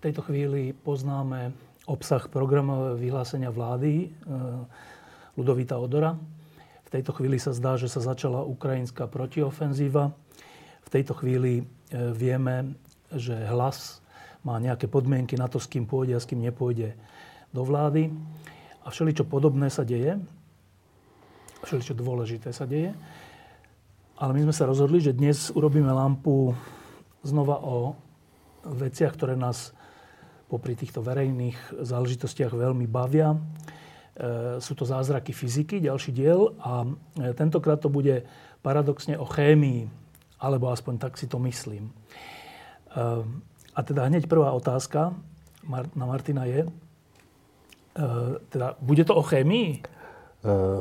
Tejto 0.00 0.24
chvíli 0.24 0.72
poznáme 0.72 1.52
obsah 1.84 2.24
programového 2.32 2.96
vyhlásenia 2.96 3.52
vlády 3.52 4.08
eh, 4.08 4.12
Ludovita 5.36 5.76
Odora. 5.76 6.16
V 6.88 6.90
tejto 6.90 7.12
chvíli 7.12 7.36
sa 7.36 7.52
zdá, 7.52 7.76
že 7.76 7.92
sa 7.92 8.00
začala 8.00 8.40
ukrajinská 8.48 9.06
protiofenzíva. 9.06 10.16
V 10.80 10.88
tejto 10.88 11.12
chvíli 11.20 11.60
eh, 11.60 11.66
vieme, 12.16 12.80
že 13.12 13.36
hlas 13.52 14.00
má 14.40 14.56
nejaké 14.56 14.88
podmienky 14.88 15.36
na 15.36 15.52
to, 15.52 15.60
s 15.60 15.68
kým 15.68 15.84
pôjde 15.84 16.16
a 16.16 16.22
s 16.22 16.24
kým 16.24 16.40
nepôjde 16.40 16.96
do 17.52 17.60
vlády. 17.60 18.08
A 18.80 18.88
všeličo 18.88 19.28
podobné 19.28 19.68
sa 19.68 19.84
deje. 19.84 20.16
Všeličo 21.60 21.92
dôležité 21.92 22.56
sa 22.56 22.64
deje. 22.64 22.96
Ale 24.16 24.32
my 24.32 24.48
sme 24.48 24.54
sa 24.56 24.64
rozhodli, 24.64 25.04
že 25.04 25.12
dnes 25.12 25.52
urobíme 25.52 25.92
lampu 25.92 26.56
znova 27.20 27.60
o 27.60 27.92
veciach, 28.64 29.12
ktoré 29.12 29.36
nás 29.36 29.76
popri 30.50 30.74
týchto 30.74 30.98
verejných 30.98 31.78
záležitostiach 31.78 32.50
veľmi 32.50 32.90
bavia. 32.90 33.30
E, 33.30 33.38
sú 34.58 34.74
to 34.74 34.82
zázraky 34.82 35.30
fyziky, 35.30 35.78
ďalší 35.78 36.10
diel. 36.10 36.58
A 36.58 36.82
e, 36.82 37.30
tentokrát 37.38 37.78
to 37.78 37.86
bude 37.86 38.26
paradoxne 38.58 39.14
o 39.14 39.24
chémii, 39.24 39.86
alebo 40.42 40.74
aspoň 40.74 40.98
tak 40.98 41.14
si 41.14 41.30
to 41.30 41.38
myslím. 41.46 41.88
E, 41.88 41.92
a 43.70 43.80
teda 43.86 44.10
hneď 44.10 44.26
prvá 44.26 44.50
otázka 44.50 45.14
na 45.70 46.04
Martina 46.08 46.50
je, 46.50 46.66
teda 48.50 48.74
bude 48.82 49.04
to 49.06 49.14
o 49.14 49.22
chémii? 49.22 49.82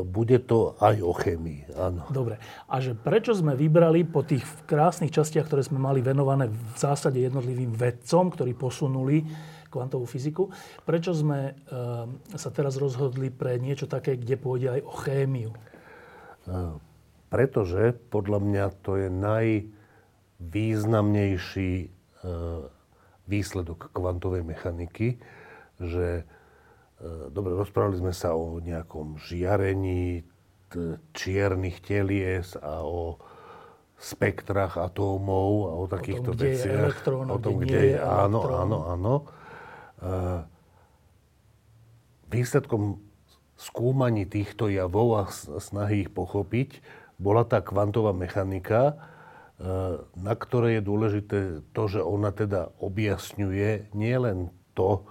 Bude 0.07 0.39
to 0.47 0.79
aj 0.79 1.03
o 1.03 1.11
chémii, 1.11 1.67
áno. 1.75 2.07
Dobre. 2.07 2.39
A 2.71 2.79
že 2.79 2.95
prečo 2.95 3.35
sme 3.35 3.59
vybrali 3.59 4.07
po 4.07 4.23
tých 4.23 4.41
krásnych 4.63 5.11
častiach, 5.11 5.51
ktoré 5.51 5.61
sme 5.67 5.83
mali 5.83 5.99
venované 5.99 6.47
v 6.47 6.75
zásade 6.79 7.19
jednotlivým 7.19 7.75
vedcom, 7.75 8.31
ktorí 8.31 8.55
posunuli 8.55 9.27
kvantovú 9.69 10.09
fyziku. 10.09 10.49
Prečo 10.83 11.13
sme 11.13 11.53
eh, 11.53 11.55
sa 12.35 12.49
teraz 12.49 12.75
rozhodli 12.75 13.29
pre 13.29 13.61
niečo 13.61 13.87
také, 13.87 14.17
kde 14.17 14.35
pôjde 14.35 14.81
aj 14.81 14.83
o 14.83 14.91
chémiu? 15.05 15.53
Eh, 16.49 16.73
pretože 17.29 17.93
podľa 18.09 18.41
mňa 18.41 18.73
to 18.81 18.97
je 18.97 19.13
najvýznamnejší 19.13 21.73
eh, 21.85 21.89
výsledok 23.29 23.93
kvantovej 23.93 24.41
mechaniky, 24.41 25.21
že 25.77 26.25
dobre, 27.29 27.53
rozprávali 27.53 28.01
sme 28.01 28.09
sa 28.09 28.33
o 28.33 28.57
nejakom 28.57 29.21
žiarení 29.21 30.25
čiernych 31.13 31.77
telies 31.85 32.57
a 32.57 32.81
o 32.81 33.21
spektrách 33.99 34.79
atómov 34.79 35.51
a 35.67 35.71
o 35.75 35.85
takýchto 35.85 36.31
o 36.31 36.35
tom, 36.35 36.39
veciach. 36.39 36.95
Je 37.03 37.11
o 37.11 37.37
tom, 37.37 37.59
kde, 37.59 37.67
kde 37.67 37.79
je, 37.93 37.97
áno, 37.99 38.39
áno, 38.47 38.77
áno. 38.87 39.13
Výsledkom 42.29 43.03
skúmaní 43.59 44.23
týchto 44.23 44.71
javov 44.71 45.07
a 45.19 45.23
snahy 45.59 46.07
ich 46.07 46.11
pochopiť 46.13 46.79
bola 47.19 47.43
tá 47.43 47.59
kvantová 47.59 48.15
mechanika, 48.15 48.95
na 50.15 50.33
ktorej 50.39 50.79
je 50.79 50.87
dôležité 50.87 51.39
to, 51.75 51.83
že 51.91 51.99
ona 51.99 52.31
teda 52.31 52.71
objasňuje 52.79 53.91
nielen 53.91 54.55
to, 54.71 55.03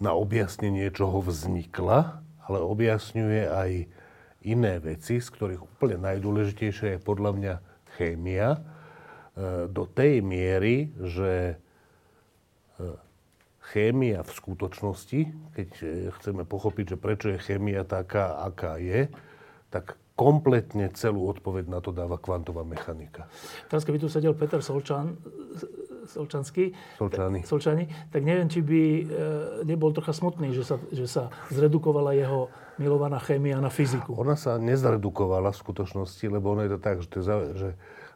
na 0.00 0.16
objasnenie 0.16 0.88
čoho 0.90 1.20
vznikla, 1.20 2.24
ale 2.48 2.58
objasňuje 2.58 3.42
aj 3.46 3.70
iné 4.44 4.74
veci, 4.80 5.20
z 5.20 5.28
ktorých 5.28 5.62
úplne 5.62 6.00
najdôležitejšia 6.02 6.96
je 6.96 7.00
podľa 7.00 7.30
mňa 7.36 7.54
chémia, 8.00 8.64
do 9.70 9.84
tej 9.90 10.22
miery, 10.22 10.94
že 10.94 11.58
chémia 13.72 14.20
v 14.20 14.30
skutočnosti, 14.32 15.20
keď 15.56 15.68
e, 15.80 15.86
chceme 16.20 16.44
pochopiť, 16.44 16.94
že 16.94 16.96
prečo 17.00 17.26
je 17.32 17.38
chémia 17.40 17.86
taká, 17.86 18.36
aká 18.44 18.76
je, 18.76 19.08
tak 19.72 19.96
kompletne 20.14 20.86
celú 20.94 21.26
odpoveď 21.26 21.66
na 21.66 21.82
to 21.82 21.90
dáva 21.90 22.22
kvantová 22.22 22.62
mechanika. 22.62 23.26
Teraz 23.66 23.82
keby 23.82 23.98
tu 23.98 24.06
sedel 24.06 24.30
Peter 24.38 24.62
Solčan, 24.62 25.18
Solčanský, 26.06 26.70
Solčany. 27.00 27.42
Solčani, 27.42 27.84
tak 28.14 28.22
neviem, 28.22 28.46
či 28.46 28.62
by 28.62 28.80
e, 28.80 29.04
nebol 29.66 29.90
trocha 29.90 30.14
smutný, 30.14 30.54
že 30.54 30.62
sa, 30.62 30.76
že 30.94 31.10
sa 31.10 31.32
zredukovala 31.50 32.14
jeho 32.14 32.52
milovaná 32.78 33.18
chémia 33.18 33.58
na 33.58 33.72
fyziku. 33.72 34.14
Ona 34.14 34.38
sa 34.38 34.60
nezredukovala 34.60 35.50
v 35.50 35.58
skutočnosti, 35.58 36.24
lebo 36.30 36.54
ono 36.54 36.62
je 36.68 36.72
to 36.76 36.80
tak, 36.80 36.96
že, 37.02 37.08
to 37.10 37.16
je, 37.18 37.24
že 37.56 37.68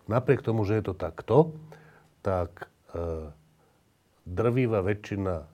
napriek 0.06 0.44
tomu, 0.44 0.62
že 0.62 0.78
je 0.78 0.84
to 0.86 0.94
takto, 0.94 1.56
tak 2.22 2.70
e, 2.94 3.32
drvivá 4.28 4.84
väčšina 4.84 5.48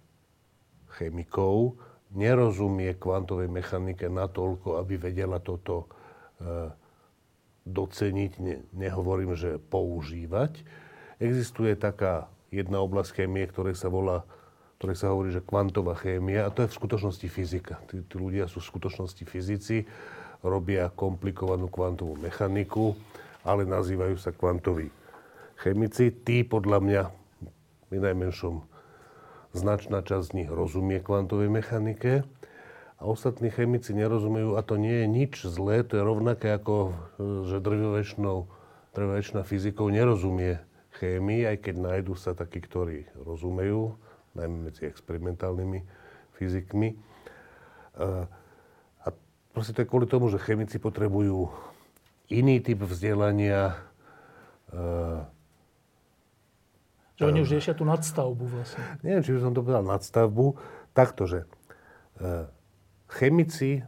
chemikov 0.99 1.79
nerozumie 2.15 2.95
kvantovej 2.95 3.51
mechanike 3.51 4.07
natoľko, 4.07 4.79
aby 4.79 4.95
vedela 4.99 5.43
toto 5.43 5.91
e, 6.39 6.71
doceniť, 7.67 8.33
ne, 8.39 8.63
nehovorím, 8.71 9.35
že 9.35 9.59
používať. 9.59 10.63
Existuje 11.19 11.75
taká 11.75 12.31
jedna 12.55 12.79
oblasť 12.83 13.19
chémie, 13.19 13.47
ktorej 13.51 13.75
sa 13.75 13.91
volá, 13.91 14.23
ktorej 14.79 14.97
sa 14.99 15.11
hovorí, 15.11 15.35
že 15.35 15.43
kvantová 15.43 15.99
chémia, 15.99 16.47
a 16.47 16.55
to 16.55 16.63
je 16.63 16.71
v 16.71 16.79
skutočnosti 16.79 17.27
fyzika. 17.27 17.83
Tí, 17.91 18.07
tí 18.07 18.15
ľudia 18.15 18.47
sú 18.47 18.63
v 18.63 18.71
skutočnosti 18.71 19.25
fyzici, 19.27 19.83
robia 20.45 20.87
komplikovanú 20.95 21.67
kvantovú 21.67 22.15
mechaniku, 22.21 22.95
ale 23.43 23.67
nazývajú 23.67 24.17
sa 24.23 24.31
kvantoví 24.31 24.87
chemici. 25.59 26.15
Tí 26.15 26.47
podľa 26.47 26.79
mňa 26.79 27.03
pri 27.89 27.99
najmenšom 28.01 28.65
značná 29.55 30.03
časť 30.03 30.25
z 30.31 30.35
nich 30.43 30.51
rozumie 30.51 30.99
kvantovej 30.99 31.47
mechanike 31.47 32.27
a 32.99 33.03
ostatní 33.07 33.55
chemici 33.55 33.95
nerozumejú 33.95 34.59
a 34.59 34.63
to 34.67 34.75
nie 34.75 35.05
je 35.05 35.07
nič 35.07 35.33
zlé, 35.47 35.87
to 35.87 35.99
je 35.99 36.03
rovnaké 36.03 36.51
ako, 36.55 36.95
že 37.47 37.63
drvovečná 37.63 39.43
fyzikou 39.47 39.91
nerozumie 39.91 40.59
chémii, 40.99 41.47
aj 41.47 41.57
keď 41.71 41.75
nájdú 41.83 42.15
sa 42.15 42.35
takí, 42.35 42.63
ktorí 42.63 43.07
rozumejú, 43.19 43.99
najmä 44.35 44.71
medzi 44.71 44.87
experimentálnymi 44.87 45.83
fyzikmi. 46.39 46.95
A 49.03 49.09
proste 49.55 49.75
to 49.75 49.83
je 49.83 49.91
kvôli 49.91 50.07
tomu, 50.07 50.31
že 50.31 50.43
chemici 50.43 50.79
potrebujú 50.79 51.51
iný 52.31 52.63
typ 52.63 52.83
vzdelania, 52.87 53.79
že 57.15 57.23
oni 57.31 57.47
už 57.47 57.51
riešia 57.55 57.79
tú 57.79 57.87
nadstavbu 57.87 58.45
vlastne. 58.51 58.83
Neviem, 59.07 59.23
či 59.23 59.33
by 59.39 59.41
som 59.43 59.53
to 59.55 59.63
povedal 59.63 59.87
nadstavbu. 59.87 60.59
Takto, 60.95 61.31
že 61.31 61.47
e, 62.19 62.47
chemici 63.07 63.87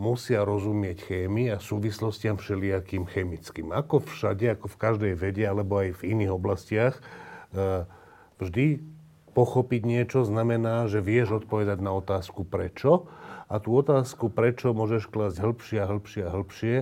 musia 0.00 0.46
rozumieť 0.46 1.04
chémii 1.04 1.52
a 1.52 1.58
súvislostiam 1.58 2.40
všelijakým 2.40 3.04
chemickým. 3.04 3.74
Ako 3.74 4.00
všade, 4.06 4.56
ako 4.56 4.72
v 4.72 4.80
každej 4.80 5.12
vede, 5.18 5.44
alebo 5.44 5.82
aj 5.82 6.00
v 6.00 6.16
iných 6.16 6.32
oblastiach, 6.32 6.94
e, 6.98 7.84
vždy 8.40 8.80
pochopiť 9.34 9.82
niečo 9.86 10.26
znamená, 10.26 10.86
že 10.90 11.02
vieš 11.02 11.44
odpovedať 11.44 11.78
na 11.82 11.94
otázku 11.94 12.46
prečo 12.46 13.10
a 13.46 13.58
tú 13.58 13.78
otázku 13.78 14.30
prečo 14.30 14.74
môžeš 14.74 15.10
klásť 15.10 15.38
hĺbšie 15.42 15.78
a 15.82 15.86
hĺbšie 15.86 16.22
a 16.26 16.30
hĺbšie, 16.34 16.76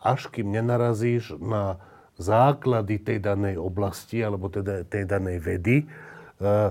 až 0.00 0.20
kým 0.30 0.50
nenarazíš 0.50 1.38
na 1.38 1.82
základy 2.20 3.00
tej 3.00 3.18
danej 3.24 3.56
oblasti 3.56 4.20
alebo 4.20 4.52
teda 4.52 4.84
tej 4.84 5.08
danej 5.08 5.40
vedy, 5.40 5.76
eh, 5.84 6.70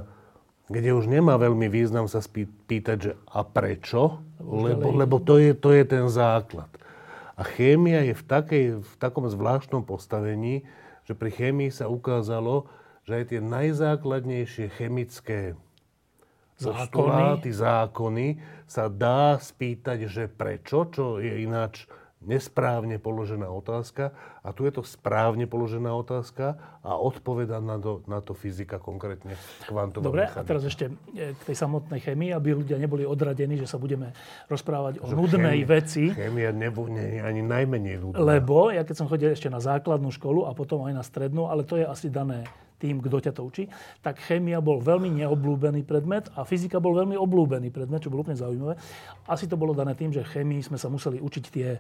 kde 0.69 0.89
už 0.93 1.09
nemá 1.09 1.35
veľmi 1.41 1.65
význam 1.65 2.05
sa 2.05 2.21
spýtať, 2.21 2.97
že 3.01 3.11
a 3.33 3.41
prečo, 3.41 4.21
lebo, 4.37 4.93
lebo 4.93 5.17
to, 5.17 5.41
je, 5.41 5.57
to 5.57 5.73
je 5.73 5.83
ten 5.83 6.05
základ. 6.07 6.69
A 7.33 7.41
chémia 7.41 8.05
je 8.05 8.13
v, 8.13 8.23
takej, 8.23 8.65
v 8.85 8.93
takom 9.01 9.25
zvláštnom 9.25 9.81
postavení, 9.81 10.61
že 11.09 11.17
pri 11.17 11.33
chémii 11.33 11.73
sa 11.73 11.89
ukázalo, 11.89 12.69
že 13.09 13.17
aj 13.17 13.25
tie 13.33 13.41
najzákladnejšie 13.41 14.69
chemické 14.77 15.57
postuláty, 16.59 17.49
zákony 17.49 18.37
sa 18.67 18.91
dá 18.91 19.39
spýtať, 19.39 20.05
že 20.05 20.27
prečo, 20.29 20.85
čo 20.91 21.17
je 21.17 21.41
ináč 21.41 21.87
nesprávne 22.19 22.99
položená 22.99 23.47
otázka 23.47 24.11
a 24.43 24.51
tu 24.51 24.67
je 24.67 24.75
to 24.75 24.83
správne 24.83 25.47
položená 25.47 25.87
otázka 25.95 26.59
a 26.83 26.99
odpoveda 26.99 27.63
na 27.63 27.79
to, 27.79 28.03
na 28.11 28.19
to 28.19 28.35
fyzika, 28.35 28.75
konkrétne 28.75 29.39
kvantová 29.71 30.03
Dobre, 30.03 30.27
mechanika. 30.27 30.43
a 30.43 30.47
teraz 30.47 30.63
ešte 30.67 30.91
e, 31.15 31.31
k 31.31 31.41
tej 31.47 31.55
samotnej 31.55 32.03
chemii, 32.03 32.35
aby 32.35 32.59
ľudia 32.59 32.75
neboli 32.75 33.07
odradení, 33.07 33.55
že 33.55 33.71
sa 33.71 33.79
budeme 33.79 34.11
rozprávať 34.51 34.99
o 34.99 35.07
nudnej 35.15 35.63
Chémia- 35.63 35.71
veci. 35.71 36.03
Chémia 36.11 36.51
nebo, 36.51 36.91
nie 36.91 37.23
ani 37.23 37.39
najmenej 37.39 37.95
nudná. 38.03 38.19
Lebo 38.19 38.67
ja 38.67 38.83
keď 38.83 38.95
som 38.99 39.07
chodil 39.07 39.31
ešte 39.31 39.47
na 39.47 39.63
základnú 39.63 40.11
školu 40.11 40.43
a 40.43 40.51
potom 40.51 40.83
aj 40.91 40.93
na 40.99 41.03
strednú, 41.07 41.47
ale 41.47 41.63
to 41.63 41.79
je 41.79 41.87
asi 41.87 42.11
dané 42.11 42.43
tým, 42.79 43.03
kto 43.03 43.19
ťa 43.19 43.31
to 43.35 43.43
učí, 43.43 43.67
tak 43.99 44.19
chémia 44.23 44.63
bol 44.63 44.79
veľmi 44.79 45.11
neobľúbený 45.23 45.83
predmet 45.83 46.31
a 46.35 46.47
fyzika 46.47 46.79
bol 46.79 46.95
veľmi 46.95 47.19
obľúbený 47.19 47.75
predmet, 47.75 47.99
čo 47.99 48.11
bolo 48.11 48.23
úplne 48.23 48.39
zaujímavé. 48.39 48.79
Asi 49.27 49.51
to 49.51 49.59
bolo 49.59 49.75
dané 49.75 49.99
tým, 49.99 50.15
že 50.15 50.23
chémii 50.23 50.63
sme 50.63 50.79
sa 50.79 50.87
museli 50.87 51.19
učiť 51.19 51.45
tie, 51.51 51.75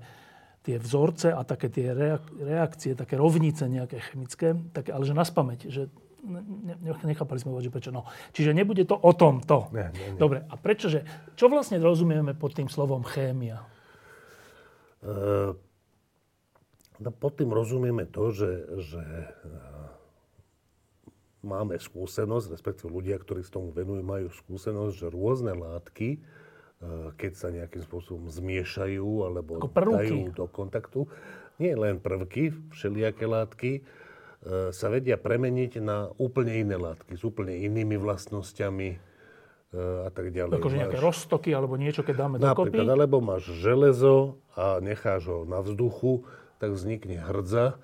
tie 0.63 0.77
vzorce 0.77 1.31
a 1.31 1.41
také 1.47 1.71
tie 1.71 1.95
reak- 1.95 2.35
reakcie, 2.35 2.93
také 2.93 3.15
rovnice 3.15 3.65
nejaké 3.65 4.03
chemické, 4.11 4.53
také, 4.75 4.91
ale 4.91 5.07
že 5.07 5.15
na 5.15 5.23
spameť, 5.23 5.59
že 5.71 5.87
ne, 6.23 6.41
ne- 6.83 7.05
nechápali 7.07 7.39
sme 7.39 7.55
že 7.63 7.71
prečo. 7.71 7.91
No. 7.95 8.03
Čiže 8.35 8.51
nebude 8.51 8.83
to 8.83 8.95
o 8.95 9.11
tomto. 9.15 9.71
Nie, 9.71 9.91
nie, 9.95 10.15
nie. 10.15 10.19
Dobre, 10.19 10.43
a 10.45 10.53
prečože, 10.59 11.07
čo 11.39 11.47
vlastne 11.47 11.79
rozumieme 11.79 12.35
pod 12.35 12.55
tým 12.55 12.67
slovom 12.67 13.07
chémia? 13.07 13.63
Uh, 14.99 15.55
no 16.99 17.09
pod 17.15 17.39
tým 17.39 17.55
rozumieme 17.55 18.03
to, 18.03 18.35
že, 18.35 18.51
že 18.83 19.03
uh, 19.47 19.79
máme 21.39 21.79
skúsenosť, 21.79 22.51
respektíve 22.51 22.91
ľudia, 22.91 23.15
ktorí 23.15 23.47
s 23.47 23.51
tomu 23.51 23.71
venujú, 23.71 24.03
majú 24.03 24.27
skúsenosť, 24.27 24.93
že 24.99 25.07
rôzne 25.07 25.55
látky, 25.55 26.19
keď 27.19 27.31
sa 27.35 27.51
nejakým 27.51 27.83
spôsobom 27.83 28.31
zmiešajú 28.31 29.27
alebo 29.27 29.59
dajú 29.59 30.31
do 30.31 30.47
kontaktu, 30.47 31.11
nie 31.59 31.75
len 31.75 31.99
prvky, 31.99 32.55
všelijaké 32.71 33.27
látky, 33.27 33.71
uh, 33.83 34.71
sa 34.71 34.87
vedia 34.87 35.19
premeniť 35.19 35.83
na 35.83 36.07
úplne 36.15 36.55
iné 36.55 36.79
látky 36.79 37.19
s 37.19 37.27
úplne 37.27 37.51
inými 37.51 37.99
vlastnosťami 37.99 38.89
uh, 38.95 40.07
a 40.07 40.09
tak 40.15 40.31
ďalej. 40.31 40.55
Akože 40.55 40.79
nejaké 40.79 40.99
Máš- 41.03 41.07
roztoky 41.11 41.51
alebo 41.51 41.75
niečo, 41.75 42.01
keď 42.07 42.15
dáme 42.15 42.35
dokopy? 42.39 42.71
Napríklad, 42.71 42.87
alebo 42.95 43.17
máš 43.19 43.51
železo 43.59 44.39
a 44.55 44.79
necháš 44.79 45.27
ho 45.27 45.39
na 45.43 45.59
vzduchu, 45.59 46.23
tak 46.63 46.71
vznikne 46.71 47.19
hrdza, 47.19 47.75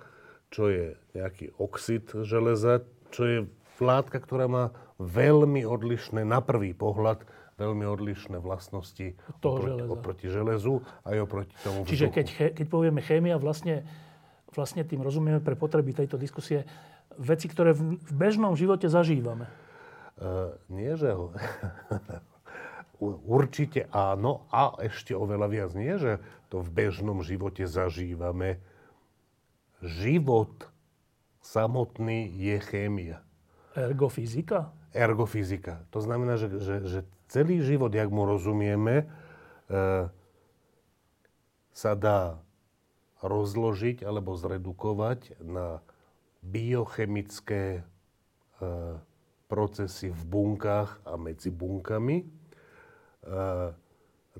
čo 0.55 0.71
je 0.71 0.95
nejaký 1.11 1.51
oxid 1.59 2.07
železa, 2.23 2.87
čo 3.11 3.23
je 3.27 3.37
látka, 3.83 4.23
ktorá 4.23 4.47
má 4.47 4.71
veľmi 5.03 5.67
odlišné, 5.67 6.23
na 6.23 6.39
prvý 6.39 6.71
pohľad, 6.71 7.27
veľmi 7.55 7.85
odlišné 7.87 8.37
vlastnosti 8.43 9.15
toho 9.39 9.55
oproti, 9.59 9.71
železa. 9.71 9.91
oproti 9.91 10.25
železu 10.27 10.73
aj 11.07 11.17
oproti 11.23 11.55
tomu 11.63 11.87
Čiže 11.87 12.05
vzduchu. 12.11 12.15
keď, 12.15 12.27
keď 12.59 12.65
povieme 12.67 12.99
chémia, 12.99 13.39
vlastne, 13.39 13.87
vlastne 14.51 14.83
tým 14.83 14.99
rozumieme 14.99 15.39
pre 15.39 15.55
potreby 15.55 15.95
tejto 15.95 16.19
diskusie 16.19 16.67
veci, 17.15 17.47
ktoré 17.47 17.71
v, 17.71 17.95
v 17.95 18.11
bežnom 18.11 18.59
živote 18.59 18.91
zažívame. 18.91 19.47
Uh, 20.19 20.55
nie, 20.67 20.95
že 20.95 21.15
Určite 23.27 23.91
áno 23.91 24.47
a 24.55 24.79
ešte 24.79 25.11
oveľa 25.11 25.47
viac 25.51 25.71
nie, 25.75 25.99
že 25.99 26.23
to 26.47 26.63
v 26.63 26.69
bežnom 26.71 27.19
živote 27.27 27.67
zažívame. 27.67 28.63
Život 29.83 30.71
samotný 31.43 32.31
je 32.31 32.55
chémia, 32.63 33.19
Ergo 33.75 34.07
fyzika? 34.07 34.71
ergofyzika. 34.95 35.83
To 35.91 35.99
znamená, 35.99 36.39
že, 36.39 36.47
že, 36.63 36.75
že 36.87 36.99
celý 37.27 37.61
život, 37.61 37.93
jak 37.93 38.09
mu 38.09 38.25
rozumieme, 38.25 39.03
e, 39.03 39.05
sa 41.75 41.93
dá 41.97 42.39
rozložiť 43.25 44.05
alebo 44.05 44.37
zredukovať 44.37 45.41
na 45.43 45.81
biochemické 46.45 47.81
e, 47.81 47.81
procesy 49.49 50.13
v 50.13 50.21
bunkách 50.29 51.01
a 51.03 51.13
medzi 51.17 51.49
bunkami. 51.49 52.21
E, 52.21 52.25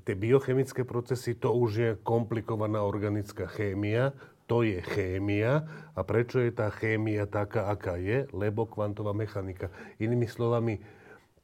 tie 0.06 0.14
biochemické 0.14 0.86
procesy, 0.86 1.34
to 1.34 1.50
už 1.50 1.70
je 1.74 1.90
komplikovaná 2.06 2.84
organická 2.86 3.50
chémia, 3.50 4.14
to 4.46 4.62
je 4.62 4.78
chémia. 4.94 5.66
A 5.98 6.06
prečo 6.06 6.38
je 6.38 6.54
tá 6.54 6.70
chémia 6.70 7.26
taká, 7.26 7.66
aká 7.66 7.98
je? 7.98 8.30
Lebo 8.30 8.70
kvantová 8.70 9.10
mechanika. 9.10 9.74
Inými 9.98 10.30
slovami, 10.30 10.78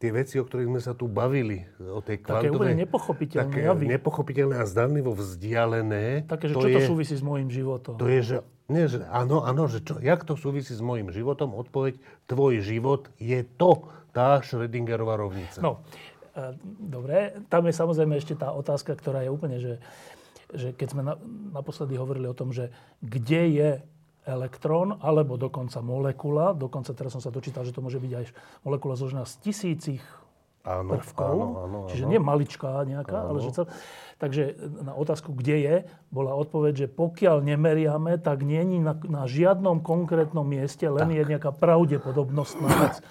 tie 0.03 0.11
veci, 0.11 0.35
o 0.43 0.45
ktorých 0.45 0.67
sme 0.67 0.81
sa 0.83 0.99
tu 0.99 1.07
bavili, 1.07 1.63
o 1.79 2.03
tej 2.03 2.19
Také 2.19 2.51
kvantovej... 2.51 2.59
úplne 2.59 2.75
nepochopiteľné 2.83 3.47
Také 3.47 3.61
javy. 3.71 3.85
nepochopiteľné 3.87 4.57
a 4.59 4.67
zdanlivo 4.67 5.15
vzdialené. 5.15 6.27
Také, 6.27 6.51
že 6.51 6.55
to 6.59 6.67
čo 6.67 6.67
to 6.67 6.81
je, 6.83 6.91
súvisí 6.91 7.15
s 7.15 7.23
môjim 7.23 7.47
životom? 7.47 7.95
To 8.03 8.11
je, 8.11 8.21
že, 8.27 8.37
nie, 8.67 8.91
že 8.91 9.07
áno, 9.07 9.47
áno, 9.47 9.71
že 9.71 9.79
čo, 9.79 10.03
jak 10.03 10.27
to 10.27 10.35
súvisí 10.35 10.75
s 10.75 10.83
môjim 10.83 11.15
životom? 11.15 11.55
Odpoveď, 11.55 12.03
tvoj 12.27 12.59
život 12.67 13.15
je 13.23 13.47
to, 13.55 13.87
tá 14.11 14.43
Schrödingerová 14.43 15.15
rovnica. 15.23 15.63
No, 15.63 15.87
e, 16.35 16.59
dobre. 16.83 17.39
Tam 17.47 17.63
je 17.71 17.73
samozrejme 17.73 18.19
ešte 18.19 18.35
tá 18.35 18.51
otázka, 18.51 18.99
ktorá 18.99 19.23
je 19.23 19.31
úplne, 19.31 19.63
že, 19.63 19.79
že 20.51 20.75
keď 20.75 20.89
sme 20.91 21.03
na, 21.07 21.15
naposledy 21.55 21.95
hovorili 21.95 22.27
o 22.27 22.35
tom, 22.35 22.51
že 22.51 22.75
kde 22.99 23.43
je 23.55 23.71
elektrón, 24.23 25.03
alebo 25.03 25.35
dokonca 25.35 25.83
molekula, 25.83 26.55
dokonca 26.55 26.95
teraz 26.95 27.15
som 27.15 27.23
sa 27.23 27.35
dočítal, 27.35 27.67
že 27.67 27.75
to 27.75 27.83
môže 27.83 27.99
byť 27.99 28.13
aj 28.15 28.25
molekula 28.63 28.95
zložená 28.95 29.27
z 29.27 29.35
tisícich 29.43 30.03
áno, 30.63 30.95
prvkov, 30.95 31.35
áno, 31.35 31.47
áno, 31.67 31.79
čiže 31.91 32.07
áno. 32.07 32.13
nie 32.15 32.21
maličká 32.23 32.87
nejaká, 32.87 33.19
ale 33.31 33.39
že 33.43 33.51
cel... 33.51 33.67
Takže 34.23 34.55
na 34.87 34.95
otázku, 34.95 35.35
kde 35.35 35.57
je, 35.59 35.77
bola 36.15 36.31
odpoveď, 36.39 36.87
že 36.87 36.87
pokiaľ 36.87 37.43
nemeriame, 37.43 38.23
tak 38.23 38.47
nie 38.47 38.63
je 38.63 38.79
na, 38.79 38.95
na 38.95 39.23
žiadnom 39.27 39.83
konkrétnom 39.83 40.47
mieste, 40.47 40.87
len 40.87 41.11
je 41.11 41.27
nejaká 41.27 41.51
pravdepodobnostná 41.51 42.71
vec. 42.71 42.97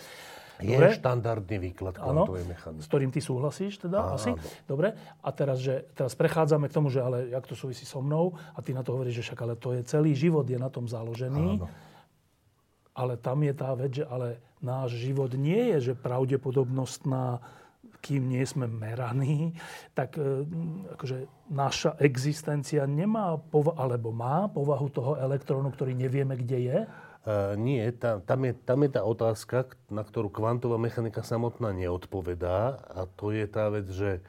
Je 0.61 0.77
Dobre? 0.77 0.93
štandardný 0.93 1.57
výklad 1.57 1.97
Áno, 1.97 2.25
kvantovej 2.25 2.45
mechaniky. 2.45 2.81
s 2.81 2.87
ktorým 2.87 3.09
ty 3.09 3.19
súhlasíš 3.19 3.81
teda 3.81 3.97
Áno. 3.97 4.15
asi. 4.15 4.31
Dobre. 4.69 4.93
A 5.25 5.29
teraz, 5.33 5.57
že, 5.57 5.89
teraz 5.97 6.13
prechádzame 6.13 6.69
k 6.69 6.73
tomu, 6.77 6.93
že 6.93 7.01
ale 7.01 7.33
jak 7.33 7.45
to 7.49 7.57
súvisí 7.57 7.83
so 7.83 7.99
mnou 7.99 8.37
a 8.53 8.59
ty 8.61 8.71
na 8.71 8.85
to 8.85 8.93
hovoríš, 8.93 9.21
že 9.21 9.33
však 9.33 9.39
ale 9.41 9.53
to 9.57 9.73
je 9.73 9.81
celý 9.83 10.13
život 10.13 10.45
je 10.45 10.61
na 10.61 10.69
tom 10.69 10.85
založený. 10.85 11.59
Áno. 11.61 11.67
Ale 12.91 13.15
tam 13.17 13.39
je 13.41 13.53
tá 13.55 13.71
vec, 13.73 13.91
že 13.97 14.05
ale 14.05 14.37
náš 14.61 14.99
život 14.99 15.31
nie 15.33 15.73
je, 15.75 15.91
že 15.91 15.93
pravdepodobnostná, 15.97 17.39
kým 18.01 18.29
nie 18.29 18.41
sme 18.43 18.65
meraní, 18.65 19.53
tak 19.93 20.17
e, 20.17 20.43
akože 20.97 21.29
naša 21.53 21.95
existencia 22.01 22.83
nemá, 22.89 23.37
pova- 23.37 23.77
alebo 23.77 24.09
má 24.09 24.49
povahu 24.49 24.89
toho 24.89 25.13
elektrónu, 25.17 25.69
ktorý 25.69 25.93
nevieme, 25.93 26.33
kde 26.35 26.57
je. 26.61 26.77
Uh, 27.21 27.53
nie, 27.53 27.85
tá, 27.93 28.17
tam, 28.17 28.49
je, 28.49 28.57
tam 28.65 28.81
je 28.81 28.89
tá 28.97 29.05
otázka, 29.05 29.69
na 29.93 30.01
ktorú 30.01 30.33
kvantová 30.33 30.81
mechanika 30.81 31.21
samotná 31.21 31.69
neodpovedá 31.69 32.81
a 32.81 33.05
to 33.05 33.29
je 33.29 33.45
tá 33.45 33.69
vec, 33.69 33.85
že 33.93 34.25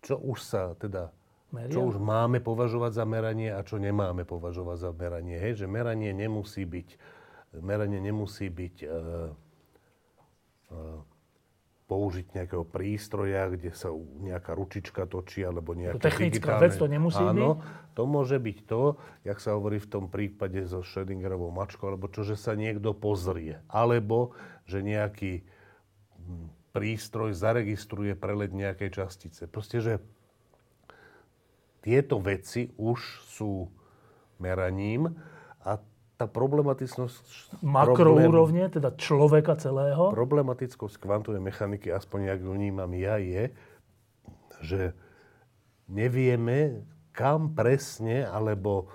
čo 0.00 0.16
už 0.16 0.40
sa 0.40 0.72
teda, 0.80 1.12
Meria? 1.52 1.68
čo 1.68 1.84
už 1.84 2.00
máme 2.00 2.40
považovať 2.40 2.96
za 2.96 3.04
meranie 3.04 3.52
a 3.52 3.60
čo 3.60 3.76
nemáme 3.76 4.24
považovať 4.24 4.88
za 4.88 4.90
meranie. 4.96 5.36
Hej, 5.36 5.64
že 5.64 5.66
meranie 5.68 6.16
nemusí 6.16 6.64
byť, 6.64 6.88
meranie 7.60 8.00
nemusí 8.00 8.48
byť 8.48 8.76
uh, 8.88 9.28
uh, 10.72 11.17
použiť 11.88 12.36
nejakého 12.36 12.68
prístroja, 12.68 13.48
kde 13.48 13.72
sa 13.72 13.88
nejaká 13.96 14.52
ručička 14.52 15.08
točí, 15.08 15.40
alebo 15.40 15.72
nejaké 15.72 16.04
technická 16.04 16.60
digitálne... 16.60 16.64
vec 16.68 16.72
to 16.76 16.86
nemusí 16.86 17.24
Áno, 17.24 17.64
byť? 17.64 17.96
to 17.96 18.02
môže 18.04 18.36
byť 18.36 18.58
to, 18.68 18.82
jak 19.24 19.38
sa 19.40 19.56
hovorí 19.56 19.80
v 19.80 19.88
tom 19.88 20.04
prípade 20.12 20.68
so 20.68 20.84
Schrödingerovou 20.84 21.48
mačkou, 21.48 21.88
alebo 21.88 22.12
čo, 22.12 22.28
že 22.28 22.36
sa 22.36 22.52
niekto 22.52 22.92
pozrie. 22.92 23.64
Alebo, 23.72 24.36
že 24.68 24.84
nejaký 24.84 25.40
hm, 25.40 26.52
prístroj 26.76 27.32
zaregistruje 27.32 28.12
prelet 28.12 28.52
nejakej 28.52 28.92
častice. 28.92 29.48
Proste, 29.48 29.80
že 29.80 29.94
tieto 31.80 32.20
veci 32.20 32.68
už 32.76 33.00
sú 33.32 33.64
meraním 34.36 35.08
a 35.64 35.80
tá 36.18 36.26
problematickosť... 36.26 37.62
Makroúrovne, 37.62 38.66
teda 38.66 38.90
človeka 38.98 39.54
celého. 39.54 40.10
Problematickosť 40.10 40.98
kvantovej 40.98 41.38
mechaniky, 41.38 41.94
aspoň 41.94 42.34
jak 42.34 42.40
ju 42.42 42.50
vnímam 42.58 42.90
ja, 42.98 43.22
je, 43.22 43.54
že 44.58 44.80
nevieme, 45.86 46.82
kam 47.14 47.54
presne 47.54 48.26
alebo 48.26 48.90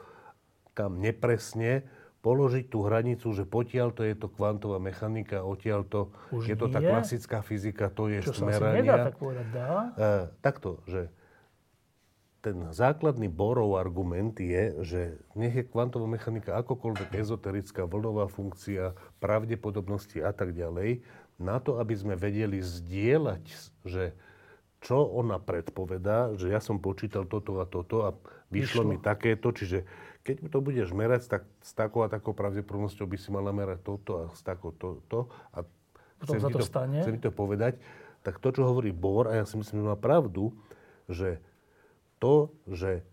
kam 0.75 0.99
nepresne 0.99 1.87
položiť 2.23 2.71
tú 2.71 2.83
hranicu, 2.87 3.31
že 3.31 3.43
potiaľ 3.47 3.95
to 3.95 4.03
je 4.03 4.15
to 4.15 4.27
kvantová 4.27 4.79
mechanika, 4.83 5.43
odtiaľ 5.43 5.87
to 5.87 6.11
Už 6.31 6.51
je 6.51 6.55
to 6.59 6.71
tá 6.71 6.79
klasická 6.79 7.39
fyzika, 7.39 7.87
to 7.91 8.11
je 8.11 8.19
Čo 8.23 8.31
sa 8.35 8.47
asi 8.47 8.59
smerania. 8.59 8.79
nedá 8.79 8.95
tak 9.11 9.15
povedať, 9.19 9.47
dá? 9.51 9.71
E, 9.95 10.11
takto, 10.39 10.79
že 10.87 11.11
ten 12.43 12.75
základný 12.75 13.31
Borov 13.31 13.79
argument 13.79 14.35
je, 14.35 14.75
že 14.83 15.01
nech 15.39 15.55
je 15.55 15.63
kvantová 15.63 16.03
mechanika 16.11 16.59
akokoľvek 16.59 17.15
ezoterická 17.15 17.87
vlnová 17.87 18.27
funkcia, 18.27 18.91
pravdepodobnosti 19.23 20.19
a 20.19 20.35
tak 20.35 20.51
ďalej, 20.51 20.99
na 21.39 21.63
to, 21.63 21.79
aby 21.79 21.95
sme 21.95 22.19
vedeli 22.19 22.59
zdieľať, 22.59 23.43
že 23.87 24.11
čo 24.83 25.07
ona 25.07 25.39
predpovedá, 25.39 26.35
že 26.35 26.51
ja 26.51 26.59
som 26.59 26.83
počítal 26.83 27.23
toto 27.23 27.63
a 27.63 27.65
toto 27.65 28.03
a 28.03 28.11
vyšlo, 28.51 28.83
vyšlo. 28.83 28.91
mi 28.91 28.97
takéto, 28.99 29.55
čiže 29.55 29.87
keď 30.27 30.51
to 30.51 30.59
budeš 30.59 30.91
merať, 30.91 31.31
tak 31.31 31.47
s 31.63 31.71
takou 31.71 32.03
a 32.03 32.11
takou 32.11 32.35
pravdepodobnosťou 32.35 33.07
by 33.07 33.17
si 33.17 33.31
mala 33.31 33.55
merať 33.55 33.79
toto 33.87 34.11
a 34.19 34.23
s 34.35 34.43
takou 34.43 34.75
to, 34.75 34.99
to 35.07 35.31
a 35.55 35.63
Potom 36.19 36.39
chcem, 36.39 36.51
to, 36.51 36.59
to, 36.59 36.67
stane. 36.67 36.99
chcem 36.99 37.17
to 37.23 37.31
povedať, 37.31 37.79
tak 38.23 38.39
to, 38.43 38.51
čo 38.51 38.67
hovorí 38.67 38.91
Bor, 38.91 39.31
a 39.31 39.39
ja 39.39 39.45
si 39.47 39.55
myslím, 39.55 39.83
že 39.83 39.87
má 39.87 39.99
pravdu, 39.99 40.51
že 41.07 41.39
to, 42.23 42.55
že 42.71 43.03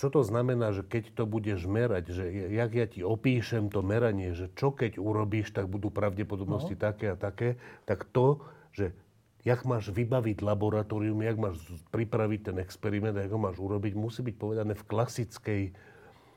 čo 0.00 0.08
to 0.08 0.24
znamená, 0.24 0.72
že 0.72 0.82
keď 0.82 1.14
to 1.14 1.28
budeš 1.28 1.68
merať, 1.68 2.10
že 2.10 2.24
jak 2.50 2.72
ja 2.72 2.86
ti 2.88 3.04
opíšem 3.04 3.68
to 3.68 3.84
meranie, 3.84 4.32
že 4.32 4.50
čo 4.56 4.72
keď 4.72 4.98
urobíš, 4.98 5.52
tak 5.52 5.68
budú 5.68 5.92
pravdepodobnosti 5.92 6.74
no. 6.74 6.80
také 6.80 7.12
a 7.12 7.16
také, 7.20 7.60
tak 7.84 8.08
to, 8.10 8.40
že 8.72 8.96
jak 9.44 9.62
máš 9.62 9.94
vybaviť 9.94 10.42
laboratórium, 10.42 11.22
jak 11.22 11.38
máš 11.38 11.60
pripraviť 11.94 12.40
ten 12.50 12.56
experiment, 12.58 13.14
jak 13.14 13.30
ho 13.30 13.38
máš 13.38 13.60
urobiť, 13.62 13.92
musí 13.94 14.26
byť 14.26 14.36
povedané 14.40 14.74
v 14.74 14.84
klasickej, 14.90 15.62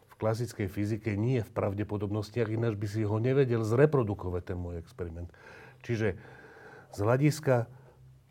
v 0.09 0.15
klasickej 0.19 0.67
fyzike, 0.69 1.17
nie 1.17 1.41
v 1.41 1.51
pravdepodobnostiach, 1.55 2.51
ináč 2.51 2.77
by 2.77 2.87
si 2.91 3.01
ho 3.01 3.17
nevedel 3.17 3.65
zreprodukovať, 3.65 4.53
ten 4.53 4.57
môj 4.61 4.77
experiment. 4.77 5.33
Čiže 5.81 6.17
z 6.93 6.99
hľadiska 7.01 7.65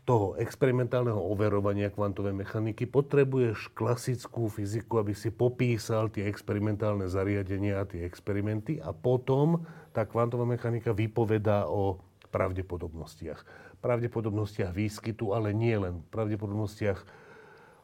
toho 0.05 0.37
experimentálneho 0.37 1.17
overovania 1.17 1.89
kvantovej 1.89 2.37
mechaniky 2.37 2.85
potrebuješ 2.85 3.73
klasickú 3.73 4.53
fyziku, 4.53 5.01
aby 5.01 5.17
si 5.17 5.33
popísal 5.33 6.13
tie 6.13 6.29
experimentálne 6.29 7.09
zariadenia 7.09 7.81
a 7.81 7.89
tie 7.89 8.05
experimenty 8.05 8.77
a 8.77 8.93
potom 8.93 9.65
tá 9.97 10.05
kvantová 10.05 10.45
mechanika 10.45 10.93
vypovedá 10.93 11.65
o 11.65 11.97
pravdepodobnostiach. 12.29 13.41
Pravdepodobnostiach 13.81 14.69
výskytu, 14.77 15.33
ale 15.33 15.57
nie 15.57 15.73
len 15.73 16.05
pravdepodobnostiach 16.13 17.01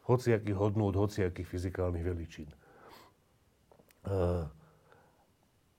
hociakých 0.05 0.57
hodnôt, 0.57 0.93
hociakých 0.93 1.49
fyzikálnych 1.49 2.05
veličín. 2.05 2.49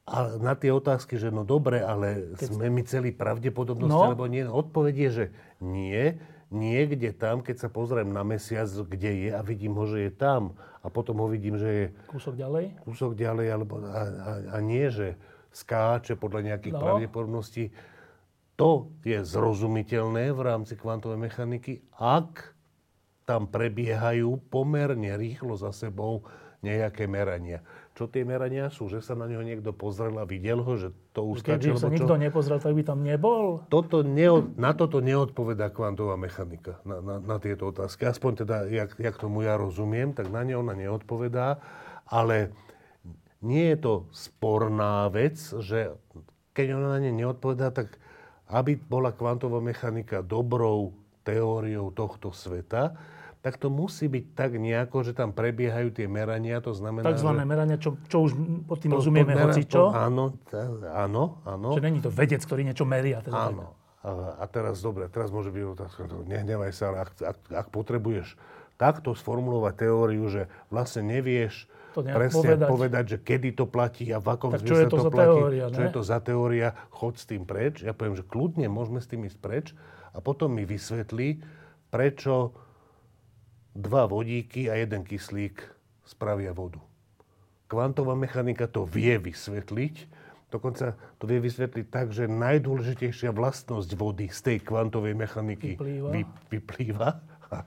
A 0.02 0.16
na 0.42 0.58
tie 0.58 0.74
otázky, 0.74 1.14
že 1.14 1.30
no 1.30 1.46
dobre, 1.46 1.78
ale 1.78 2.34
Keď... 2.34 2.50
sme 2.50 2.66
my 2.66 2.82
celí 2.82 3.10
pravdepodobnosti, 3.14 3.94
no. 3.94 4.10
alebo 4.10 4.26
nie, 4.26 4.42
odpoveď 4.42 4.94
je, 5.06 5.10
že 5.10 5.24
nie, 5.62 6.18
niekde 6.52 7.10
tam, 7.16 7.40
keď 7.40 7.66
sa 7.66 7.68
pozriem 7.72 8.12
na 8.12 8.22
mesiac, 8.22 8.68
kde 8.68 9.28
je 9.28 9.30
a 9.32 9.40
vidím 9.40 9.74
ho, 9.74 9.84
že 9.88 10.08
je 10.08 10.12
tam 10.12 10.54
a 10.84 10.92
potom 10.92 11.18
ho 11.24 11.28
vidím, 11.28 11.56
že 11.56 11.68
je... 11.68 11.86
Kúsok 12.12 12.36
ďalej? 12.38 12.64
Kúsok 12.84 13.12
ďalej, 13.16 13.46
alebo 13.48 13.80
a, 13.82 14.02
a, 14.06 14.32
a 14.54 14.56
nie, 14.62 14.86
že 14.92 15.16
skáče 15.52 16.16
podľa 16.16 16.54
nejakých 16.54 16.74
no. 16.76 16.80
pravdepodobností. 16.80 17.64
To 18.56 18.92
je 19.02 19.18
zrozumiteľné 19.24 20.30
v 20.30 20.40
rámci 20.40 20.76
kvantovej 20.76 21.18
mechaniky, 21.18 21.82
ak 21.96 22.52
tam 23.24 23.48
prebiehajú 23.48 24.38
pomerne 24.52 25.16
rýchlo 25.16 25.56
za 25.56 25.72
sebou 25.72 26.26
nejaké 26.62 27.10
merania 27.10 27.64
čo 27.92 28.08
tie 28.08 28.24
merania 28.24 28.72
sú, 28.72 28.88
že 28.88 29.04
sa 29.04 29.12
na 29.12 29.28
neho 29.28 29.44
niekto 29.44 29.76
pozrel 29.76 30.16
a 30.16 30.24
videl 30.24 30.64
ho, 30.64 30.72
že 30.80 30.96
to 31.12 31.28
ustačilo. 31.28 31.76
Keď 31.76 31.84
sa 31.84 31.92
nikto 31.92 32.16
nepozrel, 32.16 32.56
tak 32.56 32.72
by 32.72 32.82
tam 32.88 33.04
nebol? 33.04 33.68
Toto 33.68 34.00
neod, 34.00 34.56
na 34.56 34.72
toto 34.72 35.04
neodpovedá 35.04 35.68
kvantová 35.68 36.16
mechanika, 36.16 36.80
na, 36.88 37.04
na, 37.04 37.14
na 37.20 37.36
tieto 37.36 37.68
otázky. 37.68 38.08
Aspoň 38.08 38.32
teda, 38.48 38.56
jak, 38.72 38.96
jak 38.96 39.16
tomu 39.20 39.44
ja 39.44 39.60
rozumiem, 39.60 40.16
tak 40.16 40.32
na 40.32 40.40
ne 40.40 40.56
ona 40.56 40.72
neodpovedá, 40.72 41.60
ale 42.08 42.56
nie 43.44 43.76
je 43.76 43.78
to 43.84 43.94
sporná 44.08 45.12
vec, 45.12 45.36
že 45.60 45.92
keď 46.56 46.80
ona 46.80 46.96
na 46.96 46.98
ne 47.04 47.12
neodpovedá, 47.12 47.76
tak 47.76 48.00
aby 48.48 48.80
bola 48.80 49.12
kvantová 49.12 49.60
mechanika 49.60 50.24
dobrou 50.24 50.96
teóriou 51.28 51.92
tohto 51.92 52.32
sveta, 52.32 52.96
tak 53.42 53.58
to 53.58 53.66
musí 53.66 54.06
byť 54.06 54.24
tak 54.38 54.54
nejako, 54.54 55.02
že 55.02 55.12
tam 55.18 55.34
prebiehajú 55.34 55.90
tie 55.90 56.06
merania, 56.06 56.62
to 56.62 56.70
znamená... 56.70 57.02
Takzvané 57.02 57.42
že... 57.42 57.48
merania, 57.50 57.76
čo, 57.76 57.98
čo 58.06 58.22
už 58.22 58.38
pod 58.70 58.78
tým 58.78 58.94
to, 58.94 59.02
rozumieme 59.02 59.34
mera, 59.34 59.50
hoci 59.50 59.66
čo? 59.66 59.90
áno, 59.90 60.38
tá, 60.46 60.62
áno, 60.94 61.42
áno. 61.42 61.74
Že 61.74 61.82
není 61.82 61.98
to 61.98 62.08
vedec, 62.14 62.38
ktorý 62.46 62.62
niečo 62.62 62.86
meria. 62.86 63.18
Teda 63.18 63.50
áno. 63.50 63.74
A, 64.02 64.38
a 64.38 64.44
teraz, 64.46 64.78
dobre, 64.78 65.10
teraz 65.10 65.34
môže 65.34 65.50
byť 65.50 65.62
otázka, 65.74 66.00
nehnevaj 66.26 66.70
sa, 66.70 66.86
ak, 66.94 67.10
ak, 67.18 67.38
ak 67.50 67.66
potrebuješ 67.74 68.38
takto 68.78 69.14
sformulovať 69.14 69.74
teóriu, 69.74 70.26
že 70.30 70.46
vlastne 70.70 71.06
nevieš 71.06 71.70
to 71.94 72.00
presne 72.02 72.56
povedať. 72.56 72.68
povedať, 72.72 73.04
že 73.04 73.18
kedy 73.20 73.48
to 73.52 73.64
platí 73.68 74.08
a 74.10 74.18
v 74.18 74.26
akom 74.32 74.50
tak 74.54 74.64
zmysle 74.64 74.88
to, 74.88 74.96
to 74.96 75.10
platí. 75.12 75.38
Teória, 75.38 75.64
čo 75.68 75.82
je 75.82 75.90
to 75.92 76.02
za 76.02 76.18
teória, 76.24 76.68
choď 76.88 77.14
s 77.14 77.24
tým 77.28 77.42
preč. 77.44 77.74
Ja 77.84 77.92
poviem, 77.92 78.16
že 78.16 78.24
kľudne 78.24 78.66
môžeme 78.72 78.98
s 78.98 79.06
tým 79.06 79.28
ísť 79.28 79.38
preč 79.38 79.66
a 80.10 80.18
potom 80.24 80.50
mi 80.56 80.64
vysvetlí, 80.64 81.44
prečo 81.92 82.56
dva 83.72 84.04
vodíky 84.04 84.68
a 84.68 84.76
jeden 84.76 85.04
kyslík 85.04 85.64
spravia 86.04 86.52
vodu. 86.52 86.80
Kvantová 87.68 88.12
mechanika 88.12 88.68
to 88.68 88.84
vie 88.84 89.16
vysvetliť, 89.16 89.94
dokonca 90.52 90.92
to 91.16 91.24
vie 91.24 91.40
vysvetliť 91.40 91.86
tak, 91.88 92.12
že 92.12 92.28
najdôležitejšia 92.28 93.32
vlastnosť 93.32 93.90
vody 93.96 94.28
z 94.28 94.40
tej 94.44 94.58
kvantovej 94.60 95.16
mechaniky 95.16 95.80
vyplýva, 95.80 96.10
vy, 96.12 96.22
vyplýva 96.52 97.08
a, 97.48 97.60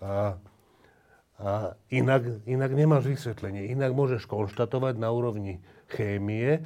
a, 0.00 1.50
inak, 1.92 2.24
inak 2.48 2.70
nemáš 2.72 3.04
vysvetlenie. 3.04 3.68
Inak 3.68 3.92
môžeš 3.92 4.24
konštatovať 4.24 4.96
na 4.96 5.12
úrovni 5.12 5.60
chémie, 5.92 6.64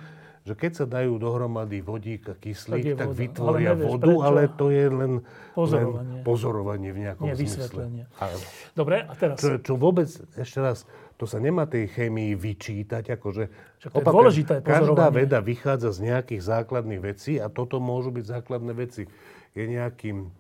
že 0.48 0.56
keď 0.56 0.72
sa 0.72 0.84
dajú 0.88 1.20
dohromady 1.20 1.84
vodík 1.84 2.32
a 2.32 2.34
kyslík, 2.40 2.96
tak, 2.96 3.04
tak 3.04 3.10
vytvoria 3.12 3.76
ale 3.76 3.84
vodu, 3.84 4.08
prečo? 4.08 4.24
ale 4.24 4.42
to 4.56 4.66
je 4.72 4.86
len 4.88 5.12
pozorovanie, 5.52 6.08
len 6.08 6.24
pozorovanie 6.24 6.90
v 6.96 6.98
nejakom 7.04 7.28
zmysle. 7.36 7.82
A, 8.16 8.24
Dobre, 8.72 9.04
a 9.04 9.12
teraz? 9.12 9.36
Čo, 9.36 9.60
čo 9.60 9.72
vôbec, 9.76 10.08
ešte 10.40 10.58
raz, 10.64 10.88
to 11.20 11.28
sa 11.28 11.36
nemá 11.36 11.68
tej 11.68 11.92
chémii 11.92 12.32
vyčítať, 12.32 13.20
akože 13.20 13.44
Však 13.84 13.90
to 13.92 14.00
je 14.00 14.06
dôležité 14.08 14.54
každá 14.64 15.12
veda 15.12 15.44
vychádza 15.44 15.92
z 15.92 16.08
nejakých 16.08 16.40
základných 16.40 17.02
vecí 17.04 17.36
a 17.36 17.52
toto 17.52 17.76
môžu 17.76 18.08
byť 18.08 18.24
základné 18.24 18.72
veci. 18.72 19.04
Je 19.52 19.64
nejakým 19.68 20.32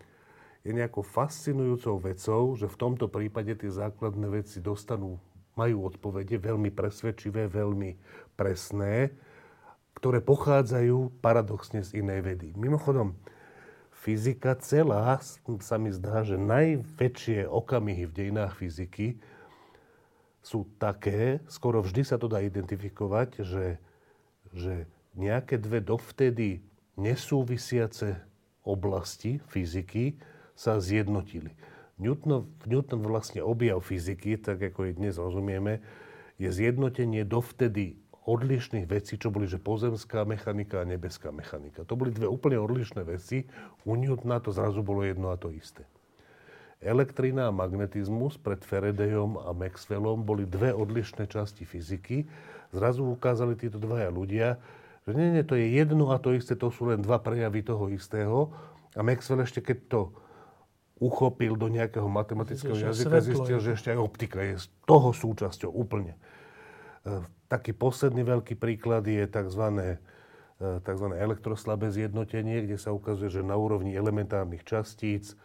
je 0.66 0.72
nejakou 0.74 1.00
fascinujúcou 1.00 1.96
vecou, 2.02 2.52
že 2.52 2.68
v 2.68 2.76
tomto 2.76 3.08
prípade 3.08 3.56
tie 3.56 3.70
základné 3.72 4.26
veci 4.28 4.60
dostanú, 4.60 5.16
majú 5.56 5.90
odpovede 5.90 6.38
veľmi 6.38 6.70
presvedčivé, 6.70 7.50
veľmi 7.50 7.98
presné 8.38 9.10
ktoré 9.98 10.22
pochádzajú 10.22 11.18
paradoxne 11.18 11.82
z 11.82 11.98
inej 11.98 12.22
vedy. 12.22 12.48
Mimochodom, 12.54 13.18
fyzika 13.90 14.54
celá 14.62 15.18
sa 15.58 15.74
mi 15.74 15.90
zdá, 15.90 16.22
že 16.22 16.38
najväčšie 16.38 17.50
okamihy 17.50 18.06
v 18.06 18.14
dejinách 18.14 18.54
fyziky 18.54 19.18
sú 20.38 20.70
také, 20.78 21.42
skoro 21.50 21.82
vždy 21.82 22.06
sa 22.06 22.14
to 22.14 22.30
dá 22.30 22.38
identifikovať, 22.38 23.42
že, 23.42 23.82
že 24.54 24.86
nejaké 25.18 25.58
dve 25.58 25.82
dovtedy 25.82 26.62
nesúvisiace 26.94 28.22
oblasti 28.62 29.42
fyziky 29.50 30.14
sa 30.54 30.78
zjednotili. 30.78 31.58
Newton, 31.98 32.46
Newton 32.70 33.02
vlastne 33.02 33.42
objav 33.42 33.82
fyziky, 33.82 34.38
tak 34.38 34.62
ako 34.62 34.86
je 34.86 34.92
dnes 34.94 35.14
rozumieme, 35.18 35.82
je 36.38 36.46
zjednotenie 36.46 37.26
dovtedy 37.26 37.98
odlišných 38.28 38.84
vecí, 38.84 39.16
čo 39.16 39.32
boli, 39.32 39.48
že 39.48 39.56
pozemská 39.56 40.28
mechanika 40.28 40.84
a 40.84 40.88
nebeská 40.88 41.32
mechanika. 41.32 41.88
To 41.88 41.96
boli 41.96 42.12
dve 42.12 42.28
úplne 42.28 42.60
odlišné 42.60 43.00
veci. 43.08 43.48
U 43.88 43.96
Newtona 43.96 44.44
to 44.44 44.52
zrazu 44.52 44.84
bolo 44.84 45.00
jedno 45.00 45.32
a 45.32 45.40
to 45.40 45.48
isté. 45.48 45.88
Elektrina 46.78 47.48
a 47.48 47.56
magnetizmus 47.56 48.38
pred 48.38 48.60
Faradayom 48.62 49.40
a 49.40 49.50
Maxwellom 49.56 50.22
boli 50.22 50.44
dve 50.44 50.70
odlišné 50.76 51.26
časti 51.26 51.64
fyziky. 51.64 52.28
Zrazu 52.70 53.02
ukázali 53.02 53.56
títo 53.56 53.80
dvaja 53.80 54.12
ľudia, 54.12 54.60
že 55.08 55.16
nie, 55.16 55.32
nie, 55.32 55.42
to 55.42 55.56
je 55.56 55.72
jedno 55.72 56.12
a 56.12 56.20
to 56.20 56.36
isté, 56.36 56.52
to 56.52 56.68
sú 56.68 56.92
len 56.92 57.00
dva 57.00 57.16
prejavy 57.18 57.64
toho 57.64 57.88
istého. 57.88 58.52
A 58.92 59.00
Maxwell 59.00 59.40
ešte 59.40 59.64
keď 59.64 59.78
to 59.88 60.00
uchopil 61.00 61.56
do 61.56 61.66
nejakého 61.72 62.06
matematického 62.06 62.76
jazyka, 62.76 63.22
zistil, 63.22 63.58
že 63.62 63.74
ešte 63.78 63.88
aj 63.94 63.98
optika 63.98 64.42
je 64.42 64.60
z 64.62 64.66
toho 64.84 65.14
súčasťou 65.14 65.70
úplne. 65.70 66.18
E, 67.06 67.37
taký 67.48 67.72
posledný 67.72 68.22
veľký 68.22 68.54
príklad 68.60 69.08
je 69.08 69.24
tzv. 69.24 69.64
E, 69.80 69.96
tzv. 70.84 71.06
elektroslabé 71.16 71.88
zjednotenie, 71.88 72.68
kde 72.68 72.76
sa 72.76 72.92
ukazuje, 72.92 73.40
že 73.40 73.42
na 73.42 73.56
úrovni 73.56 73.96
elementárnych 73.96 74.62
častíc 74.68 75.32
e, 75.32 75.36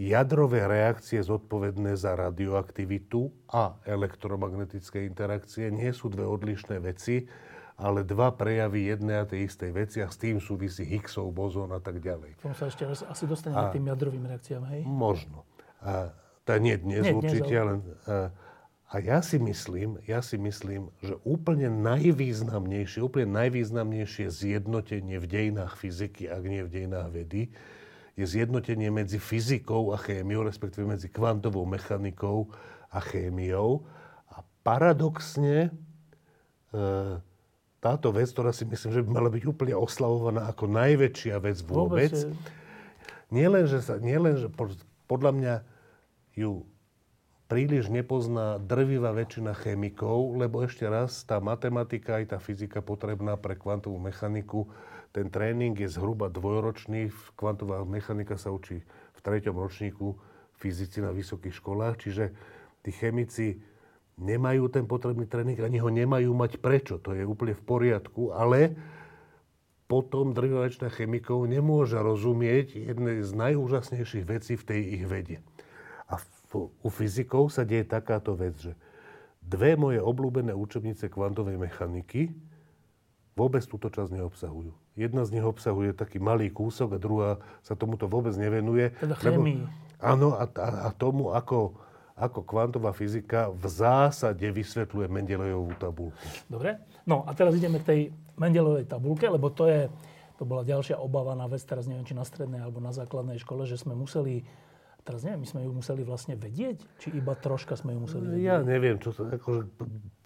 jadrové 0.00 0.64
reakcie 0.64 1.20
zodpovedné 1.20 1.96
za 1.96 2.16
radioaktivitu 2.16 3.52
a 3.52 3.76
elektromagnetické 3.84 5.04
interakcie 5.04 5.68
nie 5.68 5.92
sú 5.92 6.08
dve 6.08 6.24
odlišné 6.24 6.80
veci, 6.80 7.28
ale 7.80 8.04
dva 8.04 8.32
prejavy 8.32 8.92
jednej 8.92 9.24
a 9.24 9.28
tej 9.28 9.48
istej 9.48 9.70
veci 9.72 9.98
a 10.04 10.08
s 10.12 10.20
tým 10.20 10.36
súvisí 10.36 10.84
Higgsov 10.84 11.32
bozón 11.32 11.72
a 11.72 11.80
tak 11.80 12.00
ďalej. 12.04 12.36
Tomu 12.44 12.52
sa 12.52 12.68
ešte 12.68 12.84
asi 12.84 13.24
dostaneme 13.24 13.72
k 13.72 13.80
tým 13.80 13.88
jadrovým 13.88 14.24
reakciám, 14.28 14.62
hej? 14.72 14.84
Možno. 14.84 15.48
A, 15.80 16.12
to 16.44 16.60
nie 16.60 16.76
dnes 16.76 17.08
nie, 17.08 17.16
určite, 17.16 17.48
dnes, 17.48 17.60
ale... 17.60 17.72
A, 18.04 18.16
a 18.90 18.98
ja 18.98 19.22
si 19.22 19.38
myslím, 19.38 20.02
ja 20.02 20.18
si 20.18 20.34
myslím, 20.34 20.90
že 20.98 21.14
úplne 21.22 21.70
najvýznamnejšie, 21.70 22.98
úplne 23.06 23.30
najvýznamnejšie 23.38 24.26
zjednotenie 24.26 25.22
v 25.22 25.26
dejinách 25.30 25.78
fyziky, 25.78 26.26
ak 26.26 26.42
nie 26.42 26.66
v 26.66 26.72
dejinách 26.74 27.08
vedy, 27.14 27.54
je 28.18 28.26
zjednotenie 28.26 28.90
medzi 28.90 29.22
fyzikou 29.22 29.94
a 29.94 29.96
chémiou, 29.96 30.42
respektíve 30.42 30.90
medzi 30.90 31.06
kvantovou 31.06 31.62
mechanikou 31.70 32.50
a 32.90 32.98
chémiou. 32.98 33.86
A 34.26 34.42
paradoxne 34.66 35.70
e, 36.74 36.82
táto 37.78 38.10
vec, 38.10 38.26
ktorá 38.34 38.50
si 38.50 38.66
myslím, 38.66 38.90
že 38.90 39.02
by 39.06 39.08
mala 39.08 39.30
byť 39.30 39.44
úplne 39.46 39.78
oslavovaná 39.78 40.50
ako 40.50 40.66
najväčšia 40.66 41.38
vec 41.38 41.62
vôbec, 41.62 42.10
vôbec 42.10 42.58
nie 43.30 43.46
len, 43.46 43.64
že, 43.70 43.78
sa, 43.86 43.96
nie 44.02 44.18
len, 44.18 44.34
že 44.34 44.50
podľa 45.06 45.30
mňa 45.30 45.54
ju 46.34 46.66
príliš 47.50 47.90
nepozná 47.90 48.62
drvivá 48.62 49.10
väčšina 49.10 49.58
chemikov, 49.58 50.38
lebo 50.38 50.62
ešte 50.62 50.86
raz, 50.86 51.26
tá 51.26 51.42
matematika 51.42 52.22
aj 52.22 52.24
tá 52.32 52.38
fyzika 52.38 52.78
potrebná 52.78 53.34
pre 53.34 53.58
kvantovú 53.58 53.98
mechaniku 53.98 54.70
ten 55.10 55.26
tréning 55.26 55.74
je 55.74 55.90
zhruba 55.90 56.30
dvojročný. 56.30 57.10
Kvantová 57.34 57.82
mechanika 57.82 58.38
sa 58.38 58.54
učí 58.54 58.78
v 58.86 59.20
treťom 59.20 59.58
ročníku 59.58 60.14
fyzici 60.54 61.02
na 61.02 61.10
vysokých 61.10 61.58
školách, 61.58 62.06
čiže 62.06 62.30
tí 62.86 62.94
chemici 62.94 63.58
nemajú 64.20 64.70
ten 64.70 64.86
potrebný 64.86 65.26
tréning, 65.26 65.58
ani 65.58 65.82
ho 65.82 65.90
nemajú 65.90 66.30
mať 66.30 66.62
prečo. 66.62 67.02
To 67.02 67.16
je 67.16 67.26
úplne 67.26 67.58
v 67.58 67.62
poriadku, 67.64 68.30
ale 68.30 68.78
potom 69.90 70.30
drvivečná 70.30 70.86
chemikov 70.94 71.42
nemôže 71.50 71.98
rozumieť 71.98 72.78
jednej 72.78 73.26
z 73.26 73.30
najúžasnejších 73.34 74.24
vecí 74.28 74.54
v 74.54 74.62
tej 74.62 74.80
ich 74.94 75.04
vede. 75.10 75.36
A 76.06 76.22
u 76.58 76.88
fyzikov 76.90 77.54
sa 77.54 77.62
deje 77.62 77.86
takáto 77.86 78.34
vec, 78.34 78.58
že 78.58 78.74
dve 79.38 79.78
moje 79.78 80.02
obľúbené 80.02 80.50
učebnice 80.50 81.06
kvantovej 81.06 81.56
mechaniky 81.56 82.34
vôbec 83.38 83.62
túto 83.64 83.88
časť 83.88 84.10
neobsahujú. 84.18 84.72
Jedna 84.98 85.24
z 85.24 85.38
nich 85.38 85.46
obsahuje 85.46 85.96
taký 85.96 86.20
malý 86.20 86.52
kúsok 86.52 86.98
a 86.98 86.98
druhá 87.00 87.30
sa 87.64 87.78
tomuto 87.78 88.10
vôbec 88.10 88.34
nevenuje. 88.36 88.92
Teda 89.00 89.16
chemii. 89.16 89.64
Áno, 90.02 90.36
a, 90.36 90.44
a, 90.44 90.68
a 90.86 90.90
tomu, 90.92 91.32
ako, 91.32 91.78
ako 92.18 92.40
kvantová 92.44 92.92
fyzika 92.92 93.48
v 93.48 93.64
zásade 93.70 94.44
vysvetľuje 94.44 95.06
Mendelejovú 95.08 95.72
tabulku. 95.80 96.26
Dobre. 96.50 96.82
No 97.08 97.24
a 97.24 97.32
teraz 97.32 97.56
ideme 97.56 97.80
k 97.80 97.86
tej 97.86 98.00
Mendelejovej 98.36 98.90
tabulke, 98.90 99.24
lebo 99.24 99.48
to 99.48 99.70
je, 99.70 99.88
to 100.36 100.44
bola 100.44 100.66
ďalšia 100.66 101.00
obava 101.00 101.32
na 101.32 101.48
vec, 101.48 101.64
teraz 101.64 101.88
neviem, 101.88 102.04
či 102.04 102.12
na 102.12 102.26
strednej 102.26 102.60
alebo 102.60 102.80
na 102.82 102.92
základnej 102.92 103.40
škole, 103.40 103.64
že 103.64 103.80
sme 103.80 103.96
museli 103.96 104.44
Teraz 105.00 105.24
neviem, 105.24 105.42
my 105.42 105.48
sme 105.48 105.60
ju 105.64 105.72
museli 105.72 106.02
vlastne 106.04 106.34
vedieť? 106.36 106.84
Či 107.00 107.16
iba 107.16 107.32
troška 107.32 107.74
sme 107.74 107.96
ju 107.96 108.00
museli 108.04 108.24
vedieť? 108.28 108.44
Ja 108.44 108.60
neviem, 108.60 109.00
čo 109.00 109.16
to... 109.16 109.26
Akože, 109.26 109.66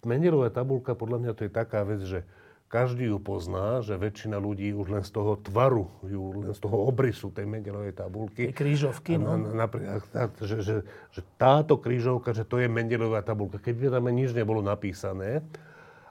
Mendelová 0.03 0.51
tabulka, 0.51 0.93
podľa 0.93 1.17
mňa 1.23 1.31
to 1.33 1.41
je 1.47 1.51
taká 1.51 1.81
vec, 1.87 2.03
že 2.03 2.27
každý 2.65 3.07
ju 3.07 3.21
pozná, 3.21 3.79
že 3.85 3.95
väčšina 3.95 4.35
ľudí 4.35 4.73
už 4.75 4.87
len 4.91 5.03
z 5.05 5.11
toho 5.13 5.37
tvaru, 5.39 5.87
ju, 6.03 6.43
len 6.43 6.51
z 6.51 6.59
toho 6.59 6.89
obrysu 6.89 7.31
tej 7.31 7.47
Mendelovej 7.47 7.95
tabulky. 7.95 8.51
Tej 8.51 8.57
krížovky, 8.57 9.15
no. 9.15 9.37
Napríklad, 9.37 10.03
že, 10.43 10.59
že, 10.59 10.75
že 11.13 11.21
táto 11.39 11.79
krížovka, 11.79 12.35
že 12.35 12.43
to 12.43 12.59
je 12.59 12.67
Mendelová 12.67 13.23
tabulka. 13.23 13.61
Keď 13.61 13.93
tam 13.95 14.11
nič 14.11 14.35
nebolo 14.35 14.59
napísané, 14.59 15.45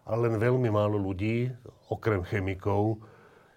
ale 0.09 0.31
len 0.31 0.41
veľmi 0.41 0.73
málo 0.73 0.97
ľudí, 0.97 1.53
okrem 1.93 2.25
chemikov, 2.25 3.03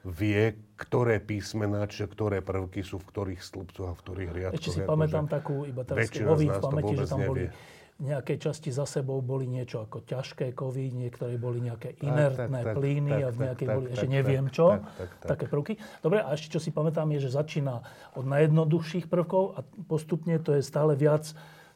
vie, 0.03 0.57
ktoré 0.77 1.17
písmená, 1.17 1.89
čiže 1.89 2.05
ktoré 2.13 2.45
prvky 2.45 2.85
sú 2.85 3.01
v 3.01 3.05
ktorých 3.09 3.41
stĺpcoch 3.41 3.87
a 3.89 3.93
v 3.97 4.01
ktorých 4.05 4.31
riadkoch. 4.31 4.61
Ešte 4.61 4.71
si 4.77 4.81
pamätám 4.85 5.25
takú, 5.25 5.65
iba 5.65 5.81
teraz 5.81 6.13
v 6.13 6.61
pamäti, 6.61 6.93
že 6.93 7.05
tam 7.09 7.19
nevie. 7.25 7.29
boli 7.29 7.45
nejaké 7.97 8.37
časti 8.37 8.69
za 8.69 8.85
sebou 8.85 9.25
boli 9.25 9.49
niečo 9.49 9.81
ako 9.81 10.05
ťažké 10.05 10.53
kovy, 10.53 10.93
niektoré 10.93 11.41
boli 11.41 11.65
nejaké 11.65 11.97
inertné 12.05 12.61
tak, 12.61 12.67
tak, 12.69 12.75
plyny 12.77 13.09
tak, 13.09 13.25
a 13.25 13.29
v 13.33 13.37
nejakej 13.41 13.67
tak, 13.67 13.75
boli 13.75 13.87
tak, 13.89 13.93
ešte 13.97 14.07
tak, 14.07 14.13
neviem 14.13 14.45
čo, 14.53 14.67
tak, 14.69 14.81
tak, 14.85 15.09
tak. 15.17 15.27
také 15.33 15.45
prvky. 15.49 15.73
Dobre, 16.05 16.17
a 16.21 16.29
ešte 16.37 16.47
čo 16.53 16.59
si 16.61 16.69
pamätám 16.69 17.09
je, 17.17 17.25
že 17.25 17.33
začína 17.33 17.81
od 18.13 18.25
najjednoduchších 18.29 19.09
prvkov 19.09 19.57
a 19.57 19.59
postupne 19.89 20.37
to 20.37 20.53
je 20.53 20.61
stále 20.61 20.93
viac 20.93 21.25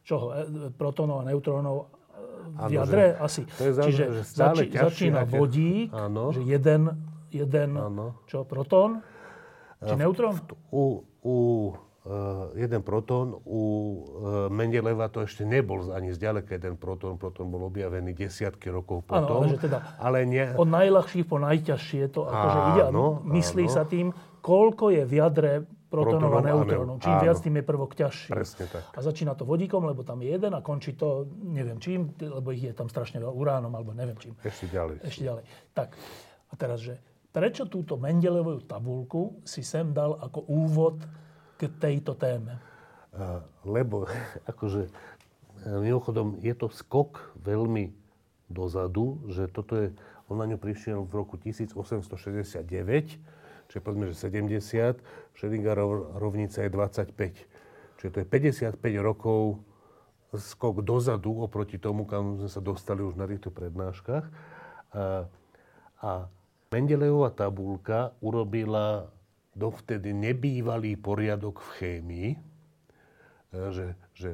čoho, 0.05 0.25
e, 0.29 0.70
protónov 0.77 1.25
a 1.25 1.34
neutrónov 1.34 1.89
e, 1.89 2.70
v 2.70 2.74
jadre 2.77 3.17
ano, 3.17 3.25
asi. 3.25 3.41
To 3.58 3.63
je 3.65 3.74
zaujímavé, 3.74 3.89
Čiže 3.89 4.03
že 4.13 4.22
stále 4.22 4.62
zači, 4.70 4.77
začína 4.77 5.22
vodík, 5.25 5.89
ano. 5.89 6.38
že 6.38 6.46
jeden, 6.46 6.81
jeden 7.32 7.80
čo, 8.28 8.44
protón, 8.44 9.02
či 9.82 9.96
neutrón? 9.98 10.38
U, 10.70 11.02
u 11.24 11.36
Eh, 12.01 12.66
jeden 12.66 12.82
protón. 12.82 13.38
U 13.46 13.62
eh, 13.62 14.50
Mendeleva 14.50 15.05
to 15.14 15.22
ešte 15.22 15.46
nebol 15.46 15.94
ani 15.94 16.10
zďaleka 16.10 16.58
jeden 16.58 16.74
protón. 16.74 17.22
Protón 17.22 17.53
bol 17.53 17.70
objavený 17.70 18.18
desiatky 18.18 18.74
rokov 18.74 19.05
potom. 19.05 19.46
Áno, 19.46 19.46
ale 19.46 19.53
že 19.53 19.70
teda 19.70 19.77
ale 20.01 20.18
nie... 20.25 20.50
od 20.58 20.66
najľahších 20.66 21.29
po 21.29 21.38
najťažšie 21.38 22.10
to 22.10 22.25
akože 22.25 22.60
ide 22.74 22.82
a 22.82 22.92
myslí 23.22 23.70
áno. 23.70 23.74
sa 23.77 23.86
tým, 23.86 24.10
koľko 24.42 24.98
je 24.98 25.03
v 25.05 25.14
jadre 25.14 25.51
protónov 25.94 26.34
a 26.34 26.42
neutrónov. 26.42 27.05
Čím 27.05 27.14
áno. 27.14 27.22
viac, 27.22 27.38
tým 27.38 27.55
je 27.62 27.64
prvok 27.70 27.92
ťažší. 27.94 28.29
Presne 28.34 28.66
tak. 28.66 28.84
A 28.98 29.00
začína 29.05 29.38
to 29.38 29.46
vodíkom, 29.46 29.86
lebo 29.86 30.01
tam 30.01 30.25
je 30.25 30.34
jeden 30.34 30.58
a 30.58 30.60
končí 30.66 30.98
to 30.98 31.29
neviem 31.46 31.77
čím, 31.77 32.18
lebo 32.18 32.50
ich 32.50 32.66
je 32.66 32.74
tam 32.74 32.90
strašne 32.90 33.22
veľa 33.22 33.29
uránom 33.29 33.70
alebo 33.77 33.94
neviem 33.94 34.18
čím. 34.18 34.34
Ešte 34.42 34.74
ďalej. 34.74 35.05
Ešte 35.05 35.22
ďalej. 35.22 35.44
Tak, 35.77 35.94
a 36.50 36.53
teraz, 36.58 36.82
že 36.82 36.98
prečo 37.31 37.67
túto 37.67 37.96
Mendelevovú 37.96 38.63
tabulku 38.67 39.41
si 39.48 39.63
sem 39.63 39.96
dal 39.96 40.20
ako 40.20 40.46
úvod 40.51 41.00
k 41.55 41.72
tejto 41.79 42.15
téme? 42.20 42.59
Lebo, 43.67 44.07
akože, 44.51 44.91
mimochodom, 45.65 46.39
je 46.39 46.53
to 46.55 46.67
skok 46.72 47.35
veľmi 47.39 47.91
dozadu, 48.51 49.20
že 49.31 49.48
toto 49.48 49.79
je, 49.79 49.87
on 50.27 50.39
na 50.39 50.48
ňu 50.48 50.59
prišiel 50.59 51.07
v 51.07 51.11
roku 51.11 51.39
1869, 51.39 52.67
čiže 53.67 53.79
povedzme, 53.79 54.11
že 54.11 54.15
70, 54.15 55.00
Schrödingerova 55.35 56.20
rovnica 56.20 56.63
je 56.63 56.70
25. 56.72 57.15
Čiže 58.00 58.09
to 58.11 58.17
je 58.24 58.27
55 58.27 58.75
rokov 59.00 59.63
skok 60.31 60.83
dozadu 60.83 61.44
oproti 61.44 61.75
tomu, 61.75 62.07
kam 62.07 62.39
sme 62.39 62.50
sa 62.51 62.63
dostali 62.63 63.03
už 63.03 63.20
na 63.20 63.27
týchto 63.27 63.51
prednáškach. 63.51 64.25
A, 64.91 65.27
a 66.00 66.11
Mendelejová 66.72 67.36
tabulka 67.36 68.16
urobila 68.24 69.12
dovtedy 69.51 70.16
nebývalý 70.16 70.96
poriadok 70.96 71.60
v 71.60 71.70
chémii, 71.75 72.29
e, 72.31 72.40
že, 73.75 73.88
že 74.16 74.29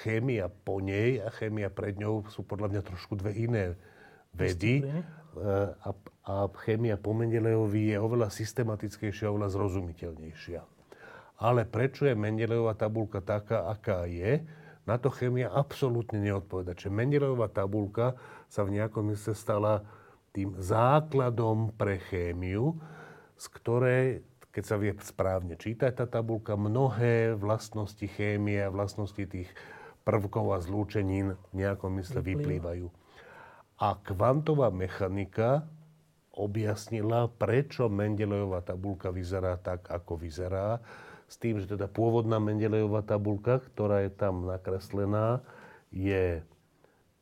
chémia 0.00 0.48
po 0.48 0.80
nej 0.80 1.20
a 1.20 1.28
chémia 1.28 1.68
pred 1.68 2.00
ňou 2.00 2.24
sú 2.32 2.48
podľa 2.48 2.72
mňa 2.72 2.82
trošku 2.88 3.20
dve 3.20 3.36
iné 3.36 3.76
vedy. 4.32 4.88
E, 4.88 5.04
a, 5.84 5.90
a 6.24 6.34
chémia 6.64 6.96
po 6.96 7.12
Mendelejovi 7.12 7.92
je 7.92 7.96
oveľa 8.00 8.32
systematickejšia, 8.32 9.28
oveľa 9.28 9.52
zrozumiteľnejšia. 9.52 10.64
Ale 11.44 11.68
prečo 11.68 12.08
je 12.08 12.16
Mendelejová 12.16 12.72
tabulka 12.72 13.20
taká, 13.20 13.68
aká 13.68 14.08
je, 14.08 14.40
na 14.88 14.96
to 14.96 15.12
chémia 15.12 15.52
absolútne 15.52 16.24
neodpoveda. 16.24 16.72
Čiže 16.72 16.88
Mendelejová 16.88 17.52
tabulka 17.52 18.16
sa 18.48 18.64
v 18.64 18.80
nejakom 18.80 19.12
mysle 19.12 19.36
stala 19.36 19.84
tým 20.34 20.58
základom 20.58 21.70
pre 21.78 22.02
chémiu, 22.10 22.74
z 23.38 23.46
ktorej, 23.54 24.04
keď 24.50 24.64
sa 24.66 24.76
vie 24.76 24.92
správne 24.98 25.54
čítať 25.54 25.94
tá 25.94 26.06
tabulka, 26.10 26.58
mnohé 26.58 27.38
vlastnosti 27.38 28.02
chémie 28.18 28.58
a 28.58 28.74
vlastnosti 28.74 29.22
tých 29.22 29.48
prvkov 30.02 30.52
a 30.52 30.58
zlúčenín 30.58 31.38
v 31.38 31.52
nejakom 31.54 32.02
mysle 32.02 32.20
vyplývajú. 32.20 32.90
A 33.78 33.98
kvantová 34.02 34.74
mechanika 34.74 35.66
objasnila, 36.34 37.30
prečo 37.30 37.86
Mendelejová 37.86 38.62
tabulka 38.62 39.14
vyzerá 39.14 39.54
tak, 39.58 39.86
ako 39.86 40.18
vyzerá. 40.18 40.82
S 41.30 41.38
tým, 41.38 41.62
že 41.62 41.70
teda 41.70 41.86
pôvodná 41.86 42.42
Mendelejová 42.42 43.06
tabulka, 43.06 43.62
ktorá 43.62 44.02
je 44.02 44.12
tam 44.12 44.44
nakreslená, 44.44 45.40
je 45.94 46.42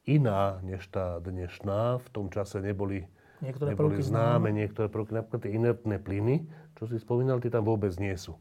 iná 0.07 0.59
než 0.67 0.87
tá 0.91 1.23
dnešná. 1.23 2.03
V 2.03 2.09
tom 2.11 2.27
čase 2.31 2.59
neboli 2.59 3.07
Niektoré 3.43 3.75
neboli 3.75 3.99
známe, 3.99 4.55
niektoré 4.55 4.87
prvky, 4.87 5.19
napríklad 5.19 5.41
tie 5.43 5.53
inertné 5.59 5.99
plyny, 5.99 6.47
čo 6.79 6.87
si 6.87 6.95
spomínal, 7.03 7.43
tie 7.43 7.51
tam 7.51 7.67
vôbec 7.67 7.91
nie 7.99 8.15
sú. 8.15 8.39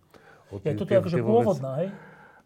O 0.54 0.62
ja, 0.62 0.78
toto 0.78 0.94
je 0.94 1.00
akože 1.02 1.18
pôvodná, 1.26 1.72
hej? 1.82 1.90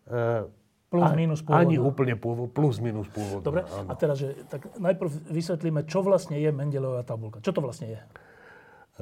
Uh, 0.07 0.47
plus, 0.87 1.11
minus 1.19 1.43
pôvodná. 1.43 1.67
Ani 1.67 1.75
úplne 1.75 2.15
pôvod, 2.15 2.47
plus, 2.55 2.79
minus 2.79 3.11
pôvodná. 3.11 3.43
Dobre, 3.43 3.61
áno. 3.67 3.91
a 3.91 3.93
teraz, 3.99 4.23
že, 4.23 4.39
tak 4.47 4.71
najprv 4.79 5.11
vysvetlíme, 5.35 5.83
čo 5.83 5.99
vlastne 5.99 6.39
je 6.39 6.47
Mendelová 6.55 7.03
tabulka. 7.03 7.43
Čo 7.43 7.51
to 7.51 7.59
vlastne 7.59 7.91
je? 7.91 7.99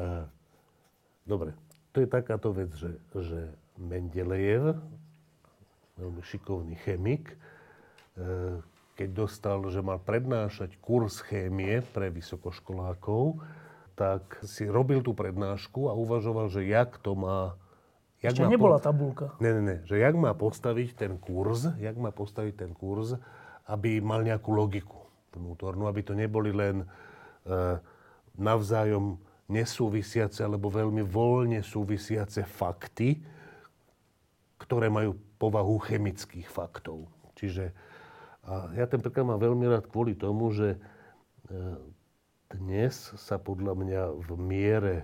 Uh, 0.02 0.26
dobre, 1.30 1.54
to 1.94 2.02
je 2.02 2.10
takáto 2.10 2.58
vec, 2.58 2.74
že, 2.74 2.98
že 3.14 3.54
Mendelejev, 3.78 4.82
veľmi 6.02 6.22
šikovný 6.26 6.74
chemik, 6.82 7.38
uh, 8.18 8.58
keď 8.94 9.10
dostal, 9.26 9.60
že 9.74 9.82
mal 9.82 9.98
prednášať 9.98 10.78
kurz 10.78 11.22
chémie 11.26 11.82
pre 11.94 12.14
vysokoškolákov, 12.14 13.42
tak 13.94 14.42
si 14.46 14.66
robil 14.66 15.02
tú 15.06 15.14
prednášku 15.14 15.90
a 15.90 15.94
uvažoval, 15.98 16.50
že 16.50 16.66
jak 16.66 16.98
to 17.02 17.14
má... 17.18 17.58
Jak 18.22 18.38
Ešte 18.38 18.46
má 18.46 18.54
nebola 18.54 18.78
pod... 18.78 18.86
tabulka. 18.90 19.26
Ne, 19.42 19.52
ne, 19.60 19.62
ne. 19.62 19.78
Že 19.86 20.02
jak 20.02 20.16
má 20.18 20.32
postaviť 20.34 20.90
ten 20.96 21.14
kurz, 21.18 21.70
jak 21.78 21.98
má 21.98 22.10
postaviť 22.14 22.54
ten 22.56 22.72
kurz, 22.72 23.18
aby 23.68 24.02
mal 24.02 24.22
nejakú 24.22 24.54
logiku 24.54 25.04
vnútornú, 25.34 25.90
aby 25.90 26.02
to 26.06 26.14
neboli 26.14 26.54
len 26.54 26.86
e, 26.86 26.88
navzájom 28.38 29.18
nesúvisiace 29.50 30.46
alebo 30.46 30.72
veľmi 30.72 31.04
voľne 31.04 31.60
súvisiace 31.66 32.46
fakty, 32.48 33.20
ktoré 34.62 34.88
majú 34.88 35.18
povahu 35.36 35.76
chemických 35.84 36.48
faktov. 36.48 37.12
Čiže 37.36 37.76
a 38.44 38.76
ja 38.76 38.86
ten 38.88 39.00
príklad 39.00 39.24
mám 39.24 39.40
veľmi 39.40 39.66
rád 39.72 39.88
kvôli 39.88 40.20
tomu, 40.20 40.52
že 40.52 40.76
e, 40.76 40.80
dnes 42.52 43.16
sa 43.16 43.40
podľa 43.40 43.74
mňa 43.74 44.02
v 44.20 44.30
miere 44.36 44.96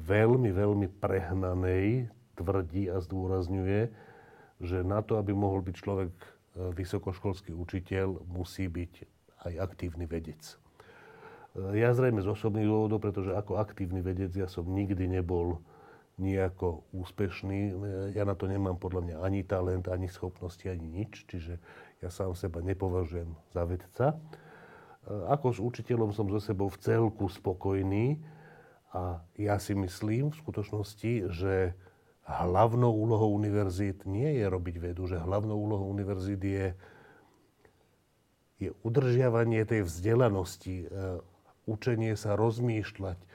veľmi, 0.00 0.50
veľmi 0.56 0.88
prehnanej 0.96 2.08
tvrdí 2.36 2.88
a 2.88 3.00
zdôrazňuje, 3.00 3.92
že 4.60 4.78
na 4.84 5.04
to, 5.04 5.20
aby 5.20 5.36
mohol 5.36 5.60
byť 5.60 5.74
človek 5.76 6.12
e, 6.16 6.28
vysokoškolský 6.72 7.52
učiteľ, 7.52 8.24
musí 8.24 8.72
byť 8.72 8.92
aj 9.46 9.52
aktívny 9.60 10.08
vedec. 10.08 10.40
E, 10.40 11.76
ja 11.76 11.92
zrejme 11.92 12.24
z 12.24 12.32
osobných 12.32 12.64
dôvodov, 12.64 13.04
pretože 13.04 13.36
ako 13.36 13.60
aktívny 13.60 14.00
vedec 14.00 14.32
ja 14.32 14.48
som 14.48 14.64
nikdy 14.64 15.04
nebol 15.04 15.60
nejako 16.16 16.88
úspešný. 16.96 17.76
Ja 18.16 18.24
na 18.24 18.32
to 18.32 18.48
nemám 18.48 18.80
podľa 18.80 19.00
mňa 19.04 19.16
ani 19.20 19.44
talent, 19.44 19.84
ani 19.92 20.08
schopnosti, 20.08 20.64
ani 20.64 20.88
nič. 20.88 21.28
Čiže 21.28 21.60
ja 22.04 22.08
sám 22.12 22.36
seba 22.36 22.60
nepovažujem 22.60 23.32
za 23.52 23.62
vedca. 23.64 24.06
E, 24.12 24.16
ako 25.32 25.46
s 25.52 25.58
učiteľom 25.60 26.12
som 26.12 26.28
so 26.28 26.40
sebou 26.40 26.68
v 26.68 26.80
celku 26.80 27.26
spokojný 27.30 28.20
a 28.92 29.20
ja 29.36 29.56
si 29.56 29.72
myslím 29.76 30.32
v 30.32 30.40
skutočnosti, 30.40 31.12
že 31.32 31.76
hlavnou 32.26 32.90
úlohou 32.90 33.30
univerzít 33.38 34.02
nie 34.04 34.26
je 34.40 34.46
robiť 34.50 34.76
vedu, 34.82 35.06
že 35.06 35.22
hlavnou 35.22 35.56
úlohou 35.56 35.86
univerzít 35.94 36.42
je, 36.42 36.66
je 38.58 38.70
udržiavanie 38.82 39.62
tej 39.62 39.86
vzdelanosti, 39.86 40.84
e, 40.84 40.86
učenie 41.70 42.18
sa 42.18 42.34
rozmýšľať, 42.34 43.18
e, 43.20 43.26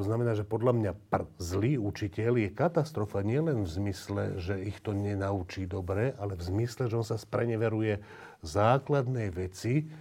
to 0.00 0.08
znamená, 0.08 0.32
že 0.32 0.48
podľa 0.48 0.72
mňa 0.72 0.92
pr- 1.12 1.28
zlý 1.36 1.76
učiteľ 1.76 2.40
je 2.40 2.56
katastrofa 2.56 3.20
nielen 3.20 3.68
v 3.68 3.68
zmysle, 3.68 4.40
že 4.40 4.56
ich 4.56 4.80
to 4.80 4.96
nenaučí 4.96 5.68
dobre, 5.68 6.16
ale 6.16 6.40
v 6.40 6.48
zmysle, 6.48 6.88
že 6.88 6.96
on 6.96 7.04
sa 7.04 7.20
spreneveruje 7.20 8.00
základnej 8.40 9.28
veci, 9.28 9.92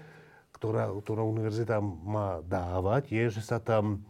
ktorá, 0.55 0.87
ktorú 0.87 1.35
univerzita 1.35 1.83
má 1.83 2.39
dávať, 2.47 3.11
je, 3.11 3.27
že 3.27 3.43
sa 3.43 3.59
tam 3.59 4.07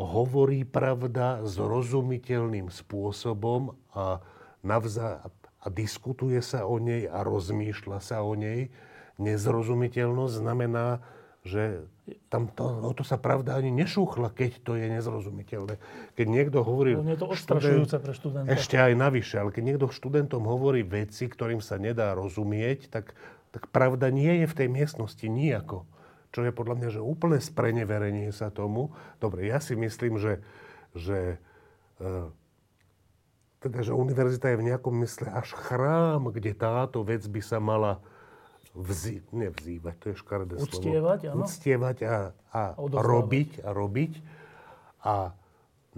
hovorí 0.00 0.64
pravda 0.64 1.44
zrozumiteľným 1.44 2.72
spôsobom 2.72 3.76
a, 3.92 4.24
navza- 4.64 5.28
a 5.60 5.66
diskutuje 5.68 6.40
sa 6.40 6.64
o 6.64 6.80
nej 6.80 7.04
a 7.04 7.20
rozmýšľa 7.20 8.00
sa 8.00 8.24
o 8.24 8.32
nej. 8.32 8.72
Nezrozumiteľnosť 9.20 10.40
znamená, 10.40 11.04
že 11.40 11.88
tam 12.28 12.52
to, 12.52 12.68
o 12.84 12.92
to 12.92 13.00
sa 13.00 13.16
pravda 13.16 13.56
ani 13.56 13.72
nešúchla, 13.72 14.34
keď 14.36 14.60
to 14.60 14.76
je 14.76 14.92
nezrozumiteľné. 14.92 15.80
Keď 16.12 16.26
niekto 16.28 16.60
hovorí... 16.60 16.98
No, 16.98 17.06
je 17.08 17.16
to 17.16 17.32
odstrašujúce 17.32 17.96
pre 17.96 18.12
študenta. 18.12 18.50
Ešte 18.52 18.76
aj 18.76 18.92
navyše, 18.92 19.40
ale 19.40 19.48
keď 19.54 19.62
niekto 19.64 19.86
študentom 19.88 20.44
hovorí 20.44 20.84
veci, 20.84 21.30
ktorým 21.30 21.64
sa 21.64 21.80
nedá 21.80 22.12
rozumieť, 22.12 22.92
tak, 22.92 23.16
tak 23.56 23.72
pravda 23.72 24.12
nie 24.12 24.44
je 24.44 24.46
v 24.52 24.56
tej 24.58 24.68
miestnosti 24.68 25.24
nijako. 25.24 25.88
Čo 26.30 26.44
je 26.46 26.52
podľa 26.52 26.74
mňa, 26.76 26.88
že 26.92 27.00
úplné 27.00 27.40
spreneverenie 27.40 28.30
sa 28.36 28.52
tomu. 28.52 28.92
Dobre, 29.16 29.48
ja 29.48 29.58
si 29.58 29.74
myslím, 29.74 30.20
že, 30.20 30.44
že 30.92 31.40
e, 31.98 32.06
teda, 33.64 33.80
že 33.80 33.96
univerzita 33.96 34.52
je 34.52 34.60
v 34.60 34.66
nejakom 34.72 34.92
mysle 35.02 35.26
až 35.32 35.56
chrám, 35.56 36.28
kde 36.28 36.52
táto 36.52 37.00
vec 37.00 37.24
by 37.24 37.40
sa 37.40 37.58
mala 37.58 37.98
vzí, 38.74 39.22
nevzývať, 39.34 39.94
to 39.98 40.06
je 40.12 40.16
škaredé 40.18 40.54
Uctievať, 40.58 41.20
slovo. 41.26 41.34
Áno. 41.34 41.44
Uctievať 41.46 41.96
a, 42.06 42.16
a, 42.54 42.62
a 42.78 43.00
robiť 43.02 43.66
a 43.66 43.70
robiť. 43.74 44.12
A 45.02 45.34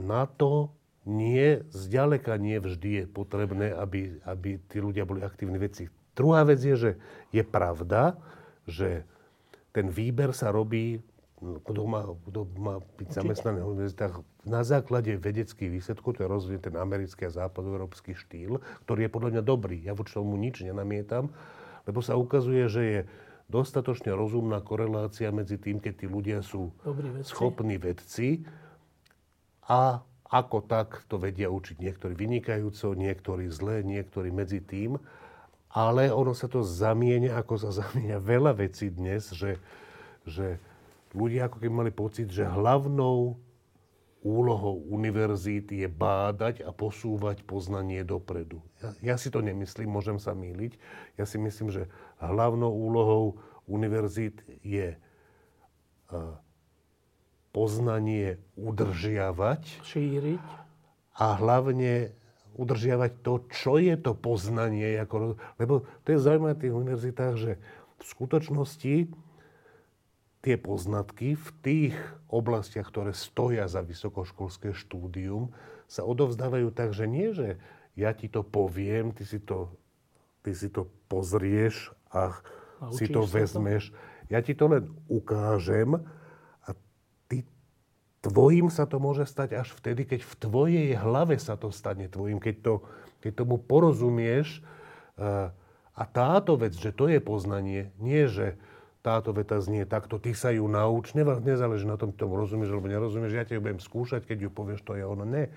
na 0.00 0.24
to 0.24 0.72
nie, 1.04 1.60
zďaleka 1.74 2.38
nie 2.38 2.62
vždy 2.62 2.90
je 3.02 3.04
potrebné, 3.10 3.74
aby, 3.74 4.22
aby 4.22 4.62
tí 4.70 4.78
ľudia 4.78 5.02
boli 5.02 5.20
aktívni 5.20 5.58
veci. 5.58 5.90
Druhá 6.14 6.46
vec 6.46 6.60
je, 6.62 6.76
že 6.76 6.90
je 7.34 7.42
pravda, 7.42 8.16
že 8.68 9.02
ten 9.72 9.88
výber 9.88 10.30
sa 10.36 10.52
robí, 10.52 11.00
kto 11.42 11.82
má, 11.90 12.06
kto 12.06 12.46
má 12.54 12.78
byť 12.78 13.08
zamestnaný 13.18 13.58
na 13.58 13.66
univerzitách, 13.66 14.14
na 14.46 14.62
základe 14.62 15.18
vedeckých 15.18 15.74
výsledkov, 15.74 16.14
to 16.14 16.22
je 16.22 16.30
rozhodne 16.30 16.60
ten 16.62 16.78
americký 16.78 17.26
a 17.26 17.34
západoeurópsky 17.34 18.14
štýl, 18.14 18.62
ktorý 18.86 19.08
je 19.08 19.10
podľa 19.10 19.30
mňa 19.34 19.42
dobrý. 19.42 19.82
Ja 19.82 19.98
voči 19.98 20.14
tomu 20.14 20.38
nič 20.38 20.62
nenamietam, 20.62 21.34
lebo 21.88 22.00
sa 22.00 22.14
ukazuje, 22.14 22.64
že 22.70 22.82
je 22.82 23.00
dostatočne 23.50 24.16
rozumná 24.16 24.64
korelácia 24.64 25.28
medzi 25.28 25.60
tým, 25.60 25.76
keď 25.82 25.92
tí 26.04 26.06
ľudia 26.08 26.40
sú 26.40 26.72
vedci. 26.84 27.28
schopní 27.28 27.76
vedci 27.76 28.48
a 29.68 30.00
ako 30.32 30.64
tak 30.64 31.04
to 31.12 31.20
vedia 31.20 31.52
učiť 31.52 31.76
niektorí 31.76 32.16
vynikajúco, 32.16 32.96
niektorí 32.96 33.52
zle, 33.52 33.84
niektorí 33.84 34.32
medzi 34.32 34.64
tým. 34.64 34.96
Ale 35.72 36.08
ono 36.08 36.32
sa 36.32 36.48
to 36.48 36.64
zamieňa, 36.64 37.36
ako 37.36 37.54
sa 37.60 37.70
zamieňa 37.84 38.16
veľa 38.16 38.56
vecí 38.56 38.88
dnes, 38.88 39.28
že, 39.36 39.60
že 40.24 40.56
ľudia 41.12 41.52
ako 41.52 41.60
keby 41.60 41.72
mali 41.72 41.92
pocit, 41.92 42.32
že 42.32 42.48
hlavnou 42.48 43.36
úlohou 44.22 44.78
univerzít 44.86 45.74
je 45.74 45.90
bádať 45.90 46.62
a 46.62 46.70
posúvať 46.70 47.42
poznanie 47.42 48.06
dopredu. 48.06 48.62
Ja, 48.78 49.14
ja 49.14 49.16
si 49.18 49.34
to 49.34 49.42
nemyslím, 49.42 49.90
môžem 49.90 50.22
sa 50.22 50.32
míliť. 50.32 50.78
Ja 51.18 51.26
si 51.26 51.42
myslím, 51.42 51.74
že 51.74 51.90
hlavnou 52.22 52.70
úlohou 52.70 53.42
univerzít 53.66 54.46
je 54.62 54.94
uh, 54.94 56.38
poznanie 57.50 58.38
udržiavať. 58.54 59.82
Šíriť. 59.82 60.44
A 61.18 61.26
hlavne 61.36 62.14
udržiavať 62.56 63.12
to, 63.26 63.34
čo 63.50 63.82
je 63.82 63.98
to 63.98 64.14
poznanie. 64.14 64.96
Ako, 65.02 65.34
lebo 65.58 65.82
to 66.06 66.14
je 66.14 66.22
zaujímavé 66.22 66.54
v 66.56 66.62
tých 66.62 66.74
univerzitách, 66.74 67.34
že 67.36 67.52
v 67.98 68.04
skutočnosti 68.06 68.94
tie 70.42 70.58
poznatky 70.58 71.38
v 71.38 71.48
tých 71.62 71.96
oblastiach, 72.26 72.90
ktoré 72.90 73.14
stoja 73.14 73.70
za 73.70 73.80
vysokoškolské 73.80 74.74
štúdium, 74.74 75.54
sa 75.86 76.02
odovzdávajú 76.02 76.74
tak, 76.74 76.90
že 76.90 77.06
nie, 77.06 77.30
že 77.30 77.62
ja 77.94 78.10
ti 78.10 78.26
to 78.26 78.42
poviem, 78.42 79.14
ty 79.14 79.22
si 79.22 79.38
to, 79.38 79.70
ty 80.42 80.50
si 80.50 80.66
to 80.66 80.90
pozrieš 81.06 81.94
a, 82.10 82.34
a 82.82 82.90
si 82.90 83.06
to 83.06 83.22
vezmeš. 83.22 83.94
To? 83.94 83.96
Ja 84.32 84.40
ti 84.42 84.56
to 84.56 84.66
len 84.66 84.90
ukážem 85.06 86.00
a 86.64 86.70
ty, 87.28 87.46
tvojim 88.24 88.72
sa 88.72 88.88
to 88.88 88.98
môže 88.98 89.28
stať 89.28 89.62
až 89.62 89.70
vtedy, 89.78 90.08
keď 90.08 90.26
v 90.26 90.34
tvojej 90.40 90.88
hlave 90.98 91.38
sa 91.38 91.54
to 91.54 91.70
stane 91.70 92.08
tvojim, 92.08 92.42
keď, 92.42 92.56
to, 92.64 92.74
keď 93.20 93.44
tomu 93.44 93.60
porozumieš. 93.60 94.64
A 95.92 96.02
táto 96.08 96.56
vec, 96.56 96.72
že 96.72 96.90
to 96.90 97.12
je 97.12 97.20
poznanie, 97.20 97.92
nie 98.00 98.24
že 98.24 98.56
táto 99.02 99.34
veta 99.34 99.58
znie 99.58 99.82
takto, 99.82 100.22
ty 100.22 100.30
sa 100.30 100.54
ju 100.54 100.64
nauč, 100.70 101.12
nezáleží 101.18 101.84
na 101.84 101.98
tom, 101.98 102.14
tomu 102.14 102.38
rozumieš 102.38 102.70
alebo 102.70 102.86
nerozumieš, 102.86 103.34
ja 103.34 103.44
ťa 103.44 103.58
ju 103.58 103.62
budem 103.62 103.82
skúšať, 103.82 104.22
keď 104.24 104.46
ju 104.46 104.50
povieš, 104.54 104.80
to 104.86 104.94
je 104.94 105.02
ono. 105.02 105.26
Ne. 105.26 105.50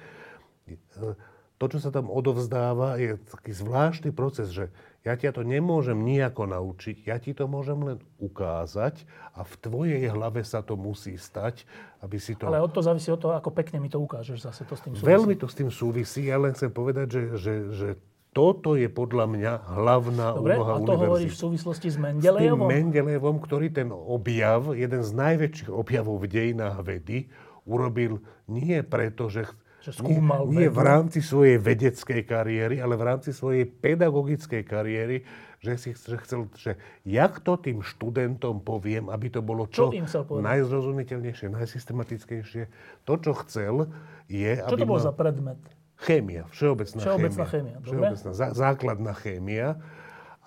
To, 1.56 1.72
čo 1.72 1.80
sa 1.80 1.94
tam 1.94 2.12
odovzdáva, 2.12 3.00
je 3.00 3.16
taký 3.22 3.56
zvláštny 3.56 4.12
proces, 4.12 4.52
že 4.52 4.74
ja 5.06 5.14
ťa 5.14 5.40
to 5.40 5.46
nemôžem 5.46 5.96
nejako 5.96 6.50
naučiť, 6.50 7.06
ja 7.06 7.22
ti 7.22 7.38
to 7.38 7.46
môžem 7.46 7.80
len 7.86 7.98
ukázať 8.18 9.06
a 9.38 9.46
v 9.46 9.54
tvojej 9.62 10.04
hlave 10.10 10.42
sa 10.42 10.66
to 10.66 10.74
musí 10.76 11.16
stať, 11.16 11.64
aby 12.02 12.18
si 12.18 12.34
to... 12.34 12.50
Ale 12.50 12.66
od 12.66 12.74
to 12.74 12.82
závisí 12.82 13.14
od 13.14 13.22
toho, 13.22 13.38
ako 13.38 13.54
pekne 13.54 13.78
mi 13.78 13.88
to 13.94 14.02
ukážeš 14.02 14.42
zase, 14.42 14.66
to 14.66 14.74
s 14.74 14.82
tým 14.84 14.94
súvisí. 14.98 15.08
Veľmi 15.08 15.36
to 15.38 15.48
s 15.48 15.56
tým 15.56 15.70
súvisí, 15.70 16.28
ja 16.28 16.42
len 16.42 16.58
chcem 16.58 16.74
povedať, 16.74 17.08
že, 17.14 17.22
že, 17.38 17.54
že 17.72 17.90
toto 18.36 18.76
je 18.76 18.92
podľa 18.92 19.32
mňa 19.32 19.54
hlavná 19.80 20.28
Dobre, 20.36 20.60
úloha 20.60 20.74
a 20.76 20.84
to 20.84 20.94
hovoríš 21.00 21.40
v 21.40 21.40
súvislosti 21.40 21.88
s 21.88 21.96
Mendelejevom? 21.96 22.68
S 22.68 22.68
tým 22.68 22.76
Mendelejevom, 22.76 23.38
ktorý 23.40 23.72
ten 23.72 23.96
objav, 23.96 24.76
jeden 24.76 25.02
z 25.08 25.12
najväčších 25.16 25.72
objavov 25.72 26.20
v 26.20 26.28
dejinách 26.28 26.84
vedy, 26.84 27.32
urobil 27.64 28.20
nie 28.52 28.84
preto, 28.84 29.32
že 29.32 29.48
že 29.86 30.02
skúmal 30.02 30.50
nie, 30.50 30.66
nie 30.66 30.68
v 30.74 30.82
rámci 30.82 31.22
svojej 31.22 31.62
vedeckej 31.62 32.26
kariéry, 32.26 32.82
ale 32.82 32.98
v 32.98 33.06
rámci 33.06 33.30
svojej 33.30 33.70
pedagogickej 33.70 34.66
kariéry, 34.66 35.22
že 35.62 35.78
si 35.78 35.90
že 35.94 36.18
chcel, 36.26 36.50
že 36.58 36.82
jak 37.06 37.38
to 37.46 37.54
tým 37.62 37.86
študentom 37.86 38.66
poviem, 38.66 39.14
aby 39.14 39.30
to 39.30 39.46
bolo 39.46 39.70
čo, 39.70 39.94
čo 39.94 40.42
najzrozumiteľnejšie, 40.42 41.54
najsystematickejšie. 41.54 42.64
To, 43.06 43.14
čo 43.22 43.38
chcel, 43.46 43.94
je... 44.26 44.58
Čo 44.58 44.74
aby 44.74 44.82
to 44.82 44.90
bol 44.90 44.98
ma... 44.98 45.06
za 45.06 45.14
predmet? 45.14 45.62
Chémia, 45.96 46.44
všeobecná, 46.52 47.00
všeobecná 47.02 47.46
chémia. 47.48 47.76
chémia 47.80 47.86
všeobecná, 47.88 48.32
zá, 48.36 48.48
základná 48.52 49.14
chémia. 49.16 49.80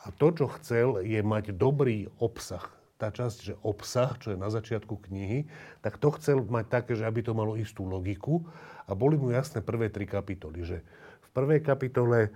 A 0.05 0.13
to, 0.15 0.31
čo 0.31 0.47
chcel, 0.61 1.01
je 1.03 1.19
mať 1.25 1.57
dobrý 1.57 2.07
obsah. 2.21 2.69
Tá 3.01 3.09
časť, 3.15 3.39
že 3.43 3.55
obsah, 3.63 4.19
čo 4.19 4.35
je 4.35 4.39
na 4.39 4.51
začiatku 4.51 4.99
knihy, 5.09 5.47
tak 5.81 5.97
to 6.03 6.11
chcel 6.19 6.43
mať 6.45 6.67
také, 6.83 6.93
že 6.99 7.07
aby 7.07 7.23
to 7.23 7.33
malo 7.33 7.55
istú 7.55 7.87
logiku. 7.87 8.45
A 8.89 8.93
boli 8.93 9.17
mu 9.17 9.31
jasné 9.31 9.63
prvé 9.63 9.89
tri 9.89 10.05
kapitoly, 10.05 10.65
že 10.67 10.79
v 11.23 11.29
prvej 11.31 11.61
kapitole 11.63 12.29
e, 12.29 12.31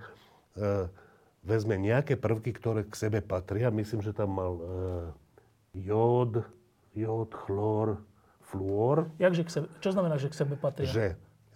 vezme 1.43 1.75
nejaké 1.75 2.15
prvky, 2.15 2.55
ktoré 2.55 2.87
k 2.87 2.95
sebe 2.95 3.19
patria. 3.19 3.73
Myslím, 3.73 3.99
že 4.01 4.15
tam 4.15 4.37
mal 4.37 4.53
e, 4.55 4.63
jód, 5.83 6.47
jód, 6.95 7.29
chlór, 7.45 7.99
fluor. 8.47 9.09
Jakže 9.17 9.43
k 9.43 9.49
sebe, 9.49 9.65
čo 9.81 9.89
znamená, 9.91 10.15
že 10.21 10.29
k 10.29 10.35
sebe 10.37 10.55
patria? 10.55 10.87
Že 10.87 11.05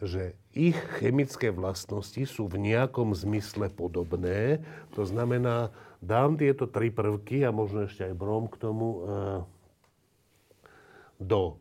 že 0.02 0.38
ich 0.54 0.78
chemické 1.02 1.50
vlastnosti 1.50 2.22
sú 2.30 2.46
v 2.46 2.62
nejakom 2.62 3.18
zmysle 3.18 3.74
podobné. 3.74 4.62
To 4.94 5.06
znamená, 5.06 5.74
dám 6.06 6.38
tieto 6.38 6.70
tri 6.70 6.94
prvky 6.94 7.42
a 7.42 7.50
možno 7.50 7.90
ešte 7.90 8.06
aj 8.06 8.14
brom 8.14 8.46
k 8.46 8.62
tomu 8.62 8.88
e, 8.94 9.00
do 11.18 11.58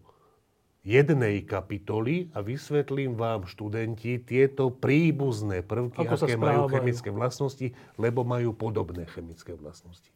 jednej 0.87 1.43
kapitoly 1.43 2.31
a 2.37 2.45
vysvetlím 2.45 3.17
vám, 3.17 3.49
študenti, 3.49 4.23
tieto 4.23 4.71
príbuzné 4.71 5.65
prvky, 5.65 6.05
Ako 6.05 6.15
aké 6.15 6.37
majú 6.39 6.71
chemické 6.71 7.09
vlastnosti, 7.11 7.73
lebo 7.99 8.23
majú 8.23 8.53
podobné 8.53 9.09
chemické 9.11 9.57
vlastnosti. 9.57 10.13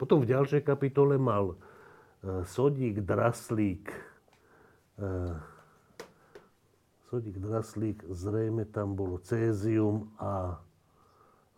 Potom 0.00 0.24
v 0.24 0.32
ďalšej 0.32 0.64
kapitole 0.64 1.20
mal 1.20 1.52
e, 1.52 1.56
sodík, 2.48 3.04
draslík, 3.04 3.92
e, 4.96 5.49
sodík, 7.10 7.42
draslík, 7.42 8.06
zrejme 8.06 8.62
tam 8.70 8.94
bolo 8.94 9.18
cézium 9.18 10.14
a 10.22 10.62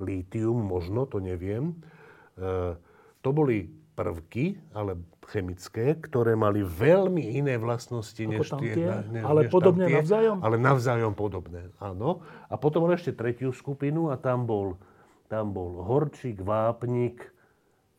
lítium, 0.00 0.56
možno, 0.56 1.04
to 1.04 1.20
neviem. 1.20 1.76
E, 2.40 2.72
to 3.20 3.28
boli 3.36 3.68
prvky, 3.92 4.56
ale 4.72 4.96
chemické, 5.28 5.92
ktoré 6.00 6.32
mali 6.40 6.64
veľmi 6.64 7.36
iné 7.36 7.60
vlastnosti, 7.60 8.24
než 8.24 8.48
tie, 8.56 8.72
tie 8.80 8.88
ne, 9.12 9.20
ale 9.20 9.44
než 9.44 9.52
podobne 9.52 9.92
tie, 9.92 10.00
navzájom? 10.00 10.40
Ale 10.40 10.56
navzájom 10.56 11.12
podobné, 11.12 11.68
áno. 11.76 12.24
A 12.48 12.56
potom 12.56 12.88
ešte 12.88 13.12
tretiu 13.12 13.52
skupinu 13.52 14.08
a 14.08 14.16
tam 14.16 14.48
bol, 14.48 14.80
tam 15.28 15.52
bol 15.52 15.84
horčík, 15.84 16.40
vápnik, 16.40 17.28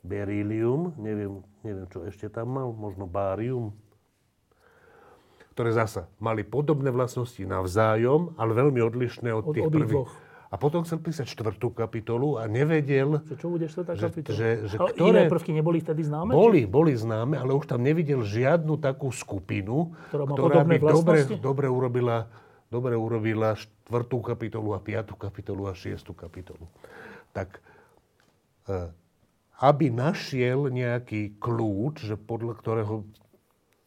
berílium, 0.01 0.97
neviem, 0.97 1.45
neviem, 1.61 1.85
čo 1.93 2.01
ešte 2.09 2.33
tam 2.33 2.49
mal, 2.57 2.73
možno 2.73 3.05
bárium, 3.05 3.77
ktoré 5.53 5.69
zasa 5.69 6.09
mali 6.17 6.41
podobné 6.41 6.89
vlastnosti 6.89 7.39
navzájom, 7.45 8.33
ale 8.41 8.51
veľmi 8.57 8.81
odlišné 8.81 9.29
od, 9.29 9.45
od 9.45 9.53
tých 9.53 9.69
prvých. 9.69 10.01
Dvoch. 10.01 10.13
A 10.53 10.55
potom 10.61 10.85
chcel 10.85 11.01
písať 11.01 11.25
štvrtú 11.33 11.73
kapitolu 11.73 12.37
a 12.37 12.45
nevedel... 12.45 13.25
Čo, 13.25 13.35
čo 13.41 13.47
bude 13.49 13.65
štvrtá 13.65 13.97
kapitola? 13.97 14.37
Že, 14.37 14.49
že 14.69 14.75
ale 14.77 14.91
ktoré... 14.93 15.09
iné 15.09 15.21
prvky 15.25 15.49
neboli 15.49 15.81
vtedy 15.81 16.05
známe? 16.05 16.29
Boli, 16.29 16.61
či? 16.65 16.69
boli 16.69 16.93
známe, 16.93 17.41
ale 17.41 17.57
už 17.57 17.65
tam 17.65 17.81
nevidel 17.81 18.21
žiadnu 18.21 18.77
takú 18.77 19.09
skupinu, 19.09 19.97
ktorá, 20.13 20.29
ktorá 20.29 20.61
by 20.61 20.77
dobre, 20.77 21.17
dobre, 21.41 21.65
urobila, 21.65 22.29
dobre 22.69 22.93
urobila 22.93 23.57
štvrtú 23.57 24.21
kapitolu 24.21 24.77
a 24.77 24.79
piatú 24.81 25.17
kapitolu 25.17 25.69
a 25.69 25.73
šiestu 25.73 26.13
kapitolu. 26.13 26.69
Tak 27.33 27.57
eh, 28.69 28.93
aby 29.57 29.89
našiel 29.89 30.69
nejaký 30.69 31.41
kľúč, 31.41 32.05
že 32.05 32.13
podľa 32.13 32.53
ktorého 32.61 33.09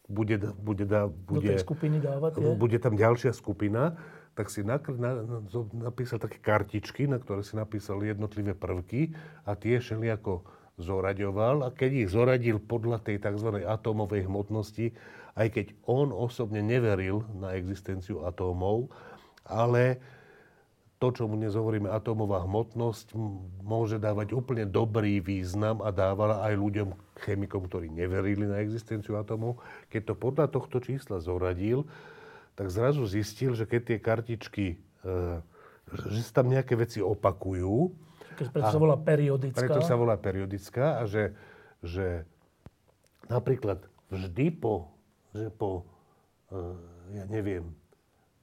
bude, 0.07 0.39
bude, 0.39 0.87
bude, 1.27 1.53
Do 1.53 1.59
skupiny 1.59 1.99
dávať, 1.99 2.39
je? 2.39 2.55
bude 2.55 2.79
tam 2.79 2.95
ďalšia 2.95 3.35
skupina, 3.35 3.99
tak 4.37 4.53
si 4.53 4.63
na, 4.63 4.79
na, 4.79 5.25
napísal 5.73 6.21
také 6.21 6.39
kartičky, 6.39 7.09
na 7.09 7.17
ktoré 7.17 7.41
si 7.43 7.57
napísal 7.57 8.05
jednotlivé 8.05 8.53
prvky 8.53 9.17
a 9.49 9.57
tie 9.57 9.81
ako 9.81 10.45
zoraďoval 10.77 11.65
a 11.65 11.69
keď 11.73 12.05
ich 12.05 12.09
zoradil 12.13 12.61
podľa 12.61 13.01
tej 13.01 13.17
tzv. 13.17 13.65
atómovej 13.65 14.29
hmotnosti, 14.29 14.93
aj 15.37 15.49
keď 15.53 15.67
on 15.89 16.13
osobne 16.13 16.61
neveril 16.61 17.25
na 17.33 17.57
existenciu 17.57 18.29
atómov, 18.29 18.93
ale 19.49 20.01
to, 20.97 21.13
čo 21.13 21.29
mu 21.29 21.37
dnes 21.37 21.53
hovoríme 21.53 21.93
atómová 21.93 22.41
hmotnosť, 22.49 23.13
môže 23.61 24.01
dávať 24.01 24.33
úplne 24.33 24.65
dobrý 24.65 25.21
význam 25.21 25.85
a 25.85 25.93
dávala 25.93 26.41
aj 26.49 26.57
ľuďom, 26.57 26.89
chemikom, 27.21 27.69
ktorí 27.69 27.93
neverili 27.93 28.49
na 28.49 28.65
existenciu 28.65 29.21
atómov. 29.21 29.61
Keď 29.93 30.03
to 30.09 30.15
podľa 30.17 30.49
tohto 30.49 30.81
čísla 30.81 31.21
zoradil, 31.21 31.85
tak 32.57 32.73
zrazu 32.73 33.05
zistil, 33.05 33.53
že 33.53 33.69
keď 33.69 33.81
tie 33.93 33.99
kartičky, 34.01 34.67
e, 35.05 35.17
že 36.09 36.21
sa 36.25 36.41
tam 36.41 36.49
nejaké 36.49 36.73
veci 36.81 37.05
opakujú. 37.05 37.93
Preto 38.37 38.65
sa 38.65 38.81
volá 38.81 38.97
periodická. 38.97 39.61
Preto 39.61 39.81
sa 39.85 39.95
volá 40.01 40.17
periodická 40.17 41.01
a 41.01 41.03
že, 41.05 41.37
že 41.85 42.25
napríklad 43.29 43.85
vždy 44.09 44.49
po, 44.57 44.97
že 45.37 45.53
po, 45.53 45.85
e, 46.49 46.57
ja 47.21 47.25
neviem, 47.29 47.69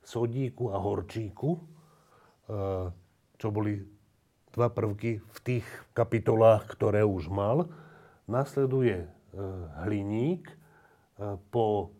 sodíku 0.05 0.69
a 0.69 0.77
horčíku, 0.77 1.72
čo 3.39 3.47
boli 3.51 3.79
dva 4.53 4.69
prvky 4.69 5.19
v 5.19 5.37
tých 5.43 5.67
kapitolách, 5.97 6.67
ktoré 6.75 7.01
už 7.01 7.31
mal. 7.31 7.71
Nasleduje 8.29 9.03
eh, 9.03 9.09
hliník, 9.83 10.47
eh, 10.47 11.35
po 11.49 11.93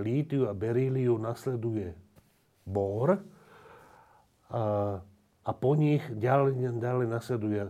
lítiu 0.00 0.48
a 0.48 0.56
beríliu 0.56 1.20
nasleduje 1.20 1.92
bor 2.64 3.20
a, 4.48 5.52
po 5.52 5.72
nich 5.76 6.00
ďalej, 6.08 6.80
ďalej 6.80 7.06
nasleduje 7.12 7.62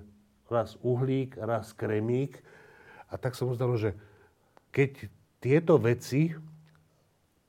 raz 0.47 0.79
uhlík, 0.85 1.35
raz 1.41 1.75
kremík. 1.75 2.39
A 3.11 3.19
tak 3.19 3.35
sa 3.35 3.43
mu 3.43 3.59
zdalo, 3.59 3.75
že 3.75 3.99
keď 4.71 5.11
tieto 5.43 5.81
veci 5.83 6.35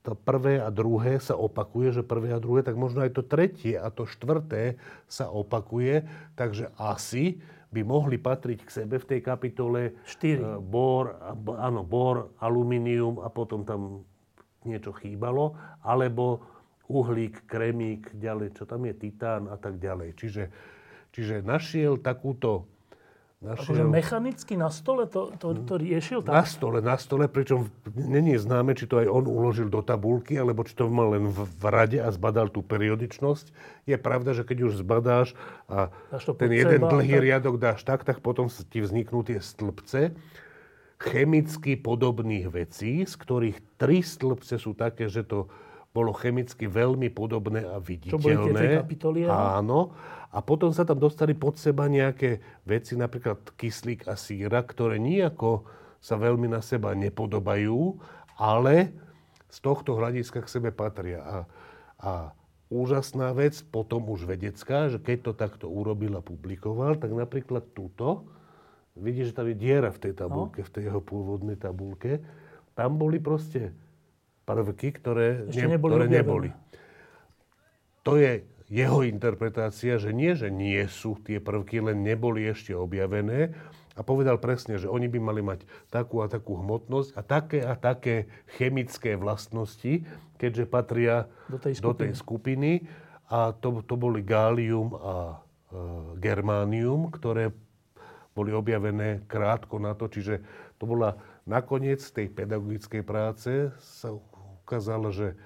to 0.06 0.14
prvé 0.14 0.62
a 0.62 0.70
druhé 0.70 1.18
sa 1.18 1.34
opakuje, 1.34 1.98
že 1.98 2.06
prvé 2.06 2.30
a 2.30 2.38
druhé, 2.38 2.62
tak 2.62 2.78
možno 2.78 3.02
aj 3.02 3.18
to 3.18 3.26
tretie 3.26 3.74
a 3.74 3.90
to 3.90 4.06
štvrté 4.06 4.78
sa 5.10 5.26
opakuje, 5.26 6.06
takže 6.38 6.70
asi 6.78 7.42
by 7.74 7.82
mohli 7.82 8.14
patriť 8.14 8.62
k 8.62 8.70
sebe 8.70 9.02
v 9.02 9.08
tej 9.10 9.20
kapitole 9.26 9.98
4. 10.06 10.38
E, 10.38 10.62
bor, 10.62 11.18
áno, 11.58 11.82
bor, 11.82 12.30
alumínium 12.38 13.18
a 13.18 13.26
potom 13.26 13.66
tam 13.66 14.06
niečo 14.62 14.94
chýbalo, 14.94 15.58
alebo 15.82 16.46
uhlík, 16.86 17.50
kremík, 17.50 18.14
ďalej, 18.14 18.54
čo 18.54 18.62
tam 18.62 18.86
je, 18.86 18.94
titán 18.94 19.50
a 19.50 19.58
tak 19.58 19.82
ďalej. 19.82 20.14
Čiže, 20.14 20.44
čiže 21.10 21.42
našiel 21.42 21.98
takúto 21.98 22.70
Našiel... 23.36 23.68
Akože 23.68 23.84
mechanicky 23.84 24.56
na 24.56 24.72
stole 24.72 25.04
to, 25.04 25.28
to, 25.36 25.52
to 25.52 25.76
riešil? 25.76 26.24
Tak? 26.24 26.32
Na 26.32 26.44
stole, 26.48 26.78
na 26.80 26.96
stole, 26.96 27.28
pričom 27.28 27.68
není 27.92 28.32
známe, 28.40 28.72
či 28.72 28.88
to 28.88 28.96
aj 28.96 29.12
on 29.12 29.28
uložil 29.28 29.68
do 29.68 29.84
tabulky, 29.84 30.40
alebo 30.40 30.64
či 30.64 30.72
to 30.72 30.88
mal 30.88 31.12
len 31.12 31.28
v, 31.28 31.44
v 31.44 31.64
rade 31.68 32.00
a 32.00 32.08
zbadal 32.08 32.48
tú 32.48 32.64
periodičnosť. 32.64 33.52
Je 33.84 33.96
pravda, 34.00 34.32
že 34.32 34.40
keď 34.40 34.72
už 34.72 34.80
zbadáš 34.80 35.36
a 35.68 35.92
ten 36.40 36.48
jeden 36.48 36.80
seba, 36.80 36.88
dlhý 36.96 37.12
tak... 37.12 37.24
riadok 37.28 37.56
dáš 37.60 37.80
tak, 37.84 38.08
tak 38.08 38.24
potom 38.24 38.48
ti 38.48 38.80
vzniknú 38.80 39.20
tie 39.20 39.36
stĺpce 39.36 40.16
chemicky 40.96 41.76
podobných 41.76 42.48
vecí, 42.48 43.04
z 43.04 43.14
ktorých 43.20 43.76
tri 43.76 44.00
stĺpce 44.00 44.56
sú 44.56 44.72
také, 44.72 45.12
že 45.12 45.28
to 45.28 45.52
bolo 45.96 46.12
chemicky 46.12 46.68
veľmi 46.68 47.08
podobné 47.08 47.64
a 47.64 47.80
viditeľné. 47.80 48.20
Čo 48.20 48.20
boli 48.20 48.36
tie 48.52 48.68
kapitoly? 48.84 49.20
Áno. 49.32 49.96
A 50.28 50.44
potom 50.44 50.68
sa 50.76 50.84
tam 50.84 51.00
dostali 51.00 51.32
pod 51.32 51.56
seba 51.56 51.88
nejaké 51.88 52.44
veci, 52.68 52.92
napríklad 52.92 53.56
kyslík 53.56 54.04
a 54.04 54.20
síra, 54.20 54.60
ktoré 54.60 55.00
nejako 55.00 55.64
sa 55.96 56.20
veľmi 56.20 56.52
na 56.52 56.60
seba 56.60 56.92
nepodobajú, 56.92 57.96
ale 58.36 58.92
z 59.48 59.58
tohto 59.64 59.96
hľadiska 59.96 60.44
k 60.44 60.52
sebe 60.52 60.68
patria. 60.76 61.24
A, 61.24 61.36
a 61.96 62.12
úžasná 62.68 63.32
vec, 63.32 63.56
potom 63.64 64.04
už 64.12 64.28
vedecká, 64.28 64.92
že 64.92 65.00
keď 65.00 65.18
to 65.24 65.32
takto 65.32 65.66
urobil 65.72 66.20
a 66.20 66.22
publikoval, 66.22 67.00
tak 67.00 67.16
napríklad 67.16 67.72
túto, 67.72 68.28
vidíš, 68.92 69.32
že 69.32 69.36
tam 69.40 69.48
je 69.48 69.56
diera 69.56 69.88
v 69.88 70.02
tej 70.04 70.12
tabulke, 70.20 70.60
no. 70.60 70.66
v 70.68 70.72
tej 70.76 70.82
jeho 70.92 71.00
pôvodnej 71.00 71.56
tabulke, 71.56 72.20
tam 72.76 73.00
boli 73.00 73.16
proste 73.16 73.72
prvky, 74.46 74.94
ktoré, 74.94 75.44
ne, 75.50 75.76
neboli, 75.76 75.92
ktoré 75.92 76.06
neboli. 76.06 76.48
To 78.06 78.14
je 78.14 78.46
jeho 78.70 79.02
interpretácia, 79.02 79.98
že 79.98 80.14
nie, 80.14 80.34
že 80.38 80.50
nie 80.50 80.86
sú 80.86 81.18
tie 81.22 81.42
prvky, 81.42 81.82
len 81.82 82.06
neboli 82.06 82.46
ešte 82.46 82.74
objavené. 82.74 83.54
A 83.96 84.04
povedal 84.04 84.36
presne, 84.36 84.76
že 84.76 84.92
oni 84.92 85.08
by 85.08 85.18
mali 85.18 85.40
mať 85.40 85.64
takú 85.88 86.20
a 86.20 86.28
takú 86.28 86.60
hmotnosť 86.60 87.16
a 87.16 87.20
také 87.24 87.60
a 87.64 87.74
také 87.74 88.28
chemické 88.60 89.16
vlastnosti, 89.16 90.04
keďže 90.36 90.64
patria 90.68 91.24
do 91.48 91.56
tej 91.56 91.80
skupiny. 91.80 91.86
Do 91.86 91.92
tej 91.96 92.12
skupiny 92.12 92.70
a 93.32 93.50
to, 93.56 93.82
to 93.82 93.94
boli 93.98 94.22
gálium 94.22 94.94
a 94.94 95.14
e, 95.16 95.36
germánium, 96.20 97.10
ktoré 97.10 97.50
boli 98.36 98.52
objavené 98.52 99.24
krátko 99.24 99.80
na 99.80 99.96
to, 99.96 100.12
čiže 100.12 100.44
to 100.76 100.84
bola 100.84 101.16
nakoniec 101.48 102.04
tej 102.04 102.28
pedagogickej 102.28 103.02
práce 103.02 103.72
sa 103.80 104.12
ukázalo, 104.66 105.14
že 105.14 105.38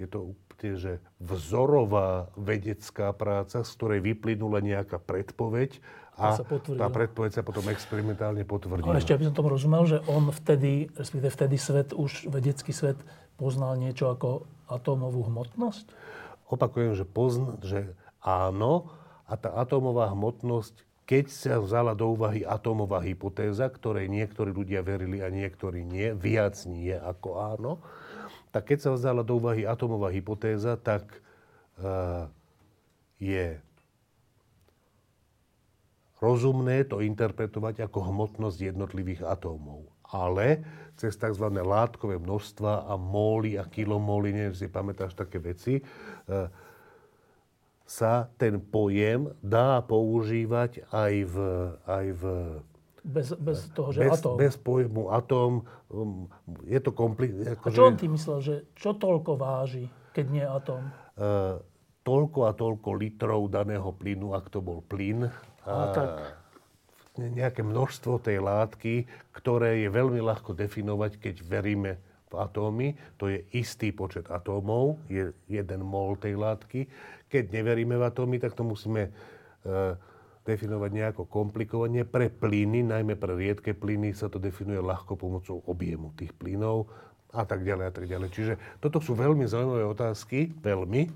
je 0.00 0.08
to 0.08 0.32
úplne 0.32 0.42
že 0.62 1.02
vzorová 1.18 2.30
vedecká 2.38 3.10
práca, 3.10 3.66
z 3.66 3.70
ktorej 3.74 4.00
vyplynula 4.00 4.62
nejaká 4.62 5.02
predpoveď 5.02 5.82
a 6.14 6.38
tá 6.78 6.86
predpoveď 6.86 7.40
sa 7.40 7.42
potom 7.42 7.66
experimentálne 7.66 8.46
potvrdila. 8.46 8.94
Ale 8.94 9.02
ešte, 9.02 9.16
aby 9.16 9.26
som 9.26 9.34
tomu 9.34 9.50
rozumel, 9.50 9.82
že 9.90 9.98
on 10.06 10.30
vtedy, 10.30 10.86
respektíve 10.94 11.34
vtedy 11.34 11.56
svet, 11.58 11.90
už 11.90 12.30
vedecký 12.30 12.70
svet 12.70 13.00
poznal 13.34 13.74
niečo 13.74 14.06
ako 14.12 14.46
atómovú 14.70 15.26
hmotnosť? 15.26 15.90
Opakujem, 16.46 16.94
že, 16.94 17.02
pozna, 17.08 17.58
že 17.64 17.96
áno, 18.22 18.92
a 19.26 19.34
tá 19.34 19.50
atómová 19.56 20.12
hmotnosť, 20.12 20.84
keď 21.08 21.26
sa 21.32 21.54
vzala 21.58 21.96
do 21.96 22.12
úvahy 22.12 22.46
atómová 22.46 23.02
hypotéza, 23.02 23.66
ktorej 23.66 24.06
niektorí 24.06 24.54
ľudia 24.54 24.84
verili 24.84 25.24
a 25.24 25.32
niektorí 25.32 25.82
nie, 25.82 26.14
viac 26.14 26.54
nie 26.68 26.94
ako 26.94 27.28
áno, 27.40 27.72
tak 28.52 28.68
keď 28.68 28.78
sa 28.84 28.90
vzala 28.92 29.24
do 29.24 29.40
úvahy 29.40 29.64
atomová 29.64 30.12
hypotéza, 30.12 30.76
tak 30.76 31.08
uh, 31.80 32.28
je 33.16 33.56
rozumné 36.20 36.84
to 36.86 37.00
interpretovať 37.00 37.88
ako 37.88 38.12
hmotnosť 38.12 38.76
jednotlivých 38.76 39.24
atómov. 39.24 39.88
Ale 40.12 40.60
cez 41.00 41.16
tzv. 41.16 41.48
látkové 41.48 42.20
množstva 42.20 42.86
a 42.86 42.94
móly 43.00 43.56
a 43.56 43.64
kilomóly, 43.64 44.36
neviem, 44.36 44.54
si 44.54 44.68
pamätáš 44.68 45.16
také 45.16 45.40
veci, 45.40 45.80
uh, 45.80 46.52
sa 47.88 48.28
ten 48.36 48.60
pojem 48.60 49.32
dá 49.40 49.80
používať 49.80 50.84
aj 50.92 51.14
v, 51.24 51.36
aj 51.88 52.06
v 52.14 52.22
bez, 53.02 53.34
bez 53.34 53.66
toho, 53.74 53.90
že 53.90 54.06
bez, 54.06 54.18
atóm. 54.22 54.36
Bez 54.38 54.54
pojmu 54.56 55.10
atóm. 55.10 55.66
Um, 55.90 56.30
je 56.64 56.78
to 56.78 56.94
komplikované. 56.94 57.58
A 57.58 57.68
čo 57.68 57.90
on 57.90 57.98
tým 57.98 58.14
myslel, 58.14 58.38
že 58.40 58.54
čo 58.78 58.94
toľko 58.94 59.34
váži, 59.34 59.90
keď 60.14 60.26
nie 60.30 60.46
atóm? 60.46 60.82
Uh, 61.18 61.58
toľko 62.06 62.38
a 62.46 62.52
toľko 62.54 62.88
litrov 62.94 63.50
daného 63.50 63.90
plynu, 63.90 64.34
ak 64.34 64.50
to 64.50 64.62
bol 64.62 64.82
plyn. 64.86 65.26
A, 65.66 65.70
a 65.70 65.86
tak. 65.90 66.10
Nejaké 67.18 67.60
množstvo 67.60 68.24
tej 68.24 68.40
látky, 68.40 69.04
ktoré 69.36 69.84
je 69.84 69.88
veľmi 69.92 70.22
ľahko 70.22 70.56
definovať, 70.56 71.20
keď 71.20 71.34
veríme 71.44 72.00
v 72.32 72.34
atómy. 72.40 72.88
To 73.20 73.28
je 73.28 73.44
istý 73.52 73.92
počet 73.92 74.32
atómov, 74.32 74.96
je 75.12 75.36
jeden 75.44 75.80
mol 75.84 76.16
tej 76.16 76.40
látky. 76.40 76.88
Keď 77.28 77.52
neveríme 77.52 78.00
v 78.00 78.04
atómy, 78.08 78.40
tak 78.40 78.56
to 78.56 78.64
musíme 78.64 79.12
uh, 79.12 79.92
definovať 80.42 80.90
nejako 80.90 81.22
komplikovane. 81.30 82.02
Pre 82.02 82.26
plyny, 82.28 82.82
najmä 82.82 83.14
pre 83.14 83.38
riedke 83.38 83.72
plyny, 83.78 84.10
sa 84.10 84.26
to 84.26 84.42
definuje 84.42 84.82
ľahko 84.82 85.14
pomocou 85.14 85.62
objemu 85.70 86.10
tých 86.18 86.34
plynov 86.34 86.90
a 87.32 87.42
tak 87.48 87.64
ďalej 87.64 87.84
a 87.88 87.92
tak 87.92 88.04
ďalej. 88.10 88.28
Čiže 88.28 88.52
toto 88.82 89.00
sú 89.00 89.16
veľmi 89.16 89.48
zaujímavé 89.48 89.88
otázky, 89.88 90.52
veľmi. 90.60 91.02
E, 91.08 91.10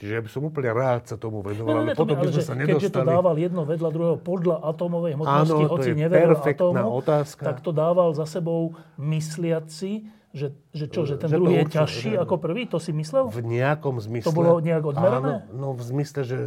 čiže 0.00 0.12
ja 0.16 0.20
by 0.24 0.30
som 0.32 0.42
úplne 0.48 0.70
rád 0.72 1.12
sa 1.12 1.16
tomu 1.20 1.44
venoval, 1.44 1.84
ale 1.84 1.92
potom 1.92 2.16
by 2.16 2.32
sme 2.32 2.42
sa 2.42 2.56
nedostali... 2.56 2.88
Keďže 2.88 2.90
to 2.96 3.02
dával 3.04 3.36
jedno 3.36 3.62
vedľa 3.68 3.88
druhého 3.92 4.18
podľa 4.22 4.56
atomovej 4.64 5.12
hmotnosti, 5.20 5.52
Áno, 5.60 5.68
hoci 5.68 5.90
neveril 5.92 6.40
atómu, 6.40 6.88
otázka. 6.96 7.42
tak 7.44 7.60
to 7.60 7.70
dával 7.74 8.16
za 8.16 8.24
sebou 8.24 8.72
mysliaci, 8.96 10.08
že, 10.36 10.52
že 10.76 10.84
čo, 10.92 11.08
že 11.08 11.16
ten 11.16 11.32
že 11.32 11.36
druhý 11.40 11.64
je 11.64 11.72
ťažší 11.72 12.12
ako 12.20 12.36
prvý? 12.36 12.68
To 12.68 12.76
si 12.76 12.92
myslel? 12.92 13.32
V 13.32 13.40
nejakom 13.40 13.96
zmysle. 13.96 14.28
To 14.28 14.36
bolo 14.36 14.60
nejak 14.60 14.84
odmerané? 14.84 15.48
Áno, 15.48 15.56
no 15.56 15.68
v 15.72 15.80
zmysle, 15.80 16.20
že 16.28 16.38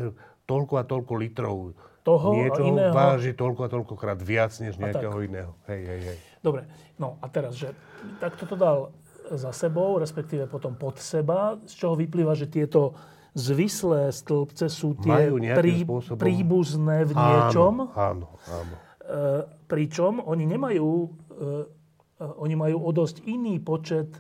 toľko 0.50 0.74
a 0.82 0.84
toľko 0.84 1.14
litrov 1.22 1.58
toho 2.02 2.28
niečo 2.34 2.66
iného. 2.66 2.90
váži 2.90 3.38
toľko 3.38 3.62
a 3.66 3.70
toľko 3.70 3.94
krát 3.94 4.18
viac 4.18 4.50
než 4.58 4.82
nejakého 4.82 5.14
iného. 5.22 5.54
Hej, 5.70 5.82
hej, 5.86 6.02
hej. 6.10 6.18
Dobre, 6.42 6.66
no 6.98 7.22
a 7.22 7.30
teraz, 7.30 7.54
že 7.54 7.78
takto 8.18 8.50
to 8.50 8.58
dal 8.58 8.90
za 9.30 9.54
sebou, 9.54 10.02
respektíve 10.02 10.50
potom 10.50 10.74
pod 10.74 10.98
seba, 10.98 11.62
z 11.70 11.74
čoho 11.78 11.94
vyplýva, 11.94 12.34
že 12.34 12.50
tieto 12.50 12.98
zvislé 13.38 14.10
stĺpce 14.10 14.66
sú 14.74 14.98
tie 14.98 15.30
prí, 15.54 15.86
spôsobom... 15.86 16.18
príbuzné 16.18 17.06
v 17.06 17.14
niečom. 17.14 17.94
Áno, 17.94 18.26
áno. 18.26 18.28
áno. 18.50 18.76
E, 19.06 19.46
pričom 19.70 20.18
oni 20.26 20.50
nemajú 20.50 20.90
e, 21.38 21.78
oni 22.20 22.56
majú 22.56 22.84
o 22.84 22.92
dosť 22.92 23.24
iný 23.32 23.64
počet, 23.64 24.12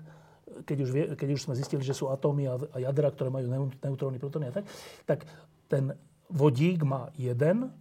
keď 0.64 0.78
už, 0.80 0.90
vie, 0.90 1.06
keď 1.20 1.30
už 1.36 1.42
sme 1.44 1.54
zistili, 1.60 1.84
že 1.84 1.92
sú 1.92 2.08
atómy 2.08 2.48
a, 2.48 2.56
a 2.56 2.78
jadra, 2.80 3.12
ktoré 3.12 3.28
majú 3.28 3.68
neutróny, 3.76 4.18
protóny 4.20 4.52
a 4.52 4.54
tak, 4.56 4.66
tak 5.04 5.20
ten 5.68 5.92
vodík 6.30 6.86
má 6.86 7.10
jeden, 7.18 7.74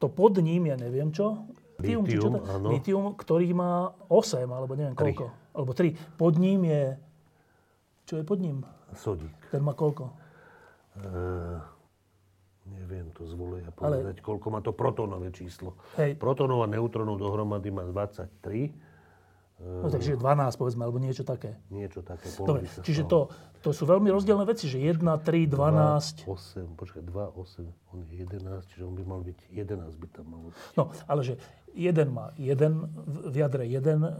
to 0.00 0.08
pod 0.08 0.40
ním, 0.40 0.72
ja 0.72 0.76
neviem 0.80 1.12
čo, 1.12 1.44
litium, 1.80 2.04
či 2.08 2.16
čo 2.16 2.28
to, 2.32 2.40
litium, 2.72 3.04
ktorý 3.12 3.48
má 3.52 3.92
8, 4.08 4.48
alebo 4.48 4.72
neviem 4.76 4.96
koľko. 4.96 5.32
Alebo 5.52 5.72
3. 5.76 6.16
Pod 6.16 6.34
ním 6.40 6.64
je... 6.64 6.82
Čo 8.08 8.14
je 8.20 8.24
pod 8.24 8.38
ním? 8.40 8.64
Sodík. 8.96 9.36
Ten 9.52 9.62
má 9.62 9.76
koľko? 9.76 10.10
Uh, 10.98 11.62
neviem 12.66 13.12
to 13.14 13.22
zvolia 13.28 13.70
povedať, 13.70 14.18
Ale... 14.18 14.24
koľko 14.24 14.46
má 14.50 14.60
to 14.64 14.72
protónové 14.74 15.30
číslo. 15.30 15.78
Hej. 16.00 16.18
Protónov 16.18 16.64
a 16.64 16.68
neutrónov 16.68 17.20
dohromady 17.20 17.70
má 17.70 17.86
23 17.86 18.89
No 19.60 19.92
takže 19.92 20.16
12 20.16 20.56
povedzme, 20.56 20.88
alebo 20.88 20.96
niečo 20.96 21.20
také. 21.20 21.60
Niečo 21.68 22.00
také. 22.00 22.32
Dobre, 22.32 22.64
čiže 22.80 23.04
to, 23.04 23.28
to 23.60 23.76
sú 23.76 23.84
veľmi 23.84 24.08
rozdielne 24.08 24.48
veci, 24.48 24.64
že 24.64 24.80
1, 24.80 25.04
3, 25.04 25.20
12... 25.52 26.24
2, 26.24 26.32
8, 26.32 26.80
počkaj, 26.80 27.02
2, 27.04 27.36
8, 27.36 27.92
on 27.92 27.98
je 28.08 28.14
11, 28.24 28.70
čiže 28.72 28.82
on 28.88 28.94
by 28.96 29.04
mal 29.04 29.20
byť 29.20 29.38
11 29.52 30.00
by 30.00 30.06
tam 30.08 30.24
mal 30.32 30.40
byť. 30.48 30.54
No, 30.80 30.88
ale 31.04 31.20
že 31.20 31.34
jeden 31.76 32.08
má 32.08 32.32
jeden, 32.40 32.88
v 33.28 33.36
jadre 33.36 33.68
jeden, 33.68 34.00
e, 34.00 34.10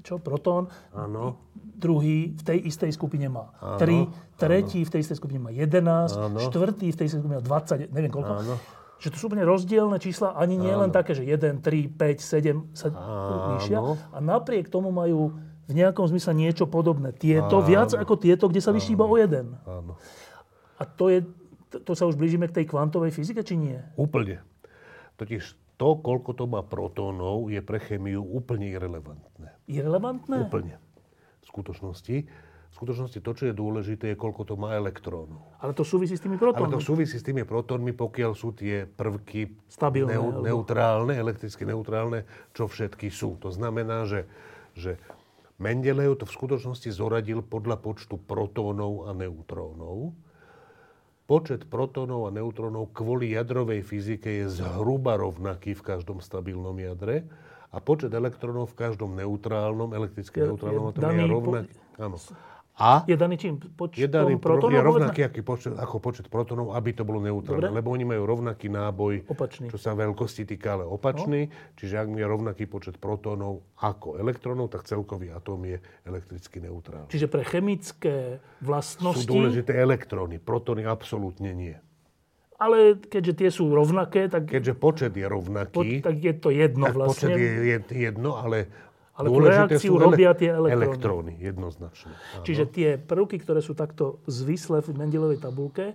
čo, 0.00 0.16
protón. 0.16 0.72
Áno. 0.96 1.36
Druhý 1.54 2.32
v 2.32 2.42
tej 2.42 2.58
istej 2.64 2.96
skupine 2.96 3.28
má 3.28 3.52
3, 3.76 4.40
tretí 4.40 4.80
áno. 4.80 4.88
v 4.88 4.90
tej 4.96 5.00
istej 5.04 5.16
skupine 5.20 5.40
má 5.42 5.52
11, 5.52 6.16
áno. 6.16 6.38
štvrtý 6.48 6.88
v 6.90 6.96
tej 6.96 7.06
istej 7.12 7.20
skupine 7.20 7.44
má 7.44 7.44
20, 7.44 7.92
neviem 7.92 8.08
koľko. 8.08 8.34
Áno 8.40 8.56
že 9.02 9.10
to 9.10 9.18
sú 9.18 9.26
úplne 9.26 9.42
rozdielne 9.42 9.98
čísla, 9.98 10.38
ani 10.38 10.54
nie 10.54 10.70
len 10.70 10.94
také, 10.94 11.18
že 11.18 11.26
1, 11.26 11.58
3, 11.58 11.90
5, 11.98 12.22
7 12.22 12.70
sa 12.70 12.86
líšia. 13.58 13.82
A 14.14 14.22
napriek 14.22 14.70
tomu 14.70 14.94
majú 14.94 15.34
v 15.66 15.72
nejakom 15.74 16.06
zmysle 16.06 16.30
niečo 16.38 16.70
podobné. 16.70 17.10
Tieto, 17.10 17.58
Áno. 17.58 17.66
viac 17.66 17.90
ako 17.90 18.14
tieto, 18.14 18.46
kde 18.46 18.62
sa 18.62 18.70
vyšší 18.70 18.94
iba 18.94 19.02
o 19.02 19.18
jeden. 19.18 19.58
Áno. 19.66 19.98
A 20.78 20.86
to, 20.86 21.10
je, 21.10 21.26
to 21.82 21.98
sa 21.98 22.06
už 22.06 22.14
blížime 22.14 22.46
k 22.46 22.62
tej 22.62 22.70
kvantovej 22.70 23.10
fyzike, 23.10 23.42
či 23.42 23.58
nie? 23.58 23.78
Úplne. 23.98 24.38
Totiž 25.18 25.58
to, 25.82 25.98
koľko 25.98 26.38
to 26.38 26.46
má 26.46 26.62
protónov, 26.62 27.50
je 27.50 27.58
pre 27.58 27.82
chemiu 27.82 28.22
úplne 28.22 28.70
irrelevantné. 28.70 29.50
Irrelevantné? 29.66 30.46
Úplne. 30.46 30.78
V 31.42 31.46
skutočnosti 31.50 32.26
v 32.72 32.74
skutočnosti 32.80 33.20
to, 33.20 33.32
čo 33.36 33.44
je 33.52 33.54
dôležité, 33.54 34.04
je, 34.12 34.16
koľko 34.16 34.48
to 34.48 34.54
má 34.56 34.72
elektrónov. 34.72 35.44
Ale 35.60 35.76
to 35.76 35.84
súvisí 35.84 36.16
s 36.16 36.24
tými 36.24 36.40
protónmi. 36.40 36.72
Ale 36.72 36.74
to 36.74 36.80
súvisí 36.80 37.20
s 37.20 37.24
tými 37.24 37.44
protónmi, 37.44 37.92
pokiaľ 37.92 38.32
sú 38.32 38.56
tie 38.56 38.88
prvky 38.88 39.68
Stabilné, 39.68 40.16
neu, 40.16 40.40
neutrálne, 40.40 41.12
elektricky 41.12 41.68
neutrálne, 41.68 42.24
čo 42.56 42.64
všetky 42.66 43.12
sú. 43.12 43.36
To 43.44 43.52
znamená, 43.52 44.08
že, 44.08 44.24
že 44.72 44.96
Mendelejev 45.62 46.18
to 46.18 46.26
v 46.26 46.34
skutočnosti 46.34 46.90
zoradil 46.90 47.38
podľa 47.38 47.78
počtu 47.78 48.18
protónov 48.18 49.06
a 49.06 49.14
neutrónov. 49.14 50.10
Počet 51.30 51.70
protónov 51.70 52.26
a 52.26 52.34
neutrónov 52.34 52.90
kvôli 52.90 53.38
jadrovej 53.38 53.86
fyzike 53.86 54.42
je 54.42 54.58
zhruba 54.58 55.14
rovnaký 55.14 55.78
v 55.78 55.82
každom 55.86 56.18
stabilnom 56.18 56.74
jadre 56.82 57.30
a 57.70 57.78
počet 57.78 58.10
elektrónov 58.10 58.74
v 58.74 58.90
každom 58.90 59.14
neutrálnom, 59.14 59.94
elektricky 59.94 60.42
neutrálnom 60.42 60.90
atome 60.90 61.14
je 61.14 61.30
rovnaký. 61.30 61.72
Po... 61.78 62.10
Áno. 62.10 62.16
A 62.80 63.04
je 63.04 63.12
daný 63.20 63.36
čím? 63.36 63.60
Počtom 63.60 64.00
je 64.00 64.08
daný 64.08 64.40
protónov? 64.40 64.72
Je 64.72 64.80
rovnaký 64.80 65.20
aký 65.28 65.44
počet, 65.44 65.76
ako 65.76 66.00
počet 66.00 66.26
protónov, 66.32 66.72
aby 66.72 66.96
to 66.96 67.04
bolo 67.04 67.20
neutrálne. 67.20 67.68
Dobre. 67.68 67.76
Lebo 67.76 67.92
oni 67.92 68.04
majú 68.08 68.24
rovnaký 68.24 68.72
náboj, 68.72 69.28
opačný. 69.28 69.68
čo 69.68 69.76
sa 69.76 69.92
veľkosti 69.92 70.48
týka, 70.48 70.80
ale 70.80 70.88
opačný. 70.88 71.52
No. 71.52 71.76
Čiže 71.76 71.94
ak 72.00 72.08
je 72.16 72.24
rovnaký 72.24 72.64
počet 72.64 72.96
protónov 72.96 73.60
ako 73.76 74.16
elektrónov, 74.16 74.72
tak 74.72 74.88
celkový 74.88 75.36
atóm 75.36 75.68
je 75.68 75.84
elektricky 76.08 76.64
neutrálny. 76.64 77.12
Čiže 77.12 77.28
pre 77.28 77.44
chemické 77.44 78.40
vlastnosti... 78.64 79.28
Sú 79.28 79.36
dôležité 79.36 79.76
elektróny, 79.76 80.40
protóny 80.40 80.88
absolútne 80.88 81.52
nie. 81.52 81.76
Ale 82.62 82.94
keďže 82.94 83.32
tie 83.36 83.50
sú 83.50 83.68
rovnaké, 83.74 84.30
tak... 84.30 84.46
Keďže 84.46 84.74
počet 84.78 85.12
je 85.18 85.26
rovnaký... 85.26 85.74
Po, 85.74 85.82
tak 85.82 86.16
je 86.22 86.34
to 86.38 86.48
jedno 86.54 86.88
tak 86.88 86.94
vlastne. 86.94 87.34
počet 87.34 87.36
je 87.36 87.78
jedno, 87.90 88.38
ale 88.38 88.70
ale 89.12 89.28
tú 89.28 89.44
reakciu 89.44 89.92
robia 90.00 90.32
tie 90.32 90.56
elektróny. 90.56 90.84
Elektróny, 90.88 91.32
jednoznačne. 91.36 92.12
Áno. 92.16 92.44
Čiže 92.48 92.64
tie 92.72 92.88
prvky, 92.96 93.36
ktoré 93.44 93.60
sú 93.60 93.76
takto 93.76 94.24
zvislé 94.24 94.80
v 94.80 94.96
Mendelovej 94.96 95.44
tabulke, 95.44 95.92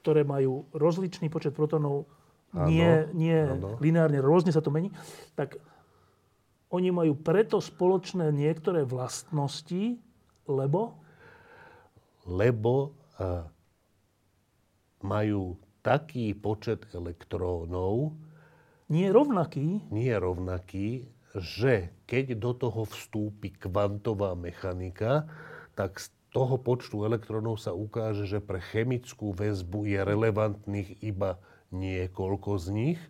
ktoré 0.00 0.24
majú 0.24 0.64
rozličný 0.72 1.28
počet 1.28 1.52
protonov, 1.52 2.08
áno, 2.56 2.68
nie, 2.70 3.04
nie 3.12 3.36
áno. 3.36 3.76
lineárne, 3.76 4.24
rôzne 4.24 4.56
sa 4.56 4.64
to 4.64 4.72
mení, 4.72 4.88
tak 5.36 5.60
oni 6.72 6.88
majú 6.90 7.12
preto 7.14 7.60
spoločné 7.60 8.32
niektoré 8.32 8.88
vlastnosti, 8.88 10.00
lebo? 10.48 10.96
Lebo 12.26 12.96
uh, 13.20 13.44
majú 15.04 15.60
taký 15.84 16.34
počet 16.34 16.88
elektrónov, 16.90 18.16
nie 18.86 19.10
je 19.10 19.12
rovnaký. 19.14 19.66
Nie 19.90 20.14
rovnaký, 20.22 21.10
že 21.38 21.92
keď 22.08 22.36
do 22.36 22.52
toho 22.56 22.88
vstúpi 22.88 23.52
kvantová 23.52 24.32
mechanika, 24.34 25.28
tak 25.76 26.00
z 26.00 26.08
toho 26.32 26.60
počtu 26.60 27.04
elektrónov 27.04 27.60
sa 27.60 27.72
ukáže, 27.72 28.28
že 28.28 28.44
pre 28.44 28.60
chemickú 28.60 29.32
väzbu 29.32 29.88
je 29.88 30.00
relevantných 30.04 31.00
iba 31.04 31.40
niekoľko 31.72 32.50
z 32.60 32.66
nich, 32.72 33.00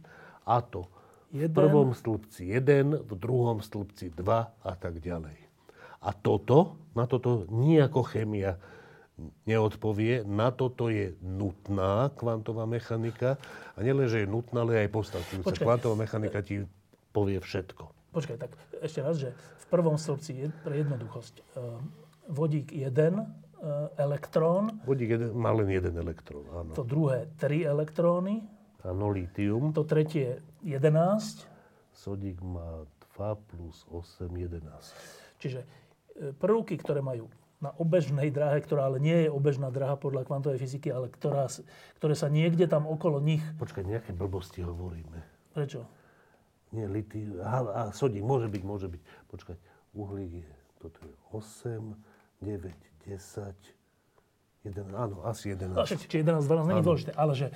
a 0.46 0.62
to 0.62 0.86
jeden. 1.34 1.50
v 1.50 1.58
prvom 1.58 1.90
stĺpci 1.90 2.54
1, 2.54 3.02
v 3.02 3.12
druhom 3.18 3.58
stĺpci 3.58 4.14
2 4.14 4.22
a 4.62 4.72
tak 4.78 5.02
ďalej. 5.02 5.38
A 6.06 6.14
toto, 6.14 6.78
na 6.94 7.10
toto 7.10 7.50
nejako 7.50 8.06
chemia 8.06 8.54
neodpovie. 9.48 10.22
Na 10.28 10.52
toto 10.52 10.92
je 10.92 11.16
nutná 11.24 12.12
kvantová 12.14 12.68
mechanika. 12.68 13.40
A 13.74 13.82
nielen, 13.82 14.06
že 14.06 14.22
je 14.22 14.28
nutná, 14.28 14.62
ale 14.62 14.86
aj 14.86 14.92
postačujúca. 14.92 15.56
Kvantová 15.56 15.96
mechanika 15.96 16.44
ti 16.44 16.62
povie 17.10 17.40
všetko. 17.40 17.95
Počkaj, 18.16 18.36
tak 18.40 18.56
ešte 18.80 19.00
raz, 19.04 19.20
že 19.20 19.36
v 19.36 19.66
prvom 19.68 20.00
stĺpci 20.00 20.32
je 20.32 20.46
pre 20.64 20.80
jednoduchosť 20.80 21.34
e, 21.36 21.42
vodík 22.32 22.72
1 22.72 22.88
e, 22.88 23.24
elektrón, 24.00 24.80
Vodík 24.88 25.20
jeden, 25.20 25.36
má 25.36 25.52
len 25.52 25.68
jeden 25.68 25.92
elektrón, 26.00 26.48
áno. 26.48 26.72
to 26.72 26.80
druhé 26.80 27.28
3 27.36 27.68
elektróny, 27.68 28.40
Áno, 28.80 29.12
litium. 29.12 29.76
to 29.76 29.84
tretie 29.84 30.40
11, 30.64 31.44
Sodík 31.92 32.40
má 32.40 32.88
2 33.20 33.50
plus 33.52 33.84
8, 33.92 34.32
11. 34.32 34.64
čiže 35.36 35.60
e, 36.16 36.32
prvky, 36.32 36.80
ktoré 36.80 37.04
majú 37.04 37.28
na 37.56 37.72
obežnej 37.80 38.28
dráhe, 38.28 38.60
ktorá 38.60 38.88
ale 38.88 39.00
nie 39.00 39.26
je 39.26 39.28
obežná 39.32 39.72
dráha 39.72 39.96
podľa 39.96 40.28
kvantovej 40.28 40.60
fyziky, 40.60 40.92
ale 40.92 41.08
ktorá, 41.08 41.48
ktoré 41.96 42.12
sa 42.12 42.28
niekde 42.28 42.68
tam 42.68 42.84
okolo 42.84 43.16
nich... 43.16 43.40
Počkaj, 43.56 43.80
nejaké 43.80 44.12
blbosti 44.12 44.60
hovoríme. 44.60 45.24
Prečo? 45.56 45.88
Nie, 46.76 46.84
litium. 46.84 47.40
Aha, 47.40 47.60
a 47.72 47.80
sodík, 47.96 48.20
môže 48.20 48.52
byť, 48.52 48.62
môže 48.62 48.92
byť. 48.92 49.00
Počkaj, 49.32 49.56
uhlík 49.96 50.44
je, 50.44 50.52
toto 50.76 51.00
je 51.00 51.14
8, 51.32 51.96
9, 52.44 52.68
10, 53.08 53.56
11, 54.68 54.92
áno, 54.92 55.24
asi 55.24 55.56
11. 55.56 55.72
No, 55.72 55.88
však, 55.88 56.04
či 56.04 56.20
11, 56.20 56.44
12 56.44 56.68
nie 56.68 56.76
je 56.76 56.84
dôležité, 56.84 57.12
ale 57.16 57.32
že, 57.32 57.48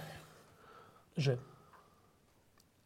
že 1.21 1.33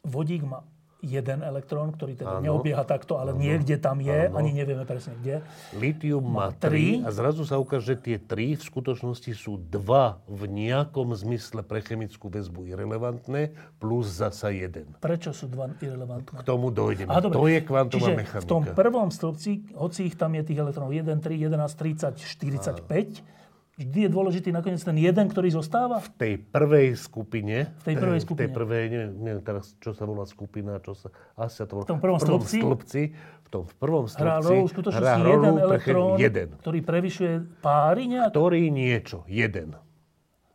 vodík 0.02 0.42
má 0.42 0.66
jeden 1.04 1.44
elektrón, 1.44 1.92
ktorý 1.92 2.16
teda 2.16 2.40
Áno. 2.40 2.44
neobieha 2.48 2.82
takto, 2.88 3.20
ale 3.20 3.36
niekde 3.36 3.76
tam 3.76 4.00
je, 4.00 4.32
ani 4.32 4.50
nevieme 4.56 4.88
presne 4.88 5.12
kde. 5.20 5.44
Litium 5.76 6.24
má 6.24 6.50
tri. 6.50 7.04
3 7.04 7.06
a 7.06 7.10
zrazu 7.12 7.44
sa 7.44 7.60
ukáže, 7.60 7.94
že 7.94 7.96
tie 8.00 8.16
3 8.16 8.56
v 8.56 8.62
skutočnosti 8.64 9.30
sú 9.36 9.60
2 9.60 10.24
v 10.24 10.42
nejakom 10.48 11.12
zmysle 11.12 11.60
pre 11.60 11.84
chemickú 11.84 12.32
väzbu 12.32 12.72
irrelevantné, 12.72 13.52
plus 13.76 14.08
zasa 14.08 14.48
1. 14.48 14.98
Prečo 15.04 15.36
sú 15.36 15.52
dva 15.52 15.68
irrelevantné? 15.76 16.40
K 16.40 16.42
tomu 16.42 16.72
dojdeme. 16.72 17.12
Aha, 17.12 17.20
dobre. 17.20 17.36
To 17.36 17.44
je 17.46 17.60
kvantová 17.60 18.08
Čiže 18.08 18.12
mechanika. 18.16 18.44
v 18.44 18.48
tom 18.48 18.62
prvom 18.72 19.08
stĺpci, 19.12 19.76
hoci 19.76 20.00
ich 20.08 20.16
tam 20.16 20.32
je 20.32 20.42
tých 20.48 20.58
elektrónov 20.64 20.96
1, 20.96 21.04
3, 21.20 21.36
11, 21.36 22.16
30, 22.16 22.16
45, 22.16 23.43
vždy 23.76 23.98
je 24.00 24.08
dôležitý 24.08 24.50
nakoniec 24.50 24.78
ten 24.78 24.94
jeden, 24.94 25.26
ktorý 25.26 25.50
zostáva? 25.50 25.98
v 25.98 26.10
tej 26.14 26.32
prvej 26.40 26.94
skupine, 26.94 27.74
V 27.76 27.84
tej 27.84 27.96
prvej 27.96 28.12
v 28.12 28.20
tej 28.20 28.24
skupine. 28.24 28.50
prvej, 28.50 28.84
neviem, 28.86 29.12
neviem 29.16 29.42
teraz, 29.42 29.74
čo 29.76 29.90
sa 29.90 30.02
volá 30.02 30.24
skupina, 30.24 30.78
čo 30.78 30.92
sa, 30.92 31.08
asi 31.34 31.54
sa 31.56 31.64
to 31.64 31.76
volá, 31.76 31.84
V 31.84 31.90
tom 31.90 31.98
prvom 31.98 32.18
stĺpci? 32.18 32.58
stĺpci, 32.58 33.02
v 33.14 33.48
tom 33.48 33.62
v 33.64 33.74
prvom 33.74 34.04
Hrá 34.04 34.12
stĺpci, 34.38 34.46
rolu 34.48 34.62
v 34.62 34.72
skutočnosti 34.72 35.02
hrá 35.16 35.28
jeden 35.28 35.42
rolu 35.50 35.58
elektrón, 35.60 36.10
jeden. 36.16 36.48
ktorý 36.56 36.78
prevyšuje 36.80 37.32
páry 37.60 38.02
nejak? 38.08 38.30
Ktorý 38.30 38.60
niečo, 38.68 39.18
jeden. 39.26 39.74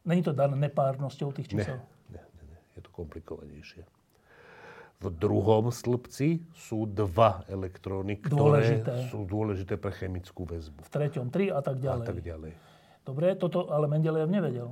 Není 0.02 0.22
to 0.22 0.32
dané 0.32 0.56
nepárnosťou 0.58 1.30
tých 1.32 1.48
Ne, 1.50 1.54
čísel? 1.60 1.78
ne, 2.08 2.24
ne, 2.24 2.44
ne, 2.46 2.58
je 2.74 2.82
to 2.82 2.90
komplikovanejšie. 2.90 3.84
V 4.98 5.08
druhom 5.10 5.70
stĺpci 5.70 6.28
sú 6.54 6.84
dva 6.86 7.48
elektróny, 7.48 8.18
ktoré 8.18 8.36
Dôležité. 8.84 8.94
sú 9.08 9.24
dôležité 9.24 9.76
pre 9.76 9.92
chemickú 9.92 10.44
väzbu. 10.44 10.82
V 10.82 10.90
treťom 10.90 11.28
3 11.28 11.52
a 11.52 11.60
tak 11.62 11.78
A 11.78 11.82
ďalej. 11.82 12.06
tak 12.06 12.20
ďalej. 12.20 12.52
Dobre, 13.10 13.34
toto 13.34 13.74
ale 13.74 13.90
Mendelejev 13.90 14.30
nevedel. 14.30 14.70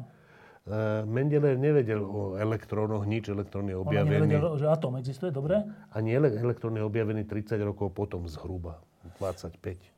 Uh, 0.67 1.01
Mendeleev 1.09 1.57
nevedel 1.57 2.05
o 2.05 2.38
elektrónoch 2.38 3.07
nič, 3.09 3.33
elektrón 3.33 3.65
je 3.65 3.73
On 3.73 3.81
objavený. 3.81 4.29
nevedel, 4.29 4.61
že 4.61 4.67
atóm 4.69 5.01
existuje, 5.01 5.33
dobre? 5.33 5.65
Ani 5.89 6.13
ele- 6.13 6.38
elektrón 6.38 6.77
je 6.77 6.83
objavený 6.85 7.25
30 7.25 7.57
rokov 7.65 7.97
potom 7.97 8.29
zhruba. 8.29 8.77
25. 9.17 9.96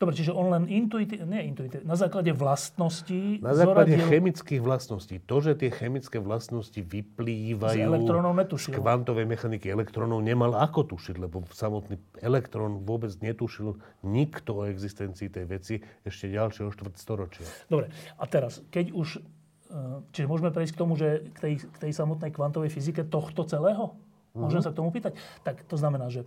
Dobre, 0.00 0.12
čiže 0.16 0.32
on 0.32 0.48
len 0.48 0.64
intuitívne, 0.66 1.28
nie 1.28 1.52
intuitívne, 1.52 1.84
na 1.84 1.96
základe 1.96 2.32
vlastností 2.32 3.38
Na 3.44 3.52
základe 3.52 3.94
zoradil- 3.94 4.08
chemických 4.08 4.60
vlastností. 4.64 5.20
To, 5.28 5.44
že 5.44 5.54
tie 5.60 5.70
chemické 5.70 6.16
vlastnosti 6.18 6.80
vyplývajú 6.80 7.78
Z 7.78 7.84
elektrónov 7.84 8.32
z 8.56 8.66
kvantovej 8.72 9.26
mechaniky 9.28 9.68
elektrónov, 9.68 10.24
nemal 10.24 10.56
ako 10.56 10.96
tušiť, 10.96 11.16
lebo 11.20 11.44
samotný 11.52 12.00
elektrón 12.24 12.80
vôbec 12.82 13.12
netušil 13.20 13.76
nikto 14.02 14.64
o 14.64 14.68
existencii 14.68 15.28
tej 15.28 15.44
veci 15.44 15.74
ešte 16.02 16.32
ďalšieho 16.32 16.72
štvrtstoročia. 16.72 17.44
Dobre, 17.68 17.92
a 18.16 18.24
teraz, 18.24 18.64
keď 18.72 18.92
už... 18.96 19.20
e, 19.68 20.12
Čiže 20.16 20.26
môžeme 20.26 20.50
prejsť 20.50 20.72
k 20.74 20.80
tomu, 20.80 20.96
že 20.96 21.28
k 21.34 21.38
tej, 21.38 21.54
k 21.60 21.76
tej 21.88 21.92
samotnej 21.92 22.32
kvantovej 22.32 22.72
fyzike 22.72 23.04
tohto 23.04 23.44
celého? 23.44 23.92
Môžem 24.34 24.64
sa 24.64 24.74
k 24.74 24.78
tomu 24.82 24.90
pýtať? 24.90 25.14
Tak 25.46 25.62
to 25.70 25.78
znamená, 25.78 26.10
že 26.10 26.26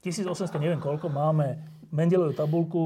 1800 0.00 0.62
neviem 0.62 0.78
koľko 0.78 1.10
máme 1.10 1.58
Mendelovú 1.90 2.32
tabulku 2.32 2.82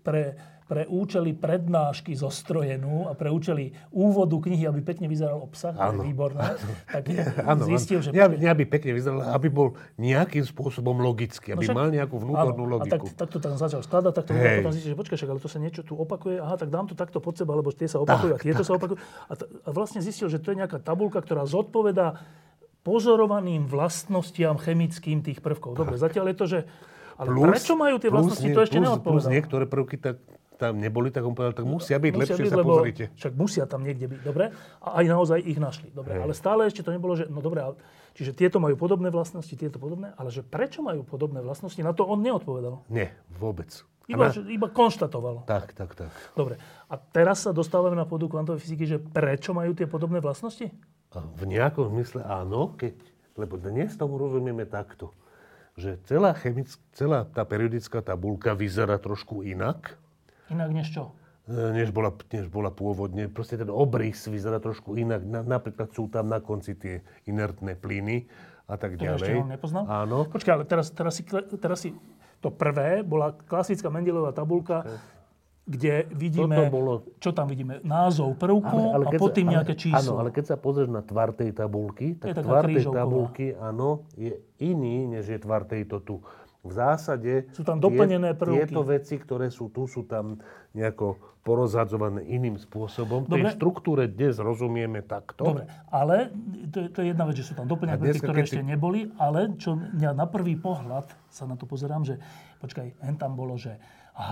pre, 0.00 0.36
pre 0.64 0.84
účely 0.84 1.32
prednášky 1.32 2.12
zostrojenú 2.12 3.08
a 3.08 3.16
pre 3.16 3.28
účely 3.28 3.72
úvodu 3.88 4.36
knihy, 4.36 4.64
aby 4.64 4.80
pekne 4.80 5.08
vyzeral 5.08 5.40
obsah, 5.40 5.72
Áno. 5.72 6.04
výborné, 6.04 6.60
tak 6.92 7.08
Áno, 7.40 7.64
zistil, 7.64 8.00
že... 8.00 8.12
nie, 8.12 8.20
aby- 8.20 8.68
pekne 8.68 8.92
vyzeral, 8.92 9.32
aby 9.32 9.48
bol 9.48 9.76
nejakým 9.96 10.44
spôsobom 10.44 11.00
logický, 11.00 11.56
aby 11.56 11.64
však- 11.64 11.76
mal 11.76 11.88
nejakú 11.88 12.20
vnútornú 12.20 12.64
áno, 12.68 12.72
logiku. 12.80 13.08
A 13.08 13.12
tak, 13.12 13.16
tak 13.16 13.28
to 13.32 13.38
tam 13.40 13.56
začal 13.56 13.80
skladať, 13.80 14.12
tak 14.12 14.24
to 14.28 14.32
Hej. 14.32 14.60
potom 14.60 14.72
zistil, 14.76 14.90
že 14.92 14.98
počkaj, 15.00 15.16
však, 15.16 15.30
ale 15.32 15.40
to 15.40 15.48
sa 15.48 15.58
niečo 15.58 15.80
tu 15.80 15.96
opakuje, 15.96 16.36
aha, 16.36 16.54
tak 16.56 16.68
dám 16.68 16.84
to 16.84 16.92
takto 16.92 17.16
pod 17.18 17.36
seba, 17.36 17.56
lebo 17.56 17.72
tie 17.72 17.88
sa 17.88 18.00
opakujú 18.00 18.32
a 18.32 18.38
tieto 18.38 18.60
sa 18.60 18.76
opakujú. 18.76 19.00
A, 19.00 19.32
t- 19.36 19.48
a 19.48 19.68
vlastne 19.72 20.04
zistil, 20.04 20.28
že 20.28 20.36
to 20.36 20.52
je 20.52 20.60
nejaká 20.60 20.76
tabulka, 20.78 21.20
ktorá 21.20 21.48
zodpovedá 21.48 22.20
pozorovaným 22.84 23.68
vlastnostiam 23.68 24.56
chemickým 24.56 25.20
tých 25.20 25.40
prvkov. 25.40 25.76
Dobre, 25.76 25.96
zatiaľ 25.96 26.32
je 26.32 26.36
to, 26.36 26.46
že... 26.46 26.60
Ale 27.18 27.28
prečo 27.34 27.74
majú 27.74 27.98
tie 27.98 28.08
vlastnosti, 28.08 28.46
nie- 28.46 28.54
to 28.54 28.62
ešte 28.62 28.78
plus, 28.78 28.86
plus 28.86 28.94
neodpovedal. 28.94 29.30
niektoré 29.34 29.64
prvky 29.66 29.96
tak 29.98 30.16
tam 30.54 30.74
neboli, 30.74 31.14
tak 31.14 31.22
on 31.22 31.38
povedal, 31.38 31.54
tak 31.54 31.66
musia 31.66 31.98
byť, 31.98 32.12
Musia 32.14 32.34
lepšie 32.34 32.42
byť, 32.42 32.50
sa 32.50 32.58
lebo 32.58 32.70
pozrite. 32.74 33.04
Však 33.14 33.32
musia 33.34 33.64
tam 33.64 33.86
niekde 33.86 34.10
byť, 34.10 34.20
dobre? 34.26 34.50
A 34.82 34.98
aj 34.98 35.04
naozaj 35.06 35.38
ich 35.38 35.54
našli, 35.54 35.86
dobre? 35.94 36.18
Hej. 36.18 36.22
Ale 36.26 36.32
stále 36.34 36.66
ešte 36.66 36.82
to 36.82 36.90
nebolo, 36.90 37.14
že... 37.14 37.30
No 37.30 37.38
dobre, 37.38 37.62
ale, 37.62 37.78
čiže 38.18 38.34
tieto 38.34 38.58
majú 38.58 38.74
podobné 38.74 39.06
vlastnosti, 39.06 39.54
tieto 39.54 39.78
podobné, 39.78 40.10
ale 40.18 40.34
že 40.34 40.42
prečo 40.42 40.82
majú 40.82 41.06
podobné 41.06 41.38
vlastnosti, 41.38 41.78
na 41.78 41.94
to 41.94 42.02
on 42.02 42.18
neodpovedal. 42.18 42.82
Nie, 42.90 43.14
vôbec. 43.30 43.70
Iba, 44.10 44.34
na- 44.34 44.50
iba 44.50 44.66
konštatoval. 44.66 45.46
Tak, 45.46 45.78
tak, 45.78 45.94
tak. 45.94 46.10
Dobre. 46.34 46.58
A 46.90 46.98
teraz 46.98 47.46
sa 47.46 47.54
dostávame 47.54 47.94
na 47.94 48.02
pôdu 48.02 48.26
kvantovej 48.26 48.58
fyziky, 48.58 48.82
že 48.82 48.98
prečo 48.98 49.54
majú 49.54 49.78
tie 49.78 49.86
podobné 49.86 50.18
vlastnosti? 50.18 50.74
V 51.14 51.42
nejakom 51.46 51.86
zmysle 51.94 52.26
áno, 52.26 52.74
keď, 52.74 52.98
lebo 53.38 53.54
dnes 53.54 53.94
tomu 53.94 54.18
rozumieme 54.18 54.66
takto, 54.66 55.14
že 55.78 55.96
celá, 56.04 56.34
chemick, 56.34 56.66
celá 56.92 57.22
tá 57.22 57.46
periodická 57.46 58.02
tabulka 58.02 58.52
vyzerá 58.52 58.98
trošku 58.98 59.46
inak, 59.46 59.94
Inak 60.50 60.74
než 60.74 60.90
čo? 60.90 61.14
e, 61.46 61.54
než 61.72 61.94
bola, 61.94 62.10
než 62.28 62.50
bola 62.50 62.68
pôvodne. 62.68 63.30
Proste 63.30 63.54
ten 63.56 63.70
obrys 63.70 64.26
vyzerá 64.26 64.58
trošku 64.58 64.98
inak. 64.98 65.22
Na, 65.22 65.40
napríklad 65.40 65.94
sú 65.94 66.10
tam 66.10 66.26
na 66.26 66.42
konci 66.42 66.74
tie 66.74 67.00
inertné 67.24 67.78
plyny 67.78 68.26
a 68.66 68.74
tak 68.74 68.98
To 68.98 69.06
ďalej. 69.06 69.22
ešte 69.22 69.40
on 69.40 69.48
nepoznal? 69.48 69.84
Áno. 69.86 70.26
Počkaj, 70.26 70.52
ale 70.52 70.64
teraz, 70.66 70.90
teraz, 70.90 71.14
si, 71.16 71.22
teraz 71.56 71.78
si... 71.80 71.94
To 72.38 72.54
prvé 72.54 73.02
bola 73.02 73.34
klasická 73.34 73.90
Mendelová 73.90 74.30
tabulka, 74.30 74.86
kde 75.68 76.08
vidíme... 76.16 76.72
Bolo- 76.72 77.04
Čo 77.20 77.36
tam 77.36 77.44
vidíme? 77.44 77.84
Názov 77.84 78.40
prvku 78.40 78.96
a 78.96 78.96
keď 79.04 79.20
pod 79.20 79.32
tým 79.36 79.46
sa, 79.46 79.52
nejaké 79.60 79.74
ale, 79.76 79.82
číslo. 79.84 80.00
Áno, 80.00 80.12
ale 80.24 80.28
keď 80.32 80.44
sa 80.48 80.56
pozrieš 80.56 80.88
na 80.88 81.04
tvar 81.04 81.36
tej 81.36 81.52
tabulky, 81.52 82.16
tak 82.16 82.40
tvar 82.40 82.64
tej 82.64 82.88
tabulky, 82.88 83.52
áno, 83.52 84.08
je 84.16 84.32
iný, 84.58 85.04
než 85.04 85.28
je 85.28 85.38
tvar 85.38 85.68
tejto 85.68 86.00
tu. 86.00 86.24
V 86.64 86.72
zásade 86.74 87.46
Sú 87.54 87.62
tam 87.62 87.78
doplnené 87.78 88.34
prvky. 88.34 88.66
tieto 88.66 88.82
veci, 88.82 89.14
ktoré 89.14 89.52
sú 89.52 89.70
tu, 89.70 89.86
sú 89.86 90.08
tam 90.08 90.40
nejako 90.74 91.20
porozhadzované 91.46 92.28
iným 92.28 92.60
spôsobom. 92.60 93.24
Dobre. 93.24 93.48
Tej 93.48 93.56
štruktúre 93.56 94.04
dnes 94.04 94.36
rozumieme 94.36 95.00
takto. 95.00 95.48
Dobre, 95.48 95.64
ale 95.88 96.28
to 96.68 96.84
je, 96.84 96.88
to 96.92 96.98
je 97.00 97.06
jedna 97.14 97.24
vec, 97.24 97.40
že 97.40 97.46
sú 97.46 97.54
tam 97.56 97.64
doplňané 97.64 97.96
A 97.96 98.02
prvky, 98.04 98.20
ktoré 98.20 98.38
ešte 98.44 98.60
si- 98.60 98.68
neboli, 98.68 99.08
ale 99.16 99.56
čo 99.56 99.78
mňa 99.78 100.12
na 100.12 100.26
prvý 100.28 100.60
pohľad 100.60 101.08
sa 101.32 101.48
na 101.48 101.56
to 101.56 101.64
pozerám, 101.64 102.04
že 102.04 102.20
počkaj, 102.60 103.00
hen 103.00 103.16
tam 103.16 103.32
bolo, 103.32 103.56
že 103.56 103.80
H, 104.12 104.28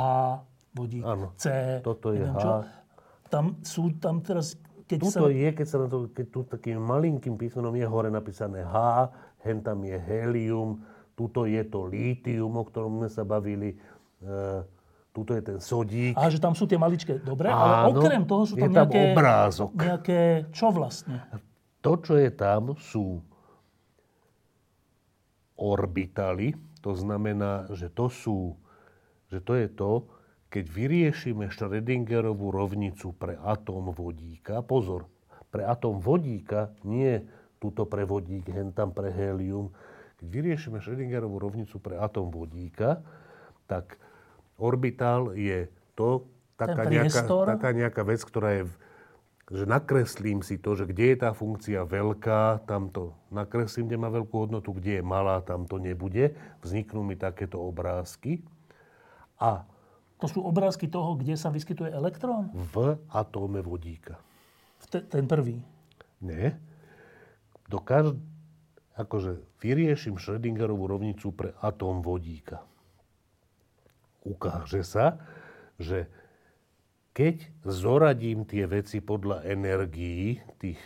vodík, 0.77 1.03
Áno, 1.03 1.33
C, 1.41 1.81
toto 1.81 2.13
je 2.13 2.29
H. 2.29 2.37
čo. 2.37 2.51
Tam 3.33 3.57
sú, 3.65 3.97
tam 3.97 4.21
teraz, 4.21 4.61
keď 4.85 4.99
sa... 5.09 5.25
Tuto 5.25 5.33
je, 5.33 5.49
keď 5.57 5.67
sa 5.67 5.79
na 5.83 5.89
to, 5.89 6.13
keď 6.13 6.27
tu 6.29 6.41
takým 6.45 6.79
malinkým 6.79 7.35
písmenom 7.41 7.73
je 7.73 7.89
hore 7.89 8.13
napísané 8.13 8.61
H, 8.61 9.09
hen 9.41 9.65
tam 9.65 9.81
je 9.83 9.97
helium, 9.97 10.85
tuto 11.17 11.49
je 11.49 11.65
to 11.65 11.89
lítium, 11.89 12.61
o 12.61 12.65
ktorom 12.69 13.01
sme 13.01 13.09
sa 13.09 13.25
bavili, 13.25 13.75
e, 14.21 14.37
tuto 15.17 15.33
je 15.33 15.43
ten 15.43 15.59
sodík. 15.59 16.13
A 16.13 16.29
že 16.29 16.37
tam 16.37 16.53
sú 16.53 16.69
tie 16.69 16.77
maličké, 16.77 17.25
dobre, 17.25 17.49
ale 17.49 17.89
Áno, 17.89 17.97
okrem 17.97 18.23
toho 18.29 18.45
sú 18.45 18.55
je 18.55 18.69
tam 18.69 18.85
tam 18.85 18.87
nejaké... 18.93 19.01
obrázok. 19.17 19.71
Nejaké, 19.73 20.21
čo 20.53 20.69
vlastne? 20.69 21.25
To, 21.81 21.97
čo 21.97 22.21
je 22.21 22.29
tam, 22.29 22.77
sú 22.77 23.25
orbitaly. 25.57 26.53
To 26.85 26.93
znamená, 26.93 27.67
že 27.73 27.89
to 27.89 28.13
sú, 28.13 28.55
že 29.33 29.41
to 29.41 29.57
je 29.57 29.67
to, 29.73 30.05
keď 30.47 30.65
vyriešime 30.71 31.51
Schrödingerovú 31.51 32.55
rovnicu 32.55 33.13
pre 33.17 33.35
atóm 33.43 33.91
vodíka. 33.91 34.63
Pozor, 34.63 35.11
pre 35.51 35.67
atóm 35.67 35.99
vodíka, 35.99 36.73
nie 36.87 37.23
tuto 37.59 37.89
pre 37.89 38.07
vodík, 38.07 38.47
hen 38.53 38.71
tam 38.71 38.95
pre 38.95 39.11
helium. 39.11 39.75
Keď 40.23 40.27
vyriešime 40.29 40.79
Schrödingerovú 40.79 41.37
rovnicu 41.43 41.83
pre 41.83 41.99
atóm 41.99 42.31
vodíka, 42.31 43.03
tak 43.67 43.99
orbitál 44.57 45.35
je 45.35 45.69
to, 45.99 46.25
taká 46.57 46.89
nejaká, 46.89 47.27
taká 47.27 47.71
nejaká 47.75 48.03
vec, 48.07 48.21
ktorá 48.25 48.63
je 48.63 48.65
v, 48.71 48.73
že 49.47 49.63
nakreslím 49.63 50.43
si 50.43 50.59
to, 50.59 50.75
že 50.75 50.91
kde 50.91 51.15
je 51.15 51.17
tá 51.23 51.31
funkcia 51.31 51.87
veľká, 51.87 52.67
tam 52.67 52.91
to 52.91 53.15
nakreslím, 53.31 53.87
kde 53.87 53.99
má 54.03 54.11
veľkú 54.11 54.35
hodnotu, 54.35 54.75
kde 54.75 54.99
je 54.99 55.05
malá, 55.07 55.39
tam 55.39 55.71
to 55.71 55.79
nebude. 55.79 56.35
Vzniknú 56.67 57.07
mi 57.07 57.15
takéto 57.15 57.63
obrázky. 57.63 58.43
A 59.39 59.63
to 60.17 60.27
sú 60.27 60.41
obrázky 60.41 60.89
toho, 60.89 61.17
kde 61.21 61.37
sa 61.37 61.53
vyskytuje 61.53 61.93
elektrón? 61.93 62.49
V 62.73 62.97
atóme 63.13 63.61
vodíka. 63.61 64.17
Te, 64.89 65.05
ten 65.05 65.29
prvý? 65.29 65.61
Nie. 66.25 66.57
Do 67.69 67.81
každ... 67.83 68.17
Akože 68.97 69.45
vyriešim 69.61 70.17
Schrödingerovú 70.17 70.89
rovnicu 70.89 71.29
pre 71.29 71.53
atóm 71.61 72.01
vodíka. 72.01 72.65
Ukáže 74.25 74.81
sa, 74.89 75.21
že 75.77 76.09
keď 77.13 77.45
zoradím 77.69 78.49
tie 78.49 78.65
veci 78.65 79.05
podľa 79.05 79.45
energií 79.45 80.41
tých, 80.57 80.81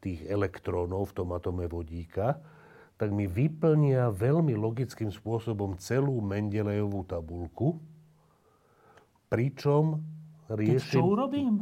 tých 0.00 0.24
elektrónov 0.24 1.12
v 1.12 1.16
tom 1.20 1.36
atome 1.36 1.68
vodíka, 1.68 2.40
tak 2.96 3.12
mi 3.12 3.28
vyplnia 3.28 4.08
veľmi 4.08 4.56
logickým 4.56 5.12
spôsobom 5.12 5.76
celú 5.76 6.16
Mendelejovú 6.24 7.04
tabulku, 7.04 7.76
pričom 9.30 10.02
riešim... 10.50 10.82
Keď 10.82 11.00
čo 11.00 11.06
urobím? 11.06 11.54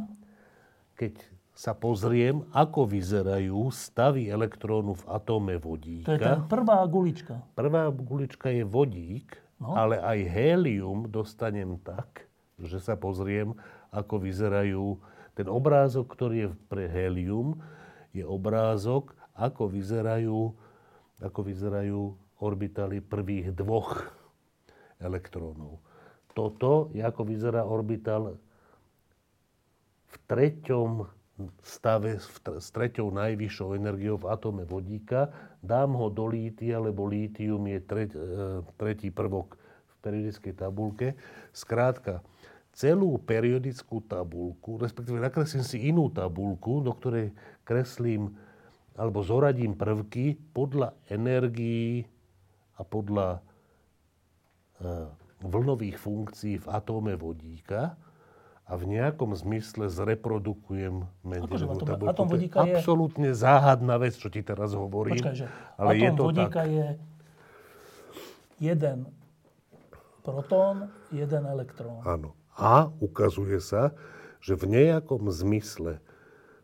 Keď 0.97 1.13
sa 1.53 1.75
pozriem, 1.75 2.47
ako 2.55 2.87
vyzerajú 2.87 3.67
stavy 3.69 4.31
elektrónu 4.31 4.95
v 4.95 5.03
atóme 5.11 5.55
vodíka. 5.59 6.07
To 6.07 6.15
je 6.15 6.23
tá 6.23 6.39
prvá 6.39 6.81
gulička. 6.87 7.43
Prvá 7.53 7.91
gulička 7.91 8.47
je 8.47 8.63
vodík, 8.63 9.35
no? 9.59 9.75
ale 9.75 9.99
aj 9.99 10.19
hélium 10.23 11.11
dostanem 11.11 11.75
tak, 11.83 12.31
že 12.57 12.81
sa 12.81 12.97
pozriem, 12.97 13.53
ako 13.93 14.23
vyzerajú... 14.23 14.85
Ten 15.39 15.47
obrázok, 15.47 16.11
ktorý 16.11 16.35
je 16.35 16.49
pre 16.67 16.91
helium, 16.91 17.63
je 18.11 18.27
obrázok, 18.27 19.15
ako 19.39 19.71
vyzerajú, 19.71 20.51
ako 21.23 21.39
vyzerajú 21.47 22.11
orbitaly 22.43 22.99
prvých 22.99 23.55
dvoch 23.55 24.03
elektrónov. 24.99 25.79
Toto 26.39 26.87
ako 26.95 27.21
vyzerá 27.27 27.67
orbital 27.67 28.39
v 30.07 30.15
treťom 30.31 31.03
stave 31.59 32.15
s 32.59 32.67
treťou 32.71 33.11
najvyššou 33.11 33.75
energiou 33.75 34.15
v 34.15 34.31
atome 34.31 34.63
vodíka. 34.63 35.31
Dám 35.59 35.99
ho 35.99 36.07
do 36.07 36.31
lítia, 36.31 36.79
lebo 36.79 37.07
lítium 37.07 37.67
je 37.67 37.79
treť, 37.83 38.09
e, 38.15 38.19
tretí 38.79 39.11
prvok 39.11 39.59
v 39.59 39.95
periodickej 39.99 40.53
tabulke. 40.55 41.19
Skrátka, 41.51 42.23
celú 42.71 43.19
periodickú 43.19 43.99
tabulku, 44.07 44.79
respektíve 44.79 45.19
nakreslím 45.19 45.63
si 45.67 45.91
inú 45.91 46.07
tabulku, 46.07 46.79
do 46.79 46.95
ktorej 46.95 47.35
kreslím 47.67 48.31
alebo 48.95 49.23
zoradím 49.23 49.75
prvky 49.75 50.39
podľa 50.51 50.95
energií 51.07 52.03
a 52.75 52.83
podľa 52.83 53.39
e, 54.79 55.19
vlnových 55.43 55.97
funkcií 55.99 56.59
v 56.59 56.67
atóme 56.67 57.15
vodíka 57.15 57.95
a 58.69 58.77
v 58.77 58.83
nejakom 58.85 59.33
zmysle 59.33 59.89
zreprodukujem 59.89 61.01
Mendelovú 61.25 61.81
tabulku. 61.81 62.13
Atóm 62.13 62.27
vodíka 62.29 62.61
je 62.67 62.77
absolútne 62.77 63.29
záhadná 63.33 63.97
vec, 63.97 64.13
čo 64.13 64.29
ti 64.29 64.45
teraz 64.45 64.77
hovorím. 64.77 65.17
Počkaj, 65.17 65.35
že 65.35 65.47
ale 65.79 65.89
atóm 65.97 66.03
je 66.03 66.09
to 66.13 66.23
vodíka 66.23 66.61
tak. 66.63 66.69
je 66.69 66.87
jeden 68.59 68.97
protón, 70.21 70.91
jeden 71.09 71.43
elektrón. 71.49 72.05
Áno. 72.05 72.37
A 72.59 72.91
ukazuje 72.99 73.57
sa, 73.63 73.95
že 74.43 74.53
v 74.53 74.69
nejakom 74.69 75.31
zmysle 75.31 76.03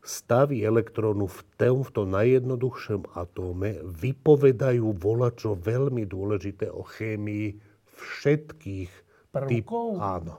stavy 0.06 0.62
elektrónu 0.62 1.26
v 1.26 1.40
tom, 1.58 1.82
v 1.82 1.90
tom 1.90 2.08
najjednoduchšom 2.14 3.18
atóme 3.18 3.82
vypovedajú 3.82 4.94
volačo 4.94 5.58
veľmi 5.58 6.06
dôležité 6.06 6.70
o 6.70 6.86
chémii 6.86 7.58
všetkých 7.96 8.92
prvkov? 9.32 9.88
Typ, 9.96 10.04
áno. 10.04 10.34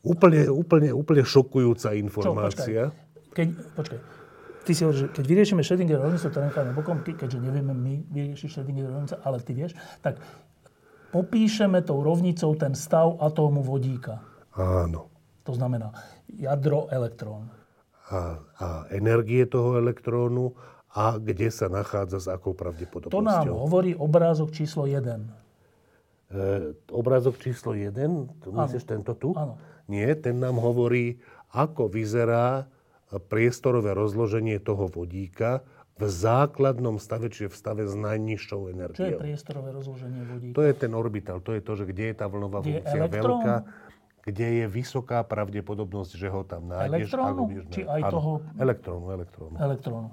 Úplne, 0.00 0.48
úplne, 0.48 0.88
úplne 0.96 1.22
šokujúca 1.22 1.92
informácia. 1.92 2.88
Čo, 2.88 2.96
počkaj. 2.96 3.30
Keď, 3.36 3.48
počkaj. 3.76 4.00
Ty 4.60 4.70
si 4.76 4.82
hovoríš, 4.84 5.12
keď 5.12 5.24
vyriešime 5.24 5.60
Schrödinger 5.64 6.00
rovnicu, 6.00 6.28
to 6.28 6.40
necháme 6.40 6.72
bokom, 6.76 7.00
keďže 7.04 7.40
nevieme 7.40 7.72
my 7.72 8.04
vyriešiť 8.12 8.48
Schrödinger 8.48 8.88
rovnicu, 8.88 9.16
ale 9.24 9.36
ty 9.44 9.52
vieš, 9.56 9.72
tak 10.04 10.20
popíšeme 11.12 11.80
tou 11.84 12.00
rovnicou 12.00 12.52
ten 12.56 12.72
stav 12.72 13.16
atómu 13.20 13.60
vodíka. 13.60 14.24
Áno. 14.56 15.08
To 15.48 15.52
znamená 15.56 15.92
jadro, 16.28 16.88
elektrón. 16.92 17.48
A, 18.10 18.42
a 18.58 18.66
energie 18.90 19.46
toho 19.46 19.78
elektrónu 19.78 20.52
a 20.90 21.22
kde 21.22 21.54
sa 21.54 21.70
nachádza 21.70 22.18
s 22.18 22.26
akou 22.26 22.50
pravdepodobnosťou. 22.50 23.14
To 23.14 23.22
nám 23.22 23.46
hovorí 23.46 23.94
obrázok 23.94 24.50
číslo 24.50 24.90
1. 24.90 25.06
E, 26.30 26.74
obrázok 26.90 27.38
číslo 27.38 27.78
1, 27.78 28.50
myslíš 28.50 28.84
tento 28.86 29.14
tu? 29.14 29.30
Áno. 29.38 29.54
Nie, 29.86 30.14
ten 30.18 30.38
nám 30.38 30.58
hovorí, 30.58 31.18
ako 31.54 31.90
vyzerá 31.90 32.66
priestorové 33.26 33.90
rozloženie 33.94 34.62
toho 34.62 34.86
vodíka 34.86 35.66
v 35.98 36.06
základnom 36.06 36.96
stave, 37.02 37.28
čiže 37.28 37.50
v 37.50 37.56
stave 37.58 37.82
s 37.84 37.94
najnižšou 37.98 38.60
energiou. 38.72 38.96
Čo 38.96 39.06
je 39.10 39.18
priestorové 39.18 39.68
rozloženie 39.74 40.22
vodíka? 40.24 40.54
To 40.56 40.62
je 40.62 40.72
ten 40.72 40.92
orbital, 40.94 41.42
to 41.42 41.52
je 41.58 41.62
to, 41.62 41.72
že 41.74 41.84
kde 41.90 42.14
je 42.14 42.16
tá 42.16 42.26
vlnová 42.30 42.62
kde 42.62 42.80
funkcia 42.80 43.04
veľká, 43.10 43.54
kde 44.24 44.46
je 44.62 44.64
vysoká 44.68 45.24
pravdepodobnosť, 45.24 46.12
že 46.16 46.28
ho 46.28 46.44
tam 46.44 46.68
nájdeš. 46.68 47.12
Elektrónu? 47.12 47.42
Či 47.72 47.82
aj 47.88 48.00
ano, 48.04 48.12
toho... 48.12 48.30
Elektrónu, 48.60 49.06
elektrónu. 49.10 49.56
Elektrónu. 49.56 50.08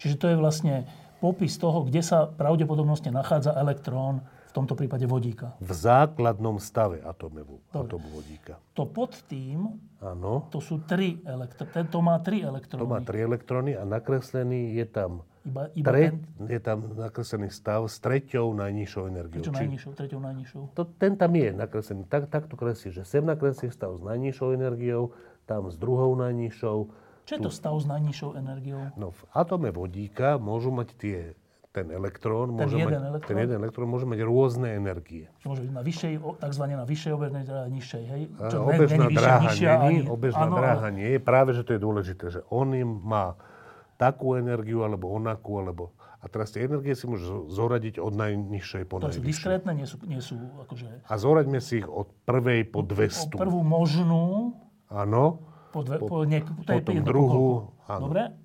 Čiže 0.00 0.14
to 0.16 0.26
je 0.32 0.36
vlastne 0.40 0.74
popis 1.20 1.60
toho, 1.60 1.84
kde 1.84 2.00
sa 2.00 2.24
pravdepodobnostne 2.26 3.12
nachádza 3.12 3.52
elektrón, 3.52 4.24
v 4.50 4.52
tomto 4.58 4.74
prípade 4.74 5.06
vodíka. 5.06 5.54
V 5.62 5.70
základnom 5.70 6.58
stave 6.58 6.98
atomu, 7.06 7.62
atomu 7.70 8.10
vodíka. 8.10 8.58
To 8.74 8.82
pod 8.82 9.14
tým, 9.30 9.78
ano. 10.02 10.50
to 10.50 10.58
sú 10.58 10.82
tri 10.82 11.22
elektróny. 11.22 11.86
To 11.86 12.00
má 12.02 12.18
tri 12.18 12.42
elektróny. 12.42 12.82
To 12.82 12.90
má 12.90 12.98
tri 12.98 13.22
elektróny 13.22 13.78
a 13.78 13.86
nakreslený 13.86 14.74
je 14.74 14.86
tam 14.90 15.22
iba, 15.46 15.62
iba 15.72 15.88
Tre, 15.88 16.02
ten... 16.12 16.16
Je 16.48 16.60
tam 16.60 16.78
nakreslený 16.96 17.48
stav 17.48 17.86
s 17.88 17.96
treťou 17.98 18.52
najnižšou 18.56 19.02
energiou. 19.08 19.42
Treťou 19.44 19.56
najnižšou, 19.56 19.90
treťou 19.96 20.20
najnižšou. 20.20 20.62
To, 20.76 20.82
ten 20.84 21.16
tam 21.16 21.32
je 21.32 21.48
nakreslený. 21.54 22.04
Tak, 22.06 22.28
tak 22.28 22.46
to 22.46 22.54
kreslí, 22.54 22.92
že 22.92 23.02
sem 23.08 23.24
nakreslí 23.24 23.72
stav 23.72 23.96
s 23.96 24.02
najnižšou 24.04 24.48
energiou, 24.52 25.16
tam 25.48 25.72
s 25.72 25.76
druhou 25.80 26.12
najnižšou. 26.16 26.78
Čo 27.28 27.32
je 27.36 27.40
to 27.40 27.52
stav 27.52 27.74
s 27.78 27.86
najnižšou 27.86 28.36
energiou? 28.36 28.90
No 28.98 29.14
v 29.14 29.22
atome 29.32 29.70
vodíka 29.70 30.36
môžu 30.40 30.74
mať 30.74 30.88
tie 30.98 31.18
ten 31.70 31.86
elektrón, 31.94 32.50
ten 32.50 32.66
môže 32.66 32.76
jeden 32.82 32.98
mať, 32.98 33.10
elektrón? 33.14 33.28
ten 33.30 33.36
jeden 33.46 33.56
elektrón 33.62 33.86
môže 33.86 34.06
mať 34.10 34.20
rôzne 34.26 34.68
energie. 34.74 35.30
Môže 35.46 35.62
byť 35.62 35.70
na 35.70 35.82
vyššej, 35.86 36.12
takzvané 36.42 36.74
na 36.74 36.82
vyššej 36.82 37.12
obežnej 37.14 37.44
dráhe, 37.46 37.68
nižšej, 37.70 38.04
hej? 38.10 38.22
Čo, 38.50 38.56
obežná 38.66 39.06
ne, 39.06 39.14
dráha 39.14 39.40
nižšia, 39.46 39.70
nie, 39.70 39.86
ani, 39.86 39.98
obežná 40.10 40.46
áno, 40.50 40.56
dráha 40.58 40.88
nie 40.90 41.08
je. 41.14 41.18
Práve, 41.22 41.50
že 41.54 41.62
to 41.62 41.70
je 41.78 41.80
dôležité, 41.80 42.24
že 42.34 42.40
on 42.50 42.74
im 42.74 42.90
má 43.06 43.38
takú 44.00 44.40
energiu, 44.40 44.80
alebo 44.80 45.12
onakú, 45.12 45.60
alebo... 45.60 45.92
A 46.20 46.28
teraz 46.28 46.52
tie 46.52 46.64
energie 46.64 46.96
si 46.96 47.04
môžeš 47.04 47.52
zoradiť 47.52 48.00
od 48.00 48.12
najnižšej 48.16 48.84
po 48.88 49.00
najvyššej. 49.00 49.20
To 49.20 49.20
sú 49.20 49.24
diskrétne, 49.24 49.72
nie 49.76 49.88
sú, 49.88 49.96
nie 50.08 50.20
sú 50.24 50.36
akože... 50.64 51.04
A 51.04 51.14
zoraďme 51.20 51.60
si 51.60 51.84
ich 51.84 51.88
od 51.88 52.08
prvej 52.24 52.64
po 52.68 52.80
200. 52.80 53.36
Od 53.36 53.40
prvú 53.40 53.60
možnú. 53.60 54.56
Áno. 54.88 55.44
Po, 55.72 55.80
dve, 55.84 55.96
po, 56.00 56.06
po 56.08 56.16
niek- 56.24 56.48
potom 56.48 56.96
druhú. 57.04 57.72
Áno. 57.88 58.08
Dobre? 58.08 58.36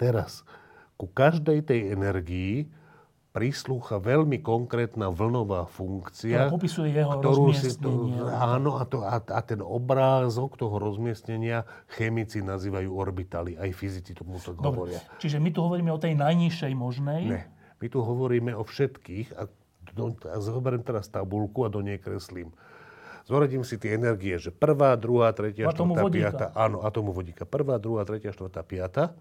Teraz, 0.00 0.44
ku 0.96 1.08
každej 1.08 1.64
tej 1.64 1.80
energii 1.92 2.72
prislúcha 3.30 4.02
veľmi 4.02 4.42
konkrétna 4.42 5.06
vlnová 5.14 5.62
funkcia, 5.70 6.50
ktorá 6.50 6.50
popisuje 6.50 6.90
jeho 6.90 7.14
ktorú 7.22 7.54
si 7.54 7.70
to, 7.78 8.10
Áno, 8.26 8.74
a, 8.74 8.84
to, 8.90 9.06
a, 9.06 9.22
a 9.22 9.40
ten 9.46 9.62
obrázok 9.62 10.58
toho 10.58 10.82
rozmiestnenia 10.82 11.62
chemici 11.94 12.42
nazývajú 12.42 12.90
orbitaly. 12.90 13.54
Aj 13.54 13.70
fyzici 13.70 14.18
tomu 14.18 14.42
to 14.42 14.50
hovoria. 14.58 14.98
Čiže 15.22 15.38
my 15.38 15.50
tu 15.54 15.62
hovoríme 15.62 15.94
o 15.94 15.98
tej 16.02 16.18
najnižšej 16.18 16.72
možnej? 16.74 17.22
Ne. 17.30 17.42
My 17.78 17.86
tu 17.86 18.02
hovoríme 18.02 18.50
o 18.50 18.66
všetkých. 18.66 19.38
A, 19.38 19.46
do, 19.94 20.14
a 20.26 20.36
zoberiem 20.42 20.82
teraz 20.82 21.06
tabulku 21.06 21.62
a 21.62 21.70
do 21.70 21.82
nej 21.82 22.02
kreslím. 22.02 22.50
Zoradím 23.30 23.62
si 23.62 23.78
tie 23.78 23.94
energie, 23.94 24.42
že 24.42 24.50
prvá, 24.50 24.98
druhá, 24.98 25.30
tretia, 25.30 25.70
štvrtá, 25.70 26.02
piata. 26.10 26.46
Áno, 26.50 26.82
atomu 26.82 27.14
vodíka. 27.14 27.46
Prvá, 27.46 27.78
druhá, 27.78 28.02
tretia, 28.02 28.34
štvrtá, 28.34 28.66
piata. 28.66 29.14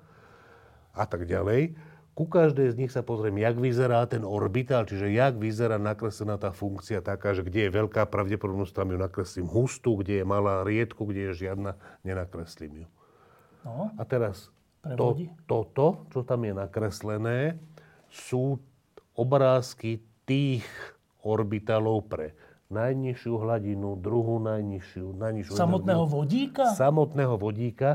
A 0.98 1.06
tak 1.06 1.30
ďalej 1.30 1.78
ku 2.20 2.28
každej 2.28 2.76
z 2.76 2.80
nich 2.84 2.92
sa 2.92 3.00
pozriem, 3.00 3.40
jak 3.40 3.56
vyzerá 3.56 4.04
ten 4.04 4.28
orbitál, 4.28 4.84
čiže 4.84 5.08
jak 5.08 5.40
vyzerá 5.40 5.80
nakreslená 5.80 6.36
tá 6.36 6.52
funkcia 6.52 7.00
taká, 7.00 7.32
že 7.32 7.48
kde 7.48 7.72
je 7.72 7.76
veľká 7.80 8.12
pravdepodobnosť, 8.12 8.76
tam 8.76 8.92
ju 8.92 9.00
nakreslím 9.00 9.48
hustú, 9.48 9.96
kde 10.04 10.20
je 10.20 10.26
malá 10.28 10.68
riedku, 10.68 11.08
kde 11.08 11.32
je 11.32 11.48
žiadna, 11.48 11.80
nenakreslím 12.04 12.84
ju. 12.84 12.88
No, 13.64 13.96
A 13.96 14.04
teraz 14.04 14.52
to, 14.84 15.16
toto, 15.48 16.04
čo 16.12 16.28
tam 16.28 16.44
je 16.44 16.52
nakreslené, 16.60 17.56
sú 18.12 18.60
obrázky 19.16 20.04
tých 20.28 20.68
orbitálov 21.24 22.04
pre 22.12 22.36
najnižšiu 22.70 23.34
hladinu, 23.34 23.98
druhú 23.98 24.38
najnižšiu, 24.44 25.18
najnižšiu 25.18 25.58
Samotného 25.58 26.06
energiu, 26.06 26.16
vodíka? 26.20 26.66
Samotného 26.78 27.36
vodíka. 27.40 27.90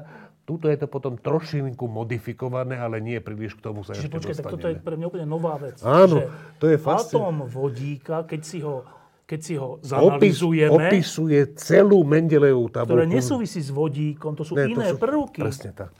Tuto 0.44 0.68
je 0.68 0.76
to 0.76 0.84
potom 0.84 1.16
trošinku 1.16 1.88
modifikované, 1.88 2.76
ale 2.76 3.00
nie 3.00 3.16
príliš 3.16 3.56
k 3.56 3.64
tomu 3.64 3.80
sa 3.80 3.96
Čiže 3.96 4.12
ešte 4.12 4.16
počkaj, 4.20 4.36
tak 4.36 4.52
toto 4.52 4.66
je 4.68 4.76
pre 4.76 4.94
mňa 5.00 5.06
úplne 5.08 5.24
nová 5.28 5.56
vec. 5.56 5.80
Áno, 5.80 6.20
že 6.20 6.28
to 6.60 6.66
je 6.68 6.76
fascinujúce. 6.76 7.16
Atóm 7.16 7.36
vodíka, 7.48 8.16
keď 8.28 8.40
si 8.44 8.58
ho, 8.60 8.84
keď 9.24 9.40
si 9.40 9.54
ho 9.56 9.80
zanalizujeme, 9.80 10.76
Opis, 10.76 11.16
opisuje 11.16 11.40
celú 11.56 12.04
Mendelejovú 12.04 12.68
tabulku. 12.68 12.92
Ktoré 12.92 13.08
nesúvisí 13.08 13.64
s 13.64 13.72
vodíkom, 13.72 14.36
to 14.36 14.44
sú 14.44 14.52
ne, 14.52 14.68
iné 14.68 14.92
to 14.92 15.00
sú, 15.00 15.00
prvky. 15.00 15.40
Presne 15.40 15.70
tak. 15.72 15.94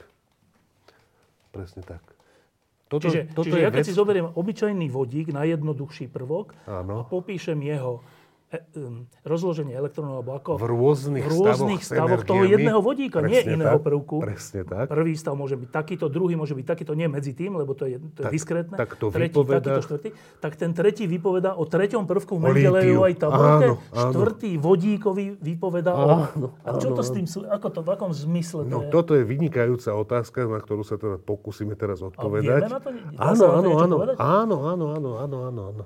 Presne 1.49 1.81
tak. 1.81 2.03
Toto, 2.85 3.09
čiže 3.09 3.33
toto 3.33 3.49
čiže 3.49 3.65
ja 3.65 3.73
keď 3.73 3.81
vec... 3.81 3.89
si 3.89 3.97
zoberiem 3.97 4.29
obyčajný 4.29 4.87
vodík, 4.93 5.33
najjednoduchší 5.33 6.05
prvok 6.13 6.53
Áno. 6.69 7.01
a 7.01 7.09
popíšem 7.09 7.57
jeho 7.65 8.05
E, 8.55 9.05
rozloženie 9.25 9.73
elektrónov, 9.73 10.21
alebo 10.21 10.31
ako... 10.37 10.51
V 10.61 10.67
rôznych, 10.69 11.25
v 11.25 11.31
rôznych 11.33 11.81
stavoch, 11.81 12.21
stavoch 12.21 12.29
toho 12.29 12.43
jedného 12.45 12.79
vodíka, 12.79 13.19
presne 13.19 13.57
nie 13.57 13.65
tak, 13.65 13.81
prvku. 13.81 14.15
Presne 14.21 14.61
tak. 14.63 14.85
Prvý 14.87 15.13
stav 15.17 15.33
môže 15.33 15.57
byť 15.57 15.69
takýto, 15.69 16.05
druhý 16.07 16.37
môže 16.37 16.53
byť 16.53 16.65
takýto, 16.65 16.93
nie 16.93 17.09
medzi 17.09 17.33
tým, 17.33 17.57
lebo 17.57 17.73
to 17.73 17.89
je, 17.89 17.97
to 18.13 18.23
je 18.23 18.27
tak, 18.29 18.33
diskrétne. 18.33 18.75
Tak 18.77 18.95
to 18.95 19.09
tretí, 19.11 19.33
vypoveda... 19.33 19.61
takýto, 19.61 19.81
štvrtý. 19.83 20.09
Tak 20.39 20.53
ten 20.55 20.71
tretí 20.71 21.03
vypovedá 21.09 21.57
o 21.57 21.63
treťom 21.65 22.05
prvku 22.05 22.37
v 22.37 22.41
Mendeleju 22.49 22.99
aj 23.03 23.13
tabulke. 23.19 23.67
Štvrtý 23.91 24.51
vodíkový 24.61 25.25
vypoveda. 25.41 25.91
áno, 25.95 26.53
o... 26.53 26.67
A 26.67 26.69
čo 26.79 26.93
áno, 26.93 26.97
to 26.97 27.03
s 27.03 27.11
tým 27.11 27.25
sú? 27.25 27.43
Ako 27.49 27.67
to, 27.73 27.79
v 27.81 27.89
akom 27.91 28.11
zmysle? 28.13 28.65
To 28.65 28.69
no 28.69 28.79
je? 28.85 28.89
toto 28.93 29.11
je 29.17 29.23
vynikajúca 29.25 29.91
otázka, 29.97 30.45
na 30.47 30.61
ktorú 30.61 30.85
sa 30.85 30.95
teda 30.95 31.17
pokúsime 31.17 31.73
teraz 31.73 31.99
odpovedať. 32.05 32.69
A 32.69 32.69
vieme 32.69 32.71
na 32.71 32.79
to? 32.79 32.89
Áno, 33.17 33.45
áno, 33.51 33.69
áno, 33.81 33.95
áno, 34.21 34.55
áno, 34.63 35.09
áno, 35.19 35.61
áno 35.73 35.85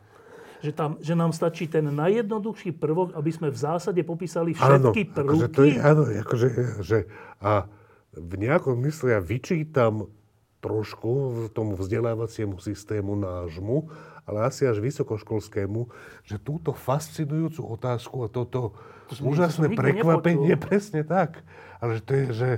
že, 0.59 0.71
tam, 0.75 0.99
že 0.99 1.15
nám 1.15 1.31
stačí 1.31 1.71
ten 1.71 1.87
najjednoduchší 1.87 2.75
prvok, 2.75 3.15
aby 3.15 3.31
sme 3.31 3.47
v 3.47 3.57
zásade 3.59 4.01
popísali 4.03 4.51
všetky 4.51 5.01
áno, 5.07 5.15
prvky. 5.15 5.23
Akože 5.23 5.47
to 5.55 5.61
je, 5.63 5.75
áno, 5.79 6.03
akože, 6.03 6.47
že, 6.83 6.97
a 7.39 7.67
v 8.15 8.33
nejakom 8.35 8.75
mysle 8.83 9.15
ja 9.15 9.21
vyčítam 9.23 10.11
trošku 10.59 11.47
tomu 11.55 11.79
vzdelávaciemu 11.79 12.59
systému 12.59 13.15
nášmu, 13.15 13.87
ale 14.27 14.45
asi 14.45 14.67
až 14.67 14.83
vysokoškolskému, 14.83 15.87
že 16.27 16.35
túto 16.37 16.75
fascinujúcu 16.75 17.63
otázku 17.65 18.15
a 18.21 18.29
toto 18.29 18.75
to 19.09 19.13
úžasné 19.25 19.73
prekvapenie, 19.73 20.53
presne 20.69 21.01
tak, 21.01 21.41
ale 21.81 21.97
že 21.97 22.01
to 22.05 22.11
je, 22.13 22.25
že, 22.35 22.51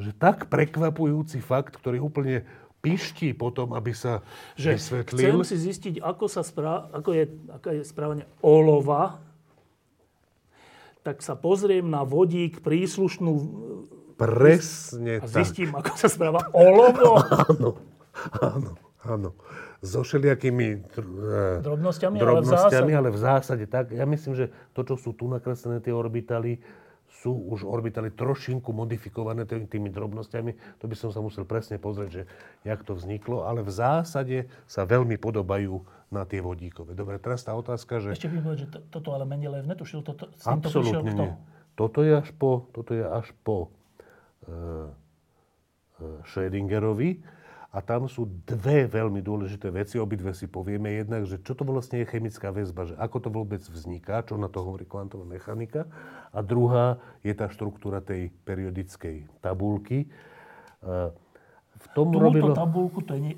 že 0.00 0.10
tak 0.16 0.48
prekvapujúci 0.48 1.44
fakt, 1.44 1.76
ktorý 1.76 2.00
úplne 2.00 2.48
pišti 2.80 3.36
potom, 3.36 3.76
aby 3.76 3.92
sa 3.92 4.24
že 4.56 4.76
vysvetlil. 4.76 5.44
Chcem 5.44 5.44
si 5.44 5.56
zistiť, 5.70 5.94
ako, 6.00 6.24
sa 6.26 6.40
správ, 6.40 6.88
ako 6.96 7.10
je, 7.12 7.24
aká 7.52 7.70
je 7.76 7.82
správanie 7.84 8.24
olova, 8.40 9.20
tak 11.00 11.24
sa 11.24 11.36
pozriem 11.36 11.88
na 11.88 12.04
vodík 12.04 12.60
príslušnú... 12.60 13.32
Presne 14.20 15.24
a 15.24 15.26
zistím, 15.28 15.72
tak. 15.72 15.80
ako 15.80 15.92
sa 15.96 16.08
správa 16.12 16.44
olovo. 16.52 17.16
áno, 17.48 17.70
áno, 18.36 18.70
áno. 19.00 19.30
So 19.80 20.04
všelijakými 20.04 20.92
e, 20.92 21.40
drobnosťami, 21.64 22.20
drobnosťami 22.20 22.92
ale, 22.92 23.08
v 23.08 23.16
ale 23.16 23.16
v 23.16 23.18
zásade 23.18 23.64
tak. 23.64 23.96
Ja 23.96 24.04
myslím, 24.04 24.36
že 24.36 24.52
to, 24.76 24.84
čo 24.84 25.00
sú 25.00 25.16
tu 25.16 25.24
nakreslené 25.24 25.80
tie 25.80 25.88
orbitaly, 25.88 26.60
sú 27.20 27.36
už 27.52 27.68
orbitaly 27.68 28.08
trošinku 28.16 28.72
modifikované 28.72 29.44
tými 29.44 29.92
drobnosťami. 29.92 30.80
To 30.80 30.88
by 30.88 30.96
som 30.96 31.12
sa 31.12 31.20
musel 31.20 31.44
presne 31.44 31.76
pozrieť, 31.76 32.10
že 32.10 32.22
jak 32.64 32.80
to 32.80 32.96
vzniklo, 32.96 33.44
ale 33.44 33.60
v 33.60 33.68
zásade 33.68 34.38
sa 34.64 34.88
veľmi 34.88 35.20
podobajú 35.20 35.84
na 36.08 36.24
tie 36.24 36.40
vodíkové. 36.40 36.96
Dobre, 36.96 37.20
teraz 37.20 37.44
tá 37.44 37.52
otázka, 37.52 38.00
že... 38.00 38.16
Ešte 38.16 38.32
by 38.32 38.40
povedať, 38.40 38.60
že 38.64 38.68
to, 38.72 38.78
toto 38.88 39.08
ale 39.12 39.28
Mendelejev 39.28 39.68
netušil, 39.68 40.00
toto, 40.00 40.32
s 40.32 40.42
týmto 40.42 40.72
prišiel 40.72 41.02
kto? 41.04 41.24
Nie. 41.28 41.36
Toto 41.76 41.98
je 42.02 42.12
až 42.18 42.28
po, 42.34 42.66
toto 42.72 42.92
je 42.96 43.04
až 43.04 43.28
po 43.46 43.68
uh, 44.48 44.90
uh, 46.00 46.18
Schrödingerovi, 46.26 47.20
a 47.70 47.78
tam 47.78 48.10
sú 48.10 48.26
dve 48.42 48.90
veľmi 48.90 49.22
dôležité 49.22 49.70
veci, 49.70 49.94
obidve 49.94 50.34
si 50.34 50.50
povieme. 50.50 50.90
Jednak, 50.90 51.22
že 51.30 51.38
čo 51.38 51.54
to 51.54 51.62
vlastne 51.62 52.02
je 52.02 52.10
chemická 52.10 52.50
väzba, 52.50 52.90
že 52.90 52.94
ako 52.98 53.16
to 53.22 53.28
vôbec 53.30 53.62
vzniká, 53.62 54.26
čo 54.26 54.34
na 54.34 54.50
to 54.50 54.58
hovorí 54.58 54.82
kvantová 54.82 55.22
mechanika. 55.22 55.86
A 56.34 56.42
druhá 56.42 56.98
je 57.22 57.30
tá 57.30 57.46
štruktúra 57.46 58.02
tej 58.02 58.34
periodickej 58.42 59.30
tabulky. 59.38 60.10
V 61.80 61.86
tom 61.94 62.10
Túto 62.10 62.26
robilo... 62.26 62.58
tabulku, 62.58 63.06
to 63.06 63.14
je 63.14 63.20
nie, 63.22 63.34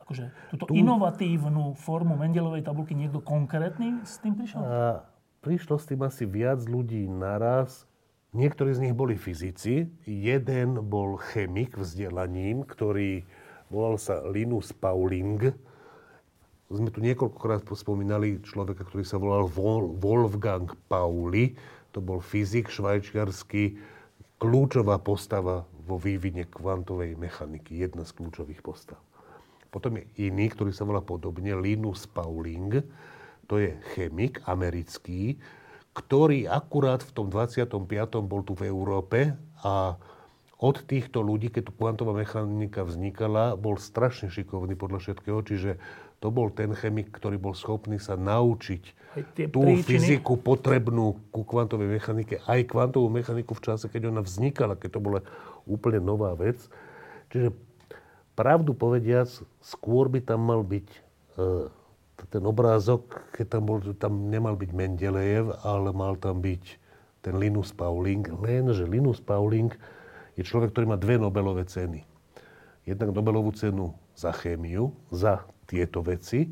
akože, 0.00 0.56
túto 0.56 0.64
tú... 0.64 0.72
inovatívnu 0.72 1.76
formu 1.76 2.16
Mendelovej 2.16 2.64
tabulky 2.64 2.96
niekto 2.96 3.20
konkrétny 3.20 4.00
s 4.08 4.24
tým 4.24 4.40
prišiel? 4.40 4.64
A 4.64 5.04
prišlo 5.44 5.76
s 5.76 5.84
tým 5.84 6.00
asi 6.00 6.24
viac 6.24 6.64
ľudí 6.64 7.04
naraz. 7.12 7.84
Niektorí 8.32 8.72
z 8.72 8.82
nich 8.88 8.94
boli 8.94 9.18
fyzici, 9.18 9.90
jeden 10.06 10.80
bol 10.86 11.18
chemik 11.18 11.74
vzdelaním, 11.74 12.62
ktorý 12.62 13.26
volal 13.70 13.96
sa 13.96 14.20
Linus 14.26 14.74
Pauling. 14.74 15.54
Sme 16.70 16.90
tu 16.90 17.02
niekoľkokrát 17.02 17.62
spomínali 17.74 18.42
človeka, 18.42 18.82
ktorý 18.86 19.02
sa 19.06 19.18
volal 19.18 19.46
Wolfgang 19.98 20.70
Pauli. 20.90 21.54
To 21.94 21.98
bol 21.98 22.22
fyzik 22.22 22.70
švajčiarsky, 22.70 23.78
kľúčová 24.38 25.02
postava 25.02 25.66
vo 25.86 25.98
vývine 25.98 26.46
kvantovej 26.46 27.18
mechaniky. 27.18 27.82
Jedna 27.82 28.06
z 28.06 28.14
kľúčových 28.14 28.62
postav. 28.62 28.98
Potom 29.70 29.98
je 29.98 30.30
iný, 30.30 30.50
ktorý 30.50 30.74
sa 30.74 30.86
volá 30.86 31.02
podobne, 31.02 31.54
Linus 31.54 32.06
Pauling. 32.06 32.82
To 33.50 33.58
je 33.58 33.74
chemik 33.94 34.42
americký, 34.46 35.38
ktorý 35.94 36.46
akurát 36.46 37.02
v 37.02 37.10
tom 37.14 37.26
25. 37.26 37.74
bol 38.22 38.46
tu 38.46 38.54
v 38.54 38.70
Európe 38.70 39.34
a 39.66 39.98
od 40.60 40.76
týchto 40.84 41.24
ľudí, 41.24 41.48
keď 41.48 41.62
tu 41.68 41.72
kvantová 41.72 42.12
mechanika 42.12 42.84
vznikala, 42.84 43.56
bol 43.56 43.80
strašne 43.80 44.28
šikovný 44.28 44.76
podľa 44.76 45.00
všetkého, 45.00 45.40
čiže 45.40 45.80
to 46.20 46.28
bol 46.28 46.52
ten 46.52 46.76
chemik, 46.76 47.08
ktorý 47.08 47.40
bol 47.40 47.56
schopný 47.56 47.96
sa 47.96 48.12
naučiť 48.12 48.82
tú 49.48 49.64
príčiny. 49.64 49.88
fyziku 49.88 50.36
potrebnú 50.36 51.16
ku 51.32 51.48
kvantovej 51.48 51.88
mechanike, 51.96 52.44
aj 52.44 52.68
kvantovú 52.68 53.08
mechaniku 53.08 53.56
v 53.56 53.64
čase, 53.72 53.88
keď 53.88 54.12
ona 54.12 54.20
vznikala, 54.20 54.76
keď 54.76 54.90
to 54.96 55.00
bola 55.00 55.20
úplne 55.64 56.04
nová 56.04 56.36
vec. 56.36 56.60
Čiže 57.32 57.56
pravdu 58.36 58.76
povediac, 58.76 59.32
skôr 59.64 60.12
by 60.12 60.20
tam 60.20 60.44
mal 60.44 60.60
byť 60.60 60.86
e, 60.92 60.98
ten 62.28 62.42
obrázok, 62.44 63.32
keď 63.32 63.46
tam, 63.48 63.62
bol, 63.64 63.78
tam 63.96 64.28
nemal 64.28 64.60
byť 64.60 64.70
Mendelejev, 64.76 65.64
ale 65.64 65.88
mal 65.96 66.20
tam 66.20 66.44
byť 66.44 66.64
ten 67.24 67.40
Linus 67.40 67.72
Pauling. 67.72 68.28
Lenže 68.28 68.84
Linus 68.84 69.24
Pauling 69.24 69.72
je 70.40 70.48
človek, 70.48 70.72
ktorý 70.72 70.88
má 70.88 70.96
dve 70.96 71.20
Nobelové 71.20 71.68
ceny. 71.68 72.00
Jednak 72.88 73.12
Nobelovú 73.12 73.52
cenu 73.52 73.92
za 74.16 74.32
chémiu, 74.32 74.96
za 75.12 75.44
tieto 75.68 76.00
veci, 76.00 76.48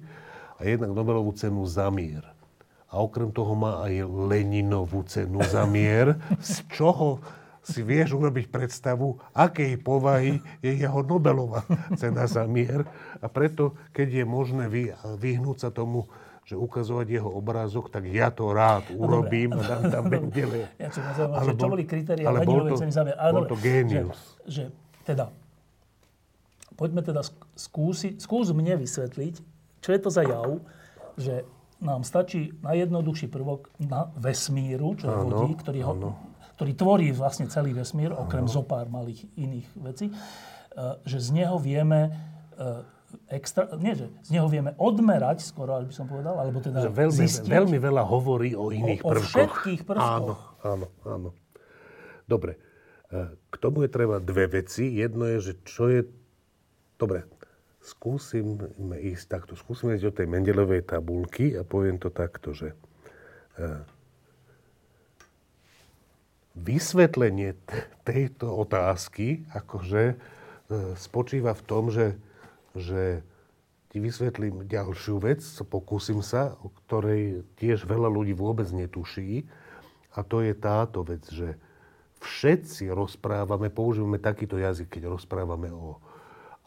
a 0.60 0.68
jednak 0.68 0.92
Nobelovú 0.92 1.32
cenu 1.32 1.64
za 1.64 1.88
mier. 1.88 2.20
A 2.92 3.00
okrem 3.00 3.32
toho 3.32 3.56
má 3.56 3.80
aj 3.88 4.04
Leninovú 4.04 5.08
cenu 5.08 5.40
za 5.48 5.64
mier, 5.64 6.20
z 6.36 6.68
čoho 6.68 7.24
si 7.64 7.84
vieš 7.84 8.16
urobiť 8.16 8.48
predstavu, 8.48 9.20
akej 9.32 9.76
povahy 9.80 10.40
je 10.64 10.72
jeho 10.72 11.00
Nobelová 11.04 11.64
cena 11.96 12.28
za 12.28 12.44
mier. 12.44 12.84
A 13.20 13.26
preto, 13.28 13.76
keď 13.96 14.20
je 14.20 14.24
možné 14.24 14.68
vyhnúť 15.16 15.56
sa 15.64 15.70
tomu, 15.72 16.08
že 16.48 16.56
ukazovať 16.56 17.20
jeho 17.20 17.28
obrázok, 17.28 17.92
tak 17.92 18.08
ja 18.08 18.32
to 18.32 18.56
rád 18.56 18.88
urobím 18.96 19.52
a 19.52 19.60
dám 19.60 19.84
tam 19.92 20.04
Mendele. 20.08 20.72
Ja 20.80 20.88
čo, 20.88 21.04
ale 21.04 21.52
bol, 21.52 21.60
čo 21.60 21.68
boli 21.68 21.84
kritéria 21.84 22.24
ale 22.24 22.48
bol 22.48 22.64
to. 22.72 22.80
Ale 22.80 23.32
bol 23.36 23.44
to 23.52 23.58
génius. 23.60 24.16
Že, 24.48 24.48
že, 24.48 24.64
teda, 25.04 25.28
poďme 26.72 27.04
teda 27.04 27.20
skúsiť, 27.52 28.16
skús 28.16 28.48
mne 28.56 28.80
vysvetliť, 28.80 29.34
čo 29.84 29.88
je 29.92 30.00
to 30.00 30.08
za 30.08 30.24
jav, 30.24 30.56
že 31.20 31.44
nám 31.84 32.00
stačí 32.00 32.56
najjednoduchší 32.64 33.28
prvok 33.28 33.68
na 33.84 34.08
vesmíru, 34.16 34.96
čo 34.96 35.04
je 35.04 35.16
vodík, 35.28 35.60
ktorý, 35.60 35.80
ho, 35.84 35.92
ktorý 36.56 36.72
tvorí 36.72 37.08
vlastne 37.12 37.44
celý 37.52 37.76
vesmír, 37.76 38.16
okrem 38.16 38.48
áno. 38.48 38.54
zopár 38.56 38.88
malých 38.88 39.28
iných 39.36 39.68
vecí, 39.84 40.08
e, 40.08 40.14
že 41.04 41.18
z 41.20 41.28
neho 41.44 41.60
vieme 41.60 42.08
e, 42.08 42.10
extra, 43.28 43.68
nie, 43.76 43.96
že 43.96 44.06
z 44.24 44.28
neho 44.36 44.48
vieme 44.48 44.72
odmerať, 44.76 45.44
skoro 45.44 45.80
až 45.80 45.88
by 45.88 45.94
som 45.94 46.06
povedal, 46.08 46.36
alebo 46.36 46.60
teda 46.60 46.88
že 46.88 46.92
veľmi, 46.92 47.20
zistiť. 47.24 47.48
Veľmi 47.48 47.78
veľa 47.80 48.02
hovorí 48.04 48.52
o 48.52 48.68
iných 48.72 49.02
o, 49.04 49.08
prvkoch. 49.12 49.28
O 49.28 49.32
všetkých 49.32 49.80
prvkoch. 49.84 50.04
Áno, 50.04 50.34
áno, 50.64 50.86
áno. 51.04 51.28
Dobre. 52.28 52.60
E, 53.08 53.32
k 53.32 53.56
tomu 53.56 53.88
je 53.88 53.90
treba 53.90 54.20
dve 54.20 54.60
veci. 54.60 54.92
Jedno 54.92 55.24
je, 55.24 55.38
že 55.40 55.52
čo 55.64 55.88
je... 55.88 56.04
Dobre, 57.00 57.24
skúsime 57.80 58.96
ísť 59.00 59.24
takto. 59.28 59.52
Skúsime 59.56 59.96
ísť 59.96 60.04
do 60.04 60.12
tej 60.12 60.26
Mendelovej 60.28 60.84
tabulky 60.84 61.56
a 61.56 61.64
poviem 61.64 61.96
to 61.96 62.12
takto, 62.12 62.52
že 62.52 62.76
e, 63.56 63.66
vysvetlenie 66.58 67.56
tejto 68.02 68.50
otázky 68.50 69.46
akože 69.54 70.02
e, 70.12 70.16
spočíva 70.98 71.56
v 71.56 71.62
tom, 71.64 71.88
že 71.88 72.18
že 72.76 73.22
ti 73.88 73.98
vysvetlím 74.04 74.68
ďalšiu 74.68 75.16
vec, 75.24 75.40
pokúsim 75.64 76.20
sa, 76.20 76.56
o 76.60 76.68
ktorej 76.84 77.48
tiež 77.56 77.88
veľa 77.88 78.12
ľudí 78.12 78.36
vôbec 78.36 78.68
netuší. 78.68 79.48
A 80.12 80.20
to 80.20 80.44
je 80.44 80.52
táto 80.52 81.00
vec, 81.06 81.24
že 81.28 81.56
všetci 82.20 82.92
rozprávame, 82.92 83.72
používame 83.72 84.20
takýto 84.20 84.60
jazyk, 84.60 84.98
keď 84.98 85.08
rozprávame 85.08 85.72
o 85.72 85.96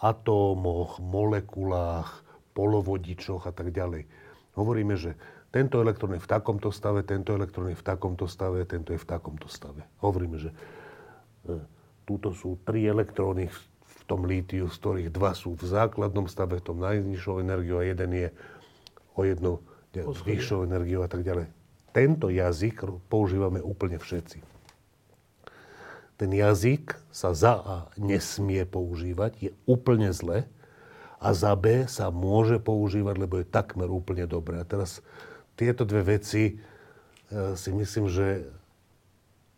atómoch, 0.02 0.98
molekulách, 0.98 2.26
polovodičoch 2.58 3.46
a 3.46 3.54
tak 3.54 3.70
ďalej. 3.70 4.10
Hovoríme, 4.58 4.98
že 4.98 5.14
tento 5.52 5.84
elektrón 5.84 6.16
je 6.18 6.24
v 6.24 6.32
takomto 6.32 6.72
stave, 6.72 7.04
tento 7.04 7.36
elektrón 7.36 7.70
je 7.70 7.78
v 7.78 7.86
takomto 7.86 8.26
stave, 8.26 8.64
tento 8.66 8.96
je 8.96 9.00
v 9.00 9.08
takomto 9.08 9.52
stave. 9.52 9.84
Hovoríme, 10.00 10.40
že 10.40 10.50
e, 10.50 10.56
túto 12.08 12.32
sú 12.32 12.58
tri 12.64 12.88
elektróny 12.88 13.52
v 13.52 13.60
tom 14.12 14.28
lítiu, 14.28 14.68
z 14.68 14.76
ktorých 14.76 15.10
dva 15.16 15.32
sú 15.32 15.56
v 15.56 15.64
základnom 15.64 16.28
stave, 16.28 16.60
v 16.60 16.68
tom 16.68 16.84
najnižšou 16.84 17.40
energiou 17.40 17.80
a 17.80 17.88
jeden 17.88 18.12
je 18.12 18.28
o 19.16 19.24
jednu 19.24 19.64
vyššou 20.28 20.68
energiou 20.68 21.08
a 21.08 21.10
tak 21.12 21.24
ďalej. 21.24 21.48
Tento 21.96 22.28
jazyk 22.28 23.08
používame 23.08 23.64
úplne 23.64 23.96
všetci. 23.96 24.44
Ten 26.20 26.32
jazyk 26.36 27.00
sa 27.10 27.32
za 27.32 27.56
A 27.64 27.78
nesmie 27.96 28.68
používať, 28.68 29.32
je 29.40 29.52
úplne 29.64 30.12
zle 30.12 30.46
a 31.18 31.28
za 31.32 31.56
B 31.56 31.88
sa 31.88 32.12
môže 32.12 32.62
používať, 32.62 33.16
lebo 33.16 33.40
je 33.40 33.48
takmer 33.48 33.88
úplne 33.88 34.28
dobré. 34.28 34.60
A 34.60 34.68
teraz 34.68 35.00
tieto 35.56 35.88
dve 35.88 36.20
veci 36.20 36.44
e, 36.46 36.54
si 37.58 37.70
myslím, 37.74 38.06
že 38.06 38.48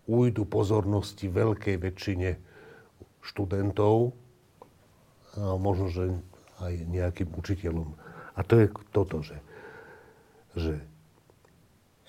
ujdu 0.08 0.48
pozornosti 0.48 1.28
veľkej 1.28 1.76
väčšine 1.84 2.30
študentov 3.24 4.23
možno, 5.38 5.90
že 5.90 6.04
aj 6.62 6.74
nejakým 6.90 7.30
učiteľom. 7.34 7.94
A 8.34 8.40
to 8.42 8.54
je 8.62 8.68
toto, 8.94 9.22
že, 9.22 9.38
že 10.58 10.82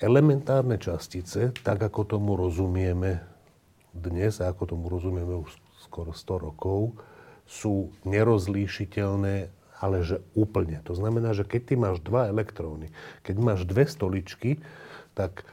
elementárne 0.01 0.77
častice, 0.81 1.53
tak 1.65 1.81
ako 1.81 2.17
tomu 2.17 2.37
rozumieme 2.37 3.25
dnes, 3.95 4.43
a 4.43 4.51
ako 4.51 4.77
tomu 4.77 4.87
rozumieme 4.91 5.37
už 5.39 5.51
skoro 5.85 6.13
100 6.13 6.47
rokov, 6.51 6.97
sú 7.45 7.93
nerozlíšiteľné 8.09 9.65
ale 9.85 10.01
že 10.01 10.25
úplne. 10.33 10.81
To 10.89 10.97
znamená, 10.97 11.37
že 11.37 11.45
keď 11.45 11.61
ty 11.69 11.75
máš 11.77 12.01
dva 12.01 12.33
elektróny, 12.33 12.89
keď 13.21 13.37
máš 13.37 13.61
dve 13.69 13.85
stoličky, 13.85 14.65
tak 15.13 15.45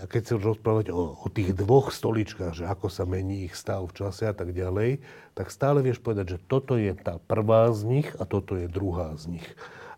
a 0.00 0.04
keď 0.10 0.22
sa 0.26 0.34
rozprávať 0.40 0.90
o, 0.90 1.14
o 1.14 1.26
tých 1.30 1.54
dvoch 1.54 1.94
stoličkách, 1.94 2.58
že 2.58 2.64
ako 2.66 2.90
sa 2.90 3.06
mení 3.06 3.46
ich 3.46 3.54
stav 3.54 3.86
v 3.86 3.94
čase 3.94 4.26
a 4.26 4.34
tak 4.34 4.50
ďalej, 4.50 4.98
tak 5.38 5.54
stále 5.54 5.82
vieš 5.82 6.02
povedať, 6.02 6.38
že 6.38 6.42
toto 6.50 6.74
je 6.74 6.90
tá 6.98 7.22
prvá 7.22 7.70
z 7.70 7.86
nich 7.86 8.08
a 8.18 8.26
toto 8.26 8.58
je 8.58 8.66
druhá 8.66 9.14
z 9.14 9.38
nich. 9.38 9.48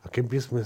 A 0.05 0.13
keby 0.13 0.37
sme 0.39 0.61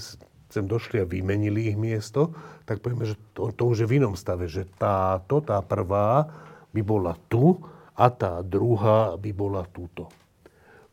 sem 0.51 0.67
došli 0.67 0.99
a 0.99 1.07
vymenili 1.07 1.71
ich 1.71 1.79
miesto, 1.79 2.35
tak 2.67 2.83
povieme, 2.83 3.07
že 3.07 3.15
to, 3.31 3.55
to 3.55 3.63
už 3.71 3.83
je 3.83 3.89
v 3.89 4.03
inom 4.03 4.19
stave, 4.19 4.51
že 4.51 4.67
táto, 4.75 5.39
tá 5.39 5.63
prvá 5.63 6.27
by 6.75 6.81
bola 6.83 7.15
tu 7.31 7.55
a 7.95 8.11
tá 8.11 8.43
druhá 8.43 9.15
by 9.15 9.31
bola 9.31 9.63
túto. 9.71 10.11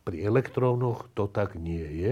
Pri 0.07 0.23
elektrónoch 0.23 1.11
to 1.11 1.27
tak 1.27 1.59
nie 1.59 1.83
je. 2.07 2.11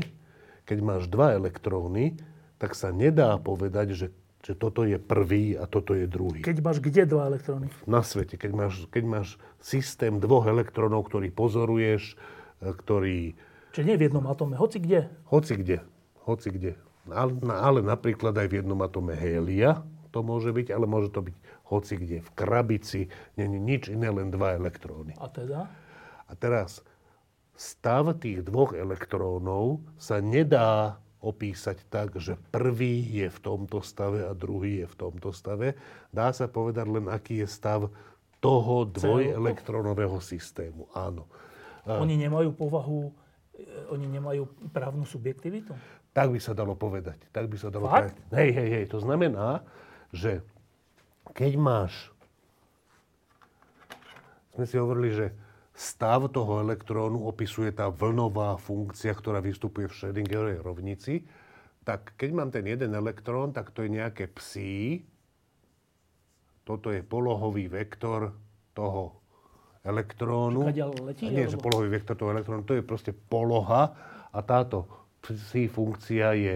Keď 0.67 0.77
máš 0.83 1.07
dva 1.07 1.39
elektróny, 1.39 2.19
tak 2.59 2.75
sa 2.75 2.91
nedá 2.91 3.39
povedať, 3.39 3.95
že, 3.95 4.07
že 4.45 4.53
toto 4.53 4.85
je 4.85 5.01
prvý 5.01 5.57
a 5.57 5.65
toto 5.65 5.97
je 5.97 6.05
druhý. 6.05 6.45
Keď 6.45 6.57
máš 6.61 6.77
kde 6.79 7.09
dva 7.09 7.27
elektróny? 7.27 7.67
Na 7.89 8.05
svete. 8.05 8.37
Keď 8.37 8.51
máš, 8.53 8.73
keď 8.93 9.03
máš 9.03 9.27
systém 9.59 10.21
dvoch 10.21 10.45
elektrónov, 10.45 11.09
ktorý 11.09 11.33
pozoruješ, 11.33 12.15
e, 12.61 12.71
ktorý... 12.71 13.17
Čiže 13.73 13.87
nie 13.87 13.97
v 13.99 14.05
jednom 14.07 14.25
atome, 14.29 14.55
hoci 14.55 14.77
kde? 14.79 15.09
Hoci 15.27 15.53
kde. 15.59 15.83
Hoci 16.23 16.49
kde. 16.53 16.71
Ale, 17.07 17.33
ale 17.51 17.79
napríklad 17.83 18.35
aj 18.35 18.47
v 18.51 18.57
jednom 18.63 18.79
atome 18.83 19.15
hélia 19.15 19.83
to 20.11 20.25
môže 20.25 20.49
byť, 20.49 20.73
ale 20.73 20.89
môže 20.89 21.13
to 21.13 21.21
byť 21.21 21.35
hoci 21.69 21.93
kde. 21.99 22.17
V 22.23 22.29
krabici 22.33 23.11
není 23.35 23.59
nič 23.61 23.91
iné, 23.91 24.09
len 24.09 24.33
dva 24.33 24.55
elektróny. 24.57 25.13
A 25.19 25.27
teda? 25.29 25.69
A 26.27 26.31
teraz 26.33 26.81
stav 27.53 28.17
tých 28.17 28.41
dvoch 28.41 28.73
elektrónov 28.73 29.83
sa 30.01 30.17
nedá 30.17 30.97
opísať 31.17 31.81
tak, 31.89 32.17
že 32.21 32.37
prvý 32.53 33.01
je 33.01 33.27
v 33.27 33.39
tomto 33.41 33.81
stave 33.81 34.25
a 34.25 34.37
druhý 34.37 34.85
je 34.85 34.87
v 34.87 34.95
tomto 34.95 35.33
stave. 35.33 35.73
Dá 36.13 36.29
sa 36.29 36.45
povedať 36.45 36.85
len, 36.85 37.05
aký 37.09 37.41
je 37.41 37.47
stav 37.49 37.89
toho 38.37 38.85
dvojelektronového 38.85 40.21
systému. 40.21 40.85
Áno. 40.93 41.25
Oni 41.87 42.19
nemajú 42.19 42.53
povahu, 42.53 43.09
e, 43.57 43.63
oni 43.89 44.05
nemajú 44.05 44.45
právnu 44.69 45.07
subjektivitu? 45.07 45.73
Tak 46.13 46.29
by 46.29 46.39
sa 46.41 46.53
dalo 46.53 46.77
povedať. 46.77 47.17
Tak 47.33 47.49
by 47.49 47.57
sa 47.57 47.73
dalo 47.73 47.89
Fakt? 47.89 48.13
povedať. 48.13 48.37
Hej, 48.37 48.49
hej, 48.53 48.69
hej. 48.77 48.85
To 48.93 48.99
znamená, 49.01 49.65
že 50.13 50.45
keď 51.33 51.57
máš... 51.57 51.93
Sme 54.53 54.65
si 54.65 54.75
hovorili, 54.77 55.09
že 55.13 55.25
stav 55.77 56.33
toho 56.33 56.65
elektrónu 56.65 57.29
opisuje 57.29 57.69
tá 57.69 57.93
vlnová 57.93 58.57
funkcia, 58.57 59.13
ktorá 59.13 59.37
vystupuje 59.37 59.85
v 59.85 59.93
Schrödingerovej 59.93 60.57
rovnici, 60.65 61.21
tak 61.85 62.17
keď 62.17 62.29
mám 62.33 62.49
ten 62.49 62.65
jeden 62.65 62.97
elektrón, 62.97 63.53
tak 63.53 63.69
to 63.71 63.85
je 63.85 63.93
nejaké 63.93 64.25
psi. 64.33 65.05
Toto 66.65 66.89
je 66.89 67.05
polohový 67.05 67.69
vektor 67.69 68.33
toho 68.73 69.21
elektrónu. 69.85 70.67
letí, 71.13 71.29
Nie, 71.29 71.45
alebo... 71.45 71.53
že 71.53 71.57
polohový 71.61 71.89
vektor 71.93 72.17
toho 72.17 72.33
elektrónu, 72.33 72.65
to 72.65 72.75
je 72.75 72.83
proste 72.83 73.13
poloha 73.13 73.93
a 74.33 74.39
táto 74.41 74.89
psi 75.21 75.69
funkcia 75.69 76.33
je 76.35 76.55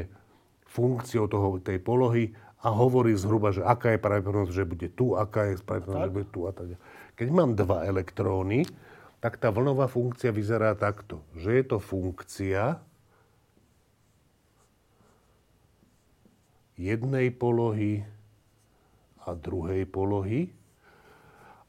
funkciou 0.65 1.29
toho, 1.29 1.61
tej 1.61 1.77
polohy 1.77 2.33
a 2.65 2.73
hovorí 2.73 3.13
zhruba, 3.13 3.53
že 3.53 3.61
aká 3.61 3.95
je 3.95 3.99
pravdepodobnosť, 4.01 4.53
že 4.53 4.65
bude 4.65 4.87
tu, 4.91 5.13
aká 5.13 5.53
je 5.53 5.61
pravdepodobnosť, 5.61 6.09
že 6.09 6.15
bude 6.17 6.29
tu 6.33 6.41
a 6.49 6.51
tak 6.51 6.73
Keď 7.15 7.27
mám 7.29 7.53
dva 7.53 7.85
elektróny, 7.85 8.65
tak 9.21 9.37
tá 9.37 9.53
vlnová 9.53 9.85
funkcia 9.85 10.33
vyzerá 10.33 10.73
takto. 10.73 11.21
Že 11.37 11.49
je 11.61 11.63
to 11.69 11.77
funkcia 11.77 12.81
jednej 16.73 17.29
polohy 17.29 18.01
a 19.21 19.37
druhej 19.37 19.85
polohy. 19.85 20.49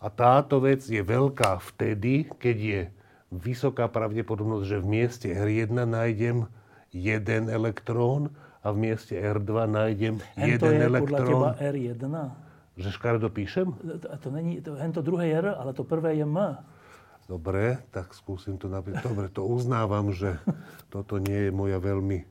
A 0.00 0.09
táto 0.09 0.64
vec 0.64 0.82
je 0.82 0.98
veľká 0.98 1.61
vtedy, 1.61 2.26
keď 2.40 2.57
je 2.59 2.80
vysoká 3.30 3.86
pravdepodobnosť, 3.86 4.64
že 4.66 4.82
v 4.82 4.86
mieste 4.88 5.28
R1 5.30 5.76
nájdem 5.76 6.48
jeden 6.90 7.42
elektrón 7.53 8.32
a 8.64 8.72
v 8.72 8.90
mieste 8.90 9.14
R2 9.14 9.53
nájdem 9.68 10.14
Hento 10.40 10.66
jeden 10.68 10.80
je 10.80 10.88
elektrón. 10.88 11.05
podľa 11.05 11.20
teba 11.28 11.50
R1? 11.61 12.05
Že 12.80 12.88
škaredo 12.96 13.28
píšem? 13.28 13.68
To, 13.76 14.09
to 14.16 14.28
není, 14.32 14.64
to, 14.64 14.80
hento 14.80 15.05
druhé 15.05 15.28
R, 15.36 15.53
ale 15.53 15.76
to 15.76 15.84
prvé 15.84 16.16
je 16.16 16.24
M. 16.24 16.57
Dobre, 17.32 17.80
tak 17.96 18.12
skúsim 18.12 18.60
to 18.60 18.68
napríklad. 18.68 19.00
Dobre, 19.08 19.26
to 19.32 19.48
uznávam, 19.48 20.12
že 20.12 20.36
toto 20.92 21.16
nie 21.16 21.48
je 21.48 21.50
moja 21.50 21.80
veľmi... 21.80 22.28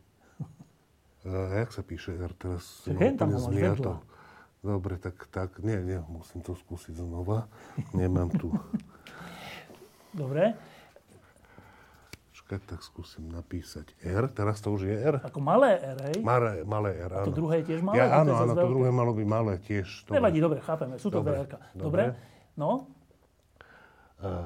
Uh, 1.25 1.57
jak 1.57 1.73
sa 1.73 1.81
píše 1.81 2.13
R 2.13 2.29
teraz? 2.37 2.85
Čak, 2.85 3.17
tam 3.17 3.33
to. 3.81 3.97
Dobre, 4.61 5.01
tak, 5.01 5.17
tak, 5.33 5.57
nie, 5.65 5.81
nie, 5.81 5.97
musím 6.05 6.45
to 6.45 6.53
skúsiť 6.53 7.01
znova. 7.01 7.49
Nemám 7.97 8.29
tu. 8.29 8.53
Dobre. 10.13 10.53
Počkaj, 12.37 12.61
tak 12.69 12.85
skúsim 12.85 13.25
napísať 13.25 13.97
R. 14.05 14.29
Teraz 14.29 14.61
to 14.61 14.69
už 14.69 14.85
je 14.85 14.93
R. 15.01 15.17
Ako 15.25 15.41
malé 15.41 15.81
R, 15.81 15.97
hej? 16.13 16.21
Malé, 16.21 16.61
malé 16.61 16.93
R, 16.93 17.09
áno. 17.09 17.25
A 17.25 17.29
to 17.31 17.33
druhé 17.33 17.65
je 17.65 17.73
tiež 17.73 17.81
malé? 17.81 17.97
Ja, 17.97 18.21
áno, 18.21 18.37
áno, 18.37 18.53
to 18.53 18.69
druhé 18.69 18.93
malo 18.93 19.17
by 19.17 19.25
malé 19.25 19.57
tiež. 19.65 20.05
To 20.05 20.13
Nevadí, 20.13 20.37
dobre, 20.37 20.61
chápeme. 20.61 21.01
Sú 21.01 21.09
to 21.09 21.25
dve 21.25 21.49
Dobre. 21.73 21.73
dobre. 21.73 22.03
No? 22.53 22.85
Uh, 24.21 24.45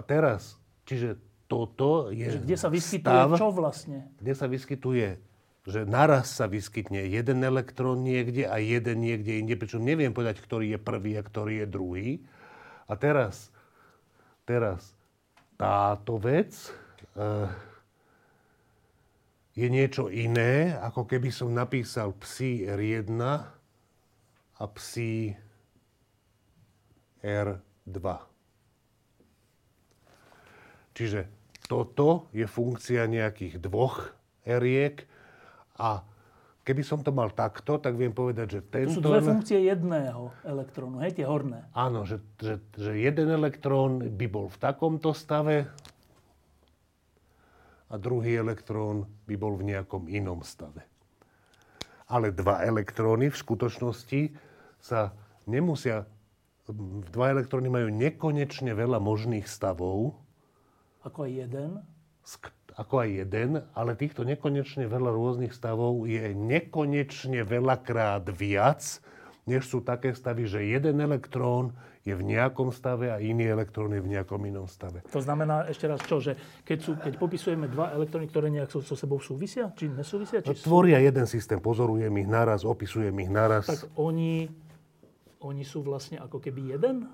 a 0.00 0.02
teraz, 0.08 0.56
čiže 0.88 1.20
toto 1.44 2.08
je 2.08 2.40
Že 2.40 2.48
kde 2.48 2.56
sa 2.56 2.68
vyskytuje 2.72 3.20
stav, 3.20 3.36
čo 3.36 3.48
vlastne? 3.52 3.98
Kde 4.16 4.32
sa 4.32 4.46
vyskytuje, 4.48 5.08
že 5.68 5.80
naraz 5.84 6.32
sa 6.32 6.48
vyskytne 6.48 7.04
jeden 7.04 7.44
elektrón 7.44 8.00
niekde 8.00 8.48
a 8.48 8.56
jeden 8.56 9.04
niekde 9.04 9.44
inde, 9.44 9.60
pričom 9.60 9.84
neviem 9.84 10.16
povedať, 10.16 10.40
ktorý 10.40 10.72
je 10.72 10.80
prvý 10.80 11.20
a 11.20 11.26
ktorý 11.26 11.60
je 11.60 11.66
druhý. 11.68 12.08
A 12.88 12.96
teraz, 12.96 13.52
teraz 14.48 14.96
táto 15.60 16.16
vec 16.16 16.56
uh, 17.20 17.52
je 19.52 19.68
niečo 19.68 20.08
iné, 20.08 20.80
ako 20.80 21.04
keby 21.04 21.28
som 21.28 21.52
napísal 21.52 22.16
psi 22.16 22.64
R1 22.64 23.20
a 24.56 24.64
psi 24.64 25.36
R2. 27.20 28.29
Čiže 31.00 31.24
toto 31.64 32.28
je 32.36 32.44
funkcia 32.44 33.08
nejakých 33.08 33.56
dvoch 33.56 34.12
eriek 34.44 35.08
a 35.80 36.04
keby 36.60 36.84
som 36.84 37.00
to 37.00 37.08
mal 37.08 37.32
takto, 37.32 37.80
tak 37.80 37.96
viem 37.96 38.12
povedať, 38.12 38.46
že 38.52 38.60
tento... 38.68 39.00
To 39.00 39.08
sú 39.08 39.08
dve 39.08 39.24
funkcie 39.24 39.64
jedného 39.64 40.28
elektrónu, 40.44 41.00
hej, 41.00 41.16
tie 41.16 41.24
horné. 41.24 41.64
Áno, 41.72 42.04
že, 42.04 42.20
že, 42.36 42.60
že 42.76 43.00
jeden 43.00 43.32
elektrón 43.32 44.12
by 44.12 44.26
bol 44.28 44.52
v 44.52 44.60
takomto 44.60 45.16
stave 45.16 45.72
a 47.88 47.94
druhý 47.96 48.36
elektrón 48.36 49.08
by 49.24 49.34
bol 49.40 49.56
v 49.56 49.72
nejakom 49.72 50.04
inom 50.12 50.44
stave. 50.44 50.84
Ale 52.12 52.28
dva 52.28 52.60
elektróny 52.60 53.32
v 53.32 53.40
skutočnosti 53.40 54.20
sa 54.84 55.16
nemusia... 55.48 56.04
Dva 57.08 57.34
elektróny 57.34 57.66
majú 57.72 57.88
nekonečne 57.88 58.76
veľa 58.76 59.02
možných 59.02 59.48
stavov. 59.48 60.14
Ako 61.00 61.24
aj 61.24 61.32
jeden? 61.32 61.70
Ako 62.76 62.94
aj 63.02 63.10
jeden, 63.26 63.64
ale 63.74 63.98
týchto 63.98 64.22
nekonečne 64.22 64.86
veľa 64.86 65.10
rôznych 65.10 65.50
stavov 65.50 66.04
je 66.06 66.32
nekonečne 66.36 67.42
veľakrát 67.42 68.28
viac, 68.30 69.02
než 69.48 69.66
sú 69.66 69.82
také 69.82 70.14
stavy, 70.14 70.46
že 70.46 70.62
jeden 70.62 71.02
elektrón 71.02 71.74
je 72.00 72.16
v 72.16 72.22
nejakom 72.24 72.72
stave 72.72 73.12
a 73.12 73.20
iný 73.20 73.44
elektrón 73.48 73.92
je 73.92 74.00
v 74.00 74.16
nejakom 74.16 74.40
inom 74.48 74.64
stave. 74.64 75.04
To 75.12 75.20
znamená 75.20 75.68
ešte 75.68 75.84
raz 75.84 76.00
čo, 76.04 76.16
že 76.16 76.36
keď, 76.64 76.78
sú, 76.80 76.92
keď 76.96 77.12
popisujeme 77.20 77.68
dva 77.68 77.92
elektróny, 77.92 78.24
ktoré 78.28 78.48
nejak 78.48 78.72
so, 78.72 78.80
so 78.80 78.96
sebou 78.96 79.20
súvisia, 79.20 79.68
či 79.76 79.92
nesúvisia? 79.92 80.40
Či 80.40 80.56
no, 80.56 80.64
tvoria 80.64 80.96
sú... 80.96 81.04
jeden 81.12 81.26
systém, 81.28 81.58
pozorujem 81.60 82.12
ich 82.16 82.28
naraz, 82.28 82.64
opisujem 82.64 83.12
ich 83.20 83.28
naraz. 83.28 83.68
Tak 83.68 83.92
oni, 84.00 84.48
oni 85.44 85.64
sú 85.64 85.84
vlastne 85.84 86.16
ako 86.16 86.40
keby 86.40 86.80
jeden? 86.80 87.04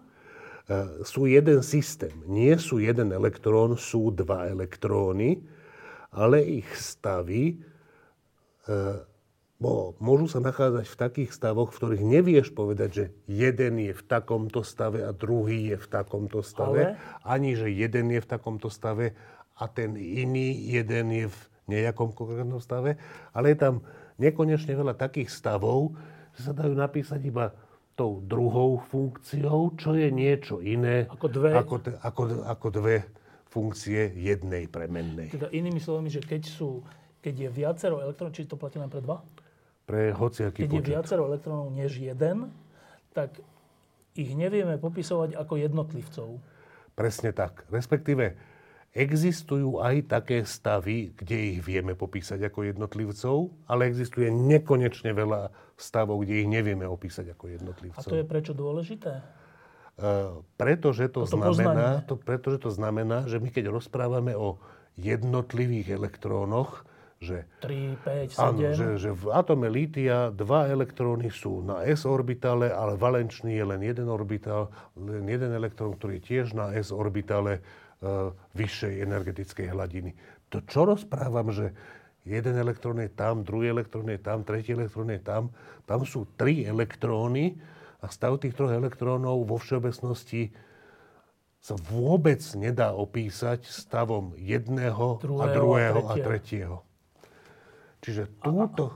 Uh, 0.67 1.07
sú 1.07 1.31
jeden 1.31 1.62
systém. 1.62 2.14
Nie 2.27 2.59
sú 2.59 2.83
jeden 2.83 3.14
elektrón, 3.14 3.79
sú 3.79 4.11
dva 4.11 4.51
elektróny, 4.51 5.47
ale 6.11 6.43
ich 6.43 6.69
stavy 6.75 7.62
Bo 9.57 9.97
môžu 10.05 10.29
sa 10.29 10.45
nachádzať 10.45 10.85
v 10.85 11.01
takých 11.01 11.31
stavoch, 11.33 11.73
v 11.73 11.79
ktorých 11.81 12.05
nevieš 12.05 12.53
povedať, 12.53 12.91
že 12.93 13.05
jeden 13.25 13.81
je 13.81 13.93
v 13.97 14.03
takomto 14.05 14.61
stave 14.61 15.01
a 15.01 15.17
druhý 15.17 15.73
je 15.73 15.77
v 15.81 15.89
takomto 15.89 16.45
stave. 16.45 16.93
Ale... 16.93 17.25
Ani, 17.25 17.57
že 17.57 17.73
jeden 17.73 18.12
je 18.12 18.21
v 18.21 18.29
takomto 18.29 18.69
stave 18.69 19.17
a 19.57 19.64
ten 19.64 19.97
iný 19.97 20.53
jeden 20.77 21.09
je 21.09 21.27
v 21.33 21.39
nejakom 21.73 22.12
konkrétnom 22.12 22.61
stave. 22.61 23.01
Ale 23.33 23.57
je 23.57 23.59
tam 23.64 23.75
nekonečne 24.21 24.77
veľa 24.77 24.93
takých 24.93 25.33
stavov, 25.33 25.97
že 26.37 26.45
sa 26.45 26.53
dajú 26.53 26.77
napísať 26.77 27.25
iba 27.25 27.57
tou 27.97 28.21
druhou 28.21 28.77
funkciou, 28.93 29.73
čo 29.81 29.97
je 29.97 30.13
niečo 30.13 30.61
iné 30.61 31.09
ako 31.09 31.27
dve, 31.33 31.51
ako, 31.57 31.77
ako, 32.05 32.23
ako 32.45 32.67
dve 32.69 32.97
funkcie 33.49 34.13
jednej 34.13 34.69
premennej. 34.69 35.33
Teda 35.33 35.49
inými 35.49 35.81
slovami, 35.81 36.13
že 36.13 36.21
keď 36.21 36.45
sú 36.45 36.85
keď 37.25 37.35
je 37.43 37.51
viacero 37.51 37.99
elektrónov, 37.99 38.39
či 38.39 38.47
to 38.47 38.55
platí 38.55 38.79
len 38.79 38.87
pre 38.87 39.03
dva? 39.03 39.19
pre 39.87 40.11
hociaký 40.11 40.67
Keď 40.67 40.71
počet. 40.71 40.83
je 40.83 40.93
viacero 40.93 41.23
elektrónov 41.31 41.71
než 41.71 42.03
jeden, 42.03 42.51
tak 43.15 43.39
ich 44.19 44.35
nevieme 44.35 44.77
popisovať 44.83 45.39
ako 45.39 45.55
jednotlivcov. 45.63 46.29
Presne 46.99 47.31
tak. 47.31 47.63
Respektíve 47.71 48.35
existujú 48.97 49.85
aj 49.85 50.09
také 50.09 50.41
stavy, 50.49 51.13
kde 51.13 51.57
ich 51.57 51.61
vieme 51.61 51.93
popísať 51.93 52.49
ako 52.49 52.65
jednotlivcov, 52.73 53.37
ale 53.69 53.93
existuje 53.93 54.33
nekonečne 54.33 55.13
veľa 55.13 55.53
stavov, 55.77 56.25
kde 56.25 56.41
ich 56.41 56.49
nevieme 56.49 56.89
opísať 56.89 57.37
ako 57.37 57.53
jednotlivcov. 57.53 58.09
A 58.09 58.09
to 58.09 58.17
je 58.17 58.25
prečo 58.25 58.57
dôležité? 58.57 59.21
Uh, 59.97 60.45
pretože 60.61 61.09
to, 61.09 61.25
znamená, 61.25 62.05
to, 62.05 62.21
pretože 62.21 62.61
to 62.61 62.71
znamená, 62.73 63.29
že 63.29 63.41
my 63.41 63.49
keď 63.53 63.73
rozprávame 63.73 64.33
o 64.37 64.61
jednotlivých 64.97 65.97
elektrónoch, 65.97 66.85
že, 67.17 67.49
3, 67.65 67.97
5, 68.05 68.37
7. 68.37 68.45
Áno, 68.45 68.61
že, 68.77 68.87
že 69.01 69.11
v 69.17 69.33
atome 69.33 69.73
lítia 69.73 70.29
dva 70.37 70.69
elektróny 70.69 71.33
sú 71.33 71.65
na 71.65 71.81
s 71.81 72.05
orbitále, 72.05 72.69
ale 72.69 73.01
valenčný 73.01 73.57
je 73.57 73.65
len 73.65 73.81
jeden 73.81 74.05
orbitál, 74.13 74.69
len 75.01 75.25
jeden 75.25 75.49
elektrón, 75.49 75.97
ktorý 75.97 76.21
je 76.21 76.25
tiež 76.29 76.53
na 76.53 76.77
s 76.77 76.93
orbitále 76.93 77.65
vyššej 78.53 78.95
energetickej 79.03 79.67
hladiny. 79.73 80.13
To 80.53 80.61
čo 80.63 80.85
rozprávam, 80.85 81.51
že 81.51 81.73
jeden 82.27 82.55
elektrón 82.59 83.01
je 83.01 83.11
tam, 83.11 83.43
druhý 83.47 83.73
elektrón 83.73 84.11
je 84.11 84.21
tam, 84.21 84.43
tretí 84.43 84.75
elektrón 84.75 85.11
je 85.15 85.23
tam. 85.23 85.55
Tam 85.89 86.03
sú 86.05 86.29
tri 86.37 86.67
elektróny 86.67 87.57
a 88.03 88.07
stav 88.13 88.37
tých 88.43 88.55
troch 88.55 88.75
elektrónov 88.75 89.47
vo 89.47 89.57
všeobecnosti 89.57 90.53
sa 91.63 91.75
vôbec 91.91 92.39
nedá 92.55 92.95
opísať 92.95 93.67
stavom 93.67 94.39
jedného 94.39 95.19
druhého 95.19 95.43
a 95.43 95.47
druhého 95.51 96.01
a 96.07 96.15
tretieho. 96.15 96.77
Čiže 98.07 98.39
túto, 98.39 98.95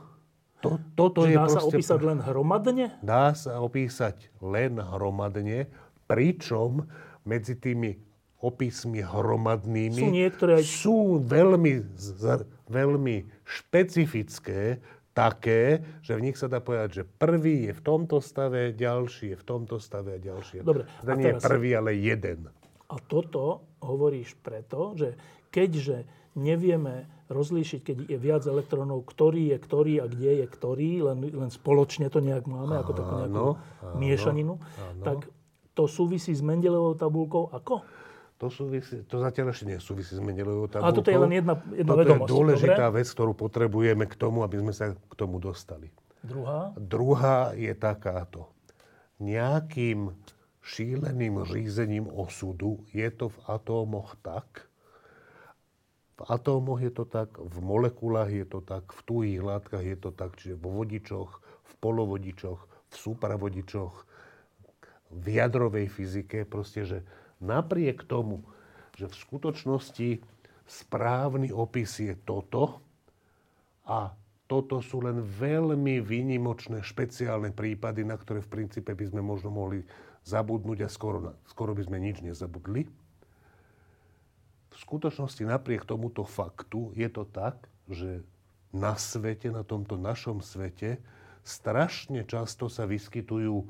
to, 0.63 0.79
toto 0.95 1.27
je 1.27 1.35
dá 1.35 1.51
proste... 1.51 1.59
Dá 1.59 1.67
sa 1.67 1.67
opísať 1.67 2.01
len 2.05 2.19
hromadne? 2.23 2.87
Dá 3.03 3.27
sa 3.35 3.53
opísať 3.59 4.31
len 4.39 4.79
hromadne, 4.79 5.67
pričom 6.07 6.87
medzi 7.27 7.59
tými 7.59 8.10
opismi 8.41 9.05
hromadnými 9.05 10.01
sú, 10.01 10.09
niektoré... 10.09 10.55
sú 10.65 10.99
veľmi, 11.21 11.85
veľmi 12.69 13.17
špecifické, 13.45 14.81
také, 15.11 15.83
že 16.01 16.17
v 16.17 16.25
nich 16.31 16.39
sa 16.39 16.47
dá 16.47 16.63
povedať, 16.63 17.03
že 17.03 17.05
prvý 17.05 17.69
je 17.69 17.73
v 17.77 17.83
tomto 17.83 18.23
stave, 18.23 18.73
ďalší 18.73 19.35
je 19.35 19.37
v 19.37 19.45
tomto 19.45 19.77
stave 19.83 20.17
a 20.17 20.19
ďalší 20.23 20.61
je... 20.61 20.63
Dobre. 20.65 20.89
Teda 21.03 21.15
nie 21.19 21.31
je 21.35 21.43
prvý, 21.43 21.71
ale 21.77 21.91
jeden. 21.99 22.49
A 22.89 22.97
toto 23.05 23.67
hovoríš 23.85 24.39
preto, 24.41 24.97
že 24.97 25.19
keďže 25.51 26.07
nevieme 26.39 27.11
rozlíšiť, 27.31 27.81
keď 27.83 27.97
je 28.11 28.19
viac 28.19 28.43
elektrónov, 28.47 29.07
ktorý 29.07 29.55
je 29.55 29.59
ktorý 29.59 29.95
a 30.03 30.07
kde 30.11 30.43
je 30.43 30.47
ktorý, 30.47 30.91
len, 31.11 31.19
len 31.27 31.51
spoločne 31.51 32.11
to 32.11 32.19
nejak 32.23 32.47
máme, 32.47 32.79
ako 32.79 32.93
takú 32.95 33.15
nejakú 33.23 33.35
áno, 33.35 33.99
miešaninu, 33.99 34.55
áno. 34.59 35.03
tak 35.07 35.19
to 35.75 35.87
súvisí 35.87 36.35
s 36.35 36.43
Mendelevou 36.43 36.99
tabulkou 36.99 37.51
ako? 37.55 37.87
To, 38.41 38.49
súvisí, 38.49 39.05
to 39.05 39.21
zatiaľ 39.21 39.53
ešte 39.53 39.69
nesúvisí 39.69 40.17
s 40.17 40.23
Mendelevou 40.25 40.65
tabulkou. 40.65 40.89
Ale 40.89 40.97
toto 40.97 41.13
je 41.13 41.21
len 41.21 41.33
jedna, 41.37 41.55
jedna 41.77 41.93
toto 41.93 42.01
vedomosť. 42.01 42.25
je 42.25 42.33
dôležitá 42.33 42.85
dobre? 42.89 42.97
vec, 42.97 43.07
ktorú 43.13 43.33
potrebujeme 43.37 44.05
k 44.09 44.15
tomu, 44.17 44.39
aby 44.41 44.57
sme 44.65 44.73
sa 44.73 44.97
k 44.97 45.15
tomu 45.15 45.37
dostali. 45.37 45.93
Druhá? 46.25 46.73
Druhá 46.73 47.53
je 47.53 47.73
takáto. 47.77 48.49
Nejakým 49.21 50.17
šíleným 50.65 51.45
řízením 51.45 52.09
osudu 52.09 52.81
je 52.97 53.05
to 53.13 53.29
v 53.29 53.39
atómoch 53.45 54.17
tak, 54.25 54.71
v 56.21 56.23
atómoch 56.29 56.81
je 56.81 56.93
to 56.93 57.05
tak, 57.09 57.37
v 57.37 57.57
molekulách 57.61 58.33
je 58.33 58.47
to 58.49 58.61
tak, 58.61 58.89
v 58.93 59.01
tuhých 59.05 59.41
látkach 59.41 59.85
je 59.85 59.97
to 59.97 60.13
tak, 60.13 60.37
čiže 60.37 60.61
vo 60.61 60.81
vodičoch, 60.81 61.41
v 61.45 61.73
polovodičoch, 61.81 62.61
v 62.89 62.95
supravodičoch, 62.97 63.95
v 65.17 65.27
jadrovej 65.29 65.89
fyzike. 65.89 66.45
Proste, 66.45 66.85
že 66.85 66.99
napriek 67.41 68.05
tomu, 68.05 68.45
že 68.95 69.09
v 69.09 69.17
skutočnosti 69.17 70.09
správny 70.69 71.51
opis 71.51 71.99
je 71.99 72.15
toto 72.23 72.79
a 73.89 74.15
toto 74.51 74.83
sú 74.83 75.03
len 75.03 75.23
veľmi 75.23 76.03
výnimočné, 76.03 76.83
špeciálne 76.83 77.55
prípady, 77.55 78.03
na 78.03 78.19
ktoré 78.19 78.43
v 78.43 78.51
princípe 78.51 78.91
by 78.95 79.05
sme 79.11 79.23
možno 79.23 79.51
mohli 79.55 79.87
zabudnúť 80.27 80.79
a 80.85 80.89
skoro, 80.91 81.39
skoro 81.47 81.73
by 81.73 81.87
sme 81.87 82.03
nič 82.03 82.23
nezabudli. 82.23 82.91
V 84.71 84.77
skutočnosti 84.79 85.43
napriek 85.47 85.87
tomuto 85.87 86.27
faktu 86.27 86.95
je 86.99 87.09
to 87.11 87.27
tak, 87.31 87.71
že 87.87 88.23
na 88.71 88.95
svete, 88.95 89.51
na 89.51 89.67
tomto 89.67 89.99
našom 89.99 90.43
svete, 90.43 91.03
strašne 91.43 92.23
často 92.27 92.71
sa 92.71 92.87
vyskytujú 92.87 93.67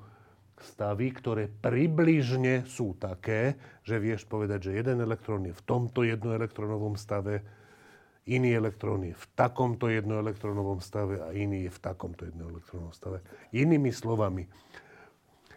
stavy, 0.61 1.11
ktoré 1.13 1.49
približne 1.49 2.69
sú 2.69 2.97
také, 2.97 3.57
že 3.83 3.97
vieš 3.97 4.29
povedať, 4.29 4.71
že 4.71 4.77
jeden 4.81 5.01
elektrón 5.01 5.49
je 5.49 5.55
v 5.57 5.63
tomto 5.65 6.05
jednoelektronovom 6.05 7.01
stave, 7.01 7.43
iný 8.29 8.55
elektrón 8.55 9.09
je 9.09 9.17
v 9.17 9.27
takomto 9.33 9.89
jednoelektronovom 9.89 10.85
stave 10.85 11.19
a 11.25 11.33
iný 11.33 11.67
je 11.67 11.73
v 11.73 11.81
takomto 11.81 12.29
jednoelektronovom 12.29 12.95
stave. 12.95 13.25
Inými 13.57 13.91
slovami, 13.91 14.47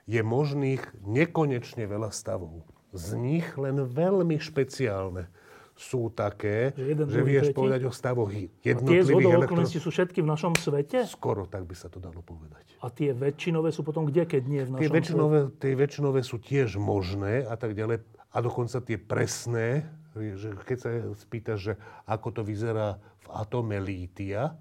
je 0.04 0.20
možných 0.20 0.84
nekonečne 1.04 1.88
veľa 1.88 2.12
stavov 2.12 2.68
z 2.91 3.16
nich 3.16 3.47
len 3.56 3.88
veľmi 3.88 4.36
špeciálne 4.38 5.32
sú 5.74 6.14
také, 6.14 6.72
že, 6.78 6.94
že 6.94 7.22
vieš 7.26 7.50
tretí. 7.50 7.58
povedať 7.58 7.82
o 7.90 7.92
stavoch 7.92 8.30
jednotlivých 8.62 9.42
elektronov. 9.42 9.74
sú 9.74 9.90
všetky 9.90 10.22
v 10.22 10.28
našom 10.30 10.54
svete? 10.54 11.10
Skoro 11.10 11.50
tak 11.50 11.66
by 11.66 11.74
sa 11.74 11.90
to 11.90 11.98
dalo 11.98 12.22
povedať. 12.22 12.78
A 12.86 12.94
tie 12.94 13.10
väčšinové 13.16 13.74
sú 13.74 13.82
potom 13.82 14.06
kde, 14.06 14.30
keď 14.30 14.44
nie 14.46 14.62
v 14.62 14.70
našom 14.78 14.84
tie 14.86 14.92
väčšinové, 14.94 15.40
svete? 15.50 15.58
Tie 15.58 15.74
väčšinové 15.74 16.20
sú 16.22 16.38
tiež 16.38 16.78
možné 16.78 17.42
a 17.50 17.58
tak 17.58 17.74
ďalej. 17.74 18.06
A 18.34 18.38
dokonca 18.42 18.78
tie 18.86 18.98
presné, 19.02 19.90
že 20.14 20.54
keď 20.62 20.78
sa 20.78 20.90
spýtaš, 21.18 21.60
že 21.60 21.74
ako 22.06 22.30
to 22.30 22.42
vyzerá 22.46 23.02
v 23.26 23.28
atome 23.34 23.78
lítia, 23.82 24.54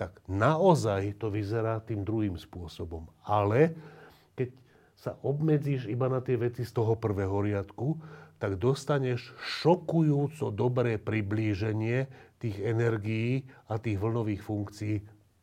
tak 0.00 0.22
naozaj 0.30 1.18
to 1.18 1.28
vyzerá 1.28 1.82
tým 1.82 2.06
druhým 2.06 2.38
spôsobom. 2.38 3.04
Ale 3.26 3.74
keď 4.38 4.54
sa 4.94 5.18
obmedzíš 5.26 5.90
iba 5.90 6.06
na 6.06 6.22
tie 6.22 6.38
veci 6.38 6.62
z 6.62 6.72
toho 6.72 6.94
prvého 6.94 7.42
riadku, 7.42 7.98
tak 8.38 8.58
dostaneš 8.58 9.34
šokujúco 9.38 10.54
dobré 10.54 10.96
priblíženie 10.96 12.06
tých 12.38 12.56
energií 12.62 13.42
a 13.66 13.82
tých 13.82 13.98
vlnových 13.98 14.42
funkcií 14.42 14.94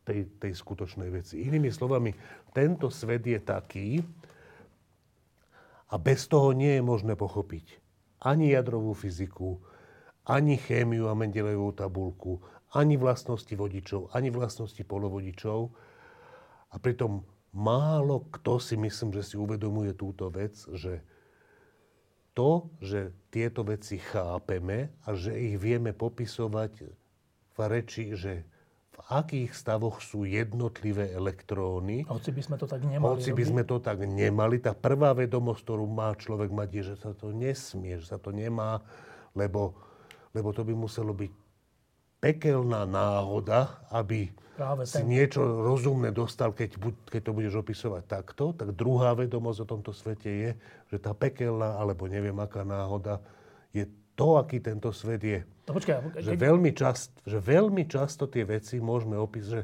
tej, 0.07 0.19
tej 0.39 0.53
skutočnej 0.55 1.11
veci. 1.11 1.43
Inými 1.43 1.67
slovami, 1.69 2.15
tento 2.55 2.87
svet 2.87 3.27
je 3.27 3.39
taký 3.43 3.99
a 5.91 5.95
bez 5.99 6.25
toho 6.31 6.55
nie 6.55 6.79
je 6.79 6.83
možné 6.83 7.19
pochopiť 7.19 7.85
ani 8.25 8.57
jadrovú 8.57 8.97
fyziku, 8.97 9.61
ani 10.25 10.57
chémiu 10.57 11.05
a 11.05 11.13
Mendelejovú 11.13 11.77
tabulku, 11.77 12.41
ani 12.73 12.97
vlastnosti 12.97 13.53
vodičov, 13.53 14.09
ani 14.17 14.33
vlastnosti 14.33 14.81
polovodičov. 14.81 15.69
A 16.73 16.75
pritom 16.81 17.21
málo 17.53 18.25
kto 18.33 18.57
si 18.57 18.75
myslím, 18.75 19.13
že 19.13 19.21
si 19.21 19.35
uvedomuje 19.37 19.93
túto 19.93 20.33
vec, 20.33 20.57
že 20.73 21.05
to, 22.35 22.69
že 22.83 23.15
tieto 23.31 23.63
veci 23.63 23.97
chápeme 23.97 24.91
a 25.07 25.15
že 25.15 25.31
ich 25.31 25.55
vieme 25.55 25.95
popisovať 25.95 26.73
v 27.55 27.57
reči, 27.71 28.11
že 28.13 28.43
v 28.95 28.99
akých 29.11 29.51
stavoch 29.55 29.99
sú 30.03 30.27
jednotlivé 30.27 31.11
elektróny. 31.15 32.07
Hoci 32.07 32.31
by 32.31 32.41
sme 32.43 32.55
to 32.59 32.67
tak 32.67 32.83
nemali. 32.83 33.07
Hoci 33.07 33.31
by 33.31 33.43
sme 33.43 33.63
to 33.63 33.79
tak 33.79 34.03
nemali. 34.03 34.59
Tá 34.59 34.75
prvá 34.75 35.15
vedomosť, 35.15 35.61
ktorú 35.63 35.87
má 35.87 36.15
človek 36.15 36.51
mať, 36.51 36.69
je, 36.71 36.83
že 36.91 36.95
sa 36.99 37.11
to 37.15 37.31
nesmie, 37.31 37.99
že 37.99 38.07
sa 38.07 38.19
to 38.19 38.31
nemá, 38.35 38.83
lebo, 39.35 39.75
lebo 40.31 40.51
to 40.55 40.63
by 40.63 40.71
muselo 40.75 41.11
byť 41.11 41.44
pekelná 42.25 42.89
náhoda, 42.89 43.85
aby 43.93 44.33
Práve 44.57 44.89
si 44.89 44.97
ten... 44.97 45.05
niečo 45.05 45.45
rozumné 45.45 46.09
dostal, 46.09 46.57
keď, 46.57 46.81
keď 47.05 47.21
to 47.21 47.31
budeš 47.37 47.53
opisovať 47.61 48.03
takto, 48.09 48.49
tak 48.57 48.73
druhá 48.73 49.13
vedomosť 49.13 49.61
o 49.61 49.69
tomto 49.69 49.93
svete 49.93 50.31
je, 50.33 50.51
že 50.89 50.97
tá 50.97 51.13
pekelná, 51.13 51.77
alebo 51.77 52.09
neviem 52.09 52.33
aká 52.41 52.65
náhoda, 52.65 53.21
je 53.69 53.85
to, 54.17 54.41
aký 54.41 54.57
tento 54.57 54.89
svet 54.89 55.21
je. 55.21 55.39
No 55.69 55.77
počkaj, 55.77 56.17
že, 56.17 56.33
veľmi 56.33 56.71
čast, 56.73 57.13
že 57.29 57.37
veľmi 57.37 57.85
často 57.85 58.25
tie 58.25 58.41
veci 58.41 58.81
môžeme 58.81 59.19
opísať, 59.19 59.51
že, 59.51 59.61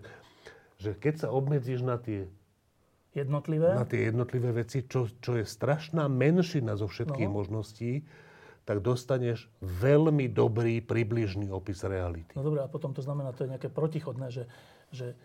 že 0.77 0.91
keď 0.99 1.13
sa 1.25 1.27
obmedzíš 1.33 1.81
na 1.81 1.97
tie 1.97 2.29
jednotlivé, 3.17 3.73
na 3.73 3.87
tie 3.87 4.11
jednotlivé 4.11 4.53
veci, 4.53 4.85
čo, 4.85 5.07
čo 5.23 5.39
je 5.39 5.47
strašná 5.47 6.05
menšina 6.11 6.77
zo 6.77 6.85
všetkých 6.91 7.31
no. 7.31 7.35
možností, 7.41 8.03
tak 8.61 8.85
dostaneš 8.85 9.49
veľmi 9.61 10.29
dobrý 10.29 10.79
približný 10.85 11.49
opis 11.49 11.81
reality. 11.81 12.31
No 12.37 12.45
dobré, 12.45 12.61
a 12.61 12.69
potom 12.69 12.93
to 12.93 13.01
znamená, 13.01 13.33
to 13.33 13.45
je 13.45 13.51
nejaké 13.57 13.69
protichodné, 13.73 14.29
že, 14.29 14.43
že 14.93 15.17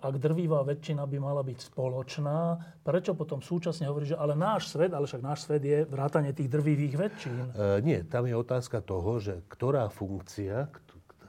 ak 0.00 0.14
drvivá 0.16 0.64
väčšina 0.64 1.04
by 1.06 1.18
mala 1.20 1.42
byť 1.44 1.58
spoločná, 1.72 2.58
prečo 2.82 3.14
potom 3.14 3.44
súčasne 3.44 3.86
hovorí, 3.86 4.08
že 4.08 4.18
ale 4.18 4.34
náš 4.34 4.72
svet, 4.72 4.90
ale 4.92 5.06
však 5.06 5.22
náš 5.22 5.46
svet 5.46 5.62
je 5.62 5.86
vrátanie 5.86 6.32
tých 6.34 6.50
drvivých 6.50 6.94
väčšín? 6.96 7.36
E, 7.54 7.84
nie, 7.84 7.98
tam 8.04 8.26
je 8.26 8.34
otázka 8.34 8.82
toho, 8.82 9.20
že 9.22 9.40
ktorá 9.46 9.88
funkcia, 9.92 10.68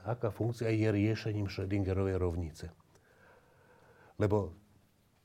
aká 0.02 0.28
funkcia 0.34 0.68
je 0.72 0.88
riešením 0.90 1.46
Schrödingerovej 1.46 2.16
rovnice. 2.18 2.66
Lebo 4.18 4.52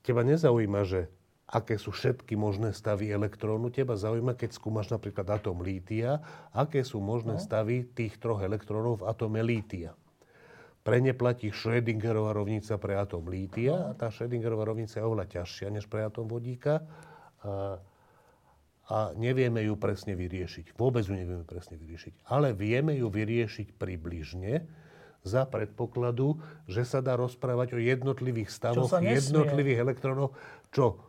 teba 0.06 0.22
nezaujíma, 0.22 0.82
že 0.86 1.10
aké 1.48 1.80
sú 1.80 1.96
všetky 1.96 2.36
možné 2.36 2.76
stavy 2.76 3.08
elektrónu. 3.08 3.72
Teba 3.72 3.96
zaujíma, 3.96 4.36
keď 4.36 4.60
skúmaš 4.60 4.92
napríklad 4.92 5.24
atóm 5.32 5.64
lítia, 5.64 6.20
aké 6.52 6.84
sú 6.84 7.00
možné 7.00 7.40
no. 7.40 7.42
stavy 7.42 7.88
tých 7.88 8.20
troch 8.20 8.44
elektrónov 8.44 9.00
v 9.00 9.08
atóme 9.08 9.40
lítia. 9.40 9.96
Pre 10.84 11.04
ne 11.04 11.12
platí 11.16 11.52
Schrödingerová 11.52 12.36
rovnica 12.36 12.80
pre 12.80 12.96
atóm 13.00 13.28
lítia 13.28 13.92
a 13.92 13.96
tá 13.96 14.12
Schrödingerová 14.12 14.68
rovnica 14.68 15.00
je 15.00 15.04
oveľa 15.04 15.28
ťažšia 15.40 15.68
než 15.72 15.88
pre 15.88 16.04
atóm 16.04 16.28
vodíka 16.32 16.84
a, 17.44 17.80
a 18.88 18.98
nevieme 19.16 19.64
ju 19.68 19.76
presne 19.80 20.16
vyriešiť. 20.16 20.76
Vôbec 20.80 21.04
ju 21.04 21.16
nevieme 21.16 21.44
presne 21.44 21.76
vyriešiť. 21.80 22.28
Ale 22.32 22.56
vieme 22.56 22.96
ju 22.96 23.08
vyriešiť 23.12 23.76
približne 23.76 24.64
za 25.28 25.44
predpokladu, 25.44 26.40
že 26.72 26.88
sa 26.88 27.04
dá 27.04 27.20
rozprávať 27.20 27.76
o 27.76 27.80
jednotlivých 27.84 28.48
stavoch 28.48 28.88
jednotlivých 29.04 29.84
elektrónov, 29.84 30.40
čo 30.72 31.07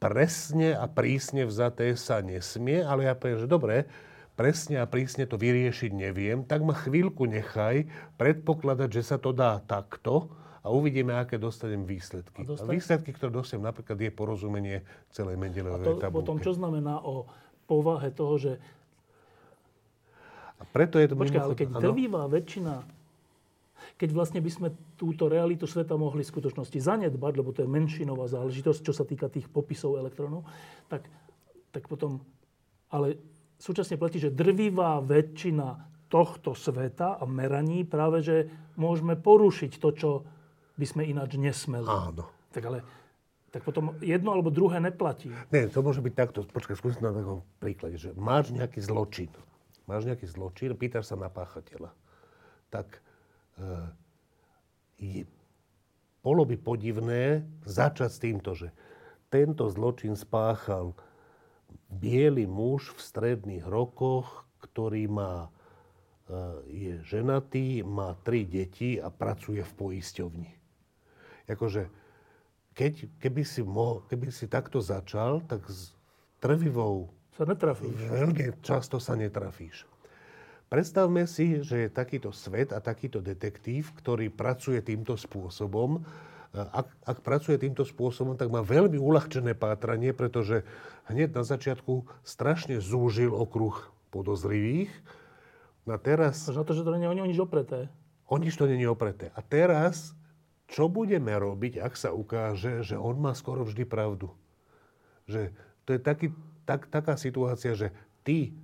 presne 0.00 0.72
a 0.72 0.88
prísne 0.88 1.44
vzaté 1.44 1.92
sa 1.94 2.24
nesmie, 2.24 2.80
ale 2.80 3.06
ja 3.06 3.12
poviem, 3.12 3.44
že 3.44 3.46
dobre, 3.46 3.84
presne 4.34 4.80
a 4.80 4.88
prísne 4.88 5.28
to 5.28 5.36
vyriešiť 5.36 5.92
neviem, 5.92 6.48
tak 6.48 6.64
ma 6.64 6.72
chvíľku 6.72 7.28
nechaj 7.28 7.84
predpokladať, 8.16 8.88
že 8.88 9.02
sa 9.04 9.20
to 9.20 9.36
dá 9.36 9.60
takto 9.60 10.32
a 10.64 10.72
uvidíme, 10.72 11.12
aké 11.12 11.36
dostanem 11.36 11.84
výsledky. 11.84 12.48
A, 12.48 12.56
dostane... 12.56 12.72
a 12.72 12.74
výsledky, 12.74 13.12
ktoré 13.12 13.28
dostanem, 13.28 13.68
napríklad 13.68 14.00
je 14.00 14.10
porozumenie 14.12 14.80
celej 15.12 15.36
Mendelejovej 15.36 16.00
tabulky. 16.00 16.16
potom 16.24 16.36
čo 16.40 16.56
znamená 16.56 17.04
o 17.04 17.28
povahe 17.68 18.08
toho, 18.08 18.40
že... 18.40 18.52
A 20.60 20.64
preto 20.68 20.96
je 20.96 21.08
to 21.08 21.16
Počkaj, 21.16 21.40
ale 21.40 21.56
keď 21.56 21.68
drvivá 21.76 22.24
väčšina 22.28 22.99
keď 24.00 24.16
vlastne 24.16 24.40
by 24.40 24.48
sme 24.48 24.68
túto 24.96 25.28
realitu 25.28 25.68
sveta 25.68 25.92
mohli 26.00 26.24
v 26.24 26.32
skutočnosti 26.32 26.80
zanedbať, 26.80 27.32
lebo 27.36 27.52
to 27.52 27.60
je 27.60 27.68
menšinová 27.68 28.32
záležitosť, 28.32 28.80
čo 28.80 28.96
sa 28.96 29.04
týka 29.04 29.28
tých 29.28 29.44
popisov 29.52 30.00
elektrónov, 30.00 30.48
tak, 30.88 31.04
tak 31.68 31.84
potom... 31.84 32.24
Ale 32.88 33.20
súčasne 33.60 34.00
platí, 34.00 34.16
že 34.16 34.32
drvivá 34.32 35.04
väčšina 35.04 35.92
tohto 36.08 36.56
sveta 36.56 37.20
a 37.20 37.24
meraní 37.28 37.84
práve, 37.84 38.24
že 38.24 38.48
môžeme 38.80 39.20
porušiť 39.20 39.76
to, 39.76 39.88
čo 39.92 40.10
by 40.80 40.86
sme 40.88 41.04
ináč 41.04 41.36
nesmeli. 41.36 41.84
Áno. 41.84 42.24
Tak 42.50 42.64
ale 42.64 42.80
tak 43.52 43.66
potom 43.66 43.98
jedno 44.00 44.32
alebo 44.32 44.48
druhé 44.48 44.80
neplatí. 44.80 45.28
Nie, 45.52 45.66
to 45.68 45.84
môže 45.84 46.00
byť 46.00 46.14
takto. 46.14 46.46
Počkaj, 46.46 46.74
skúsim 46.78 47.02
na 47.02 47.12
takom 47.12 47.42
príklade, 47.58 47.98
že 47.98 48.14
máš 48.16 48.54
nejaký 48.54 48.80
zločin. 48.80 49.30
Máš 49.90 50.06
nejaký 50.06 50.24
zločin, 50.30 50.72
pýtaš 50.78 51.10
sa 51.12 51.16
na 51.18 51.26
páchateľa. 51.26 51.90
Tak 52.70 53.02
je, 55.00 55.24
bolo 56.20 56.44
by 56.44 56.56
podivné 56.60 57.48
začať 57.64 58.10
s 58.12 58.18
týmto, 58.20 58.50
že 58.52 58.68
tento 59.32 59.70
zločin 59.72 60.18
spáchal 60.18 60.92
biely 61.88 62.44
muž 62.44 62.92
v 62.94 63.00
stredných 63.00 63.64
rokoch, 63.66 64.44
ktorý 64.60 65.08
má, 65.08 65.48
e, 65.48 65.50
je 66.68 66.94
ženatý, 67.06 67.80
má 67.82 68.18
tri 68.20 68.44
deti 68.44 69.00
a 69.00 69.08
pracuje 69.08 69.64
v 69.64 69.72
poisťovni. 69.74 70.50
Akože, 71.50 71.90
keď, 72.76 73.10
keby, 73.18 73.42
si 73.42 73.62
mo, 73.66 74.06
keby 74.06 74.30
si 74.30 74.46
takto 74.46 74.78
začal, 74.78 75.42
tak 75.46 75.66
s 75.66 75.94
trvivou... 76.38 77.10
Sa 77.34 77.48
netrafíš. 77.48 77.96
Veľmi 77.96 78.54
často 78.62 79.02
sa 79.02 79.18
netrafíš. 79.18 79.89
Predstavme 80.70 81.26
si, 81.26 81.66
že 81.66 81.86
je 81.86 81.90
takýto 81.90 82.30
svet 82.30 82.70
a 82.70 82.78
takýto 82.78 83.18
detektív, 83.18 83.90
ktorý 83.98 84.30
pracuje 84.30 84.78
týmto 84.78 85.18
spôsobom. 85.18 86.06
Ak, 86.54 86.86
ak 87.02 87.26
pracuje 87.26 87.58
týmto 87.58 87.82
spôsobom, 87.82 88.38
tak 88.38 88.54
má 88.54 88.62
veľmi 88.62 88.94
uľahčené 88.94 89.58
pátranie, 89.58 90.14
pretože 90.14 90.62
hneď 91.10 91.34
na 91.34 91.42
začiatku 91.42 92.06
strašne 92.22 92.78
zúžil 92.78 93.34
okruh 93.34 93.74
podozrivých. 94.14 94.94
A 95.90 95.98
teraz... 95.98 96.46
Až 96.46 96.62
na 96.62 96.66
to, 96.66 96.78
že 96.78 96.86
to 96.86 96.94
nie 96.94 97.02
je 97.02 97.18
o 97.18 97.30
nič 97.34 97.40
opreté. 97.42 97.90
O 98.30 98.38
nič 98.38 98.54
to 98.54 98.70
nie 98.70 98.78
je 98.78 98.94
opreté. 98.94 99.34
A 99.34 99.42
teraz, 99.42 100.14
čo 100.70 100.86
budeme 100.86 101.34
robiť, 101.34 101.82
ak 101.82 101.98
sa 101.98 102.14
ukáže, 102.14 102.86
že 102.86 102.94
on 102.94 103.18
má 103.18 103.34
skoro 103.34 103.66
vždy 103.66 103.82
pravdu? 103.90 104.30
Že 105.26 105.50
to 105.82 105.98
je 105.98 106.00
taký, 106.02 106.26
tak, 106.62 106.86
taká 106.86 107.18
situácia, 107.18 107.74
že 107.74 107.90
ty 108.22 108.54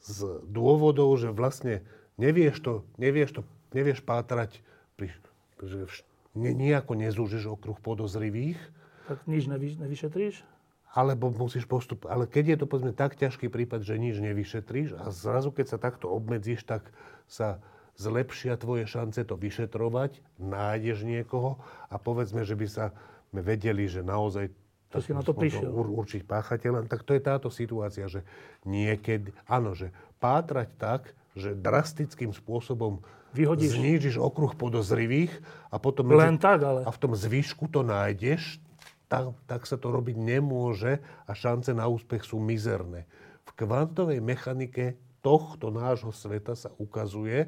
z 0.00 0.44
dôvodov, 0.48 1.12
že 1.20 1.32
vlastne 1.32 1.84
nevieš 2.16 2.56
to, 2.60 2.74
nevieš 2.96 3.40
to, 3.40 3.42
nevieš 3.76 4.00
pátrať, 4.04 4.60
pri, 4.96 5.12
že 5.60 5.88
vš, 5.88 5.98
ne, 6.36 6.52
nejako 6.56 6.96
nezúžiš 6.96 7.48
okruh 7.48 7.76
podozrivých. 7.80 8.60
Tak 9.08 9.26
nič 9.28 9.48
nevy, 9.50 9.76
nevyšetríš? 9.76 10.44
Alebo 10.90 11.30
musíš 11.30 11.70
postup. 11.70 12.10
Ale 12.10 12.26
keď 12.26 12.44
je 12.54 12.56
to 12.62 12.66
povedzme 12.66 12.92
tak 12.96 13.14
ťažký 13.14 13.46
prípad, 13.46 13.86
že 13.86 14.00
nič 14.00 14.18
nevyšetríš 14.18 14.98
a 14.98 15.12
zrazu 15.14 15.54
keď 15.54 15.76
sa 15.76 15.78
takto 15.78 16.10
obmedzíš, 16.10 16.66
tak 16.66 16.90
sa 17.30 17.62
zlepšia 18.00 18.56
tvoje 18.58 18.88
šance 18.88 19.22
to 19.22 19.36
vyšetrovať, 19.36 20.24
nájdeš 20.40 21.04
niekoho 21.04 21.60
a 21.92 22.00
povedzme, 22.00 22.42
že 22.42 22.56
by 22.56 22.66
sa 22.66 22.86
vedeli, 23.30 23.86
že 23.86 24.02
naozaj 24.02 24.50
to 24.90 24.98
si 24.98 25.14
na 25.14 25.22
to 25.22 25.30
prišiel. 25.30 25.70
Určiť 25.70 26.26
páchateľa. 26.26 26.90
Tak 26.90 27.06
to 27.06 27.14
je 27.14 27.22
táto 27.22 27.48
situácia, 27.48 28.10
že 28.10 28.26
niekedy, 28.66 29.30
áno, 29.46 29.78
že 29.78 29.94
pátrať 30.18 30.68
tak, 30.76 31.02
že 31.38 31.54
drastickým 31.54 32.34
spôsobom 32.34 32.98
Vyhodíš. 33.30 33.78
znížiš 33.78 34.16
okruh 34.18 34.50
podozrivých 34.58 35.30
a 35.70 35.78
potom... 35.78 36.10
Len 36.10 36.34
medzi, 36.34 36.42
tak, 36.42 36.58
ale... 36.66 36.80
A 36.82 36.90
v 36.90 36.98
tom 36.98 37.14
zvyšku 37.14 37.70
to 37.70 37.86
nájdeš, 37.86 38.58
tak, 39.06 39.30
tak 39.46 39.62
sa 39.66 39.78
to 39.78 39.94
robiť 39.94 40.18
nemôže 40.18 40.98
a 41.26 41.32
šance 41.34 41.70
na 41.70 41.86
úspech 41.86 42.26
sú 42.26 42.42
mizerné. 42.42 43.06
V 43.46 43.50
kvantovej 43.54 44.18
mechanike 44.18 44.98
tohto 45.22 45.70
nášho 45.70 46.10
sveta 46.10 46.58
sa 46.58 46.74
ukazuje, 46.82 47.46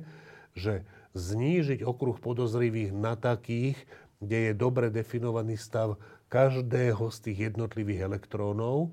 že 0.55 0.86
znížiť 1.18 1.82
okruh 1.82 2.16
podozrivých 2.22 2.95
na 2.95 3.18
takých, 3.18 3.76
kde 4.22 4.51
je 4.51 4.53
dobre 4.55 4.86
definovaný 4.95 5.59
stav 5.59 5.99
každého 6.33 7.05
z 7.12 7.18
tých 7.28 7.39
jednotlivých 7.53 8.09
elektrónov 8.09 8.89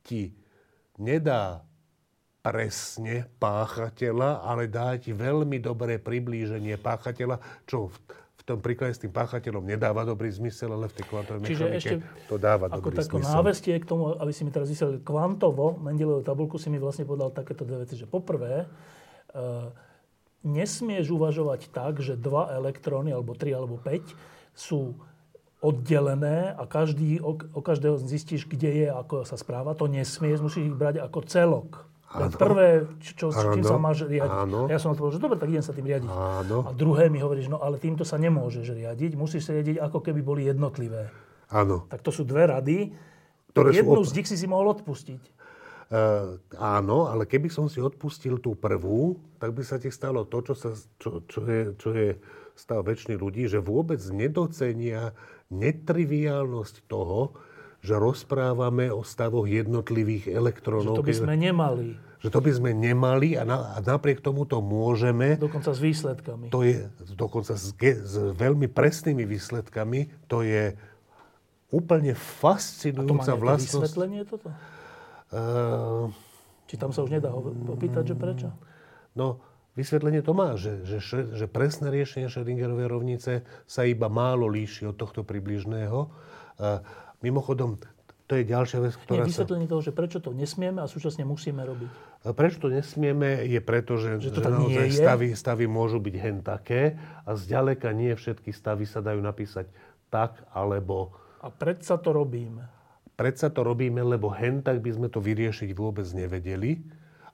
ti 0.00 0.32
nedá 0.96 1.60
presne 2.40 3.28
páchateľa, 3.36 4.40
ale 4.40 4.64
dá 4.64 4.96
ti 4.96 5.12
veľmi 5.12 5.60
dobré 5.60 6.00
priblíženie 6.00 6.80
páchateľa, 6.80 7.36
čo 7.68 7.92
v, 7.92 7.96
v 8.16 8.42
tom 8.48 8.64
príklade 8.64 8.96
s 8.96 9.04
tým 9.04 9.12
páchateľom 9.12 9.60
nedáva 9.60 10.08
dobrý 10.08 10.32
zmysel, 10.32 10.72
ale 10.72 10.88
v 10.88 10.94
tej 10.96 11.04
kvantovej 11.04 11.44
Čiže 11.44 11.64
mechanike 11.68 11.80
ešte 11.84 11.96
to 12.32 12.40
dáva 12.40 12.72
ako 12.72 12.88
dobrý 12.88 13.04
zmysel. 13.04 13.28
Ako 13.28 13.36
návestie 13.44 13.74
k 13.76 13.84
tomu, 13.84 14.16
aby 14.16 14.32
si 14.32 14.42
mi 14.48 14.50
teraz 14.50 14.72
vysvetlil 14.72 15.04
kvantovo, 15.04 15.76
Mendelovú 15.84 16.24
tabulku 16.24 16.56
si 16.56 16.72
mi 16.72 16.80
vlastne 16.80 17.04
povedal 17.04 17.28
takéto 17.28 17.68
dve 17.68 17.84
veci, 17.84 18.00
že 18.00 18.08
poprvé, 18.08 18.64
nesmieš 20.40 21.12
uvažovať 21.12 21.68
tak, 21.68 22.00
že 22.00 22.16
dva 22.16 22.56
elektróny, 22.56 23.12
alebo 23.12 23.36
tri, 23.36 23.52
alebo 23.52 23.76
5 23.76 24.16
sú 24.56 24.96
oddelené 25.60 26.56
a 26.56 26.64
každý, 26.64 27.20
o, 27.20 27.36
o 27.36 27.60
každého 27.60 28.00
zistíš, 28.00 28.48
kde 28.48 28.84
je, 28.84 28.86
ako 28.88 29.28
sa 29.28 29.36
správa. 29.36 29.76
To 29.76 29.86
nesmieš, 29.86 30.40
musíš 30.40 30.72
ich 30.72 30.76
brať 30.76 31.04
ako 31.04 31.18
celok. 31.28 31.70
To 32.10 32.26
je 32.26 32.30
prvé, 32.34 32.68
čo, 32.98 33.30
čo, 33.30 33.54
čím 33.54 33.62
sa 33.62 33.78
máš 33.78 34.02
riadiť. 34.02 34.34
Áno. 34.34 34.66
Ja 34.66 34.82
som 34.82 34.98
povedal, 34.98 35.14
že 35.14 35.22
dobre, 35.22 35.38
tak 35.38 35.46
idem 35.46 35.62
sa 35.62 35.70
tým 35.70 35.86
riadiť. 35.86 36.10
Áno. 36.10 36.66
A 36.66 36.74
druhé 36.74 37.06
mi 37.06 37.22
hovoríš, 37.22 37.46
no 37.46 37.62
ale 37.62 37.78
týmto 37.78 38.02
sa 38.02 38.18
nemôžeš 38.18 38.66
riadiť, 38.66 39.14
musíš 39.14 39.46
sa 39.46 39.54
riadiť, 39.54 39.78
ako 39.78 40.02
keby 40.02 40.18
boli 40.18 40.42
jednotlivé. 40.50 41.06
Áno. 41.54 41.86
Tak 41.86 42.02
to 42.02 42.10
sú 42.10 42.26
dve 42.26 42.50
rady. 42.50 42.90
Ktoré 43.54 43.78
Jednu 43.78 44.02
op- 44.02 44.10
z 44.10 44.14
nich 44.18 44.26
si 44.26 44.34
si 44.34 44.46
mohol 44.50 44.74
odpustiť. 44.74 45.22
Uh, 45.90 46.38
áno, 46.58 47.10
ale 47.10 47.26
keby 47.26 47.50
som 47.50 47.66
si 47.66 47.82
odpustil 47.82 48.38
tú 48.38 48.54
prvú, 48.54 49.18
tak 49.42 49.54
by 49.54 49.62
sa 49.66 49.74
ti 49.78 49.90
stalo 49.90 50.22
to, 50.22 50.38
čo, 50.46 50.54
sa, 50.54 50.70
čo, 51.02 51.22
čo, 51.26 51.40
je, 51.42 51.60
čo 51.78 51.90
je 51.90 52.14
stav 52.54 52.86
väčšiny 52.86 53.18
ľudí, 53.18 53.50
že 53.50 53.58
vôbec 53.58 53.98
nedocenia 54.10 55.10
netriviálnosť 55.50 56.86
toho, 56.86 57.34
že 57.80 57.96
rozprávame 57.96 58.92
o 58.92 59.02
stavoch 59.02 59.48
jednotlivých 59.48 60.30
elektrónov. 60.30 60.96
Že 60.96 61.00
to 61.00 61.08
by 61.08 61.16
sme 61.16 61.34
nemali. 61.36 61.86
Že 62.20 62.28
to 62.28 62.40
by 62.44 62.52
sme 62.52 62.70
nemali 62.76 63.28
a, 63.40 63.48
na, 63.48 63.72
a 63.72 63.78
napriek 63.80 64.20
tomu 64.20 64.44
to 64.44 64.60
môžeme. 64.60 65.40
Dokonca 65.40 65.72
s 65.72 65.80
výsledkami. 65.80 66.52
To 66.52 66.60
je 66.60 66.92
dokonca 67.16 67.56
s, 67.56 67.72
s 67.80 68.14
veľmi 68.36 68.68
presnými 68.68 69.24
výsledkami. 69.24 70.28
To 70.28 70.44
je 70.44 70.76
úplne 71.72 72.12
fascinujúca 72.12 73.32
vlastnosť. 73.32 73.72
to 73.72 73.80
má 73.80 73.84
vysvetlenie 73.88 74.20
toto? 74.28 74.48
Uh, 75.30 76.12
Či 76.68 76.74
tam 76.76 76.92
sa 76.92 77.00
už 77.00 77.10
nedá 77.16 77.32
opýtať, 77.32 78.12
že 78.12 78.14
prečo? 78.18 78.52
No, 79.16 79.40
vysvetlenie 79.80 80.20
to 80.20 80.36
má, 80.36 80.54
že, 80.60 80.84
že, 80.84 81.00
že 81.32 81.46
presné 81.48 81.88
riešenie 81.88 82.28
Schrödingerovej 82.28 82.86
rovnice 82.86 83.32
sa 83.64 83.82
iba 83.88 84.12
málo 84.12 84.46
líši 84.46 84.86
od 84.86 84.96
tohto 85.00 85.24
približného. 85.24 85.98
Uh, 86.60 86.84
mimochodom, 87.24 87.80
to 88.28 88.38
je 88.38 88.44
ďalšia 88.44 88.78
vec, 88.84 88.94
ktorá 89.00 89.24
Nie, 89.24 89.32
vysvetlenie 89.32 89.66
sa... 89.66 89.72
toho, 89.74 89.82
že 89.82 89.92
prečo 89.96 90.18
to 90.20 90.30
nesmieme 90.36 90.78
a 90.78 90.86
súčasne 90.86 91.24
musíme 91.24 91.64
robiť. 91.64 91.90
A 92.28 92.36
prečo 92.36 92.62
to 92.62 92.68
nesmieme, 92.68 93.48
je 93.48 93.60
preto, 93.64 93.96
že, 93.96 94.20
že, 94.20 94.30
to 94.30 94.44
že 94.44 94.52
naozaj 94.52 94.88
stavy, 94.92 95.26
stavy 95.34 95.64
môžu 95.66 95.98
byť 95.98 96.14
hen 96.20 96.38
také 96.44 97.00
a 97.24 97.34
zďaleka 97.34 97.90
nie 97.96 98.12
všetky 98.12 98.52
stavy 98.52 98.84
sa 98.84 99.00
dajú 99.00 99.18
napísať 99.18 99.66
tak 100.12 100.44
alebo... 100.52 101.16
A 101.40 101.48
predsa 101.48 101.96
to 101.96 102.12
robíme 102.12 102.80
predsa 103.20 103.52
to 103.52 103.60
robíme, 103.60 104.00
lebo 104.00 104.32
hen 104.32 104.64
tak 104.64 104.80
by 104.80 104.96
sme 104.96 105.12
to 105.12 105.20
vyriešiť 105.20 105.76
vôbec 105.76 106.08
nevedeli. 106.16 106.80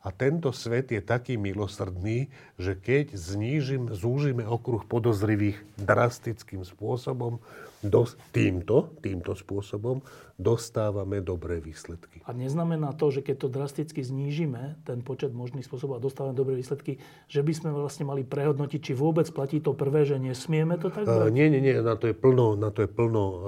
A 0.07 0.14
tento 0.14 0.54
svet 0.54 0.94
je 0.94 1.02
taký 1.02 1.34
milosrdný, 1.34 2.30
že 2.62 2.78
keď 2.78 3.18
znížim, 3.18 3.90
zúžime 3.90 4.46
okruh 4.46 4.86
podozrivých 4.86 5.59
drastickým 5.82 6.62
spôsobom, 6.62 7.42
dos, 7.82 8.14
týmto, 8.30 8.94
týmto 9.02 9.34
spôsobom 9.34 10.07
dostávame 10.38 11.24
dobré 11.24 11.59
výsledky. 11.59 12.20
A 12.28 12.30
neznamená 12.36 12.92
to, 12.92 13.09
že 13.09 13.24
keď 13.24 13.36
to 13.40 13.48
drasticky 13.48 14.00
znížime, 14.04 14.78
ten 14.86 15.00
počet 15.02 15.32
možných 15.34 15.64
spôsobov 15.64 15.98
a 15.98 16.04
dostávame 16.04 16.36
dobré 16.36 16.54
výsledky, 16.54 17.02
že 17.26 17.40
by 17.40 17.52
sme 17.57 17.70
vlastne 17.72 18.07
mali 18.07 18.22
prehodnotiť, 18.22 18.80
či 18.80 18.92
vôbec 18.92 19.26
platí 19.32 19.59
to 19.59 19.74
prvé, 19.74 20.07
že 20.07 20.22
nesmieme 20.22 20.78
to 20.78 20.92
tak 20.92 21.09
brať? 21.09 21.28
Uh, 21.28 21.34
nie, 21.34 21.50
nie, 21.50 21.59
nie. 21.59 21.74
Na 21.82 21.98
to 21.98 22.07
je 22.07 22.14
plno, 22.14 22.54
na 22.54 22.70
to 22.70 22.84
je 22.84 22.90
plno 22.90 23.24
uh, 23.26 23.38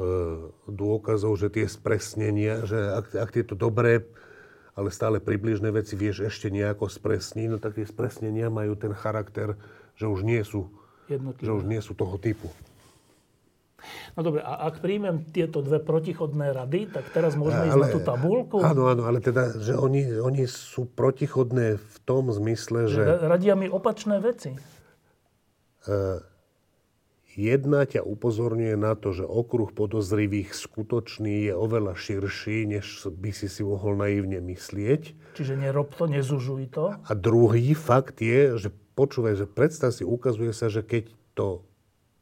dôkazov, 0.67 1.39
že 1.39 1.53
tie 1.55 1.71
spresnenia, 1.71 2.67
že 2.67 2.79
ak, 2.99 3.07
ak 3.15 3.31
tieto 3.31 3.55
dobré 3.55 4.09
ale 4.79 4.95
stále 4.95 5.19
približné 5.19 5.75
veci 5.75 5.99
vieš 5.99 6.31
ešte 6.31 6.55
nejako 6.55 6.87
spresniť, 6.87 7.47
no 7.51 7.59
tak 7.59 7.75
tie 7.75 7.83
spresnenia 7.83 8.47
majú 8.47 8.79
ten 8.79 8.95
charakter, 8.95 9.59
že 9.99 10.07
už 10.07 10.23
nie 10.23 10.39
sú, 10.47 10.71
že 11.43 11.51
už 11.51 11.67
nie 11.67 11.83
sú 11.83 11.99
toho 11.99 12.15
typu. 12.15 12.47
No 14.15 14.27
dobre, 14.27 14.43
a 14.43 14.71
ak 14.71 14.83
príjmem 14.83 15.27
tieto 15.31 15.63
dve 15.63 15.79
protichodné 15.79 16.51
rady, 16.51 16.91
tak 16.91 17.11
teraz 17.15 17.39
môžeme 17.39 17.71
ale, 17.71 17.71
ísť 17.71 17.79
na 17.79 17.89
tú 17.95 18.01
tabulku? 18.03 18.59
Áno, 18.63 18.91
áno, 18.91 19.07
ale 19.07 19.23
teda, 19.23 19.55
že 19.55 19.79
oni, 19.79 20.19
oni 20.19 20.51
sú 20.51 20.87
protichodné 20.91 21.79
v 21.79 21.97
tom 22.03 22.31
zmysle, 22.31 22.91
že... 22.91 23.03
Radia 23.03 23.55
mi 23.55 23.71
opačné 23.71 24.19
veci. 24.19 24.59
Uh, 25.87 26.19
Jedna 27.39 27.87
ťa 27.87 28.03
upozorňuje 28.03 28.75
na 28.75 28.99
to, 28.99 29.15
že 29.15 29.23
okruh 29.23 29.71
podozrivých 29.71 30.59
skutočný 30.59 31.47
je 31.47 31.55
oveľa 31.55 31.95
širší, 31.95 32.67
než 32.67 33.07
by 33.15 33.31
si 33.31 33.47
si 33.47 33.63
mohol 33.63 33.95
naivne 33.95 34.43
myslieť. 34.43 35.15
Čiže 35.39 35.55
nerob 35.55 35.95
to, 35.95 36.11
nezužuj 36.11 36.67
to. 36.75 36.99
A 36.99 37.13
druhý 37.15 37.79
fakt 37.79 38.19
je, 38.19 38.59
že 38.59 38.75
počúvaj, 38.99 39.39
že 39.39 39.47
predstav 39.47 39.95
si, 39.95 40.03
ukazuje 40.03 40.51
sa, 40.51 40.67
že 40.67 40.83
keď 40.83 41.15
to 41.39 41.63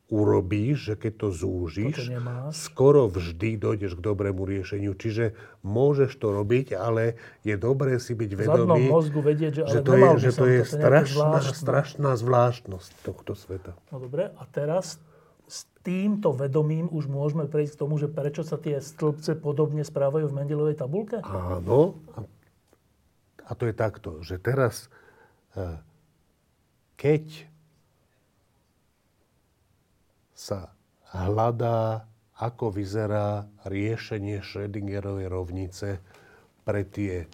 urobíš, 0.06 0.92
že 0.92 0.94
keď 0.94 1.12
to 1.18 1.28
zúžiš, 1.34 2.12
skoro 2.54 3.10
vždy 3.10 3.58
dojdeš 3.58 3.98
k 3.98 4.04
dobrému 4.04 4.46
riešeniu. 4.46 4.94
Čiže 4.94 5.34
môžeš 5.66 6.14
to 6.14 6.30
robiť, 6.30 6.78
ale 6.78 7.18
je 7.42 7.56
dobré 7.58 7.98
si 7.98 8.14
byť 8.14 8.30
vedomý, 8.36 8.86
mozgu 8.86 9.18
vedieť, 9.18 9.52
že, 9.58 9.62
ale 9.66 9.72
že 9.72 9.80
to 9.82 9.92
je, 9.96 10.08
že 10.20 10.30
to 10.30 10.46
je 10.46 10.60
strašná, 10.62 11.40
strašná 11.42 12.10
zvláštnosť 12.14 12.90
tohto 13.02 13.34
sveta. 13.34 13.74
No 13.90 13.98
dobre, 13.98 14.30
a 14.30 14.42
teraz 14.46 15.02
s 15.46 15.66
týmto 15.86 16.34
vedomím 16.34 16.90
už 16.90 17.06
môžeme 17.06 17.46
prejsť 17.46 17.78
k 17.78 17.80
tomu, 17.86 17.94
že 17.96 18.10
prečo 18.10 18.42
sa 18.42 18.58
tie 18.58 18.82
stĺpce 18.82 19.38
podobne 19.38 19.86
správajú 19.86 20.26
v 20.26 20.36
Mendelovej 20.36 20.76
tabulke? 20.78 21.22
Áno. 21.22 22.02
A 23.46 23.50
to 23.54 23.70
je 23.70 23.74
takto, 23.78 24.18
že 24.26 24.42
teraz, 24.42 24.90
e, 25.54 25.78
keď 26.98 27.46
sa 30.34 30.74
hľadá, 31.14 32.10
ako 32.36 32.74
vyzerá 32.74 33.48
riešenie 33.64 34.44
Schrödingerovej 34.44 35.30
rovnice 35.30 36.02
pre 36.66 36.84
tie 36.84 37.24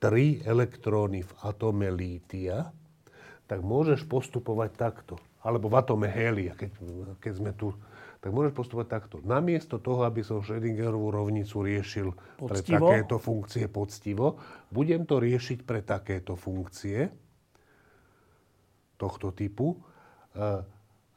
tri 0.00 0.40
elektróny 0.42 1.22
v 1.22 1.32
atome 1.44 1.92
lítia, 1.92 2.72
tak 3.46 3.60
môžeš 3.62 4.08
postupovať 4.08 4.70
takto 4.74 5.14
alebo 5.42 5.70
v 5.70 5.78
atome 5.78 6.08
hélia, 6.10 6.54
keď, 6.58 6.70
keď 7.22 7.32
sme 7.34 7.50
tu, 7.54 7.70
tak 8.18 8.34
môžeš 8.34 8.50
postupovať 8.50 8.88
takto. 8.90 9.16
Namiesto 9.22 9.78
toho, 9.78 10.02
aby 10.02 10.26
som 10.26 10.42
Schrödingerovú 10.42 11.14
rovnicu 11.14 11.62
riešil 11.62 12.10
poctivo? 12.10 12.50
pre 12.50 12.58
takéto 12.66 13.16
funkcie 13.22 13.64
poctivo, 13.70 14.26
budem 14.74 15.06
to 15.06 15.22
riešiť 15.22 15.58
pre 15.62 15.86
takéto 15.86 16.34
funkcie 16.34 17.06
tohto 18.98 19.30
typu. 19.30 19.78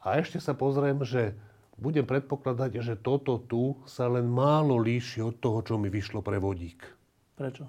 A 0.02 0.08
ešte 0.22 0.38
sa 0.38 0.54
pozriem, 0.54 1.02
že 1.02 1.34
budem 1.74 2.06
predpokladať, 2.06 2.78
že 2.78 2.94
toto 2.94 3.42
tu 3.42 3.82
sa 3.90 4.06
len 4.06 4.30
málo 4.30 4.78
líši 4.78 5.18
od 5.26 5.42
toho, 5.42 5.66
čo 5.66 5.74
mi 5.82 5.90
vyšlo 5.90 6.22
pre 6.22 6.38
vodík. 6.38 6.86
Prečo? 7.34 7.66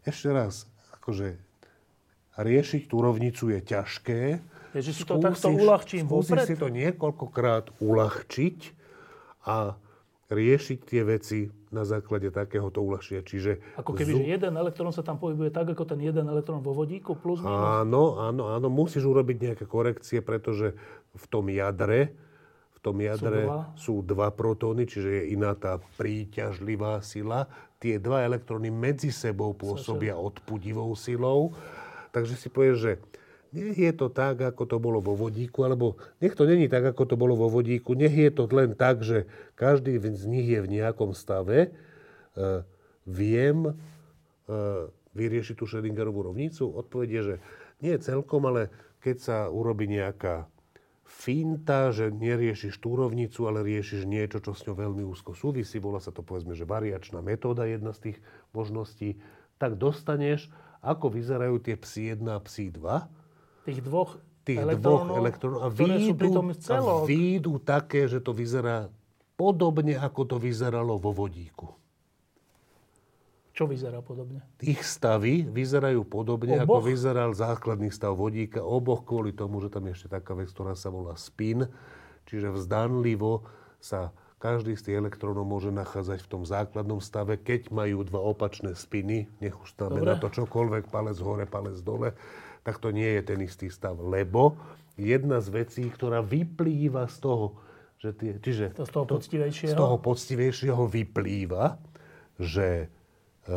Ešte 0.00 0.32
raz, 0.32 0.64
akože 0.96 1.36
riešiť 2.40 2.88
tú 2.88 2.96
rovnicu 3.04 3.52
je 3.52 3.60
ťažké, 3.60 4.20
ja, 4.74 4.80
že 4.80 4.92
si 4.94 5.02
to 5.02 5.18
takto 5.18 5.50
uľahčím 5.50 6.06
vopred? 6.06 6.46
si 6.46 6.54
to 6.54 6.70
niekoľkokrát 6.70 7.82
uľahčiť 7.82 8.58
a 9.50 9.74
riešiť 10.30 10.78
tie 10.86 11.02
veci 11.02 11.50
na 11.74 11.82
základe 11.82 12.30
takéhoto 12.30 12.82
uľahčenia. 12.82 13.26
Čiže 13.26 13.78
ako 13.78 13.98
keby, 13.98 14.10
zu... 14.14 14.18
že 14.22 14.26
jeden 14.38 14.54
elektrón 14.54 14.94
sa 14.94 15.02
tam 15.02 15.18
pohybuje 15.18 15.50
tak, 15.50 15.74
ako 15.74 15.82
ten 15.86 15.98
jeden 15.98 16.30
elektrón 16.30 16.62
vo 16.62 16.70
vodíku, 16.70 17.18
plus 17.18 17.42
minus? 17.42 17.82
Áno, 17.82 18.18
áno, 18.22 18.54
áno. 18.54 18.66
Musíš 18.70 19.06
urobiť 19.06 19.36
nejaké 19.50 19.64
korekcie, 19.66 20.22
pretože 20.22 20.78
v 21.14 21.24
tom 21.26 21.50
jadre, 21.50 22.14
v 22.74 22.78
tom 22.78 22.96
jadre 23.02 23.42
sú 23.42 23.46
dva, 23.46 23.60
sú 23.74 23.94
dva 24.06 24.28
protóny, 24.30 24.86
čiže 24.86 25.10
je 25.10 25.22
iná 25.34 25.58
tá 25.58 25.82
príťažlivá 25.98 27.02
sila. 27.02 27.50
Tie 27.82 27.98
dva 27.98 28.22
elektróny 28.22 28.70
medzi 28.70 29.10
sebou 29.10 29.50
pôsobia 29.50 30.14
odpudivou 30.14 30.94
silou. 30.94 31.54
Takže 32.14 32.34
si 32.38 32.46
povieš, 32.50 32.76
že 32.78 32.92
nech 33.50 33.78
je 33.78 33.92
to 33.94 34.10
tak, 34.10 34.38
ako 34.38 34.62
to 34.66 34.76
bolo 34.78 35.02
vo 35.02 35.18
vodíku, 35.18 35.66
alebo 35.66 35.98
nech 36.22 36.34
to 36.38 36.46
není 36.46 36.70
tak, 36.70 36.86
ako 36.94 37.02
to 37.06 37.16
bolo 37.18 37.34
vo 37.34 37.50
vodíku, 37.50 37.98
nech 37.98 38.14
je 38.14 38.30
to 38.30 38.46
len 38.50 38.78
tak, 38.78 39.02
že 39.02 39.26
každý 39.58 39.98
z 39.98 40.24
nich 40.26 40.46
je 40.46 40.62
v 40.62 40.70
nejakom 40.80 41.14
stave, 41.14 41.74
uh, 42.38 42.62
viem 43.06 43.74
uh, 43.74 44.86
vyriešiť 45.14 45.54
tú 45.58 45.66
Schrödingerovú 45.66 46.30
rovnicu? 46.30 46.70
Odpovedie, 46.70 47.20
že 47.22 47.34
nie 47.82 47.96
celkom, 47.98 48.46
ale 48.46 48.70
keď 49.02 49.16
sa 49.18 49.36
urobí 49.50 49.90
nejaká 49.90 50.46
finta, 51.10 51.90
že 51.90 52.14
neriešiš 52.14 52.78
tú 52.78 52.94
rovnicu, 52.94 53.50
ale 53.50 53.66
riešiš 53.66 54.06
niečo, 54.06 54.38
čo 54.38 54.54
s 54.54 54.62
ňou 54.62 54.78
veľmi 54.78 55.02
úzko 55.02 55.34
súvisí, 55.34 55.82
volá 55.82 55.98
sa 55.98 56.14
to 56.14 56.22
povedzme, 56.22 56.54
že 56.54 56.62
variačná 56.62 57.18
metóda, 57.18 57.66
jedna 57.66 57.90
z 57.90 58.14
tých 58.14 58.18
možností, 58.54 59.18
tak 59.58 59.74
dostaneš, 59.74 60.46
ako 60.80 61.12
vyzerajú 61.12 61.58
tie 61.60 61.74
psi 61.76 62.14
1 62.16 62.24
a 62.30 62.38
psi 62.40 62.72
2, 62.72 63.19
tých 63.70 63.80
dvoch 63.86 64.18
tých 64.42 64.58
elektrónov, 64.58 65.06
dvoch 65.06 65.20
elektrónov 65.22 65.60
a 65.62 65.68
výjdu, 65.70 66.28
a 66.74 66.80
výjdu 67.06 67.52
také, 67.62 68.10
že 68.10 68.18
to 68.18 68.34
vyzerá 68.34 68.90
podobne, 69.38 69.96
ako 69.96 70.20
to 70.26 70.36
vyzeralo 70.36 70.98
vo 70.98 71.14
vodíku. 71.14 71.80
Čo 73.60 73.68
vyzerá 73.68 74.00
podobne? 74.00 74.40
Ich 74.64 74.80
stavy 74.80 75.44
vyzerajú 75.44 76.08
podobne, 76.08 76.64
Oboch? 76.64 76.80
ako 76.80 76.96
vyzeral 76.96 77.30
základný 77.36 77.92
stav 77.92 78.16
vodíka. 78.16 78.64
Oboch 78.64 79.04
kvôli 79.04 79.36
tomu, 79.36 79.60
že 79.60 79.68
tam 79.68 79.84
je 79.84 80.00
ešte 80.00 80.08
taká 80.16 80.32
vec, 80.32 80.48
ktorá 80.48 80.72
sa 80.72 80.88
volá 80.88 81.12
spin. 81.20 81.68
Čiže 82.24 82.56
vzdanlivo 82.56 83.44
sa 83.76 84.16
každý 84.40 84.72
z 84.80 84.88
tých 84.88 84.96
elektrónov 85.04 85.44
môže 85.44 85.68
nachádzať 85.68 86.24
v 86.24 86.30
tom 86.32 86.42
základnom 86.48 87.04
stave, 87.04 87.36
keď 87.36 87.68
majú 87.68 88.00
dva 88.08 88.24
opačné 88.24 88.72
spiny, 88.72 89.28
nech 89.44 89.52
už 89.52 89.76
znamená 89.76 90.16
to 90.16 90.32
čokoľvek, 90.32 90.88
palec 90.88 91.20
hore, 91.20 91.44
palec 91.44 91.76
dole, 91.84 92.16
tak 92.62 92.78
to 92.78 92.92
nie 92.92 93.18
je 93.18 93.22
ten 93.24 93.38
istý 93.40 93.72
stav. 93.72 93.96
Lebo 93.96 94.56
jedna 95.00 95.40
z 95.40 95.48
vecí, 95.64 95.84
ktorá 95.88 96.20
vyplýva 96.20 97.08
z 97.08 97.16
toho, 97.20 97.46
že 98.00 98.16
tie, 98.16 98.32
čiže 98.40 98.72
to 98.76 98.88
z 98.88 98.92
toho 98.92 99.06
poctivejšieho? 99.08 99.76
Z 99.76 99.80
toho 99.80 99.96
poctivejšieho 100.00 100.82
vyplýva, 100.88 101.76
že 102.40 102.88
e, 103.44 103.56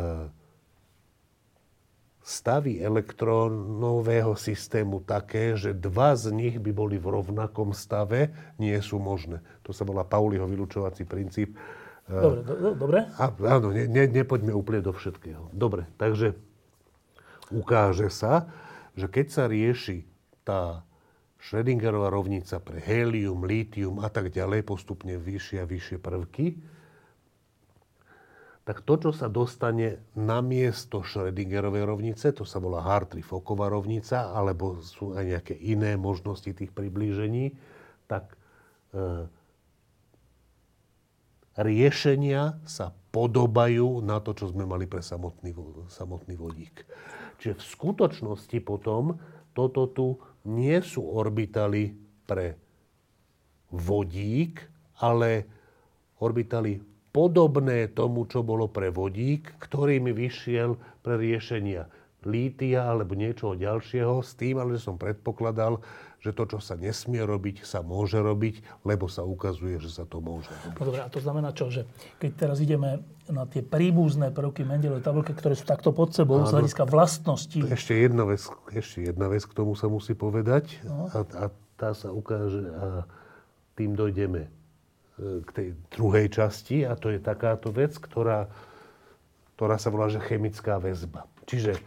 stavy 2.24 2.80
elektrónového 2.80 4.36
systému 4.40 5.04
také, 5.04 5.60
že 5.60 5.76
dva 5.76 6.16
z 6.16 6.32
nich 6.32 6.56
by 6.60 6.72
boli 6.72 6.96
v 6.96 7.20
rovnakom 7.20 7.76
stave, 7.76 8.32
nie 8.56 8.76
sú 8.80 9.00
možné. 9.00 9.44
To 9.68 9.76
sa 9.76 9.84
volá 9.84 10.08
Pauliho 10.08 10.48
vylúčovací 10.48 11.04
princíp. 11.04 11.56
Dobre, 12.08 12.44
do, 12.44 12.76
dobre. 12.76 13.00
A, 13.16 13.32
áno, 13.32 13.72
ne, 13.72 13.88
ne, 13.88 14.08
nepoďme 14.12 14.52
úplne 14.52 14.84
do 14.84 14.92
všetkého. 14.92 15.52
Dobre, 15.56 15.88
takže 15.96 16.36
ukáže 17.48 18.12
sa, 18.12 18.52
že 18.94 19.10
keď 19.10 19.28
sa 19.30 19.44
rieši 19.49 20.06
tá 20.45 20.86
Schrödingerová 21.44 22.07
rovnica 22.07 22.56
pre 22.64 22.80
helium, 22.80 23.44
lítium 23.44 23.99
a 23.99 24.07
tak 24.07 24.32
ďalej, 24.32 24.64
postupne 24.64 25.20
vyššie 25.20 25.60
a 25.60 25.68
vyššie 25.68 25.98
prvky, 25.99 26.56
tak 28.64 28.80
to, 28.88 28.95
čo 28.95 29.11
sa 29.11 29.28
dostane 29.28 29.99
na 30.15 30.40
miesto 30.40 31.03
Schrödingerovej 31.03 31.84
rovnice, 31.84 32.32
to 32.32 32.48
sa 32.48 32.64
volá 32.64 32.80
Hartree-Focková 32.80 33.68
rovnica, 33.68 34.32
alebo 34.32 34.80
sú 34.80 35.20
aj 35.20 35.24
nejaké 35.36 35.56
iné 35.60 35.99
možnosti 35.99 36.48
tých 36.48 36.72
priblížení, 36.72 37.60
tak 38.07 38.40
e, 38.95 39.28
riešenia 41.60 42.64
sa 42.64 42.95
podobajú 43.14 44.02
na 44.02 44.18
to, 44.18 44.34
čo 44.34 44.49
sme 44.49 44.65
mali 44.65 44.90
pre 44.90 45.06
samotný, 45.06 45.53
samotný 45.85 46.34
vodík. 46.34 46.81
Čiže 47.38 47.61
v 47.61 47.64
skutočnosti 47.77 48.57
potom 48.65 49.22
toto 49.53 49.85
tu 49.94 50.18
nie 50.49 50.81
sú 50.81 51.06
orbitaly 51.06 51.94
pre 52.26 52.57
vodík, 53.69 54.65
ale 54.98 55.45
orbitaly 56.18 56.81
podobné 57.14 57.94
tomu, 57.94 58.26
čo 58.26 58.41
bolo 58.41 58.65
pre 58.65 58.90
vodík, 58.90 59.61
ktorý 59.61 60.02
vyšiel 60.02 60.73
pre 61.06 61.22
riešenia 61.22 61.85
lítia 62.26 62.90
alebo 62.90 63.14
niečoho 63.14 63.53
ďalšieho, 63.53 64.23
s 64.23 64.34
tým, 64.40 64.57
ale 64.57 64.80
som 64.80 64.95
predpokladal, 64.98 65.84
že 66.24 66.32
to, 66.32 66.56
čo 66.56 66.60
sa 66.64 66.80
nesmie 66.80 67.20
robiť, 67.20 67.68
sa 67.68 67.84
môže 67.84 68.16
robiť, 68.16 68.64
lebo 68.88 69.12
sa 69.12 69.28
ukazuje, 69.28 69.76
že 69.84 69.91
sa 69.91 70.08
to 70.08 70.24
môže 70.24 70.48
robiť. 70.48 70.80
No 70.80 70.88
dobré, 70.88 71.02
a 71.04 71.12
to 71.12 71.20
znamená 71.20 71.52
čo? 71.52 71.68
Že 71.68 71.84
keď 72.16 72.32
teraz 72.40 72.58
ideme 72.64 73.04
na 73.28 73.44
tie 73.44 73.60
príbuzné 73.60 74.32
prvky 74.32 74.64
Mendelovej 74.64 75.04
tabulky, 75.04 75.36
ktoré 75.36 75.60
sú 75.60 75.68
takto 75.68 75.91
pod 75.91 76.16
sebou 76.16 76.40
Áno, 76.40 76.48
z 76.48 76.56
hľadiska 76.56 76.88
vlastnosti. 76.88 77.60
Ešte 77.68 77.91
jedna 78.00 78.24
vec, 78.24 78.40
ešte 78.72 79.04
jedna 79.04 79.28
vec 79.28 79.44
k 79.44 79.52
tomu 79.52 79.76
sa 79.76 79.91
musí 79.91 80.16
povedať 80.16 80.80
no. 80.88 81.12
a, 81.12 81.20
a 81.44 81.45
tá 81.76 81.91
sa 81.91 82.16
ukáže 82.16 82.72
a 82.72 83.04
tým 83.76 83.91
dojdeme 84.00 84.48
k 85.20 85.50
tej 85.54 85.68
druhej 85.94 86.32
časti 86.32 86.88
a 86.88 86.95
to 86.95 87.12
je 87.12 87.20
takáto 87.22 87.70
vec, 87.70 87.94
ktorá, 88.00 88.50
ktorá 89.60 89.76
sa 89.76 89.91
volá, 89.94 90.10
že 90.10 90.24
chemická 90.24 90.80
väzba. 90.80 91.28
Čiže 91.45 91.78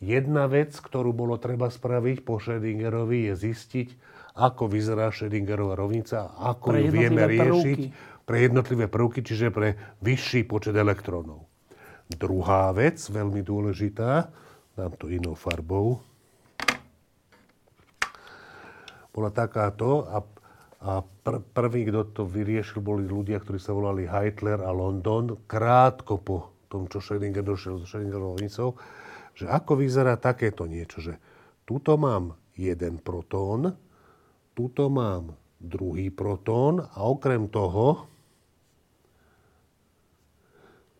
jedna 0.00 0.44
vec, 0.50 0.76
ktorú 0.76 1.12
bolo 1.16 1.40
treba 1.40 1.72
spraviť 1.72 2.22
po 2.22 2.40
Schrödingerovi, 2.40 3.32
je 3.32 3.34
zistiť, 3.34 3.88
ako 4.36 4.68
vyzerá 4.68 5.08
Schrödingerová 5.12 5.76
rovnica, 5.76 6.36
ako 6.36 6.76
ju 6.76 6.92
vieme 6.92 7.24
riešiť 7.24 7.80
prvky. 7.88 8.24
pre 8.28 8.36
jednotlivé 8.44 8.86
prvky, 8.86 9.20
čiže 9.24 9.48
pre 9.48 9.96
vyšší 10.04 10.44
počet 10.44 10.76
elektrónov. 10.76 11.48
Druhá 12.06 12.70
vec, 12.76 13.00
veľmi 13.00 13.42
dôležitá, 13.42 14.30
dám 14.76 14.92
to 15.00 15.10
inou 15.10 15.34
farbou, 15.34 15.98
bola 19.10 19.32
takáto, 19.32 20.04
a 20.12 20.20
a 20.86 21.02
pr- 21.02 21.42
prvý, 21.42 21.88
kto 21.88 22.14
to 22.14 22.22
vyriešil, 22.28 22.78
boli 22.84 23.08
ľudia, 23.08 23.42
ktorí 23.42 23.58
sa 23.58 23.74
volali 23.74 24.06
Heitler 24.06 24.62
a 24.62 24.70
London, 24.70 25.34
krátko 25.48 26.20
po 26.20 26.54
tom, 26.70 26.86
čo 26.86 27.02
Schrödinger 27.02 27.42
došiel 27.42 27.82
so 27.82 27.86
Schrödingerovou 27.90 28.38
že 29.36 29.44
ako 29.46 29.84
vyzerá 29.84 30.16
takéto 30.16 30.64
niečo, 30.64 31.04
že 31.04 31.14
tuto 31.68 32.00
mám 32.00 32.40
jeden 32.56 32.96
protón, 33.04 33.76
tuto 34.56 34.88
mám 34.88 35.36
druhý 35.60 36.08
protón 36.08 36.80
a 36.80 37.04
okrem 37.04 37.52
toho 37.52 38.08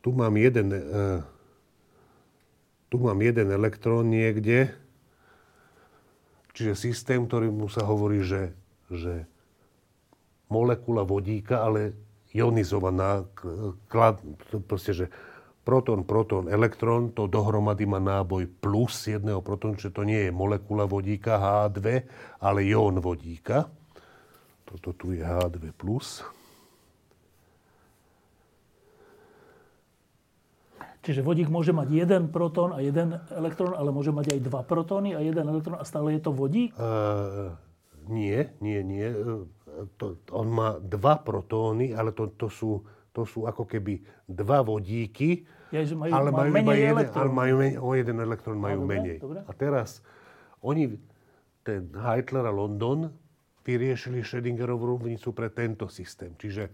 tu 0.05 0.15
mám 0.15 0.39
jeden, 0.39 0.71
uh, 0.71 1.19
tu 2.87 3.03
mám 3.03 3.19
jeden 3.19 3.51
elektrón 3.51 4.07
niekde, 4.07 4.71
čiže 6.55 6.79
systém, 6.79 7.27
ktorý 7.27 7.51
mu 7.51 7.67
sa 7.67 7.83
hovorí, 7.83 8.23
že, 8.23 8.55
že 8.87 9.27
molekula 10.47 11.03
vodíka, 11.03 11.67
ale 11.67 11.99
ionizovaná, 12.31 13.27
klad, 13.91 14.23
proste, 14.71 14.95
že 14.95 15.07
proton, 15.67 16.07
proton, 16.07 16.47
elektrón, 16.47 17.11
to 17.11 17.27
dohromady 17.27 17.91
má 17.91 17.99
náboj 17.99 18.47
plus 18.63 19.11
jedného 19.11 19.43
protónu, 19.43 19.75
čiže 19.75 19.91
to 19.91 20.07
nie 20.07 20.31
je 20.31 20.31
molekula 20.31 20.87
vodíka 20.87 21.43
H2, 21.43 22.07
ale 22.39 22.63
ión 22.63 23.03
vodíka. 23.03 23.67
Toto 24.63 24.95
tu 24.95 25.11
je 25.11 25.27
H2+. 25.27 25.75
Plus. 25.75 26.23
Čiže 31.03 31.23
vodík 31.23 31.51
môže 31.51 31.75
mať 31.75 31.91
jeden 31.91 32.31
protón 32.31 32.75
a 32.75 32.83
jeden 32.83 33.19
elektrón, 33.35 33.75
ale 33.75 33.91
môže 33.91 34.11
mať 34.15 34.39
aj 34.39 34.41
dva 34.47 34.63
protóny 34.63 35.15
a 35.15 35.23
jeden 35.23 35.47
elektrón 35.51 35.79
a 35.79 35.87
stále 35.87 36.15
je 36.15 36.23
to 36.23 36.31
vodík? 36.35 36.75
Uh, 36.79 37.55
nie, 38.07 38.55
nie, 38.63 38.83
nie 38.87 39.07
to, 39.97 40.17
on 40.33 40.49
má 40.49 40.69
dva 40.81 41.21
protóny, 41.21 41.93
ale 41.93 42.17
to, 42.17 42.33
to, 42.35 42.49
sú, 42.49 42.81
to 43.13 43.29
sú 43.29 43.45
ako 43.45 43.69
keby 43.69 44.01
dva 44.25 44.65
vodíky, 44.65 45.45
ja, 45.75 45.81
majú, 45.95 46.13
ale 46.13 46.31
majú, 46.31 46.51
menej 46.53 46.79
jeden, 46.79 47.07
ale 47.11 47.31
majú 47.31 47.55
menej, 47.59 47.77
o 47.79 47.89
jeden 47.95 48.19
elektrón 48.23 48.59
majú 48.59 48.81
dobre, 48.85 48.91
menej. 48.97 49.17
Dobre. 49.19 49.41
A 49.45 49.53
teraz 49.55 50.05
oni, 50.63 50.95
ten 51.67 51.91
Heitler 51.95 52.47
a 52.47 52.53
London, 52.55 53.11
vyriešili 53.67 54.23
Schrödingerovú 54.23 54.95
rovnicu 54.95 55.35
pre 55.35 55.51
tento 55.51 55.91
systém. 55.91 56.35
Čiže 56.39 56.71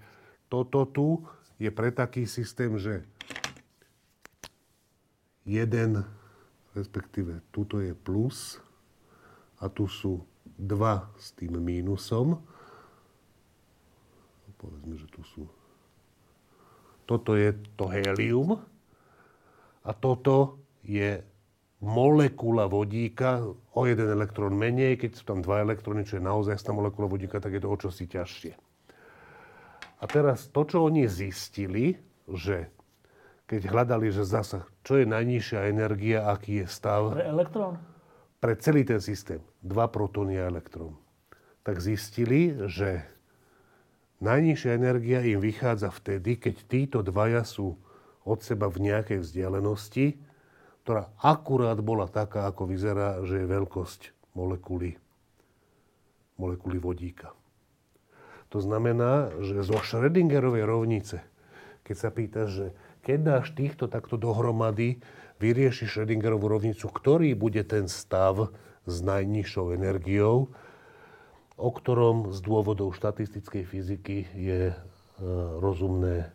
toto 0.52 0.84
tu 0.88 1.24
je 1.56 1.72
pre 1.72 1.88
taký 1.88 2.28
systém, 2.28 2.76
že 2.76 3.00
jeden, 5.48 6.04
respektíve 6.76 7.40
tuto 7.48 7.80
je 7.80 7.96
plus 7.96 8.60
a 9.56 9.72
tu 9.72 9.88
sú 9.88 10.20
dva 10.60 11.08
s 11.16 11.32
tým 11.32 11.56
mínusom 11.56 12.36
povedzme, 14.62 14.94
že 14.94 15.10
tu 15.10 15.26
sú... 15.26 15.42
Toto 17.02 17.34
je 17.34 17.50
to 17.74 17.90
helium 17.90 18.62
a 19.82 19.90
toto 19.94 20.62
je 20.82 21.22
molekula 21.82 22.70
vodíka 22.70 23.42
o 23.74 23.80
jeden 23.86 24.08
elektrón 24.10 24.54
menej. 24.54 24.98
Keď 24.98 25.10
sú 25.18 25.22
tam 25.26 25.42
dva 25.42 25.62
elektróny, 25.66 26.06
čo 26.06 26.18
je 26.18 26.24
naozaj 26.24 26.58
molekula 26.70 27.10
vodíka, 27.10 27.42
tak 27.42 27.58
je 27.58 27.62
to 27.62 27.70
o 27.70 27.76
čosi 27.78 28.06
ťažšie. 28.06 28.52
A 30.02 30.04
teraz 30.10 30.50
to, 30.50 30.66
čo 30.66 30.86
oni 30.86 31.06
zistili, 31.06 31.94
že 32.26 32.70
keď 33.46 33.70
hľadali, 33.70 34.10
že 34.10 34.26
zasa, 34.26 34.66
čo 34.82 34.98
je 34.98 35.06
najnižšia 35.06 35.70
energia, 35.70 36.26
aký 36.30 36.62
je 36.62 36.66
stav... 36.66 37.14
Pre 37.14 37.26
elektrón? 37.26 37.74
Pre 38.42 38.54
celý 38.58 38.82
ten 38.82 38.98
systém. 38.98 39.38
Dva 39.62 39.86
protóny 39.86 40.38
a 40.38 40.50
elektrón. 40.50 40.98
Tak 41.62 41.78
zistili, 41.78 42.58
že 42.66 43.06
Najnižšia 44.22 44.78
energia 44.78 45.18
im 45.26 45.42
vychádza 45.42 45.90
vtedy, 45.90 46.38
keď 46.38 46.54
títo 46.70 46.98
dvaja 47.02 47.42
sú 47.42 47.74
od 48.22 48.38
seba 48.42 48.70
v 48.70 48.90
nejakej 48.90 49.18
vzdialenosti, 49.22 50.18
ktorá 50.82 51.10
akurát 51.22 51.78
bola 51.78 52.10
taká, 52.10 52.50
ako 52.50 52.66
vyzerá, 52.66 53.22
že 53.22 53.42
je 53.42 53.46
veľkosť 53.46 54.00
molekuly, 54.34 54.98
molekuly 56.38 56.78
vodíka. 56.82 57.34
To 58.52 58.60
znamená, 58.60 59.32
že 59.40 59.64
zo 59.64 59.80
Schrödingerovej 59.80 60.64
rovnice, 60.68 61.24
keď 61.86 61.96
sa 61.96 62.10
pýtaš, 62.12 62.48
že 62.50 62.66
keď 63.02 63.18
dáš 63.22 63.46
týchto 63.56 63.88
takto 63.88 64.20
dohromady, 64.20 65.00
vyriešiš 65.40 65.98
Schrödingerovú 65.98 66.46
rovnicu, 66.46 66.86
ktorý 66.86 67.34
bude 67.34 67.64
ten 67.64 67.88
stav 67.88 68.52
s 68.86 68.96
najnižšou 69.00 69.74
energiou, 69.74 70.52
o 71.56 71.70
ktorom 71.70 72.34
z 72.34 72.38
dôvodov 72.42 72.94
štatistickej 72.98 73.64
fyziky 73.64 74.26
je 74.34 74.60
e, 74.70 74.76
rozumné 75.62 76.34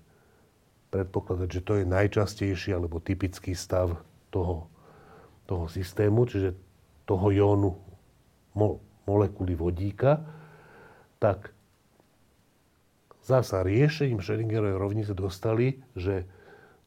predpokladať, 0.97 1.49
že 1.53 1.61
to 1.61 1.73
je 1.77 1.85
najčastejší 1.85 2.73
alebo 2.73 2.97
typický 2.97 3.53
stav 3.53 3.93
toho, 4.33 4.65
toho 5.45 5.69
systému, 5.69 6.25
čiže 6.25 6.57
toho 7.05 7.29
jónu 7.29 7.77
mo, 8.57 8.81
molekuly 9.05 9.53
vodíka, 9.53 10.25
tak 11.21 11.53
zasa 13.21 13.61
riešením 13.61 14.19
Schrödingerovej 14.19 14.75
rovnice 14.75 15.13
dostali, 15.13 15.77
že 15.93 16.25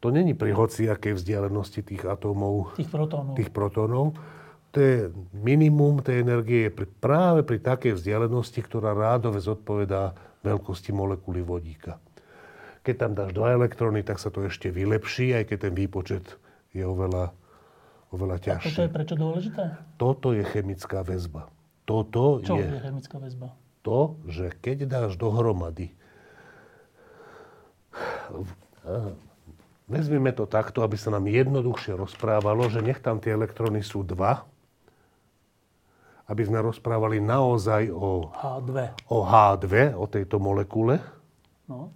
to 0.03 0.11
není 0.11 0.33
pri 0.33 0.57
hociakej 0.57 1.15
vzdialenosti 1.15 1.85
tých 1.85 2.03
atómov, 2.09 2.75
tých 2.75 2.91
protónov. 2.91 3.35
tých 3.37 3.51
protónov. 3.53 4.17
To 4.71 4.79
je 4.79 5.11
minimum 5.35 6.01
tej 6.01 6.23
energie 6.25 6.71
je 6.71 6.73
pri, 6.73 6.87
práve 6.89 7.41
pri 7.43 7.59
takej 7.59 7.99
vzdialenosti, 7.99 8.61
ktorá 8.65 8.97
rádove 8.97 9.43
zodpovedá 9.43 10.15
veľkosti 10.41 10.95
molekuly 10.95 11.45
vodíka. 11.45 12.01
Keď 12.81 12.95
tam 12.97 13.13
dáš 13.13 13.31
dva 13.37 13.53
elektróny, 13.53 14.01
tak 14.01 14.17
sa 14.17 14.33
to 14.33 14.49
ešte 14.49 14.73
vylepší, 14.73 15.37
aj 15.37 15.53
keď 15.53 15.59
ten 15.69 15.75
výpočet 15.77 16.25
je 16.73 16.81
oveľa, 16.87 17.35
oveľa 18.15 18.37
ťažší. 18.41 18.67
A 18.67 18.71
toto 18.73 18.83
je 18.87 18.91
prečo 18.91 19.15
dôležité? 19.21 19.65
Toto 20.01 20.29
je 20.33 20.45
chemická 20.49 21.05
väzba. 21.05 21.53
Toto 21.85 22.41
Čo 22.41 22.57
je, 22.57 22.65
je 22.65 22.81
chemická 22.81 23.17
väzba? 23.21 23.53
to, 23.81 24.21
že 24.29 24.53
keď 24.61 24.85
dáš 24.87 25.17
dohromady 25.17 25.97
Vezmeme 29.91 30.31
to 30.31 30.47
takto, 30.47 30.87
aby 30.87 30.95
sa 30.95 31.11
nám 31.11 31.27
jednoduchšie 31.27 31.99
rozprávalo, 31.99 32.71
že 32.71 32.79
nech 32.79 33.03
tam 33.03 33.19
tie 33.19 33.35
elektróny 33.35 33.83
sú 33.83 34.07
dva, 34.07 34.47
aby 36.31 36.43
sme 36.47 36.63
rozprávali 36.63 37.19
naozaj 37.19 37.91
o 37.91 38.31
H2. 38.31 39.03
o 39.11 39.19
H2, 39.27 39.99
o 39.99 40.07
tejto 40.07 40.39
molekule. 40.39 41.03
No. 41.67 41.91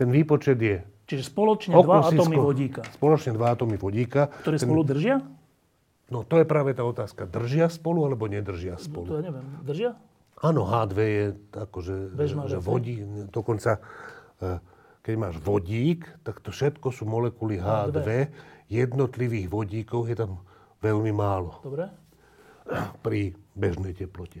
Ten 0.00 0.08
výpočet 0.08 0.56
je... 0.56 0.80
Čiže 1.04 1.28
spoločne 1.28 1.76
dva 1.76 2.00
atómy 2.00 2.40
vodíka, 2.40 2.80
Spoločne 2.96 3.36
dva 3.36 3.52
atómy 3.52 3.76
vodíka. 3.76 4.32
ktoré 4.40 4.56
Ten- 4.56 4.64
spolu 4.64 4.80
držia? 4.80 5.20
No 6.08 6.24
to 6.24 6.40
je 6.40 6.46
práve 6.48 6.72
tá 6.72 6.82
otázka. 6.82 7.28
Držia 7.28 7.68
spolu 7.68 8.08
alebo 8.08 8.24
nedržia 8.24 8.80
To 8.80 8.82
spolu? 8.82 9.20
ja 9.20 9.22
neviem. 9.22 9.44
Držia? 9.60 9.94
Áno, 10.40 10.64
H2 10.64 10.96
je 10.96 11.24
akože, 11.52 11.94
Bežná 12.16 12.48
že 12.48 12.56
vodík, 12.56 13.04
dokonca 13.28 13.76
e, 14.40 14.56
keď 15.04 15.14
máš 15.20 15.36
vodík, 15.36 16.08
tak 16.24 16.40
to 16.40 16.48
všetko 16.48 16.88
sú 16.88 17.04
molekuly 17.04 17.60
H2. 17.60 18.00
Jednotlivých 18.72 19.52
vodíkov 19.52 20.08
je 20.08 20.16
tam 20.16 20.40
veľmi 20.80 21.12
málo 21.12 21.60
Dobre? 21.60 21.92
pri 23.04 23.36
bežnej 23.52 23.92
teplote. 23.92 24.40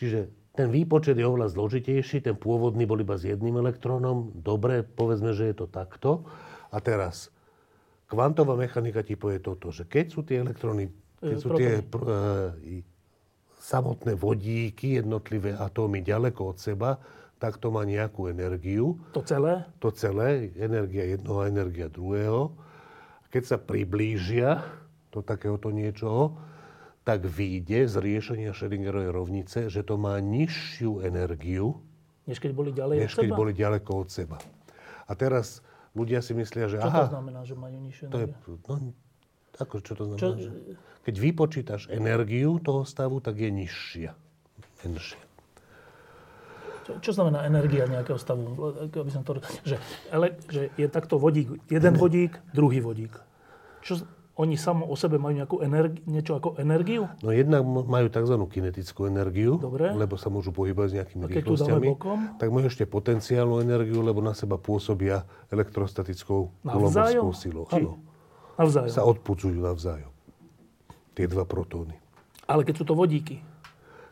Čiže 0.00 0.39
ten 0.60 0.68
výpočet 0.68 1.16
je 1.16 1.24
oveľa 1.24 1.56
zložitejší, 1.56 2.20
ten 2.20 2.36
pôvodný 2.36 2.84
bol 2.84 3.00
iba 3.00 3.16
s 3.16 3.24
jedným 3.24 3.56
elektrónom. 3.64 4.36
Dobre, 4.36 4.84
povedzme, 4.84 5.32
že 5.32 5.48
je 5.48 5.64
to 5.64 5.66
takto. 5.72 6.28
A 6.68 6.84
teraz, 6.84 7.32
kvantová 8.12 8.60
mechanika 8.60 9.00
ti 9.00 9.16
povie 9.16 9.40
toto, 9.40 9.72
že 9.72 9.88
keď 9.88 10.06
sú 10.12 10.20
tie 10.20 10.44
elektróny, 10.44 10.92
keď 11.16 11.36
E, 11.36 11.40
sú 11.40 11.48
tie 11.56 11.80
e, 11.80 12.84
samotné 13.56 14.20
vodíky, 14.20 15.00
jednotlivé 15.00 15.56
atómy 15.56 16.04
ďaleko 16.04 16.52
od 16.52 16.60
seba, 16.60 17.00
tak 17.40 17.56
to 17.56 17.72
má 17.72 17.88
nejakú 17.88 18.28
energiu 18.28 19.00
To 19.16 19.24
celé? 19.24 19.64
to 19.80 19.88
celé, 19.96 20.52
energia 20.60 21.08
jednoho 21.08 21.40
a 21.40 21.48
energia 21.48 21.88
druhého. 21.88 22.52
Keď 23.32 23.42
sa 23.48 23.56
priblížia 23.56 24.60
do 25.08 25.24
takéhoto 25.24 25.72
niečoho, 25.72 26.36
tak 27.10 27.26
vyjde 27.26 27.90
z 27.90 27.94
riešenia 27.98 28.54
Schrödingerovej 28.54 29.10
rovnice, 29.10 29.66
že 29.66 29.82
to 29.82 29.98
má 29.98 30.22
nižšiu 30.22 31.02
energiu, 31.02 31.82
Než 32.30 32.38
keď 32.38 32.54
boli 32.54 32.70
ďalej 32.70 32.96
než 33.02 33.10
od 33.10 33.26
keď 33.26 33.30
seba? 33.34 33.40
boli 33.42 33.52
ďaleko 33.58 33.90
od 33.90 34.08
seba. 34.14 34.38
A 35.10 35.12
teraz 35.18 35.58
ľudia 35.90 36.22
si 36.22 36.38
myslia, 36.38 36.70
že 36.70 36.78
Čo 36.78 36.86
to 36.86 37.02
aha, 37.02 37.10
znamená, 37.10 37.42
že 37.42 37.58
majú 37.58 37.82
nižšiu 37.82 38.06
to 38.06 38.18
je... 38.22 38.26
energiu? 38.30 38.54
No, 38.62 38.74
ako, 39.58 39.74
čo 39.82 39.92
to 39.98 40.02
znamená? 40.06 40.22
Čo, 40.22 40.28
Že, 40.38 40.50
keď 41.02 41.14
vypočítaš 41.18 41.82
energiu 41.90 42.62
toho 42.62 42.86
stavu, 42.86 43.18
tak 43.18 43.42
je 43.42 43.50
nižšia. 43.50 44.10
Menšia. 44.86 45.18
čo, 46.86 46.92
čo 47.02 47.10
znamená 47.10 47.42
energia 47.42 47.90
nejakého 47.90 48.22
stavu? 48.22 48.54
Aby 48.86 49.10
som 49.10 49.26
to, 49.26 49.42
že, 49.66 49.82
ele, 50.14 50.38
že 50.46 50.70
je 50.78 50.86
takto 50.86 51.18
vodík, 51.18 51.58
jeden 51.66 51.94
vodík, 51.98 52.38
druhý 52.54 52.78
vodík. 52.78 53.18
Čo, 53.82 54.06
oni 54.40 54.56
samo 54.56 54.88
o 54.88 54.96
sebe 54.96 55.20
majú 55.20 55.36
nejakú 55.36 55.56
energi- 55.60 56.00
niečo 56.04 56.32
ako 56.34 56.56
energiu? 56.56 57.04
No 57.20 57.28
jednak 57.28 57.60
majú 57.62 58.08
tzv. 58.08 58.34
kinetickú 58.48 59.04
energiu, 59.04 59.60
Dobre. 59.60 59.92
lebo 59.92 60.16
sa 60.16 60.26
môžu 60.26 60.48
pohybovať 60.50 60.88
s 60.88 60.94
nejakými 60.96 61.22
A 61.22 61.28
rýchlosťami. 61.28 61.86
bokom? 61.92 62.18
Tak 62.40 62.48
majú 62.48 62.64
ešte 62.64 62.88
potenciálnu 62.88 63.60
energiu, 63.60 64.00
lebo 64.00 64.18
na 64.18 64.32
seba 64.32 64.56
pôsobia 64.56 65.22
elektrostatickou 65.50 66.48
kulomovskou 66.62 67.30
silou. 67.32 67.64
Či- 67.68 67.84
Áno, 67.84 68.00
Navzájom. 68.56 68.90
sa 68.90 69.04
odpudzujú 69.04 69.60
navzájom. 69.60 70.08
Tie 71.12 71.28
dva 71.28 71.44
protóny. 71.44 71.94
Ale 72.48 72.64
keď 72.64 72.74
sú 72.76 72.84
to 72.88 72.96
vodíky. 72.96 73.44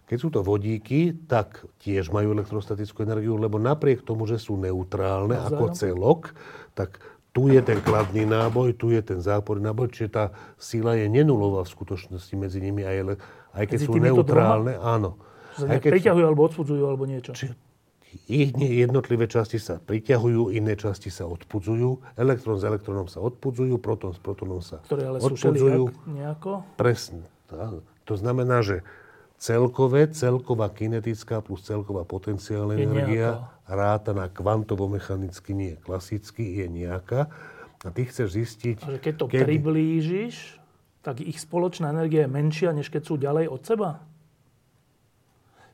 Keď 0.05 0.19
sú 0.19 0.29
to 0.29 0.41
vodíky, 0.41 1.13
tak 1.29 1.69
tiež 1.79 2.09
majú 2.09 2.33
elektrostatickú 2.33 3.05
energiu, 3.05 3.37
lebo 3.37 3.57
napriek 3.57 4.01
tomu, 4.01 4.25
že 4.25 4.37
sú 4.37 4.57
neutrálne 4.57 5.37
Navzájom? 5.37 5.53
ako 5.53 5.65
celok, 5.73 6.21
tak 6.73 6.97
tu 7.39 7.47
je 7.47 7.61
ten 7.63 7.79
kladný 7.79 8.27
náboj, 8.27 8.75
tu 8.75 8.91
je 8.91 8.99
ten 8.99 9.23
záporný 9.23 9.71
náboj, 9.71 9.95
čiže 9.95 10.11
tá 10.11 10.25
sila 10.59 10.99
je 10.99 11.07
nenulová 11.07 11.63
v 11.63 11.71
skutočnosti 11.71 12.35
medzi 12.35 12.59
nimi, 12.59 12.83
aj, 12.83 12.97
ele- 12.99 13.19
aj 13.55 13.65
keď 13.65 13.79
Medzi 13.79 13.87
sú 13.87 13.95
neutrálne, 13.95 14.75
áno. 14.75 15.15
Že 15.55 15.63
sa 15.63 15.71
Aj 15.71 15.79
keď 15.79 15.87
sú- 15.87 15.95
priťahujú 15.95 16.25
alebo 16.27 16.43
odsudzujú 16.43 16.85
alebo 16.85 17.05
niečo. 17.07 17.31
Či 17.31 17.55
ich 18.27 18.51
jednotlivé 18.57 19.29
časti 19.29 19.61
sa 19.61 19.79
priťahujú, 19.79 20.51
iné 20.51 20.75
časti 20.75 21.09
sa 21.09 21.29
odpudzujú. 21.29 22.17
Elektrón 22.17 22.57
s 22.57 22.65
elektrónom 22.65 23.07
sa 23.07 23.21
odpudzujú, 23.21 23.79
protón 23.79 24.17
s 24.17 24.19
protónom 24.19 24.59
sa 24.59 24.83
Ktoré 24.83 25.07
ale 25.07 25.21
sú 25.21 25.31
odpudzujú. 25.31 25.95
všelijak 25.95 26.09
nejako. 26.09 26.53
Presne. 26.75 27.23
Áno. 27.53 27.85
To 28.03 28.15
znamená, 28.17 28.65
že 28.65 28.81
celkové, 29.37 30.09
celková 30.11 30.67
kinetická 30.69 31.39
plus 31.39 31.63
celková 31.63 32.03
potenciálna 32.03 32.75
energia 32.75 33.47
rátaná 33.69 34.27
kvantovo-mechanicky, 34.27 35.53
nie 35.53 35.77
klasicky, 35.77 36.59
je 36.59 36.67
nejaká. 36.67 37.29
A 37.79 37.89
ty 37.93 38.03
chceš 38.03 38.35
zistiť, 38.35 38.77
A 38.83 38.97
že 38.97 38.99
keď 38.99 39.15
to 39.15 39.25
kedy- 39.29 39.45
priblížiš, 39.45 40.59
tak 40.99 41.21
ich 41.21 41.39
spoločná 41.39 41.89
energia 41.89 42.27
je 42.27 42.31
menšia, 42.33 42.75
než 42.75 42.89
keď 42.89 43.03
sú 43.05 43.15
ďalej 43.15 43.47
od 43.47 43.63
seba? 43.63 44.03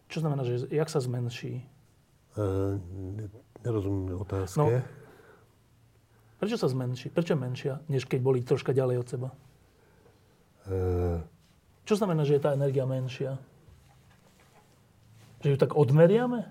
Čo 0.07 0.21
znamená, 0.21 0.45
že 0.45 0.69
jak 0.69 0.87
sa 0.87 1.01
zmenší? 1.01 1.65
Ne- 2.37 3.33
nerozumiem 3.65 4.21
otázke. 4.21 4.59
No. 4.59 4.69
Prečo 6.37 6.61
sa 6.61 6.69
zmenší? 6.69 7.09
Prečo 7.09 7.33
je 7.33 7.41
menšia, 7.41 7.75
než 7.89 8.05
keď 8.05 8.21
boli 8.21 8.45
troška 8.45 8.77
ďalej 8.77 9.01
od 9.01 9.07
seba? 9.09 9.29
E, 10.67 10.77
Čo 11.85 11.95
znamená, 11.97 12.29
že 12.29 12.37
je 12.37 12.43
tá 12.43 12.53
energia 12.53 12.85
menšia? 12.85 13.41
Že 15.41 15.49
ju 15.53 15.57
tak 15.57 15.73
odmeriame? 15.73 16.45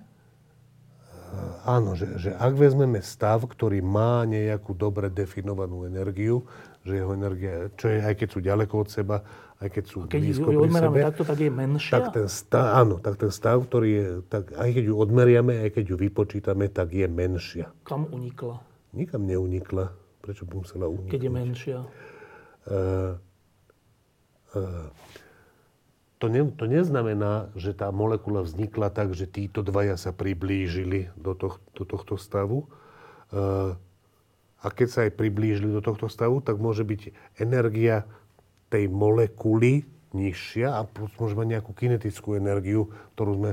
Áno, 1.64 1.96
že, 1.96 2.20
že 2.20 2.30
ak 2.36 2.54
vezmeme 2.60 3.00
stav, 3.00 3.42
ktorý 3.48 3.80
má 3.80 4.28
nejakú 4.28 4.76
dobre 4.76 5.08
definovanú 5.10 5.88
energiu, 5.88 6.46
že 6.84 7.00
jeho 7.00 7.16
energia, 7.16 7.72
čo 7.80 7.88
je 7.90 8.04
aj 8.04 8.14
keď 8.20 8.28
sú 8.30 8.40
ďaleko 8.44 8.74
od 8.84 8.90
seba, 8.92 9.18
aj 9.64 9.70
keď 9.72 9.84
sú 9.88 9.98
Keď 10.12 10.22
blízko 10.22 10.50
ju 10.52 10.60
odmeráme 10.68 11.00
sebe, 11.00 11.08
takto, 11.08 11.24
tak 11.24 11.40
je 11.40 11.52
menšia? 11.52 11.94
tak 11.96 12.06
ten 12.12 12.28
stav, 12.28 12.66
áno, 12.76 12.96
tak 13.00 13.16
ten 13.16 13.32
stav, 13.32 13.58
ktorý 13.64 13.90
je, 13.90 14.08
tak 14.28 14.44
aj 14.54 14.70
keď 14.76 14.84
ju 14.92 14.96
odmeriame, 15.00 15.54
aj 15.64 15.70
keď 15.80 15.84
ju 15.90 15.96
vypočítame, 15.96 16.66
tak 16.68 16.92
je 16.92 17.08
menšia. 17.08 17.72
Kam 17.88 18.12
unikla, 18.12 18.60
Nikam 18.94 19.26
neunikla. 19.26 19.90
Prečo 20.22 20.46
by 20.46 20.54
musela 20.62 20.86
uniknúť? 20.88 21.12
keď 21.12 21.22
je 21.26 21.32
menšia? 21.34 21.78
Uh, 22.64 23.18
uh, 24.56 24.88
to, 26.24 26.32
ne, 26.32 26.48
to 26.56 26.72
neznamená, 26.72 27.52
že 27.52 27.76
tá 27.76 27.92
molekula 27.92 28.48
vznikla 28.48 28.88
tak, 28.96 29.12
že 29.12 29.28
títo 29.28 29.60
dvaja 29.60 30.00
sa 30.00 30.16
priblížili 30.16 31.12
do, 31.20 31.36
toh, 31.36 31.60
do 31.76 31.84
tohto 31.84 32.16
stavu. 32.16 32.72
Uh, 33.28 33.76
a 34.64 34.72
keď 34.72 34.88
sa 34.88 35.00
aj 35.04 35.20
priblížili 35.20 35.68
do 35.76 35.84
tohto 35.84 36.08
stavu, 36.08 36.40
tak 36.40 36.64
môže 36.64 36.88
byť 36.88 37.12
energia 37.44 38.08
tej 38.72 38.88
molekuly 38.88 39.84
nižšia 40.16 40.80
a 40.80 40.88
plus 40.88 41.12
môže 41.20 41.36
mať 41.36 41.60
nejakú 41.60 41.76
kinetickú 41.76 42.40
energiu, 42.40 42.88
ktorú 43.20 43.32
sme 43.44 43.52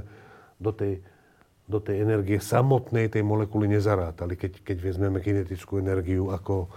do 0.63 0.71
tej, 0.71 1.03
do 1.67 1.83
tej 1.83 2.07
energie 2.07 2.39
samotnej 2.39 3.11
tej 3.11 3.27
molekuly 3.27 3.67
nezarátali, 3.67 4.39
keď, 4.39 4.63
keď 4.63 4.77
vezmeme 4.79 5.19
kinetickú 5.19 5.83
energiu 5.83 6.31
ako 6.31 6.71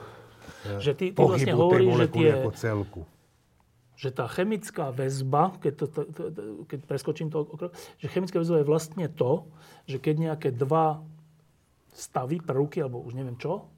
Že 0.81 0.91
ty, 0.97 1.05
ty 1.13 1.21
vlastne 1.21 1.53
hovoríš, 1.53 1.93
že, 2.01 2.07
tie, 2.09 2.27
ako 2.33 2.49
celku. 2.57 3.01
Že 3.93 4.09
tá 4.09 4.25
chemická 4.25 4.89
väzba, 4.89 5.53
keď, 5.61 5.73
to, 5.79 5.85
to, 5.87 6.01
to, 6.09 6.21
keď 6.65 6.79
preskočím 6.89 7.29
to 7.29 7.45
okrok, 7.45 7.71
že 8.01 8.09
chemická 8.09 8.41
väzba 8.41 8.61
je 8.61 8.69
vlastne 8.69 9.05
to, 9.09 9.47
že 9.85 10.01
keď 10.01 10.15
nejaké 10.31 10.49
dva 10.49 11.05
stavy, 11.93 12.41
prvky, 12.41 12.81
alebo 12.81 13.05
už 13.05 13.13
neviem 13.13 13.37
čo, 13.37 13.69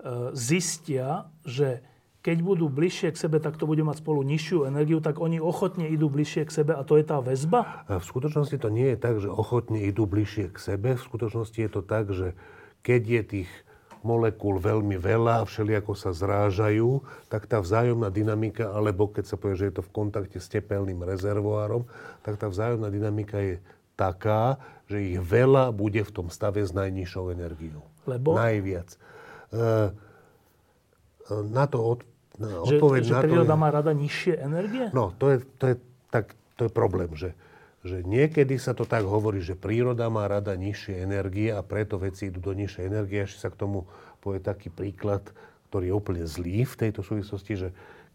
e, 0.00 0.32
zistia, 0.32 1.28
že 1.44 1.84
keď 2.24 2.44
budú 2.44 2.66
bližšie 2.66 3.14
k 3.14 3.20
sebe, 3.20 3.38
tak 3.38 3.56
to 3.56 3.64
bude 3.64 3.80
mať 3.80 4.02
spolu 4.02 4.26
nižšiu 4.26 4.66
energiu, 4.66 4.98
tak 4.98 5.22
oni 5.22 5.38
ochotne 5.38 5.86
idú 5.86 6.10
bližšie 6.10 6.44
k 6.44 6.50
sebe 6.50 6.72
a 6.74 6.82
to 6.82 6.98
je 6.98 7.04
tá 7.06 7.22
väzba? 7.22 7.86
V 7.86 8.04
skutočnosti 8.04 8.58
to 8.58 8.68
nie 8.68 8.92
je 8.92 8.98
tak, 8.98 9.22
že 9.22 9.30
ochotne 9.30 9.78
idú 9.86 10.04
bližšie 10.04 10.50
k 10.50 10.58
sebe. 10.58 10.98
V 10.98 11.02
skutočnosti 11.02 11.56
je 11.56 11.70
to 11.70 11.80
tak, 11.80 12.10
že 12.10 12.34
keď 12.82 13.02
je 13.06 13.22
tých 13.22 13.50
molekúl 14.06 14.62
veľmi 14.62 14.94
veľa 14.98 15.42
a 15.42 15.46
všelijako 15.46 15.92
sa 15.98 16.14
zrážajú, 16.14 17.02
tak 17.26 17.50
tá 17.50 17.58
vzájomná 17.58 18.08
dynamika, 18.12 18.70
alebo 18.70 19.10
keď 19.10 19.24
sa 19.26 19.36
povie, 19.36 19.58
že 19.58 19.68
je 19.70 19.74
to 19.80 19.86
v 19.86 19.94
kontakte 19.94 20.38
s 20.38 20.46
tepelným 20.46 21.02
rezervoárom, 21.02 21.86
tak 22.22 22.38
tá 22.38 22.46
vzájomná 22.46 22.88
dynamika 22.88 23.38
je 23.42 23.58
taká, 23.98 24.62
že 24.86 25.02
ich 25.02 25.18
veľa 25.18 25.74
bude 25.74 26.00
v 26.00 26.10
tom 26.14 26.30
stave 26.30 26.62
s 26.62 26.70
najnižšou 26.70 27.34
energiou. 27.34 27.82
Lebo? 28.06 28.38
Najviac. 28.38 28.94
E, 28.94 28.98
na 31.28 31.64
to 31.66 31.78
od, 31.82 32.00
že, 32.38 32.78
odpoveď 32.78 33.02
že 33.04 33.12
na 33.12 33.20
príroda 33.20 33.52
to 33.52 33.58
je, 33.58 33.62
má 33.62 33.68
rada 33.68 33.92
nižšie 33.92 34.34
energie? 34.38 34.86
No, 34.94 35.12
to 35.18 35.34
je, 35.34 35.38
to 35.58 35.64
je, 35.72 35.76
tak, 36.08 36.38
to 36.54 36.70
je 36.70 36.72
problém, 36.72 37.10
že, 37.18 37.34
že 37.86 38.02
niekedy 38.02 38.58
sa 38.58 38.74
to 38.74 38.82
tak 38.82 39.06
hovorí, 39.06 39.38
že 39.38 39.54
príroda 39.54 40.10
má 40.10 40.26
rada 40.26 40.58
nižšie 40.58 40.98
energie 40.98 41.54
a 41.54 41.62
preto 41.62 41.98
veci 41.98 42.26
idú 42.26 42.42
do 42.42 42.52
nižšej 42.54 42.84
energie. 42.84 43.22
Ešte 43.22 43.46
sa 43.46 43.50
k 43.54 43.60
tomu 43.60 43.86
povie 44.18 44.42
taký 44.42 44.68
príklad, 44.68 45.22
ktorý 45.70 45.90
je 45.90 45.94
úplne 45.94 46.24
zlý 46.26 46.66
v 46.66 46.74
tejto 46.74 47.06
súvislosti, 47.06 47.54
že 47.54 47.68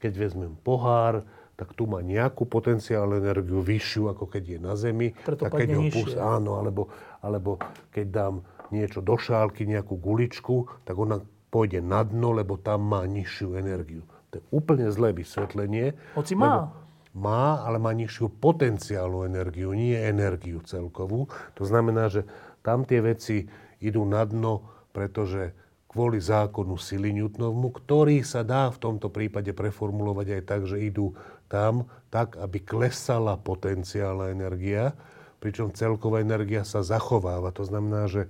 keď 0.03 0.11
vezmem 0.19 0.53
pohár, 0.59 1.23
tak 1.55 1.77
tu 1.77 1.85
má 1.87 2.03
nejakú 2.03 2.49
potenciálnu 2.49 3.23
energiu 3.23 3.63
vyššiu, 3.63 4.11
ako 4.11 4.25
keď 4.25 4.57
je 4.57 4.59
na 4.59 4.73
Zemi. 4.73 5.13
Preto 5.13 5.47
tak 5.47 5.55
keď 5.55 5.79
ho 5.79 5.81
pust, 5.87 6.17
áno, 6.17 6.59
alebo, 6.59 6.89
alebo 7.21 7.61
keď 7.93 8.05
dám 8.09 8.35
niečo 8.73 8.99
do 8.99 9.15
šálky, 9.15 9.69
nejakú 9.69 9.95
guličku, 9.95 10.65
tak 10.83 10.97
ona 10.97 11.21
pôjde 11.53 11.79
na 11.79 12.01
dno, 12.01 12.33
lebo 12.33 12.57
tam 12.57 12.89
má 12.89 13.05
nižšiu 13.05 13.53
energiu. 13.53 14.01
To 14.33 14.41
je 14.41 14.43
úplne 14.49 14.89
zlé 14.89 15.13
vysvetlenie. 15.13 15.93
Hoci 16.17 16.33
má. 16.33 16.73
Má, 17.13 17.61
ale 17.61 17.77
má 17.77 17.93
nižšiu 17.93 18.41
potenciálnu 18.41 19.29
energiu, 19.29 19.69
nie 19.77 19.93
energiu 19.93 20.65
celkovú. 20.65 21.29
To 21.53 21.63
znamená, 21.63 22.09
že 22.09 22.25
tam 22.65 22.89
tie 22.89 23.05
veci 23.05 23.45
idú 23.77 24.01
na 24.01 24.25
dno, 24.25 24.65
pretože 24.89 25.53
kvôli 25.85 26.17
zákonu 26.17 26.73
sily 26.73 27.13
Newtonovmu, 27.13 27.69
ktorý 27.69 28.25
sa 28.25 28.41
dá 28.41 28.73
v 28.73 28.81
tomto 28.81 29.13
prípade 29.13 29.53
preformulovať 29.53 30.41
aj 30.41 30.41
tak, 30.41 30.61
že 30.65 30.81
idú 30.81 31.13
tam 31.45 31.85
tak, 32.09 32.33
aby 32.41 32.65
klesala 32.65 33.37
potenciálna 33.37 34.33
energia, 34.33 34.97
pričom 35.37 35.69
celková 35.69 36.25
energia 36.25 36.65
sa 36.65 36.81
zachováva. 36.81 37.53
To 37.53 37.61
znamená, 37.61 38.09
že 38.09 38.25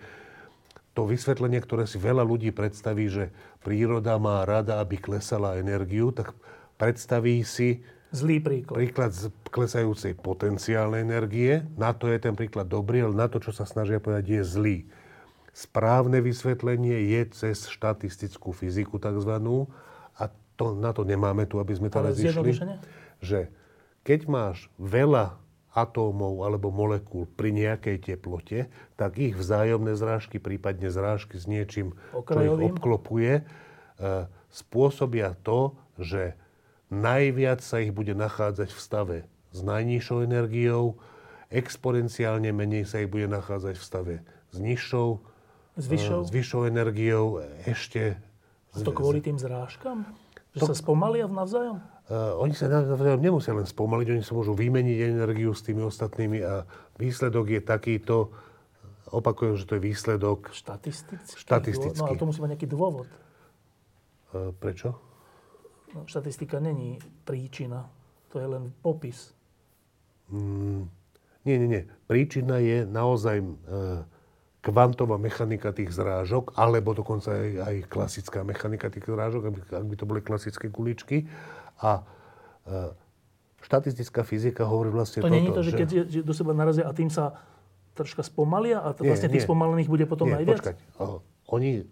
to 0.91 1.07
vysvetlenie, 1.07 1.63
ktoré 1.63 1.87
si 1.87 1.97
veľa 1.97 2.21
ľudí 2.27 2.51
predstaví, 2.51 3.07
že 3.07 3.31
príroda 3.63 4.19
má 4.19 4.43
rada, 4.43 4.83
aby 4.83 4.99
klesala 4.99 5.55
energiu, 5.55 6.11
tak 6.11 6.35
predstaví 6.75 7.47
si 7.47 7.79
Zlý 8.13 8.37
príklad. 8.45 8.77
Príklad 8.77 9.11
z 9.11 9.33
klesajúcej 9.49 10.13
potenciálnej 10.13 11.01
energie. 11.01 11.65
Na 11.73 11.97
to 11.97 12.05
je 12.05 12.21
ten 12.21 12.37
príklad 12.37 12.69
dobrý, 12.69 13.01
ale 13.01 13.17
na 13.17 13.25
to, 13.25 13.41
čo 13.41 13.49
sa 13.49 13.65
snažia 13.65 13.97
povedať, 13.97 14.37
je 14.37 14.41
zlý. 14.45 14.77
Správne 15.49 16.21
vysvetlenie 16.21 17.09
je 17.09 17.21
cez 17.33 17.65
štatistickú 17.65 18.53
fyziku 18.53 19.01
takzvanú 19.01 19.65
a 20.17 20.29
to, 20.53 20.77
na 20.77 20.93
to 20.93 21.01
nemáme 21.01 21.49
tu, 21.49 21.57
aby 21.57 21.73
sme 21.73 21.89
teraz 21.89 22.21
išli. 22.21 22.53
Že 23.17 23.49
keď 24.05 24.29
máš 24.29 24.69
veľa 24.77 25.41
atómov 25.73 26.45
alebo 26.45 26.69
molekúl 26.69 27.25
pri 27.25 27.49
nejakej 27.49 28.13
teplote, 28.13 28.69
tak 28.93 29.17
ich 29.17 29.33
vzájomné 29.33 29.97
zrážky, 29.97 30.37
prípadne 30.37 30.93
zrážky 30.93 31.41
s 31.41 31.49
niečím, 31.49 31.97
Okrajovým. 32.13 32.45
čo 32.45 32.53
ich 32.61 32.65
obklopuje, 32.77 33.33
e, 33.41 33.43
spôsobia 34.53 35.33
to, 35.41 35.73
že 35.97 36.37
najviac 36.93 37.65
sa 37.65 37.81
ich 37.81 37.89
bude 37.89 38.13
nachádzať 38.13 38.69
v 38.69 38.79
stave 38.79 39.17
s 39.53 39.59
najnižšou 39.65 40.25
energiou, 40.25 40.97
exponenciálne 41.53 42.49
menej 42.49 42.85
sa 42.85 43.01
ich 43.01 43.09
bude 43.09 43.29
nachádzať 43.29 43.75
v 43.77 43.83
stave 43.83 44.15
s 44.53 44.57
nižšou, 44.61 45.09
s 45.77 45.85
vyššou, 45.89 46.19
e, 46.21 46.25
s 46.25 46.29
vyššou 46.29 46.61
energiou, 46.69 47.41
ešte... 47.65 48.17
A 48.73 48.81
to 48.81 48.93
kvôli 48.93 49.21
tým 49.21 49.37
zrážkam? 49.37 50.05
Že 50.53 50.59
to... 50.61 50.65
sa 50.69 50.75
spomalia 50.77 51.25
navzájom? 51.25 51.81
Uh, 52.03 52.35
oni 52.37 52.53
sa 52.53 52.69
navzájom 52.69 53.21
nemusia 53.21 53.53
len 53.57 53.65
spomaliť, 53.65 54.07
oni 54.13 54.23
sa 54.25 54.33
môžu 54.37 54.53
vymeniť 54.53 54.97
energiu 55.17 55.55
s 55.55 55.65
tými 55.65 55.81
ostatnými 55.85 56.41
a 56.45 56.67
výsledok 57.01 57.57
je 57.57 57.61
takýto, 57.63 58.29
opakujem, 59.09 59.57
že 59.57 59.65
to 59.65 59.73
je 59.77 59.81
výsledok... 59.81 60.53
Štatistický? 60.53 61.37
Štatistický. 61.37 62.01
No 62.01 62.09
ale 62.13 62.19
to 62.21 62.27
musí 62.29 62.41
mať 62.41 62.49
nejaký 62.57 62.69
dôvod. 62.69 63.07
Uh, 64.33 64.53
prečo? 64.57 65.12
Štatistika 66.09 66.57
není 66.57 66.97
príčina, 67.23 67.85
to 68.33 68.41
je 68.41 68.47
len 68.49 68.73
popis. 68.81 69.33
Mm, 70.33 70.89
nie, 71.45 71.55
nie, 71.61 71.67
nie. 71.69 71.83
Príčina 72.09 72.57
je 72.57 72.87
naozaj 72.89 73.37
uh, 73.41 74.01
kvantová 74.63 75.19
mechanika 75.19 75.75
tých 75.75 75.91
zrážok, 75.91 76.55
alebo 76.55 76.95
dokonca 76.95 77.35
aj, 77.35 77.49
aj 77.67 77.75
klasická 77.91 78.47
mechanika 78.47 78.87
tých 78.87 79.03
zrážok, 79.03 79.51
ak 79.75 79.85
by 79.85 79.95
to 79.99 80.07
boli 80.07 80.23
klasické 80.23 80.71
kuličky. 80.71 81.27
A 81.83 82.07
e, 82.63 82.95
štatistická 83.59 84.23
fyzika 84.23 84.63
hovorí 84.63 84.87
vlastne 84.87 85.19
to 85.19 85.27
toto. 85.27 85.35
To 85.35 85.35
nie 85.35 85.43
je 85.43 85.51
to, 85.51 85.63
že, 85.67 85.71
že 85.71 85.75
keď 85.75 85.87
je, 85.91 86.21
do 86.23 86.31
seba 86.31 86.55
narazia 86.55 86.87
a 86.87 86.95
tým 86.95 87.11
sa 87.11 87.43
troška 87.91 88.23
spomalia 88.23 88.79
a 88.79 88.95
to 88.95 89.03
nie, 89.03 89.11
vlastne 89.11 89.27
tých 89.35 89.43
nie. 89.43 89.47
spomalených 89.51 89.89
bude 89.91 90.07
potom 90.07 90.31
nie, 90.31 90.39
najviac? 90.39 90.63
Počkať. 90.63 90.75
Oni, 91.51 91.83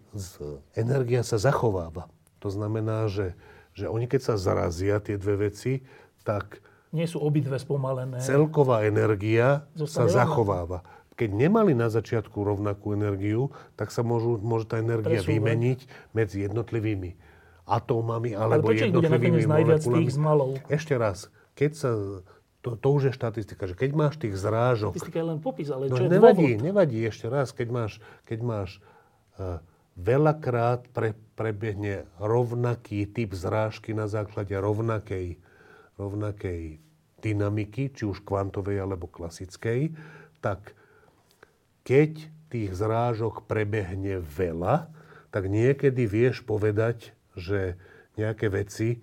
energia 0.72 1.20
sa 1.20 1.36
zachováva. 1.36 2.08
To 2.40 2.48
znamená, 2.48 3.04
že, 3.12 3.36
že 3.72 3.88
oni 3.88 4.06
keď 4.08 4.20
sa 4.32 4.34
zarazia, 4.36 5.00
tie 5.00 5.16
dve 5.16 5.48
veci, 5.48 5.82
tak... 6.22 6.60
Nie 6.92 7.08
sú 7.08 7.24
obidve 7.24 7.56
spomalené. 7.56 8.20
Celková 8.20 8.84
energia 8.84 9.64
Zostane 9.72 10.12
sa 10.12 10.24
zachováva. 10.24 10.84
Keď 11.16 11.28
nemali 11.32 11.72
na 11.76 11.92
začiatku 11.92 12.36
rovnakú 12.40 12.92
energiu, 12.96 13.52
tak 13.76 13.92
sa 13.92 14.04
môžu, 14.04 14.40
môže 14.40 14.68
tá 14.68 14.80
energia 14.80 15.20
Presúvať. 15.20 15.32
vymeniť 15.32 15.80
medzi 16.12 16.44
jednotlivými 16.44 17.16
atómami 17.68 18.34
alebo 18.36 18.74
ale 18.74 18.90
jednotlivými 18.90 19.44
molekulami. 19.46 20.04
tých 20.04 20.12
zmalov? 20.18 20.50
Ešte 20.68 20.94
raz, 20.98 21.32
keď 21.54 21.70
sa 21.72 21.90
to, 22.62 22.78
to 22.78 22.88
už 22.94 23.02
je 23.10 23.12
štatistika, 23.12 23.66
že 23.66 23.74
keď 23.74 23.90
máš 23.90 24.14
tých 24.22 24.38
zrážok... 24.38 24.94
Štatistika 24.94 25.18
je 25.18 25.26
len 25.34 25.38
popis, 25.42 25.68
ale 25.68 25.90
no, 25.90 25.98
čo 25.98 26.06
je 26.06 26.10
nevadí, 26.14 26.48
dôvod? 26.54 26.62
nevadí 26.62 26.98
ešte 27.02 27.26
raz, 27.26 27.50
keď 27.50 27.68
máš, 27.74 27.92
keď 28.22 28.38
máš 28.46 28.70
uh, 29.36 29.58
veľakrát 29.96 30.88
pre, 30.90 31.12
prebiehne 31.36 32.08
rovnaký 32.16 33.08
typ 33.08 33.36
zrážky 33.36 33.92
na 33.92 34.08
základe 34.08 34.56
rovnakej, 34.56 35.36
rovnakej 36.00 36.80
dynamiky, 37.22 37.92
či 37.92 38.02
už 38.08 38.24
kvantovej 38.24 38.82
alebo 38.82 39.06
klasickej, 39.06 39.94
tak 40.42 40.74
keď 41.86 42.28
tých 42.50 42.70
zrážok 42.76 43.48
prebehne 43.48 44.20
veľa, 44.20 44.92
tak 45.32 45.48
niekedy 45.48 46.04
vieš 46.04 46.44
povedať, 46.44 47.16
že 47.32 47.80
nejaké 48.20 48.52
veci 48.52 49.00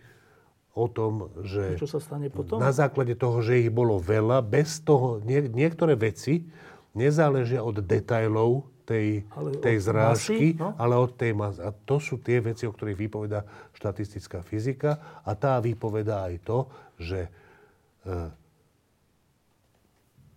o 0.78 0.86
tom, 0.86 1.34
že... 1.42 1.76
Čo 1.82 1.98
sa 1.98 2.00
stane 2.00 2.30
potom? 2.30 2.62
Na 2.62 2.70
základe 2.70 3.18
toho, 3.18 3.42
že 3.42 3.66
ich 3.66 3.74
bolo 3.74 3.98
veľa, 3.98 4.46
bez 4.46 4.86
toho... 4.86 5.18
Nie, 5.26 5.42
niektoré 5.42 5.98
veci 5.98 6.46
nezáležia 6.94 7.66
od 7.66 7.82
detajlov 7.82 8.70
tej, 8.90 9.22
ale 9.38 9.62
tej 9.62 9.78
zrážky, 9.78 10.58
masy, 10.58 10.58
no? 10.58 10.74
ale 10.82 10.98
od 10.98 11.14
tej 11.14 11.38
masy. 11.38 11.62
A 11.62 11.70
to 11.70 12.02
sú 12.02 12.18
tie 12.18 12.42
veci, 12.42 12.66
o 12.66 12.74
ktorých 12.74 12.98
vypoveda 12.98 13.46
štatistická 13.78 14.42
fyzika 14.42 15.22
a 15.22 15.32
tá 15.38 15.62
vypoveda 15.62 16.26
aj 16.26 16.36
to, 16.42 16.60
že 16.98 17.30
e, 17.30 17.30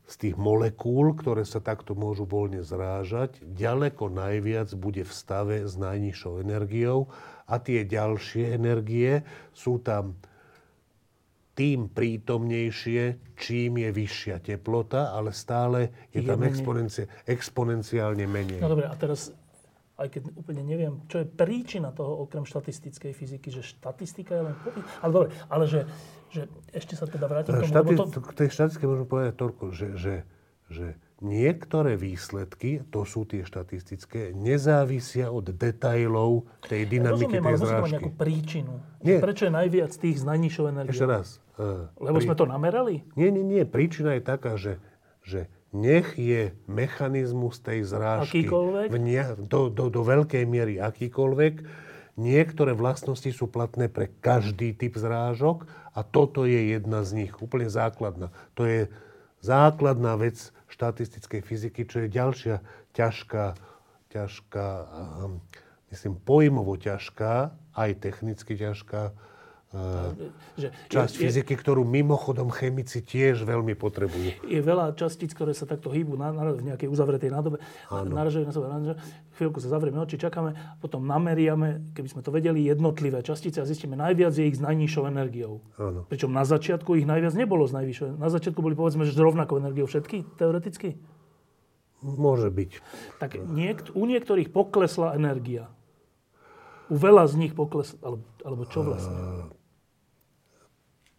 z 0.04 0.14
tých 0.20 0.36
molekúl, 0.36 1.16
ktoré 1.16 1.48
sa 1.48 1.64
takto 1.64 1.96
môžu 1.96 2.28
voľne 2.28 2.60
zrážať, 2.60 3.40
ďaleko 3.40 4.12
najviac 4.12 4.68
bude 4.76 5.08
v 5.08 5.12
stave 5.12 5.64
s 5.64 5.80
najnižšou 5.80 6.44
energiou 6.44 7.08
a 7.48 7.56
tie 7.56 7.88
ďalšie 7.88 8.52
energie 8.52 9.24
sú 9.56 9.80
tam 9.80 10.12
tým 11.52 11.92
prítomnejšie, 11.92 13.36
čím 13.36 13.84
je 13.84 13.90
vyššia 13.92 14.40
teplota, 14.40 15.12
ale 15.12 15.36
stále 15.36 16.08
je, 16.08 16.24
je 16.24 16.28
tam 16.28 16.40
exponencia, 16.48 17.04
exponenciálne 17.28 18.24
menej. 18.24 18.56
No 18.64 18.72
dobre, 18.72 18.88
a 18.88 18.94
teraz, 18.96 19.36
aj 20.00 20.08
keď 20.16 20.32
úplne 20.32 20.64
neviem, 20.64 21.04
čo 21.12 21.20
je 21.20 21.26
príčina 21.28 21.92
toho 21.92 22.24
okrem 22.24 22.48
štatistickej 22.48 23.12
fyziky, 23.12 23.52
že 23.52 23.60
štatistika 23.60 24.32
je 24.32 24.42
len. 24.48 24.54
Ale 25.04 25.10
dobre, 25.12 25.28
ale 25.52 25.64
že, 25.68 25.80
že 26.32 26.48
ešte 26.72 26.96
sa 26.96 27.04
teda 27.04 27.28
vrátim 27.28 27.52
k 27.52 27.68
tomu. 27.68 27.68
Štati- 27.68 27.96
to... 28.00 28.20
K 28.24 28.32
tej 28.32 28.48
štatistike 28.48 28.88
môžem 28.88 29.06
povedať 29.08 29.34
toľko, 29.36 29.64
že, 29.76 29.88
že, 30.00 30.14
že 30.72 30.96
niektoré 31.22 31.94
výsledky, 31.94 32.82
to 32.90 33.06
sú 33.06 33.24
tie 33.24 33.46
štatistické, 33.46 34.34
nezávisia 34.34 35.30
od 35.30 35.54
detajlov 35.54 36.50
tej 36.66 36.90
dynamiky 36.90 37.38
Rozumiem, 37.38 37.44
tej 37.46 37.56
zrážky. 37.56 37.72
Rozumiem, 37.72 37.94
nejakú 37.94 38.12
príčinu. 38.18 38.72
Nie. 39.00 39.18
Prečo 39.22 39.42
je 39.48 39.52
najviac 39.54 39.92
tých 39.94 40.16
s 40.18 40.24
najnižšou 40.26 40.64
energiou? 40.68 40.94
Ešte 40.98 41.08
raz. 41.08 41.26
Uh, 41.56 41.86
Lebo 42.02 42.18
prí... 42.18 42.26
sme 42.26 42.34
to 42.34 42.44
namerali? 42.44 42.94
Nie, 43.14 43.30
nie, 43.30 43.46
nie. 43.46 43.62
Príčina 43.62 44.18
je 44.18 44.22
taká, 44.26 44.58
že, 44.58 44.82
že 45.22 45.46
nech 45.72 46.18
je 46.20 46.52
mechanizmus 46.68 47.62
tej 47.62 47.86
zrážky? 47.86 48.44
V 48.44 48.98
ne, 49.00 49.22
do, 49.40 49.72
do, 49.72 49.88
do 49.88 50.02
veľkej 50.04 50.44
miery 50.44 50.76
akýkoľvek, 50.82 51.54
niektoré 52.20 52.76
vlastnosti 52.76 53.30
sú 53.32 53.48
platné 53.48 53.88
pre 53.88 54.12
každý 54.20 54.76
typ 54.76 55.00
zrážok 55.00 55.64
a 55.96 56.04
toto 56.04 56.44
je 56.44 56.76
jedna 56.76 57.00
z 57.08 57.24
nich, 57.24 57.32
úplne 57.40 57.72
základná. 57.72 58.28
To 58.52 58.68
je 58.68 58.92
základná 59.40 60.16
vec 60.20 60.52
štatistickej 60.82 61.40
fyziky, 61.46 61.86
čo 61.86 62.02
je 62.02 62.08
ďalšia 62.10 62.58
ťažká, 62.90 63.54
ťažká, 64.10 64.66
ehm, 64.66 65.38
myslím, 65.94 66.18
pojmovo 66.18 66.74
ťažká, 66.74 67.54
aj 67.78 67.90
technicky 68.02 68.58
ťažká 68.58 69.14
že 70.60 70.68
časť 70.92 71.14
je, 71.16 71.20
fyziky, 71.24 71.56
ktorú 71.56 71.80
mimochodom 71.88 72.52
chemici 72.52 73.00
tiež 73.00 73.48
veľmi 73.48 73.72
potrebujú. 73.72 74.44
Je 74.44 74.60
veľa 74.60 74.92
častíc, 75.00 75.32
ktoré 75.32 75.56
sa 75.56 75.64
takto 75.64 75.88
hýbu 75.88 76.20
na, 76.20 76.28
na, 76.28 76.52
v 76.52 76.68
nejakej 76.68 76.92
uzavretej 76.92 77.32
nádobe. 77.32 77.56
Naražajú 77.88 78.44
na 78.44 78.52
seba. 78.52 78.68
Chvíľku 79.32 79.64
sa 79.64 79.72
zavrieme 79.72 79.96
oči, 79.96 80.20
čakáme, 80.20 80.52
potom 80.84 81.08
nameriame, 81.08 81.96
keby 81.96 82.08
sme 82.08 82.20
to 82.20 82.28
vedeli, 82.28 82.68
jednotlivé 82.68 83.24
častice 83.24 83.64
a 83.64 83.68
zistíme, 83.68 83.96
najviac 83.96 84.36
je 84.36 84.44
ich 84.44 84.60
s 84.60 84.64
najnižšou 84.64 85.08
energiou. 85.08 85.64
Áno. 85.80 86.04
Pričom 86.04 86.28
na 86.28 86.44
začiatku 86.44 87.00
ich 87.00 87.08
najviac 87.08 87.32
nebolo 87.32 87.64
s 87.64 87.72
najvyššou. 87.72 88.20
Na 88.20 88.28
začiatku 88.28 88.60
boli 88.60 88.76
povedzme, 88.76 89.08
že 89.08 89.16
s 89.16 89.20
rovnakou 89.20 89.56
energiou 89.56 89.88
všetky, 89.88 90.36
teoreticky. 90.36 91.00
Môže 92.02 92.50
byť. 92.50 92.70
Tak 93.22 93.38
niekt, 93.46 93.94
u 93.94 94.04
niektorých 94.04 94.50
poklesla 94.50 95.16
energia. 95.16 95.70
U 96.92 96.98
veľa 97.00 97.24
z 97.30 97.34
nich 97.40 97.52
poklesla, 97.56 97.96
alebo, 98.04 98.22
alebo 98.44 98.62
čo 98.68 98.84
vlastne? 98.84 99.16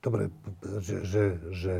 Dobre, 0.03 0.29
že, 0.83 1.01
že, 1.07 1.23
že 1.49 1.73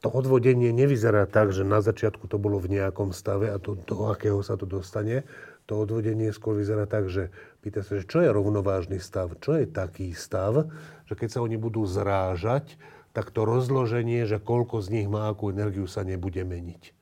to 0.00 0.08
odvodenie 0.08 0.72
nevyzerá 0.72 1.28
tak, 1.28 1.52
že 1.52 1.60
na 1.60 1.84
začiatku 1.84 2.24
to 2.24 2.40
bolo 2.40 2.56
v 2.56 2.80
nejakom 2.80 3.12
stave 3.12 3.52
a 3.52 3.60
to, 3.60 3.76
do 3.76 4.08
akého 4.08 4.40
sa 4.40 4.56
to 4.56 4.64
dostane. 4.64 5.28
To 5.68 5.84
odvodenie 5.84 6.32
skôr 6.32 6.56
vyzerá 6.56 6.88
tak, 6.88 7.12
že 7.12 7.28
pýta 7.60 7.84
sa, 7.84 8.00
že 8.00 8.08
čo 8.08 8.24
je 8.24 8.32
rovnovážny 8.32 8.96
stav, 8.96 9.36
čo 9.44 9.60
je 9.60 9.68
taký 9.68 10.16
stav, 10.16 10.72
že 11.04 11.14
keď 11.14 11.28
sa 11.36 11.44
oni 11.44 11.60
budú 11.60 11.84
zrážať, 11.84 12.80
tak 13.12 13.28
to 13.28 13.44
rozloženie, 13.44 14.24
že 14.24 14.40
koľko 14.40 14.80
z 14.80 14.88
nich 14.98 15.06
má 15.06 15.28
akú 15.28 15.52
energiu, 15.52 15.84
sa 15.84 16.00
nebude 16.00 16.42
meniť. 16.42 16.96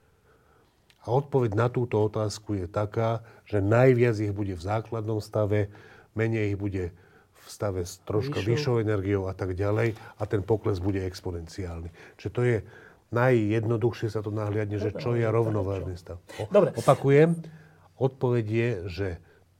A 1.06 1.14
odpoveď 1.14 1.54
na 1.54 1.70
túto 1.70 2.02
otázku 2.02 2.58
je 2.58 2.66
taká, 2.66 3.22
že 3.46 3.62
najviac 3.62 4.18
ich 4.18 4.34
bude 4.34 4.52
v 4.58 4.60
základnom 4.60 5.22
stave, 5.22 5.70
menej 6.18 6.52
ich 6.52 6.58
bude 6.58 6.84
v 7.32 7.46
stave 7.48 7.86
s 7.86 8.02
troška 8.04 8.44
vyššou 8.44 8.82
energiou 8.82 9.30
a 9.30 9.32
tak 9.32 9.56
ďalej 9.56 9.96
a 9.96 10.22
ten 10.28 10.44
pokles 10.44 10.82
bude 10.82 11.00
exponenciálny. 11.00 11.88
Čiže 12.20 12.30
to 12.34 12.42
je 12.44 12.56
najjednoduchšie 13.10 14.12
sa 14.12 14.20
to 14.20 14.28
nahliadne, 14.28 14.76
že 14.76 14.92
čo 14.96 15.16
je 15.16 15.24
rovnovážny 15.24 15.96
stav. 15.96 16.20
O, 16.40 16.48
Dobre. 16.52 16.76
Opakujem, 16.76 17.40
odpoveď 17.96 18.46
je, 18.46 18.70
že 18.88 19.08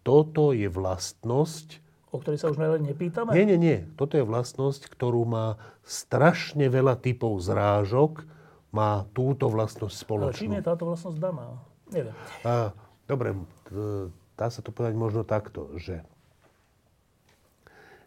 toto 0.05 0.53
je 0.57 0.69
vlastnosť, 0.69 1.85
o 2.09 2.17
ktorej 2.21 2.41
sa 2.41 2.49
už 2.49 2.57
nepýtame? 2.81 3.37
Nie, 3.37 3.45
nie, 3.45 3.59
nie. 3.61 3.79
Toto 4.01 4.17
je 4.17 4.25
vlastnosť, 4.25 4.89
ktorú 4.89 5.29
má 5.29 5.61
strašne 5.85 6.73
veľa 6.73 6.97
typov 7.01 7.37
zrážok, 7.45 8.25
má 8.73 9.09
túto 9.17 9.49
vlastnosť 9.49 9.97
spoločnú. 9.97 10.37
Ale 10.37 10.41
čím 10.41 10.57
je 10.57 10.65
táto 10.65 10.85
vlastnosť 10.89 11.19
daná? 11.21 11.61
Neviem. 11.89 12.17
A, 12.45 12.77
dobre, 13.09 13.33
dá 14.37 14.47
sa 14.53 14.61
to 14.61 14.73
povedať 14.73 14.97
možno 14.97 15.25
takto, 15.25 15.73
že 15.81 16.05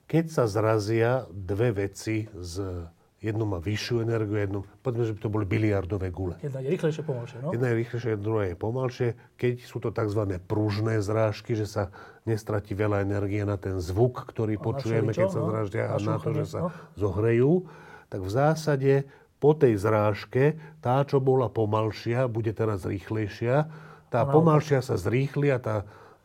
keď 0.06 0.26
sa 0.30 0.44
zrazia 0.46 1.26
dve 1.32 1.88
veci 1.88 2.28
z 2.36 2.86
jednu 3.22 3.46
má 3.46 3.62
vyššiu 3.62 4.02
energiu, 4.02 4.42
jednu, 4.42 4.60
povedzme, 4.82 5.06
že 5.06 5.14
by 5.14 5.20
to 5.22 5.30
boli 5.30 5.46
biliardové 5.46 6.10
gule. 6.10 6.36
Jedna 6.42 6.58
je 6.66 6.74
rýchlejšie, 6.74 7.02
pomalšie, 7.06 7.38
no? 7.46 7.54
Jedna 7.54 7.68
je 7.70 7.76
rýchlejšie, 7.78 8.12
druhá 8.18 8.44
je 8.50 8.58
pomalšie. 8.58 9.10
Keď 9.38 9.56
sú 9.62 9.78
to 9.78 9.94
tzv. 9.94 10.22
pružné 10.50 11.06
zrážky, 11.06 11.54
že 11.54 11.70
sa 11.70 11.94
nestratí 12.26 12.74
veľa 12.74 13.06
energie 13.06 13.46
na 13.46 13.62
ten 13.62 13.78
zvuk, 13.78 14.26
ktorý 14.26 14.58
a 14.58 14.62
počujeme, 14.66 15.14
keď 15.14 15.30
sa 15.30 15.42
no? 15.46 15.48
zráždia 15.54 15.84
a 15.94 15.96
na 16.02 16.18
to, 16.18 16.34
že 16.34 16.46
sa 16.50 16.60
no? 16.66 16.70
zohrejú, 16.98 17.70
tak 18.10 18.26
v 18.26 18.32
zásade 18.34 18.94
po 19.38 19.54
tej 19.54 19.78
zrážke 19.78 20.58
tá, 20.82 21.06
čo 21.06 21.22
bola 21.22 21.46
pomalšia, 21.50 22.26
bude 22.26 22.54
teraz 22.58 22.90
rýchlejšia. 22.90 23.70
Tá 24.10 24.26
pomalšia 24.26 24.82
sa 24.82 24.98
zrýchli 24.98 25.54
a 25.54 25.62
tá, 25.62 25.76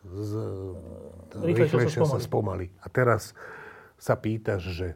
z, 0.00 0.32
tá 1.28 1.44
rýchlejšia, 1.44 1.92
rýchlejšia 1.92 2.02
sa 2.08 2.20
spomalí. 2.24 2.72
A 2.80 2.88
teraz 2.88 3.36
sa 4.00 4.16
pýtaš, 4.16 4.62
že 4.72 4.88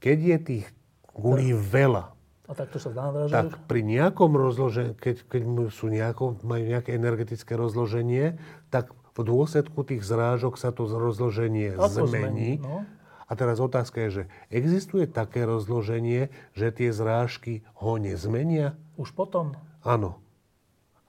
keď 0.00 0.18
je 0.20 0.38
tých 0.40 0.66
gulí 1.14 1.54
veľa, 1.54 2.14
a 2.44 2.52
tak 2.52 2.76
to 2.76 2.76
sa 2.76 2.92
zdá, 2.92 3.08
tak 3.32 3.56
pri 3.64 3.80
nejakom 3.80 4.36
rozložení, 4.36 4.92
keď, 5.00 5.16
keď 5.32 5.42
sú 5.72 5.88
nejako, 5.88 6.44
majú 6.44 6.76
nejaké 6.76 6.92
energetické 6.92 7.56
rozloženie, 7.56 8.36
tak 8.68 8.92
v 9.16 9.20
dôsledku 9.24 9.80
tých 9.80 10.04
zrážok 10.04 10.60
sa 10.60 10.68
to 10.68 10.84
rozloženie 10.84 11.72
Ako 11.72 12.04
zmení. 12.04 12.60
zmení 12.60 12.60
no? 12.60 12.84
A 13.24 13.32
teraz 13.32 13.56
otázka 13.56 14.04
je, 14.04 14.10
že 14.10 14.24
existuje 14.52 15.08
také 15.08 15.48
rozloženie, 15.48 16.28
že 16.52 16.68
tie 16.68 16.92
zrážky 16.92 17.64
ho 17.80 17.96
nezmenia? 17.96 18.76
Už 19.00 19.16
potom? 19.16 19.56
Áno. 19.80 20.20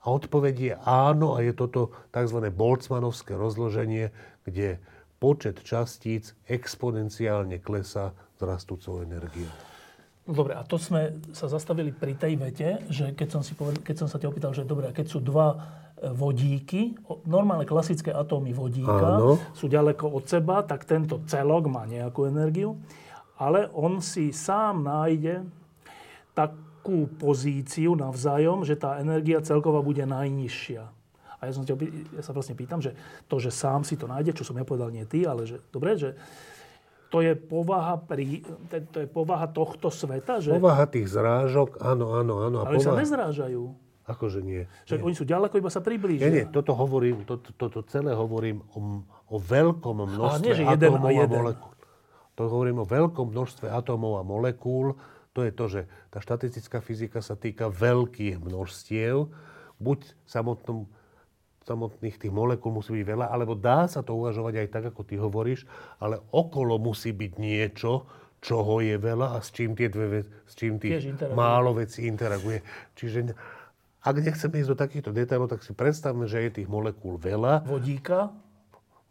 A 0.00 0.16
odpoveď 0.16 0.54
je 0.56 0.74
áno 0.88 1.36
a 1.36 1.44
je 1.44 1.52
toto 1.52 1.92
tzv. 2.16 2.48
boltzmanovské 2.48 3.36
rozloženie, 3.36 4.08
kde 4.48 4.80
počet 5.20 5.60
častíc 5.60 6.32
exponenciálne 6.48 7.60
klesá 7.60 8.16
s 8.38 8.40
rastúcou 8.40 9.04
energiou. 9.04 9.75
Dobre, 10.26 10.58
a 10.58 10.66
to 10.66 10.74
sme 10.74 11.22
sa 11.30 11.46
zastavili 11.46 11.94
pri 11.94 12.18
tej 12.18 12.34
vete, 12.34 12.82
že 12.90 13.14
keď 13.14 13.38
som, 13.38 13.42
si 13.46 13.54
povedal, 13.54 13.78
keď 13.78 13.96
som 14.02 14.08
sa 14.10 14.18
ťa 14.18 14.26
opýtal, 14.26 14.50
že 14.50 14.66
dobre, 14.66 14.90
keď 14.90 15.06
sú 15.06 15.22
dva 15.22 15.54
e, 15.54 15.56
vodíky, 16.10 16.98
normálne 17.30 17.62
klasické 17.62 18.10
atómy 18.10 18.50
vodíka 18.50 19.22
Áno. 19.22 19.38
sú 19.54 19.70
ďaleko 19.70 20.10
od 20.10 20.26
seba, 20.26 20.66
tak 20.66 20.82
tento 20.82 21.22
celok 21.30 21.70
má 21.70 21.86
nejakú 21.86 22.26
energiu, 22.26 22.74
ale 23.38 23.70
on 23.70 24.02
si 24.02 24.34
sám 24.34 24.82
nájde 24.82 25.46
takú 26.34 27.06
pozíciu 27.06 27.94
navzájom, 27.94 28.66
že 28.66 28.74
tá 28.74 28.98
energia 28.98 29.38
celková 29.46 29.78
bude 29.78 30.02
najnižšia. 30.02 30.82
A 31.38 31.40
ja, 31.46 31.52
som 31.54 31.62
ťa, 31.62 31.78
ja 32.18 32.22
sa 32.26 32.34
vlastne 32.34 32.58
pýtam, 32.58 32.82
že 32.82 32.98
to, 33.30 33.38
že 33.38 33.54
sám 33.54 33.86
si 33.86 33.94
to 33.94 34.10
nájde, 34.10 34.34
čo 34.34 34.42
som 34.42 34.58
ja 34.58 34.66
povedal, 34.66 34.90
nie 34.90 35.06
ty, 35.06 35.22
ale 35.22 35.46
že, 35.46 35.62
dobre, 35.70 35.94
že 35.94 36.18
to 37.10 37.22
je 37.22 37.32
povaha, 37.38 37.96
pri, 38.02 38.42
to 38.90 38.98
je 39.04 39.08
povaha 39.08 39.46
tohto 39.46 39.88
sveta? 39.88 40.42
Že... 40.42 40.58
Povaha 40.58 40.84
tých 40.90 41.06
zrážok, 41.10 41.78
áno, 41.78 42.18
áno, 42.18 42.42
áno. 42.42 42.56
A 42.62 42.70
ale 42.70 42.82
povaha... 42.82 42.98
sa 42.98 43.00
nezrážajú. 43.00 43.62
Akože 44.06 44.38
nie. 44.38 44.70
Že 44.86 45.02
oni 45.02 45.14
sú 45.18 45.26
ďaleko, 45.26 45.58
iba 45.58 45.70
sa 45.70 45.82
priblížia. 45.82 46.30
Nie, 46.30 46.30
nie, 46.30 46.46
toto 46.46 46.78
hovorím, 46.78 47.26
toto, 47.26 47.50
toto 47.50 47.82
celé 47.90 48.14
hovorím 48.14 48.62
o, 48.78 49.02
o 49.34 49.36
veľkom 49.42 50.06
množstve 50.06 50.46
nie, 50.46 50.54
že 50.54 50.62
jeden 50.62 50.94
atómov 50.94 51.10
a, 51.10 51.10
jeden. 51.10 51.34
a 51.34 51.42
molekúl. 51.42 51.72
To 52.36 52.42
hovorím 52.46 52.78
o 52.82 52.86
veľkom 52.86 53.26
množstve 53.34 53.66
atómov 53.66 54.20
a 54.20 54.22
molekúl. 54.22 54.94
To 55.34 55.42
je 55.42 55.50
to, 55.50 55.64
že 55.66 55.80
tá 56.14 56.22
štatistická 56.22 56.78
fyzika 56.78 57.18
sa 57.18 57.34
týka 57.34 57.66
veľkých 57.66 58.38
množstiev, 58.38 59.26
buď 59.82 59.98
samotnom 60.24 60.86
samotných 61.66 62.16
tých 62.22 62.30
molekúl 62.30 62.78
musí 62.78 62.94
byť 62.94 63.06
veľa, 63.06 63.26
alebo 63.28 63.58
dá 63.58 63.90
sa 63.90 64.06
to 64.06 64.14
uvažovať 64.14 64.54
aj 64.62 64.68
tak, 64.70 64.84
ako 64.94 65.02
ty 65.02 65.18
hovoríš, 65.18 65.66
ale 65.98 66.22
okolo 66.30 66.78
musí 66.78 67.10
byť 67.10 67.32
niečo, 67.42 68.06
čoho 68.38 68.78
je 68.78 68.94
veľa 68.94 69.34
a 69.34 69.38
s 69.42 69.50
čím 69.50 69.74
tie 69.74 69.90
dve 69.90 70.22
s 70.22 70.54
čím 70.54 70.78
tých 70.78 71.02
málo 71.34 71.74
vecí 71.74 72.06
interaguje. 72.06 72.62
Čiže 72.94 73.34
ak 74.06 74.22
nechceme 74.22 74.62
ísť 74.62 74.70
do 74.70 74.78
takýchto 74.78 75.10
detailov, 75.10 75.50
tak 75.50 75.66
si 75.66 75.74
predstavme, 75.74 76.30
že 76.30 76.46
je 76.46 76.62
tých 76.62 76.70
molekúl 76.70 77.18
veľa. 77.18 77.66
Vodíka? 77.66 78.30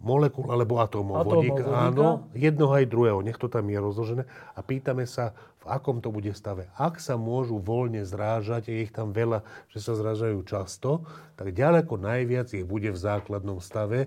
Molekúl 0.06 0.46
alebo 0.54 0.78
atómov, 0.78 1.26
atómov 1.26 1.42
vodíka, 1.42 1.66
vodíka. 1.66 1.90
Áno, 1.90 2.08
jednoho 2.38 2.78
aj 2.78 2.86
druhého, 2.86 3.20
nech 3.26 3.42
to 3.42 3.50
tam 3.50 3.66
je 3.66 3.80
rozložené. 3.82 4.24
A 4.54 4.60
pýtame 4.62 5.10
sa, 5.10 5.34
v 5.66 5.74
akom 5.74 5.98
to 5.98 6.14
bude 6.14 6.30
stave. 6.38 6.70
Ak 6.78 7.02
sa 7.02 7.18
môžu 7.18 7.58
voľne 7.58 8.06
zrážať, 8.06 8.70
je 8.70 8.86
ich 8.86 8.94
tam 8.94 9.10
veľa, 9.10 9.42
že 9.74 9.82
sa 9.82 9.98
zrážajú 9.98 10.46
často, 10.46 11.02
tak 11.34 11.58
ďaleko 11.58 11.98
najviac 11.98 12.54
ich 12.54 12.64
bude 12.70 12.94
v 12.94 13.00
základnom 13.02 13.58
stave. 13.58 14.06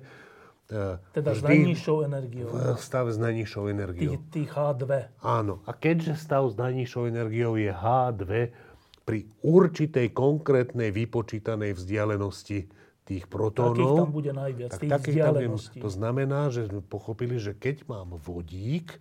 E, 0.71 1.03
teda 1.19 1.35
s 1.35 1.43
najnižšou 1.43 2.07
energiou. 2.07 2.49
V 2.55 2.79
stave 2.79 3.11
s 3.11 3.19
najnižšou 3.19 3.65
energiou. 3.75 4.15
Tých, 4.15 4.25
tých 4.31 4.51
H2. 4.55 5.19
Áno. 5.27 5.59
A 5.67 5.75
keďže 5.75 6.15
stav 6.15 6.47
s 6.47 6.55
najnižšou 6.55 7.11
energiou 7.11 7.59
je 7.59 7.75
H2 7.75 8.55
pri 9.03 9.27
určitej 9.43 10.15
konkrétnej 10.15 10.95
vypočítanej 10.95 11.75
vzdialenosti 11.75 12.78
tých 13.09 13.25
protónov. 13.25 13.73
Takých 13.73 14.01
tam 14.05 14.13
bude 14.13 14.33
najviac, 14.37 14.71
tak 14.77 14.81
tých 14.85 15.17
vzdialeností. 15.17 15.81
To 15.81 15.89
znamená, 15.89 16.53
že 16.53 16.69
sme 16.69 16.85
pochopili, 16.85 17.41
že 17.41 17.57
keď 17.57 17.89
mám 17.89 18.21
vodík, 18.21 19.01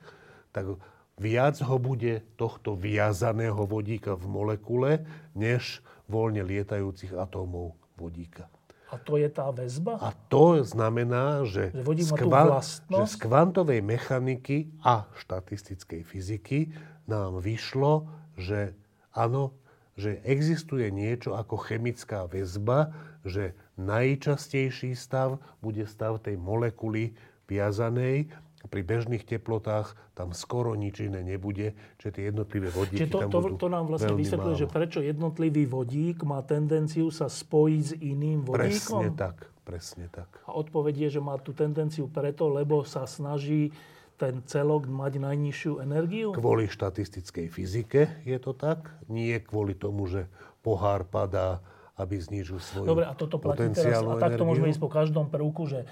tak 0.56 0.80
viac 1.20 1.60
ho 1.60 1.76
bude 1.76 2.24
tohto 2.40 2.80
viazaného 2.80 3.68
vodíka 3.68 4.16
v 4.16 4.26
molekule, 4.32 4.92
než 5.36 5.84
voľne 6.08 6.48
lietajúcich 6.48 7.12
atómov 7.12 7.76
vodíka. 8.00 8.48
A 8.88 8.96
to 8.96 9.20
je 9.20 9.28
tá 9.28 9.52
väzba? 9.52 10.00
A 10.00 10.16
to 10.32 10.64
znamená, 10.64 11.44
že, 11.44 11.76
že, 11.76 12.08
z, 12.08 12.12
kva- 12.16 12.64
že 12.64 13.04
z 13.04 13.16
kvantovej 13.20 13.84
mechaniky 13.84 14.72
a 14.80 15.12
štatistickej 15.20 16.08
fyziky 16.08 16.72
nám 17.04 17.44
vyšlo, 17.44 18.08
že 18.40 18.72
áno, 19.12 19.52
že 20.00 20.24
existuje 20.24 20.88
niečo 20.88 21.36
ako 21.36 21.60
chemická 21.60 22.32
väzba, 22.32 22.96
že 23.28 23.58
najčastejší 23.78 24.98
stav 24.98 25.38
bude 25.62 25.86
stav 25.86 26.20
tej 26.22 26.36
molekuly 26.36 27.14
viazanej. 27.46 28.30
Pri 28.68 28.82
bežných 28.84 29.24
teplotách 29.24 29.96
tam 30.12 30.36
skoro 30.36 30.76
nič 30.76 31.00
iné 31.00 31.24
nebude, 31.24 31.78
čiže 32.02 32.12
tie 32.20 32.24
jednotlivé 32.34 32.68
vodíky 32.74 33.06
Čiže 33.06 33.14
to, 33.16 33.20
tam 33.24 33.30
to, 33.32 33.40
budú 33.40 33.56
to 33.56 33.70
nám 33.72 33.86
vlastne 33.88 34.18
vysvetľuje, 34.18 34.56
že 34.60 34.68
prečo 34.68 35.00
jednotlivý 35.00 35.64
vodík 35.70 36.26
má 36.28 36.44
tendenciu 36.44 37.08
sa 37.14 37.32
spojiť 37.32 37.84
s 37.86 37.94
iným 37.96 38.44
vodíkom? 38.44 39.08
Presne 39.08 39.08
tak, 39.16 39.48
presne 39.64 40.06
tak. 40.12 40.28
A 40.50 40.58
odpoveď 40.58 41.08
je, 41.08 41.10
že 41.16 41.22
má 41.24 41.40
tú 41.40 41.56
tendenciu 41.56 42.12
preto, 42.12 42.52
lebo 42.52 42.84
sa 42.84 43.08
snaží 43.08 43.72
ten 44.18 44.42
celok 44.50 44.90
mať 44.90 45.22
najnižšiu 45.22 45.74
energiu? 45.80 46.34
Kvôli 46.34 46.68
štatistickej 46.68 47.48
fyzike 47.54 48.26
je 48.26 48.38
to 48.42 48.52
tak, 48.58 48.90
nie 49.08 49.38
kvôli 49.38 49.78
tomu, 49.78 50.10
že 50.10 50.26
pohár 50.66 51.06
padá, 51.06 51.62
aby 51.98 52.16
znížil 52.22 52.62
svoju 52.62 52.86
Dobre, 52.86 53.06
a 53.10 53.14
toto 53.18 53.42
platí 53.42 53.74
teraz. 53.74 54.06
A 54.06 54.22
takto 54.22 54.46
energiu. 54.46 54.50
môžeme 54.54 54.68
ísť 54.70 54.82
po 54.82 54.92
každom 54.94 55.34
prvku, 55.34 55.66
že 55.66 55.90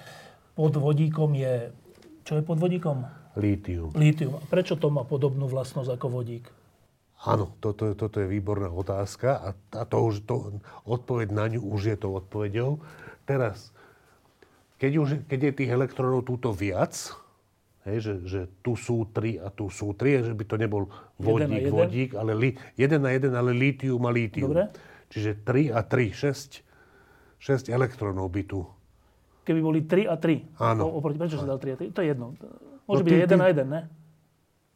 pod 0.54 0.78
vodíkom 0.78 1.34
je... 1.34 1.74
Čo 2.26 2.40
je 2.40 2.44
pod 2.46 2.58
vodíkom? 2.62 3.10
Lítium. 3.36 3.92
Lítium. 3.98 4.38
A 4.38 4.46
prečo 4.46 4.80
to 4.80 4.94
má 4.94 5.04
podobnú 5.04 5.50
vlastnosť 5.50 5.98
ako 5.98 6.08
vodík? 6.22 6.46
Áno, 7.26 7.58
toto, 7.58 7.98
toto 7.98 8.22
je 8.22 8.28
výborná 8.30 8.70
otázka 8.70 9.42
a, 9.42 9.50
a 9.56 9.84
to 9.84 9.98
už, 9.98 10.16
to, 10.30 10.62
odpoveď 10.86 11.28
na 11.34 11.46
ňu 11.50 11.64
už 11.64 11.82
je 11.96 11.98
to 11.98 12.14
odpoveďou. 12.14 12.86
Teraz, 13.26 13.74
keď, 14.78 14.92
už, 15.02 15.10
keď 15.26 15.40
je 15.50 15.52
tých 15.58 15.72
elektrónov 15.74 16.22
túto 16.22 16.54
viac, 16.54 16.94
hej, 17.90 17.98
že, 17.98 18.14
že 18.30 18.42
tu 18.62 18.78
sú 18.78 19.10
tri 19.10 19.42
a 19.42 19.50
tu 19.50 19.74
sú 19.74 19.98
tri, 19.98 20.22
že 20.22 20.38
by 20.38 20.44
to 20.46 20.56
nebol 20.62 20.86
Jeden 21.18 21.50
vodík, 21.50 21.64
jeden? 21.66 21.74
vodík, 21.74 22.12
ale 22.14 22.32
li, 22.38 22.50
jeden 22.78 23.02
na 23.02 23.12
jeden, 23.16 23.34
ale 23.34 23.58
lítium 23.58 24.06
a 24.06 24.12
lítium. 24.14 24.54
Dobre. 24.54 24.70
Čiže 25.08 25.38
3 25.40 25.70
a 25.70 25.82
3, 25.82 26.12
6, 26.12 26.66
6 27.38 27.70
elektrónov 27.70 28.28
by 28.28 28.44
tu. 28.44 28.66
Keby 29.44 29.60
boli 29.60 29.80
3 29.82 30.06
a 30.06 30.16
3. 30.16 30.58
Áno. 30.58 30.90
Oproti, 30.92 31.16
prečo 31.16 31.38
sa 31.38 31.46
dal 31.46 31.58
3 31.58 31.72
a 31.72 31.78
3? 31.80 31.92
To 31.92 32.00
je 32.00 32.08
jedno. 32.08 32.28
Môže 32.84 33.02
No 33.02 33.06
byť 33.06 33.12
ty- 33.12 33.22
jeden 33.22 33.30
ty- 33.32 33.42
na 33.42 33.48
jeden, 33.48 33.68
ne? 33.68 33.82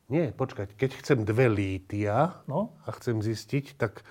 Nie, 0.07 0.25
počkať, 0.31 0.73
keď 0.73 0.91
chcem 0.95 1.19
dve 1.21 1.45
lítia 1.47 2.41
No. 2.43 2.73
a 2.81 2.89
chcem 2.91 3.19
zistiť, 3.19 3.75
tak 3.75 4.01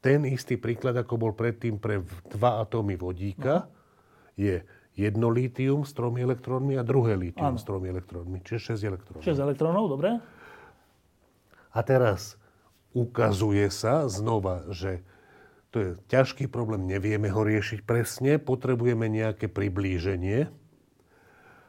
ten 0.00 0.24
istý 0.24 0.56
príklad, 0.56 0.96
ako 0.96 1.14
bol 1.16 1.32
predtým 1.32 1.76
pre 1.76 2.02
dva 2.28 2.58
atómy 2.58 2.96
vodíka, 2.96 3.70
je 4.34 4.62
jedno 4.92 5.28
lítium 5.28 5.82
s 5.82 5.92
tromi 5.92 6.18
elektrónmi 6.20 6.74
a 6.74 6.82
druhé 6.82 7.14
lítium 7.14 7.54
Áno. 7.54 7.56
s 7.56 7.64
tromi 7.64 7.86
elektrónmi, 7.88 8.40
čiže 8.40 8.74
6 8.74 8.82
elektrónov. 8.84 9.22
6 9.22 9.38
elektrónov, 9.38 9.86
dobre? 9.88 10.18
A 11.70 11.80
teraz 11.80 12.34
ukazuje 12.90 13.62
sa 13.68 14.02
znova, 14.06 14.66
že 14.68 15.06
to 15.70 15.76
je 15.78 15.90
ťažký 16.10 16.50
problém, 16.50 16.90
nevieme 16.90 17.30
ho 17.30 17.46
riešiť 17.46 17.86
presne, 17.86 18.42
potrebujeme 18.42 19.06
nejaké 19.06 19.46
priblíženie. 19.46 20.50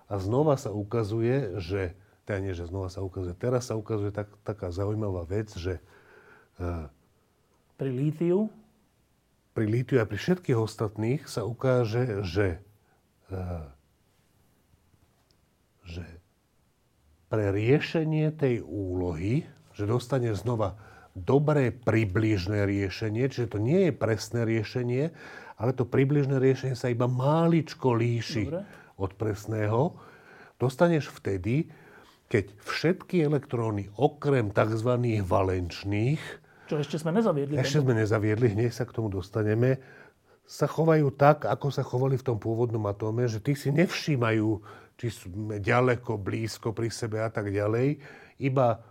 A 0.10 0.14
znova 0.18 0.58
sa 0.58 0.74
ukazuje, 0.74 1.62
že, 1.62 1.94
teda 2.26 2.38
nie, 2.42 2.58
že 2.58 2.66
znova 2.66 2.90
sa 2.90 3.06
ukazuje, 3.06 3.38
teraz 3.38 3.70
sa 3.70 3.78
ukazuje 3.78 4.10
tak, 4.10 4.34
taká 4.42 4.74
zaujímavá 4.74 5.24
vec, 5.30 5.54
že 5.54 5.80
e, 6.58 6.90
Pri 7.78 7.90
lítiu. 7.94 8.50
pri 9.54 9.66
lítiu 9.70 10.02
a 10.02 10.10
pri 10.10 10.18
všetkých 10.18 10.58
ostatných 10.58 11.22
sa 11.30 11.46
ukáže, 11.46 12.26
že, 12.26 12.60
e, 13.30 13.38
že 15.86 16.04
pre 17.32 17.54
riešenie 17.54 18.34
tej 18.36 18.66
úlohy, 18.66 19.48
že 19.72 19.88
dostaneš 19.88 20.44
znova 20.44 20.76
dobré 21.16 21.76
približné 21.76 22.64
riešenie, 22.64 23.28
čiže 23.28 23.58
to 23.58 23.60
nie 23.60 23.90
je 23.90 23.94
presné 23.94 24.48
riešenie, 24.48 25.12
ale 25.60 25.72
to 25.76 25.86
približné 25.86 26.40
riešenie 26.40 26.74
sa 26.74 26.90
iba 26.90 27.06
máličko 27.06 27.94
líši 27.94 28.48
Dobre. 28.48 28.64
od 28.98 29.12
presného, 29.20 29.82
dostaneš 30.58 31.12
vtedy, 31.12 31.70
keď 32.32 32.48
všetky 32.64 33.28
elektróny 33.28 33.92
okrem 34.00 34.56
tzv. 34.56 34.92
valenčných 35.22 36.24
Čo 36.72 36.80
ešte 36.80 36.96
sme 36.96 37.12
nezaviedli. 37.12 37.60
ešte 37.60 37.84
sme 37.84 37.94
nezaviedli, 37.94 38.56
hneď 38.56 38.72
sa 38.72 38.88
k 38.88 38.96
tomu 38.96 39.12
dostaneme, 39.12 39.84
sa 40.48 40.68
chovajú 40.68 41.16
tak, 41.16 41.48
ako 41.48 41.68
sa 41.72 41.84
chovali 41.84 42.20
v 42.20 42.28
tom 42.28 42.36
pôvodnom 42.36 42.84
atóme, 42.88 43.24
že 43.28 43.40
tí 43.40 43.56
si 43.56 43.72
nevšímajú, 43.72 44.50
či 45.00 45.08
sme 45.08 45.64
ďaleko, 45.64 46.20
blízko 46.20 46.76
pri 46.76 46.92
sebe 46.92 47.24
a 47.24 47.32
tak 47.32 47.52
ďalej. 47.52 48.00
Iba, 48.36 48.84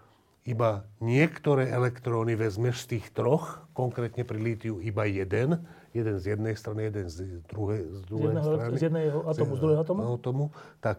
iba 0.51 0.83
niektoré 0.99 1.71
elektróny 1.71 2.35
vezmeš 2.35 2.85
z 2.85 2.99
tých 2.99 3.07
troch, 3.15 3.63
konkrétne 3.73 4.27
pri 4.27 4.39
lítiu 4.43 4.83
iba 4.83 5.07
jeden, 5.07 5.63
jeden 5.95 6.17
z 6.19 6.35
jednej 6.35 6.59
strany, 6.59 6.91
jeden 6.91 7.07
z 7.07 7.39
druhej, 7.47 7.87
z 7.87 7.99
Z 8.03 8.03
druhej 8.11 8.27
jedného, 8.35 8.47
strany. 8.51 8.75
z 8.75 8.83
jedného 8.83 9.19
atomu, 9.31 9.53
z 9.55 9.61
druhého 9.63 9.83
atomu? 9.87 10.01
atomu. 10.19 10.45
Tak, 10.83 10.99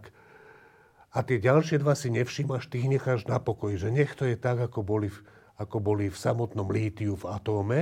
a 1.11 1.19
tie 1.27 1.43
ďalšie 1.43 1.83
dva 1.83 1.91
si 1.91 2.07
nevšímaš, 2.07 2.71
ty 2.71 2.79
ich 2.79 2.87
necháš 2.87 3.27
na 3.27 3.43
pokoji, 3.43 3.75
že 3.75 3.89
nech 3.91 4.15
to 4.15 4.23
je 4.23 4.39
tak, 4.39 4.63
ako 4.63 4.79
boli, 4.79 5.11
v, 5.11 5.19
ako 5.59 5.77
boli 5.83 6.07
v 6.07 6.15
samotnom 6.15 6.71
lítiu 6.71 7.19
v 7.19 7.27
atóme, 7.27 7.79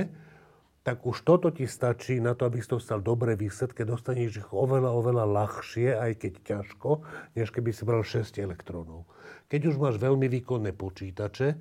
tak 0.82 1.04
už 1.06 1.22
toto 1.22 1.52
ti 1.54 1.68
stačí 1.68 2.18
na 2.18 2.32
to, 2.34 2.48
aby 2.48 2.58
si 2.58 2.66
dostal 2.66 2.98
dobré 3.04 3.36
výsledky. 3.36 3.84
Dostaneš 3.84 4.42
ich 4.42 4.50
oveľa, 4.50 4.90
oveľa 4.96 5.24
ľahšie, 5.28 5.92
aj 5.92 6.12
keď 6.18 6.32
ťažko, 6.42 7.04
než 7.36 7.52
keby 7.52 7.70
si 7.70 7.84
bral 7.84 8.02
6 8.02 8.40
elektrónov. 8.40 9.04
Keď 9.50 9.60
už 9.66 9.76
máš 9.82 9.98
veľmi 9.98 10.30
výkonné 10.30 10.70
počítače, 10.72 11.58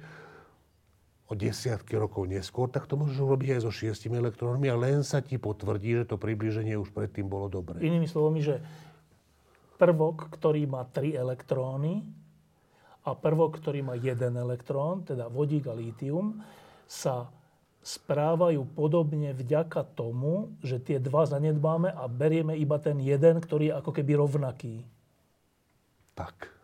o 1.30 1.38
desiatky 1.38 1.94
rokov 1.94 2.26
neskôr, 2.26 2.74
tak 2.74 2.90
to 2.90 2.98
môžeš 2.98 3.22
urobiť 3.22 3.58
aj 3.58 3.62
so 3.62 3.70
šiestimi 3.70 4.18
elektrónmi 4.18 4.66
a 4.66 4.74
len 4.74 5.06
sa 5.06 5.22
ti 5.22 5.38
potvrdí, 5.38 6.02
že 6.02 6.10
to 6.10 6.18
približenie 6.18 6.74
už 6.74 6.90
predtým 6.90 7.30
bolo 7.30 7.46
dobré. 7.46 7.78
Inými 7.86 8.10
slovami, 8.10 8.42
že 8.42 8.58
prvok, 9.78 10.34
ktorý 10.34 10.66
má 10.66 10.90
3 10.90 11.14
elektróny 11.14 12.02
a 13.06 13.14
prvok, 13.14 13.62
ktorý 13.62 13.86
má 13.86 13.94
jeden 13.94 14.42
elektrón, 14.42 15.06
teda 15.06 15.30
vodík 15.30 15.70
a 15.70 15.78
lítium, 15.78 16.42
sa 16.90 17.30
správajú 17.86 18.66
podobne 18.74 19.32
vďaka 19.32 19.86
tomu, 19.94 20.58
že 20.66 20.82
tie 20.82 20.98
dva 20.98 21.30
zanedbáme 21.30 21.94
a 21.94 22.10
berieme 22.10 22.58
iba 22.58 22.82
ten 22.82 22.98
jeden, 22.98 23.38
ktorý 23.38 23.70
je 23.70 23.78
ako 23.78 23.92
keby 23.94 24.18
rovnaký. 24.18 24.82
Tak. 26.18 26.59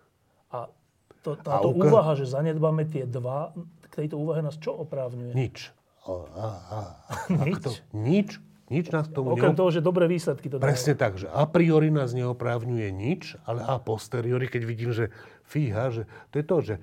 To, 1.25 1.33
táto 1.33 1.73
uka- 1.73 1.89
úvaha, 1.89 2.13
že 2.13 2.29
zanedbáme 2.29 2.85
tie 2.85 3.09
dva, 3.09 3.51
k 3.89 4.05
tejto 4.05 4.21
úvahe 4.21 4.45
nás 4.45 4.61
čo 4.61 4.77
oprávňuje? 4.77 5.33
Nič. 5.33 5.73
A, 6.05 6.11
a, 6.13 6.47
a, 6.69 6.79
Nič? 7.49 7.61
To, 7.65 7.71
nič. 7.97 8.29
Nič 8.65 8.89
nás 8.89 9.05
tomu 9.09 9.37
Okrem 9.37 9.53
neop... 9.53 9.61
toho, 9.61 9.69
že 9.69 9.81
dobré 9.81 10.09
výsledky 10.09 10.49
to. 10.49 10.57
Presne 10.57 10.97
tak, 10.97 11.21
že 11.21 11.29
a 11.29 11.45
priori 11.45 11.93
nás 11.93 12.17
neoprávňuje 12.17 12.89
nič, 12.89 13.37
ale 13.45 13.61
a 13.61 13.77
posteriori, 13.77 14.49
keď 14.49 14.61
vidím, 14.65 14.89
že 14.89 15.13
fíha, 15.45 15.93
že 15.93 16.09
to 16.33 16.41
je 16.41 16.45
to, 16.45 16.57
že 16.65 16.75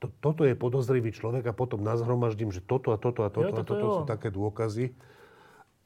to, 0.00 0.08
toto 0.24 0.42
je 0.48 0.56
podozrivý 0.56 1.12
človek 1.12 1.44
a 1.46 1.52
potom 1.52 1.84
nazhromaždím, 1.84 2.48
že 2.48 2.64
toto 2.64 2.90
a 2.90 2.98
toto 2.98 3.22
a 3.22 3.30
toto 3.30 3.44
Jo, 3.44 3.52
a 3.52 3.60
toto 3.60 3.72
toto 3.76 3.84
jo. 3.84 3.96
sú 4.00 4.02
také 4.08 4.32
dôkazy. 4.32 4.96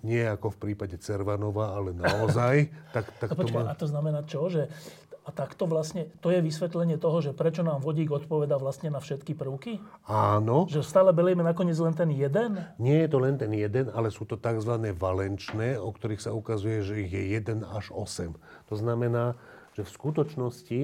Nie 0.06 0.30
ako 0.30 0.54
v 0.54 0.58
prípade 0.70 0.96
Cervanova, 1.02 1.74
ale 1.74 1.90
naozaj. 1.90 2.70
tak, 2.96 3.10
tak 3.18 3.28
A 3.28 3.34
to 3.34 3.42
počkaj, 3.42 3.64
má... 3.66 3.72
a 3.72 3.74
to 3.74 3.86
znamená 3.90 4.20
čo? 4.24 4.46
Že, 4.46 4.70
a 5.26 5.34
takto 5.34 5.66
vlastne, 5.66 6.06
to 6.22 6.30
je 6.30 6.38
vysvetlenie 6.38 7.02
toho, 7.02 7.18
že 7.18 7.34
prečo 7.34 7.66
nám 7.66 7.82
vodík 7.82 8.14
odpoveda 8.14 8.62
vlastne 8.62 8.94
na 8.94 9.02
všetky 9.02 9.34
prvky? 9.34 9.82
Áno, 10.06 10.70
Že 10.70 10.86
stále 10.86 11.10
berieme 11.10 11.42
nakoniec 11.42 11.74
len 11.82 11.98
ten 11.98 12.14
jeden? 12.14 12.62
Nie 12.78 13.04
je 13.04 13.10
to 13.10 13.18
len 13.18 13.34
ten 13.34 13.50
jeden, 13.50 13.90
ale 13.90 14.14
sú 14.14 14.22
to 14.22 14.38
tzv. 14.38 14.78
valenčné, 14.94 15.82
o 15.82 15.90
ktorých 15.90 16.22
sa 16.22 16.30
ukazuje, 16.30 16.78
že 16.86 17.02
ich 17.02 17.10
je 17.10 17.42
1 17.42 17.66
až 17.66 17.90
8. 17.90 18.38
To 18.70 18.74
znamená, 18.78 19.34
že 19.74 19.82
v 19.82 19.90
skutočnosti, 19.90 20.80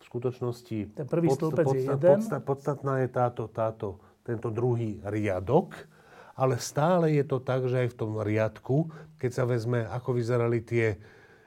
v 0.00 0.02
skutočnosti 0.08 0.96
Ten 0.96 1.08
prvý 1.12 1.28
stĺpec 1.28 1.66
je 1.76 1.80
jeden. 1.84 2.18
podstatná 2.48 3.04
je 3.04 3.08
táto, 3.12 3.44
táto, 3.52 4.00
tento 4.24 4.48
druhý 4.48 5.04
riadok, 5.04 5.76
ale 6.32 6.56
stále 6.56 7.12
je 7.12 7.24
to 7.28 7.44
tak, 7.44 7.68
že 7.68 7.84
aj 7.84 7.88
v 7.92 7.98
tom 8.00 8.12
riadku, 8.24 8.88
keď 9.20 9.30
sa 9.36 9.44
vezme, 9.44 9.84
ako 9.84 10.16
vyzerali 10.16 10.64
tie 10.64 10.96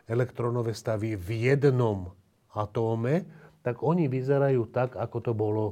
elektrónové 0.05 0.77
stavy 0.77 1.17
v 1.17 1.53
jednom 1.53 2.18
atóme, 2.51 3.25
tak 3.59 3.79
oni 3.79 4.05
vyzerajú 4.05 4.65
tak, 4.67 4.95
ako 4.95 5.17
to 5.19 5.31
bolo 5.31 5.65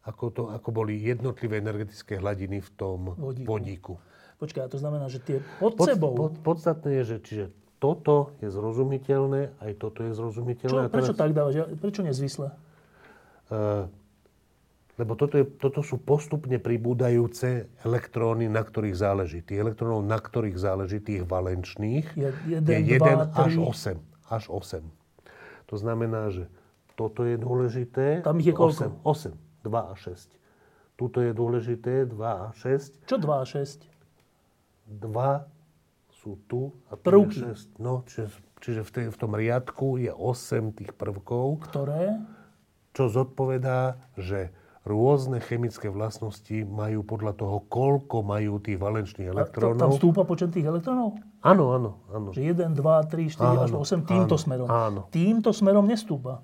ako, 0.00 0.24
to, 0.28 0.42
ako 0.48 0.68
boli 0.70 0.96
jednotlivé 0.96 1.56
energetické 1.56 2.16
hladiny 2.16 2.58
v 2.58 2.70
tom 2.72 2.98
Vodíku. 3.12 3.46
vodíku. 3.46 3.94
Počkaj, 4.38 4.62
a 4.64 4.68
to 4.68 4.76
znamená, 4.76 5.06
že 5.06 5.20
tie 5.20 5.38
pod, 5.58 5.76
Pod, 5.76 5.86
sebou... 5.86 6.12
pod, 6.14 6.32
podstatné 6.40 6.90
je, 6.96 7.04
že 7.04 7.16
čiže 7.20 7.44
toto 7.76 8.32
je 8.38 8.48
zrozumiteľné, 8.48 9.56
aj 9.58 9.72
toto 9.76 10.00
je 10.00 10.10
čo, 10.10 10.16
zrozumiteľné. 10.18 10.80
a 10.82 10.88
prečo 10.88 11.12
teraz- 11.12 11.20
tak 11.20 11.30
dávaš? 11.30 11.54
Ja- 11.54 11.68
Prečo 11.70 12.00
nezvisle? 12.00 12.48
Eh, 13.46 13.84
lebo 14.96 15.12
toto, 15.14 15.36
je, 15.36 15.44
toto 15.46 15.80
sú 15.80 15.96
postupne 15.96 16.56
pribúdajúce 16.56 17.48
elektróny, 17.80 18.46
na 18.46 18.60
ktorých 18.60 18.92
záleží. 18.94 19.40
Tých 19.40 19.58
elektrónov, 19.58 20.00
na 20.02 20.16
ktorých 20.16 20.56
záleží, 20.56 20.98
tých 20.98 21.24
valenčných, 21.24 22.04
Je 22.14 22.28
jeden, 22.46 22.68
je 22.68 22.96
1 22.96 23.00
dva, 23.00 23.28
až 23.34 23.52
tri. 23.54 23.96
8. 23.96 23.96
Až 24.30 24.44
8. 24.48 24.84
To 25.70 25.78
znamená, 25.78 26.34
že 26.34 26.50
toto 26.98 27.22
je 27.22 27.38
dôležité. 27.38 28.20
Tam 28.20 28.36
ich 28.42 28.50
je 28.50 28.54
koľko? 28.54 29.00
8. 29.02 29.32
8. 29.32 29.64
2 29.64 29.70
a 29.70 29.94
6. 29.94 30.36
Tuto 30.98 31.18
je 31.22 31.32
dôležité 31.32 32.04
2 32.04 32.18
a 32.20 32.50
6. 32.52 33.06
Čo 33.06 33.16
2 33.16 33.30
a 33.30 33.44
6? 33.46 33.88
2 34.90 35.00
sú 36.12 36.36
tu 36.44 36.74
a 36.90 36.98
Prvky. 36.98 37.40
je 37.40 37.72
6. 37.72 37.80
No, 37.80 38.04
čiže, 38.04 38.28
čiže 38.60 38.80
v, 38.84 38.90
tej, 38.90 39.04
v 39.08 39.16
tom 39.16 39.32
riadku 39.32 39.96
je 39.96 40.12
8 40.12 40.76
tých 40.76 40.92
prvkov, 40.92 41.64
Ktoré? 41.70 42.20
čo 42.92 43.06
zodpovedá, 43.06 43.96
že 44.18 44.50
rôzne 44.80 45.38
chemické 45.38 45.92
vlastnosti 45.92 46.64
majú 46.64 47.04
podľa 47.04 47.36
toho, 47.36 47.56
koľko 47.68 48.24
majú 48.24 48.56
tých 48.58 48.80
valenčných 48.80 49.28
A 49.28 49.32
to, 49.32 49.36
tam 49.36 49.40
elektrónov. 49.76 49.90
stúpa 50.00 50.22
počet 50.24 50.48
tých 50.50 50.64
elektrónov? 50.64 51.20
Áno, 51.44 51.64
áno, 51.76 51.90
áno. 52.08 52.28
Že 52.32 52.56
1, 52.56 52.72
2, 52.72 52.80
3, 52.80 53.36
4 53.36 53.64
až 53.64 53.70
Áno, 53.70 53.84
8 53.84 54.08
týmto 54.08 54.34
áno, 54.34 54.42
smerom. 54.42 54.66
áno. 54.68 55.00
Týmto 55.12 55.52
smerom 55.52 55.84
nestúpa. 55.84 56.40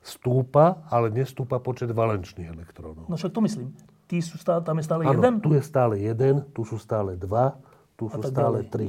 Stúpa, 0.00 0.84
ale 0.88 1.12
nestúpa 1.12 1.60
počet 1.60 1.92
valenčných 1.92 2.48
elektrónov. 2.48 3.04
No 3.04 3.16
však 3.16 3.32
to 3.32 3.40
myslím. 3.44 3.72
Tí 4.08 4.20
sú 4.20 4.40
stále, 4.40 4.64
tam 4.64 4.80
je 4.80 4.84
stále 4.84 5.04
Áno, 5.04 5.16
jeden? 5.16 5.32
tu 5.38 5.52
je 5.52 5.62
stále 5.62 6.00
jeden, 6.00 6.42
tu 6.50 6.64
sú 6.64 6.76
stále 6.76 7.14
dva, 7.14 7.56
tu 7.94 8.08
sú 8.08 8.20
stále 8.20 8.64
ďalej. 8.64 8.72
tri. 8.72 8.88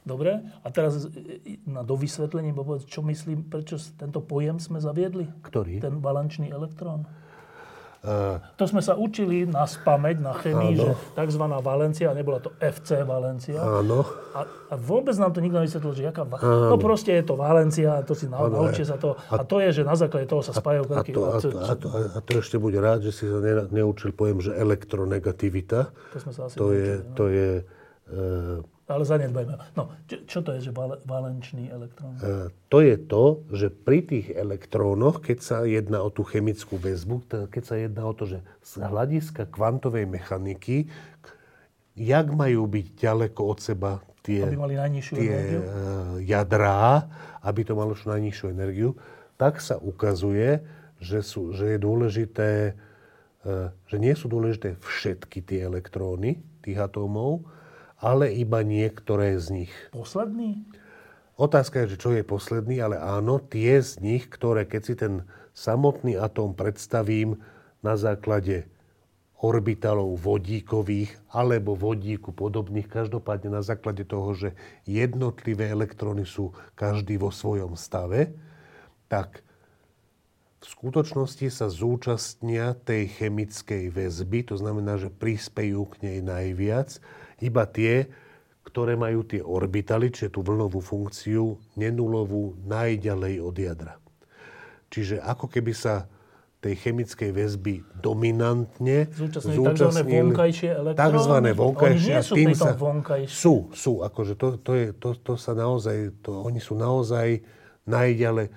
Dobre. 0.00 0.40
A 0.64 0.68
teraz 0.72 0.96
e, 1.06 1.60
na 1.68 1.84
dovysvetlenie, 1.84 2.56
čo 2.88 3.04
myslím, 3.04 3.44
prečo 3.46 3.76
tento 3.94 4.24
pojem 4.24 4.56
sme 4.56 4.80
zaviedli? 4.80 5.28
Ktorý? 5.44 5.76
Ten 5.78 6.00
valenčný 6.00 6.48
elektrón. 6.48 7.04
Uh, 8.00 8.40
To 8.56 8.64
sme 8.64 8.80
sa 8.80 8.96
učili 8.96 9.44
na 9.44 9.68
spameť, 9.68 10.16
na 10.18 10.32
chemii, 10.32 10.72
Áno. 10.72 10.96
že 10.96 11.12
tzv. 11.12 11.44
Valencia, 11.60 12.08
nebola 12.10 12.40
to 12.40 12.56
FC 12.56 13.04
Valencia. 13.04 13.60
áno. 13.60 14.00
A, 14.32 14.40
a 14.72 14.74
vôbec 14.74 15.12
nám 15.14 15.30
to 15.30 15.44
nikto 15.44 15.60
nevysvetlil, 15.60 15.92
že 15.92 16.02
jaká... 16.08 16.24
Va- 16.24 16.40
no 16.40 16.80
proste 16.80 17.12
je 17.12 17.20
to 17.20 17.36
Valencia, 17.36 18.00
to 18.00 18.16
si 18.16 18.24
na, 18.24 18.40
naučte 18.40 18.88
sa 18.88 18.96
to. 18.96 19.20
A, 19.28 19.44
to 19.44 19.60
je, 19.60 19.80
že 19.80 19.82
na 19.84 19.92
základe 19.92 20.24
toho 20.24 20.40
sa 20.40 20.56
spájajú 20.56 20.84
A 20.84 20.90
veľký... 20.96 21.10
to, 21.12 21.22
a, 21.22 21.32
to, 21.36 21.48
a, 21.52 21.72
to, 21.76 21.86
a 21.92 22.18
to 22.18 22.32
ešte 22.40 22.56
buď 22.56 22.72
rád, 22.80 23.00
že 23.04 23.12
si 23.12 23.28
sa 23.28 23.36
ne, 23.36 23.68
neučil 23.68 24.16
pojem, 24.16 24.40
že 24.40 24.56
elektronegativita. 24.56 25.92
To 25.92 26.16
sme 26.16 26.32
sa 26.32 26.48
asi 26.48 26.56
To 26.56 26.72
je, 26.72 26.88
naučili, 26.88 27.04
no. 27.04 27.14
to 27.14 27.24
je, 27.28 27.48
uh, 27.60 28.56
Ale 28.90 29.06
zanedbajme. 29.06 29.78
No, 29.78 29.94
čo, 30.10 30.16
čo 30.26 30.38
to 30.42 30.50
je, 30.58 30.66
že 30.66 30.72
vale, 30.74 30.98
valenčný 31.06 31.70
elektrón? 31.70 32.18
uh, 32.18 32.50
to 32.66 32.82
je 32.82 32.98
to, 32.98 33.46
že 33.54 33.70
pri 33.70 34.02
tých 34.02 34.34
elektrónoch, 34.34 35.22
keď 35.22 35.38
sa 35.38 35.56
jedná 35.62 36.02
o 36.02 36.10
tú 36.10 36.26
chemickú 36.26 36.74
väzbu, 36.74 37.48
keď 37.48 37.62
sa 37.62 37.78
jedná 37.78 38.02
o 38.02 38.12
to, 38.12 38.26
že 38.26 38.42
z 38.66 38.82
hľadiska 38.82 39.46
kvantovej 39.46 40.10
mechaniky, 40.10 40.90
jak 41.94 42.26
majú 42.34 42.66
byť 42.66 42.86
ďaleko 42.98 43.40
od 43.46 43.58
seba 43.62 43.92
tie, 44.24 44.44
Aby 44.44 44.60
mali 44.60 44.74
najnižšiu 44.76 45.14
tie 45.16 45.30
energiu? 45.30 45.60
eh, 45.60 45.70
jadrá, 46.28 47.08
aby 47.44 47.60
to 47.64 47.72
malo 47.76 47.96
čo 47.96 48.12
najnižšiu 48.12 48.46
energiu, 48.52 48.96
tak 49.40 49.60
sa 49.60 49.80
ukazuje, 49.80 50.60
že, 51.00 51.24
sú, 51.24 51.56
že 51.56 51.76
je 51.76 51.78
dôležité, 51.80 52.50
eh, 53.44 53.68
že 53.88 53.96
nie 53.96 54.12
sú 54.12 54.28
dôležité 54.28 54.76
všetky 54.80 55.40
tie 55.44 55.64
elektróny 55.64 56.40
tých 56.60 56.76
atómov, 56.76 57.44
ale 58.00 58.32
iba 58.32 58.64
niektoré 58.64 59.36
z 59.36 59.64
nich. 59.64 59.72
Posledný? 59.92 60.64
Otázka 61.40 61.84
je, 61.84 61.96
že 61.96 62.00
čo 62.00 62.10
je 62.12 62.24
posledný, 62.24 62.84
ale 62.84 63.00
áno, 63.00 63.40
tie 63.40 63.80
z 63.80 64.00
nich, 64.00 64.28
ktoré 64.28 64.68
keď 64.68 64.82
si 64.84 64.94
ten 64.96 65.24
samotný 65.56 66.16
atóm 66.16 66.52
predstavím 66.52 67.40
na 67.80 67.96
základe 67.96 68.68
orbitálov 69.40 70.20
vodíkových 70.20 71.16
alebo 71.32 71.72
vodíku 71.72 72.28
podobných, 72.28 72.92
každopádne 72.92 73.56
na 73.56 73.62
základe 73.64 74.04
toho, 74.04 74.36
že 74.36 74.48
jednotlivé 74.84 75.72
elektróny 75.72 76.28
sú 76.28 76.52
každý 76.76 77.16
vo 77.16 77.32
svojom 77.32 77.72
stave, 77.72 78.36
tak 79.08 79.40
v 80.60 80.66
skutočnosti 80.68 81.48
sa 81.48 81.72
zúčastnia 81.72 82.76
tej 82.84 83.16
chemickej 83.16 83.88
väzby, 83.88 84.52
to 84.52 84.60
znamená, 84.60 85.00
že 85.00 85.08
prispejú 85.08 85.88
k 85.88 86.04
nej 86.04 86.18
najviac, 86.20 87.00
iba 87.40 87.64
tie, 87.68 88.08
ktoré 88.64 88.94
majú 88.94 89.24
tie 89.26 89.42
orbitaly, 89.42 90.12
čiže 90.12 90.36
tú 90.36 90.46
vlnovú 90.46 90.78
funkciu, 90.78 91.58
nenulovú, 91.74 92.54
najďalej 92.68 93.34
od 93.42 93.56
jadra. 93.56 93.94
Čiže 94.90 95.22
ako 95.22 95.50
keby 95.50 95.72
sa 95.74 96.06
tej 96.60 96.76
chemickej 96.76 97.32
väzby 97.32 97.74
dominantne 98.04 99.08
Zúčastnili 99.16 99.64
takzvané 99.64 100.02
vonkajšie 100.04 100.70
elektróny? 100.76 101.00
Takzvané 101.00 101.50
vonkajšie. 101.56 101.96
Oni 101.96 102.12
nie 102.12 102.20
sú 102.20 102.34
tým 102.36 102.52
sa- 102.52 102.76
vonkajšie. 102.76 103.32
Sú, 103.32 103.54
sú. 103.72 103.92
Akože 104.04 104.36
to, 104.36 104.60
to, 104.60 104.72
je, 104.76 104.86
to, 104.92 105.16
to 105.16 105.34
sa 105.40 105.56
naozaj, 105.56 106.20
to, 106.20 106.36
oni 106.36 106.60
sú 106.60 106.76
naozaj 106.76 107.40
najďalej, 107.88 108.52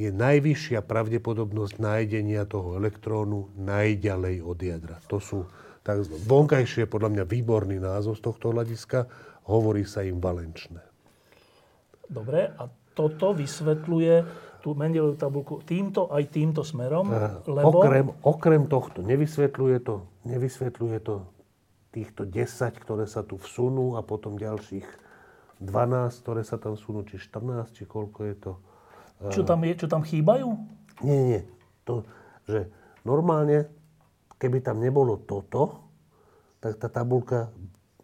je 0.00 0.08
najvyššia 0.08 0.80
pravdepodobnosť 0.80 1.76
nájdenia 1.76 2.48
toho 2.48 2.80
elektrónu 2.80 3.52
najďalej 3.52 4.40
od 4.40 4.56
jadra. 4.56 4.96
To 5.12 5.20
sú 5.20 5.44
tak, 5.80 6.04
vonkajšie, 6.06 6.84
podľa 6.84 7.08
mňa 7.16 7.24
výborný 7.24 7.80
názov 7.80 8.20
z 8.20 8.22
tohto 8.24 8.52
hľadiska, 8.52 9.08
hovorí 9.48 9.88
sa 9.88 10.04
im 10.04 10.20
valenčné. 10.20 10.84
Dobre, 12.10 12.52
a 12.54 12.68
toto 12.92 13.32
vysvetľuje 13.32 14.14
tú 14.60 14.76
Mendelovú 14.76 15.16
tabulku 15.16 15.54
týmto 15.64 16.12
aj 16.12 16.24
týmto 16.28 16.60
smerom, 16.60 17.08
lebo... 17.48 17.80
Okrem, 17.80 18.06
okrem 18.20 18.62
tohto, 18.68 19.00
nevysvetľuje 19.00 19.78
to, 19.80 20.04
nevysvetľuje 20.28 20.98
to 21.00 21.24
týchto 21.90 22.28
10, 22.28 22.76
ktoré 22.76 23.08
sa 23.08 23.24
tu 23.24 23.40
vsunú 23.40 23.96
a 23.96 24.04
potom 24.04 24.36
ďalších 24.36 24.86
12, 25.64 26.22
ktoré 26.24 26.42
sa 26.44 26.60
tam 26.60 26.76
vsunú, 26.76 27.08
či 27.08 27.16
14, 27.16 27.72
či 27.72 27.88
koľko 27.88 28.20
je 28.28 28.34
to. 28.36 28.52
Čo 29.32 29.44
tam, 29.44 29.60
je, 29.64 29.72
čo 29.76 29.88
tam 29.88 30.00
chýbajú? 30.00 30.48
Nie, 31.04 31.18
nie. 31.24 31.40
To, 31.84 32.04
že 32.48 32.68
normálne, 33.04 33.68
keby 34.40 34.64
tam 34.64 34.80
nebolo 34.80 35.20
toto, 35.20 35.84
tak 36.64 36.80
tá 36.80 36.88
tabulka 36.88 37.52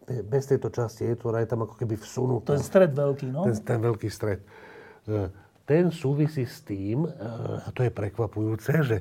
be- 0.05 0.21
bez 0.21 0.45
tejto 0.45 0.69
časti 0.69 1.09
je, 1.09 1.13
ktorá 1.17 1.41
je 1.41 1.49
tam 1.49 1.65
ako 1.65 1.75
keby 1.75 1.97
vsunutá. 1.97 2.53
Je 2.53 2.61
stred 2.61 2.93
veľký, 2.93 3.27
no? 3.33 3.49
ten, 3.49 3.57
ten 3.65 3.79
veľký 3.81 4.07
stred. 4.07 4.45
E, 5.09 5.33
Ten 5.67 5.91
súvisí 5.91 6.47
s 6.47 6.63
tým, 6.63 7.03
e, 7.03 7.11
a 7.65 7.67
to 7.75 7.83
je 7.83 7.91
prekvapujúce, 7.91 8.71
že, 8.87 8.97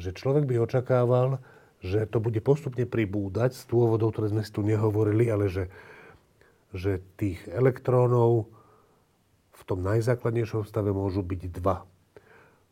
že 0.00 0.10
človek 0.16 0.48
by 0.48 0.64
očakával, 0.64 1.42
že 1.84 2.08
to 2.08 2.24
bude 2.24 2.40
postupne 2.40 2.88
pribúdať 2.88 3.52
z 3.52 3.68
dôvodov, 3.68 4.16
ktoré 4.16 4.32
sme 4.32 4.40
si 4.40 4.48
tu 4.48 4.64
nehovorili, 4.64 5.28
ale 5.28 5.52
že, 5.52 5.68
že 6.72 7.04
tých 7.20 7.44
elektrónov 7.52 8.48
v 9.52 9.62
tom 9.68 9.84
najzákladnejšom 9.84 10.64
stave 10.64 10.94
môžu 10.94 11.20
byť 11.20 11.42
dva. 11.52 11.84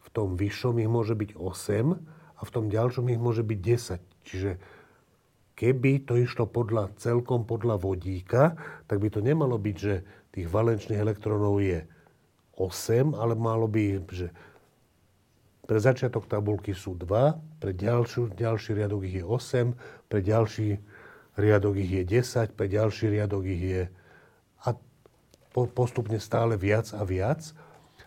V 0.04 0.08
tom 0.08 0.40
vyššom 0.40 0.80
ich 0.80 0.88
môže 0.88 1.12
byť 1.12 1.36
8 1.36 2.13
v 2.44 2.54
tom 2.54 2.66
ďalšom 2.68 3.08
ich 3.10 3.20
môže 3.20 3.42
byť 3.42 3.58
10. 3.58 4.28
Čiže 4.28 4.50
keby 5.56 6.04
to 6.04 6.20
išlo 6.20 6.44
podľa, 6.46 6.94
celkom 7.00 7.48
podľa 7.48 7.80
vodíka, 7.80 8.54
tak 8.86 9.00
by 9.00 9.08
to 9.10 9.24
nemalo 9.24 9.56
byť, 9.56 9.76
že 9.76 9.94
tých 10.34 10.50
valenčných 10.50 11.00
elektrónov 11.00 11.62
je 11.62 11.86
8, 12.58 13.14
ale 13.14 13.34
malo 13.34 13.66
by, 13.66 14.02
že 14.10 14.28
pre 15.64 15.80
začiatok 15.80 16.28
tabulky 16.28 16.76
sú 16.76 16.92
2, 16.98 17.62
pre 17.62 17.72
ďalšiu, 17.72 18.36
ďalší 18.36 18.76
riadok 18.76 19.00
ich 19.08 19.16
je 19.22 19.24
8, 19.24 20.10
pre 20.12 20.20
ďalší 20.20 20.68
riadok 21.40 21.74
ich 21.80 21.90
je 21.90 22.02
10, 22.04 22.52
pre 22.52 22.66
ďalší 22.68 23.04
riadok 23.10 23.42
ich 23.48 23.62
je 23.62 23.82
a 24.66 24.68
po, 25.54 25.70
postupne 25.70 26.20
stále 26.20 26.58
viac 26.60 26.92
a 26.92 27.02
viac 27.06 27.40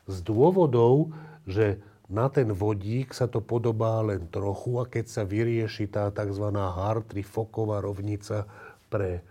z 0.08 0.18
dôvodov, 0.24 1.12
že 1.48 1.80
na 2.08 2.32
ten 2.32 2.56
vodík 2.56 3.12
sa 3.12 3.28
to 3.28 3.44
podobá 3.44 4.00
len 4.00 4.32
trochu 4.32 4.80
a 4.80 4.88
keď 4.88 5.06
sa 5.12 5.24
vyrieši 5.28 5.92
tá 5.92 6.08
tzv. 6.08 6.48
Hartree-Focková 6.56 7.84
rovnica 7.84 8.48
pre 8.88 9.20
e, 9.20 9.22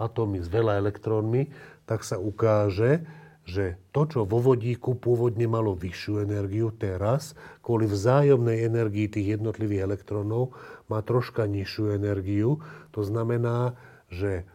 atómy 0.00 0.40
s 0.40 0.48
veľa 0.48 0.80
elektrónmi, 0.80 1.52
tak 1.84 2.00
sa 2.00 2.16
ukáže, 2.16 3.04
že 3.44 3.76
to, 3.92 4.08
čo 4.08 4.20
vo 4.24 4.40
vodíku 4.40 4.96
pôvodne 4.96 5.44
malo 5.44 5.76
vyššiu 5.76 6.24
energiu, 6.24 6.72
teraz 6.72 7.36
kvôli 7.60 7.84
vzájomnej 7.84 8.64
energii 8.64 9.04
tých 9.04 9.36
jednotlivých 9.36 9.84
elektrónov 9.84 10.56
má 10.88 11.04
troška 11.04 11.44
nižšiu 11.44 11.92
energiu. 11.92 12.64
To 12.96 13.04
znamená, 13.04 13.76
že 14.08 14.48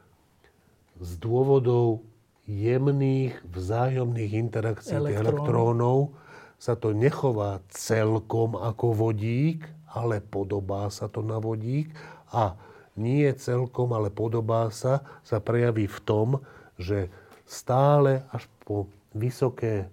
z 0.98 1.12
dôvodov 1.22 2.02
jemných 2.50 3.38
vzájomných 3.46 4.32
interakcií 4.50 4.98
tých 4.98 5.22
Elektrónov. 5.22 6.18
Sa 6.60 6.76
to 6.76 6.92
nechová 6.92 7.64
celkom 7.72 8.60
ako 8.60 8.92
vodík, 8.92 9.64
ale 9.96 10.20
podobá 10.20 10.92
sa 10.92 11.08
to 11.08 11.24
na 11.24 11.40
vodík 11.40 11.90
a 12.36 12.54
nie 13.00 13.32
celkom, 13.32 13.96
ale 13.96 14.12
podobá 14.12 14.68
sa, 14.76 15.02
sa 15.24 15.40
prejaví 15.40 15.88
v 15.88 16.00
tom, 16.04 16.28
že 16.76 17.08
stále 17.48 18.28
až 18.36 18.46
po 18.68 18.92
vysoké 19.16 19.88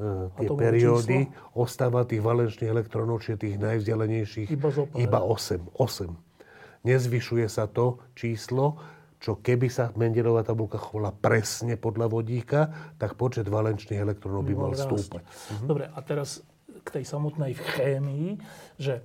e, 0.00 0.10
tie 0.40 0.48
periódy 0.48 1.28
ostáva 1.52 2.08
tých 2.08 2.24
valenčných 2.24 2.72
elektrónov, 2.72 3.20
čiže 3.22 3.46
tých 3.46 3.56
najvzdialenejších, 3.60 4.48
Iba 4.48 4.68
iba 4.96 5.20
8. 5.20 5.76
8. 5.76 6.88
Nezvyšuje 6.88 7.46
sa 7.46 7.68
to 7.68 8.00
číslo, 8.16 8.80
čo 9.22 9.38
keby 9.38 9.70
sa 9.70 9.94
Mendelová 9.94 10.42
tabulka 10.42 10.82
chovala 10.82 11.14
presne 11.14 11.78
podľa 11.78 12.10
vodíka, 12.10 12.60
tak 12.98 13.14
počet 13.14 13.46
valenčných 13.46 14.02
elektrónov 14.02 14.42
by 14.42 14.54
mal 14.58 14.74
stúpať. 14.74 15.22
Dobre, 15.62 15.86
a 15.86 15.98
teraz 16.02 16.42
k 16.82 16.88
tej 16.98 17.04
samotnej 17.06 17.54
chémii, 17.54 18.42
že 18.82 18.98
e, 18.98 19.02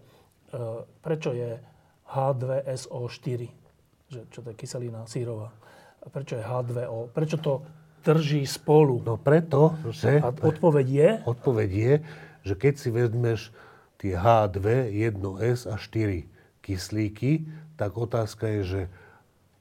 prečo 1.06 1.38
je 1.38 1.61
H2SO4, 2.10 3.41
že, 4.10 4.22
čo 4.34 4.41
to 4.41 4.49
je 4.49 4.56
kyselina 4.57 5.06
sírová. 5.06 5.53
A 6.02 6.10
prečo 6.10 6.34
je 6.34 6.41
H2O? 6.41 7.14
Prečo 7.14 7.38
to 7.38 7.61
drží 8.02 8.41
spolu? 8.49 9.06
No 9.06 9.22
preto, 9.22 9.77
že... 9.94 10.18
A 10.18 10.34
odpoveď 10.34 10.88
je? 10.89 11.10
Odpoveď 11.30 11.69
je, 11.69 11.94
že 12.41 12.53
keď 12.57 12.73
si 12.73 12.89
vezmeš 12.89 13.53
tie 14.02 14.18
H2, 14.18 14.89
1S 14.89 15.69
a 15.69 15.77
4 15.77 16.26
kyslíky, 16.65 17.45
tak 17.77 17.94
otázka 17.94 18.49
je, 18.49 18.61
že 18.65 18.81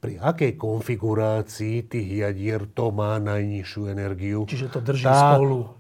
pri 0.07 0.23
akej 0.23 0.55
konfigurácii 0.55 1.83
tých 1.91 2.23
jadier 2.23 2.63
to 2.71 2.95
má 2.95 3.19
najnižšiu 3.19 3.83
energiu. 3.91 4.47
Čiže 4.47 4.71
to 4.71 4.79
drží 4.79 5.03
tá, 5.03 5.35
spolu. 5.35 5.75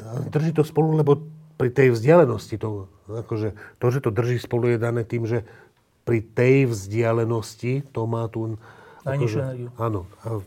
Tá, 0.00 0.08
drží 0.32 0.56
to 0.56 0.64
spolu, 0.64 0.96
lebo 0.96 1.20
pri 1.60 1.68
tej 1.68 1.92
vzdialenosti, 1.92 2.56
to, 2.56 2.88
akože, 3.04 3.52
to, 3.76 3.86
že 3.92 4.00
to 4.00 4.08
drží 4.08 4.40
spolu 4.40 4.72
je 4.72 4.78
dané 4.80 5.04
tým, 5.04 5.28
že 5.28 5.44
pri 6.08 6.24
tej 6.24 6.72
vzdialenosti 6.72 7.84
to 7.92 8.08
má 8.08 8.24
tu... 8.32 8.56
Najnižšiu 9.04 9.12
akože, 9.12 9.38
energiu. 9.44 9.68
Áno. 9.76 10.08
A 10.24 10.40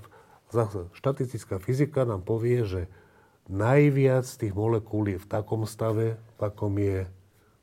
zase 0.49 0.90
štatistická 0.98 1.61
fyzika 1.61 2.02
nám 2.02 2.26
povie, 2.26 2.65
že 2.65 2.82
najviac 3.45 4.26
tých 4.26 4.57
molekúl 4.57 5.06
je 5.14 5.22
v 5.22 5.28
takom 5.30 5.69
stave, 5.69 6.18
v 6.18 6.41
akom 6.41 6.74
je, 6.82 7.06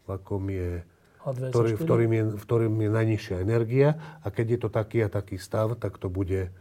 v 0.06 0.08
akom 0.14 0.46
je 0.46 0.86
ktorý, 1.32 1.72
v, 1.76 1.80
ktorým 1.80 2.12
je, 2.12 2.22
v 2.36 2.42
ktorým 2.44 2.74
je 2.84 2.90
najnižšia 2.92 3.36
energia 3.40 3.96
a 4.20 4.28
keď 4.28 4.46
je 4.52 4.58
to 4.60 4.68
taký 4.68 4.98
a 5.04 5.08
taký 5.08 5.40
stav, 5.40 5.78
tak 5.80 5.96
to 5.96 6.12
bude 6.12 6.52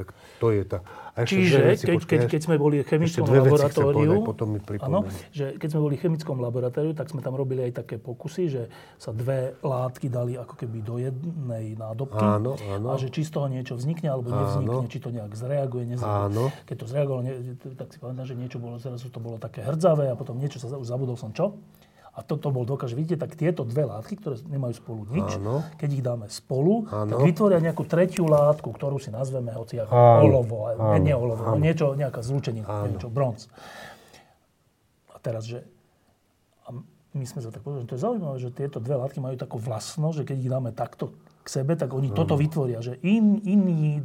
tak 0.00 0.16
to 0.40 0.48
je 0.54 0.62
tá. 0.64 0.80
A 1.12 1.28
Čiže 1.28 1.58
veci, 1.60 1.84
keď, 1.84 2.00
keď, 2.06 2.20
keď 2.30 2.40
sme 2.48 2.56
boli 2.56 2.80
v 2.80 2.88
chemickom 2.88 3.26
laboratóriu, 3.28 3.92
povedať, 3.92 4.24
potom 4.24 4.48
mi 4.56 4.60
áno, 4.80 5.00
že 5.34 5.58
keď 5.60 5.68
sme 5.76 5.80
boli 5.82 5.94
v 5.98 6.02
chemickom 6.08 6.36
laboratóriu, 6.40 6.96
tak 6.96 7.12
sme 7.12 7.20
tam 7.20 7.36
robili 7.36 7.68
aj 7.68 7.84
také 7.84 8.00
pokusy, 8.00 8.44
že 8.48 8.62
sa 8.96 9.12
dve 9.12 9.58
látky 9.60 10.08
dali 10.08 10.40
ako 10.40 10.54
keby 10.56 10.78
do 10.80 10.96
jednej 10.96 11.76
nádobky 11.76 12.22
áno, 12.22 12.56
áno. 12.56 12.86
a 12.88 12.94
že 12.96 13.12
či 13.12 13.26
z 13.26 13.30
toho 13.34 13.50
niečo 13.52 13.76
vznikne 13.76 14.08
alebo 14.08 14.32
nevznikne, 14.32 14.86
áno. 14.86 14.88
či 14.88 14.98
to 15.02 15.10
nejak 15.12 15.32
zreaguje, 15.36 15.84
nezreaguje. 15.84 16.48
Keď 16.64 16.76
to 16.78 16.86
zreagovalo, 16.88 17.20
tak 17.76 17.88
si 17.92 17.98
pamätám, 18.00 18.26
že 18.30 18.34
niečo 18.38 18.56
bolo, 18.62 18.80
zrazu 18.80 19.10
to 19.12 19.20
bolo 19.20 19.36
také 19.36 19.60
hrdzavě 19.66 20.08
a 20.08 20.16
potom 20.16 20.38
niečo 20.40 20.62
sa, 20.62 20.72
už 20.78 20.88
zabudol 20.88 21.20
som 21.20 21.34
čo. 21.36 21.58
A 22.10 22.26
toto 22.26 22.50
bol 22.50 22.66
dokaz. 22.66 22.90
Vidíte, 22.90 23.22
tak 23.22 23.38
tieto 23.38 23.62
dve 23.62 23.86
látky, 23.86 24.18
ktoré 24.18 24.34
nemajú 24.50 24.74
spolu 24.82 25.06
nič, 25.14 25.38
Áno. 25.38 25.62
keď 25.78 25.88
ich 25.94 26.02
dáme 26.02 26.26
spolu, 26.26 26.90
Áno. 26.90 27.06
tak 27.06 27.22
vytvoria 27.22 27.62
nejakú 27.62 27.86
tretiu 27.86 28.26
látku, 28.26 28.66
ktorú 28.74 28.98
si 28.98 29.14
nazveme 29.14 29.54
hoci 29.54 29.78
ako 29.78 29.94
Áno. 29.94 30.20
olovo, 30.26 30.56
Áno. 30.66 30.98
nie 30.98 31.14
olovo, 31.14 31.46
Áno. 31.46 31.62
niečo, 31.62 31.94
nejaká 31.94 32.18
zlúčenina, 32.26 32.90
niečo, 32.90 33.06
bronz. 33.06 33.46
A 35.14 35.22
teraz, 35.22 35.46
že 35.46 35.62
a 36.66 36.74
my 37.14 37.24
sme 37.26 37.46
sa 37.46 37.54
tak 37.54 37.62
povedali, 37.62 37.86
že 37.86 37.90
to 37.94 37.96
je 37.96 38.02
zaujímavé, 38.02 38.36
že 38.42 38.50
tieto 38.50 38.82
dve 38.82 38.98
látky 38.98 39.22
majú 39.22 39.38
takú 39.38 39.62
vlastnosť, 39.62 40.16
že 40.22 40.24
keď 40.34 40.36
ich 40.42 40.50
dáme 40.50 40.70
takto 40.74 41.14
k 41.42 41.48
sebe, 41.48 41.78
tak 41.78 41.94
oni 41.94 42.10
Áno. 42.10 42.18
toto 42.18 42.34
vytvoria, 42.34 42.82
že 42.82 42.98
in, 43.06 43.38
iný, 43.46 44.02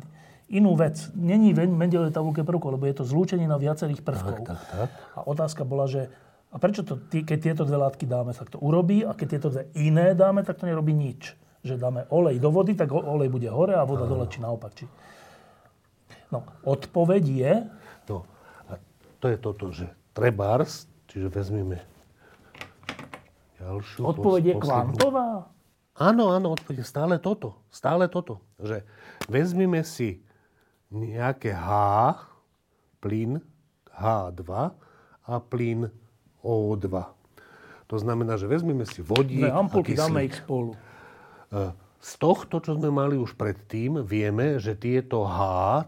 inú 0.53 0.77
vec. 0.77 1.10
Není 1.18 1.57
v 1.57 1.65
Mendelovej 1.65 2.14
tabulke 2.14 2.45
prvkov, 2.45 2.77
lebo 2.77 2.86
je 2.86 3.02
to 3.02 3.03
zlúčenina 3.03 3.57
viacerých 3.57 4.06
prvkov. 4.06 4.45
Tak, 4.45 4.61
tak, 4.61 4.61
tak. 4.61 4.90
A 5.18 5.26
otázka 5.26 5.65
bola, 5.65 5.90
že 5.90 6.14
a 6.56 6.57
prečo 6.57 6.88
to, 6.88 6.95
keď 7.11 7.38
tieto 7.52 7.68
dve 7.68 7.76
látky 7.76 8.07
dáme, 8.07 8.32
tak 8.32 8.48
to 8.48 8.64
urobí 8.64 9.03
a 9.03 9.11
keď 9.11 9.27
tieto 9.27 9.52
dve 9.52 9.68
iné 9.76 10.15
dáme, 10.15 10.40
tak 10.48 10.56
to 10.56 10.64
nerobí 10.64 10.95
nič. 10.95 11.36
Že 11.68 11.76
dáme 11.76 12.07
olej 12.07 12.40
do 12.40 12.48
vody, 12.48 12.80
tak 12.80 12.95
olej 12.95 13.27
bude 13.27 13.52
hore 13.52 13.76
a 13.76 13.84
voda 13.84 14.07
dole, 14.07 14.23
či 14.32 14.40
naopak. 14.40 14.72
Či... 14.72 14.88
No, 16.32 16.48
odpoveď 16.64 17.23
je... 17.27 17.53
No, 18.07 18.23
a 18.72 18.80
to 19.19 19.27
je 19.27 19.36
toto, 19.36 19.76
že 19.76 19.91
trebárs, 20.15 20.88
čiže 21.11 21.27
vezmeme 21.27 21.84
ďalšiu... 23.60 24.07
Odpoveď 24.15 24.44
je 24.45 24.56
kvantová? 24.56 25.52
Áno, 25.99 26.32
áno, 26.32 26.56
odpoveď 26.56 26.84
je 26.84 26.88
stále 26.88 27.19
toto. 27.19 27.60
Stále 27.68 28.07
toto. 28.07 28.40
Že 28.64 28.88
vezmeme 29.27 29.84
si 29.84 30.23
nejaké 30.88 31.52
H, 31.52 31.68
plyn 33.03 33.44
H2 33.91 34.44
a 35.26 35.34
plyn 35.52 35.91
O2. 36.45 36.88
To 37.89 37.95
znamená, 37.97 38.38
že 38.38 38.45
vezmeme 38.45 38.85
si 38.85 39.01
vodík 39.01 39.41
Dve 39.41 39.53
ampulky, 39.53 39.97
a 39.97 40.05
dáme 40.05 40.30
ich 40.30 40.38
spolu. 40.38 40.77
E, 41.49 41.73
z 42.01 42.11
tohto, 42.22 42.61
čo 42.61 42.77
sme 42.77 42.93
mali 42.93 43.17
už 43.17 43.34
predtým, 43.34 44.05
vieme, 44.05 44.61
že 44.61 44.77
tieto 44.77 45.26
H, 45.26 45.39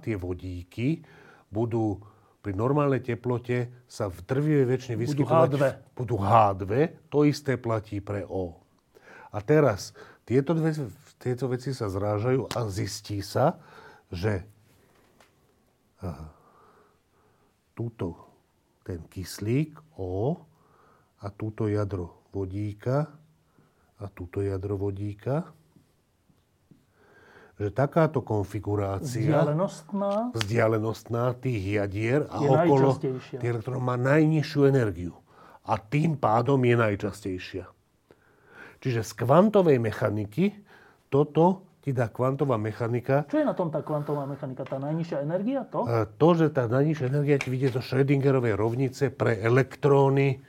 tie 0.02 0.18
vodíky, 0.18 1.06
budú 1.54 2.02
pri 2.42 2.54
normálnej 2.58 3.04
teplote 3.04 3.86
sa 3.86 4.08
v 4.08 4.18
drvivej 4.24 4.66
väčšine 4.66 4.96
vyskytovať... 4.98 5.50
Budú 5.52 5.58
H2. 5.62 5.66
Budú 5.94 6.16
H2. 6.18 6.74
To 7.14 7.20
isté 7.28 7.54
platí 7.60 8.02
pre 8.02 8.24
O. 8.24 8.58
A 9.34 9.38
teraz 9.44 9.92
tieto, 10.24 10.56
dve, 10.56 10.72
tieto 11.20 11.52
veci 11.52 11.76
sa 11.76 11.92
zrážajú 11.92 12.48
a 12.56 12.60
zistí 12.72 13.20
sa, 13.20 13.60
že 14.08 14.48
túto, 17.78 18.27
ten 18.88 19.04
kyslík 19.12 20.00
O 20.00 20.40
a 21.20 21.28
túto 21.28 21.68
jadro 21.68 22.24
vodíka 22.32 23.12
a 24.00 24.06
túto 24.08 24.40
jadro 24.40 24.80
vodíka. 24.80 25.52
Že 27.58 27.74
takáto 27.74 28.22
konfigurácia... 28.22 29.28
Vzdialenostná. 29.28 30.32
Vzdialenostná 30.32 31.36
tých 31.42 31.84
jadier 31.84 32.30
a 32.32 32.38
je 32.40 32.48
okolo 32.48 32.90
tých 33.02 33.42
elektrónov 33.42 33.84
má 33.84 33.98
najnižšiu 33.98 34.62
energiu. 34.70 35.18
A 35.68 35.76
tým 35.82 36.16
pádom 36.16 36.62
je 36.64 36.76
najčastejšia. 36.78 37.66
Čiže 38.78 39.02
z 39.04 39.12
kvantovej 39.18 39.82
mechaniky 39.82 40.54
toto 41.10 41.67
ti 41.88 41.96
dá 41.96 42.12
kvantová 42.12 42.60
mechanika. 42.60 43.24
Čo 43.32 43.40
je 43.40 43.48
na 43.48 43.56
tom 43.56 43.72
tá 43.72 43.80
kvantová 43.80 44.28
mechanika? 44.28 44.68
Tá 44.68 44.76
najnižšia 44.76 45.24
energia? 45.24 45.64
To? 45.72 45.88
To, 46.20 46.30
že 46.36 46.52
tá 46.52 46.68
najnižšia 46.68 47.08
energia 47.08 47.40
ti 47.40 47.48
vidie 47.48 47.72
zo 47.72 47.80
Schrödingerovej 47.80 48.60
rovnice 48.60 49.08
pre 49.08 49.40
elektróny 49.40 50.44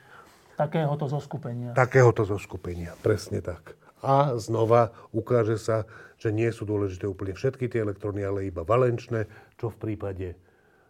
Takéhoto 0.58 1.06
zoskupenia. 1.06 1.70
Takéhoto 1.78 2.26
zoskupenia, 2.26 2.90
presne 2.98 3.38
tak. 3.38 3.78
A 4.02 4.34
znova 4.42 4.90
ukáže 5.14 5.54
sa, 5.54 5.86
že 6.18 6.34
nie 6.34 6.50
sú 6.50 6.66
dôležité 6.66 7.06
úplne 7.06 7.38
všetky 7.38 7.70
tie 7.70 7.86
elektróny, 7.86 8.26
ale 8.26 8.50
iba 8.50 8.66
valenčné, 8.66 9.30
čo 9.54 9.70
v 9.70 9.78
prípade 9.78 10.34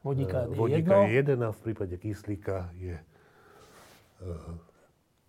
vodíka, 0.00 0.48
je, 0.48 0.56
vodíka 0.56 1.04
je 1.04 1.20
jeden 1.20 1.44
a 1.44 1.52
v 1.52 1.60
prípade 1.60 2.00
kyslíka 2.00 2.72
je 2.80 2.96
uh, 2.96 4.56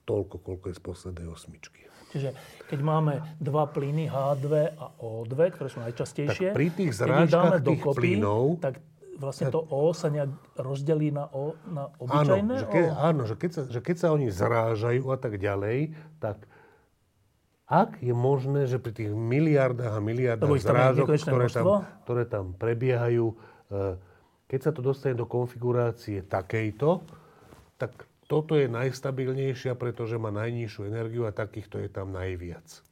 toľko, 0.07 0.39
koľko 0.39 0.65
je 0.71 0.75
z 0.79 0.83
poslednej 0.87 1.27
osmičky. 1.27 1.88
Čiže 2.09 2.29
keď 2.65 2.79
máme 2.81 3.13
dva 3.37 3.69
plyny 3.69 4.09
H2 4.09 4.77
a 4.77 4.85
O2, 4.97 5.33
ktoré 5.53 5.67
sú 5.69 5.79
najčastejšie, 5.85 6.53
tak 6.53 6.57
pri 6.57 6.67
tých 6.73 6.91
zrážkach 6.97 7.61
tých 7.61 7.81
dokopy, 7.81 7.97
plynov, 8.17 8.57
tak 8.57 8.81
vlastne 9.19 9.51
to 9.51 9.61
O 9.69 9.91
sa 9.93 10.09
nejak 10.09 10.31
rozdelí 10.57 11.13
na, 11.13 11.29
o, 11.29 11.53
na 11.69 11.91
obyčajné 11.99 12.55
áno, 12.55 12.61
že 12.63 12.67
ke, 12.71 12.81
o? 12.87 12.95
Áno, 12.97 13.21
že 13.27 13.35
keď, 13.35 13.51
sa, 13.51 13.61
že 13.67 13.79
keď 13.83 13.95
sa 13.99 14.07
oni 14.15 14.27
zrážajú 14.31 15.03
a 15.11 15.17
tak 15.19 15.37
ďalej, 15.37 15.93
tak 16.17 16.49
ak 17.69 18.01
je 18.01 18.15
možné, 18.17 18.65
že 18.65 18.81
pri 18.81 18.97
tých 18.97 19.13
miliardách 19.13 19.93
a 19.93 20.01
miliardách 20.01 20.49
zrážok, 20.57 21.05
ktoré 21.05 21.47
tam, 21.53 21.65
ktoré 22.01 22.23
tam 22.25 22.45
prebiehajú, 22.57 23.25
e, 23.29 23.35
keď 24.49 24.59
sa 24.65 24.71
to 24.73 24.81
dostane 24.81 25.13
do 25.13 25.29
konfigurácie 25.29 26.25
takejto, 26.25 27.05
tak 27.77 28.08
toto 28.29 28.53
je 28.53 28.69
najstabilnejšia, 28.69 29.73
pretože 29.73 30.21
má 30.21 30.29
najnižšiu 30.29 30.85
energiu 30.85 31.25
a 31.25 31.33
takýchto 31.33 31.81
je 31.81 31.89
tam 31.89 32.13
najviac. 32.13 32.85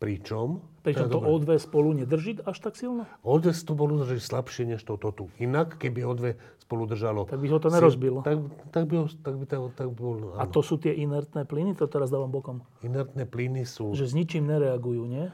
Pričom... 0.00 0.64
Pričom 0.80 1.12
to 1.12 1.20
O2 1.20 1.60
spolu 1.60 1.92
nedrží 1.92 2.40
až 2.48 2.56
tak 2.64 2.72
silno? 2.72 3.04
O2 3.20 3.52
spolu 3.52 4.00
drží 4.00 4.16
slabšie 4.16 4.64
než 4.64 4.80
toto 4.80 5.12
tu. 5.12 5.28
Inak, 5.36 5.76
keby 5.76 6.08
O2 6.08 6.40
spolu 6.56 6.88
držalo... 6.88 7.28
Tak 7.28 7.36
by 7.36 7.48
ho 7.52 7.58
to 7.60 7.68
nerozbilo. 7.68 8.24
Tak, 8.24 8.40
tak, 8.72 8.88
by, 8.88 8.94
ho, 8.96 9.06
tak 9.12 9.34
by 9.36 9.44
to 9.44 9.68
tak 9.76 9.86
by 9.92 9.96
bol... 10.00 10.16
Áno. 10.32 10.40
A 10.40 10.48
to 10.48 10.64
sú 10.64 10.80
tie 10.80 10.96
inertné 10.96 11.44
plyny? 11.44 11.76
To 11.76 11.84
teraz 11.84 12.08
dávam 12.08 12.32
bokom. 12.32 12.64
Inertné 12.80 13.28
plyny 13.28 13.68
sú... 13.68 13.92
Že 13.92 14.08
s 14.08 14.12
ničím 14.16 14.48
nereagujú, 14.48 15.04
nie? 15.04 15.28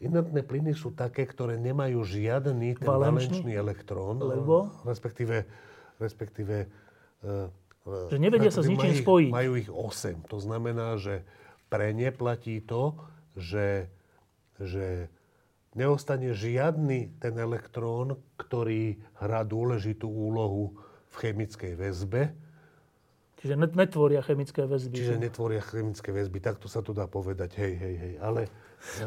Inertné 0.00 0.40
plyny 0.48 0.72
sú 0.72 0.96
také, 0.96 1.28
ktoré 1.28 1.60
nemajú 1.60 2.00
žiadny 2.00 2.72
ten 2.80 2.88
valenčný, 2.88 3.44
valenčný 3.44 3.52
elektrón. 3.52 4.16
Lebo? 4.16 4.72
Respektíve... 4.88 5.44
respektíve 6.00 6.72
že 8.10 8.16
nevedia 8.18 8.50
sa 8.50 8.60
s 8.60 8.68
ničím 8.68 8.98
spojiť. 8.98 9.30
Majú 9.30 9.52
ich 9.56 9.70
8. 9.70 10.26
To 10.32 10.38
znamená, 10.42 10.98
že 10.98 11.22
pre 11.70 11.94
ne 11.94 12.10
platí 12.10 12.60
to, 12.60 12.98
že 13.38 13.88
že 14.60 15.12
neostane 15.76 16.32
žiadny 16.32 17.20
ten 17.20 17.36
elektrón, 17.36 18.16
ktorý 18.40 18.96
hrá 19.20 19.44
dôležitú 19.44 20.08
úlohu 20.08 20.72
v 21.12 21.14
chemickej 21.20 21.76
väzbe. 21.76 22.32
Čiže 23.36 23.60
netvoria 23.76 24.24
chemické 24.24 24.64
väzby. 24.64 24.96
Čiže 24.96 25.20
netvoria 25.20 25.60
chemické 25.60 26.08
väzby, 26.08 26.40
takto 26.40 26.72
sa 26.72 26.80
to 26.80 26.96
dá 26.96 27.04
povedať, 27.04 27.60
hej, 27.60 27.74
hej, 27.76 27.94
hej. 28.00 28.14
Ale... 28.24 28.48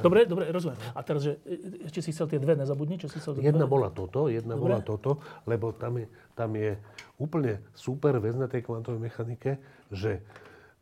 Dobre, 0.03 0.27
dobre, 0.27 0.51
rozumiem. 0.51 0.77
A 0.91 0.99
teraz, 1.01 1.23
že 1.23 1.39
ešte 1.85 2.03
si 2.03 2.11
chcel 2.11 2.27
tie 2.27 2.39
dve 2.39 2.53
nezabudni, 2.53 2.99
čo 2.99 3.07
si 3.07 3.17
chcel 3.17 3.39
Jedna 3.39 3.63
dve? 3.63 3.73
bola 3.73 3.89
toto, 3.89 4.27
jedna 4.27 4.53
dobre. 4.59 4.75
bola 4.75 4.79
toto, 4.83 5.23
lebo 5.47 5.71
tam 5.71 5.97
je, 5.99 6.05
tam 6.35 6.51
je 6.53 6.75
úplne 7.15 7.63
super 7.71 8.19
vec 8.19 8.35
na 8.35 8.51
tej 8.51 8.67
kvantovej 8.67 8.99
mechanike, 8.99 9.57
že 9.89 10.21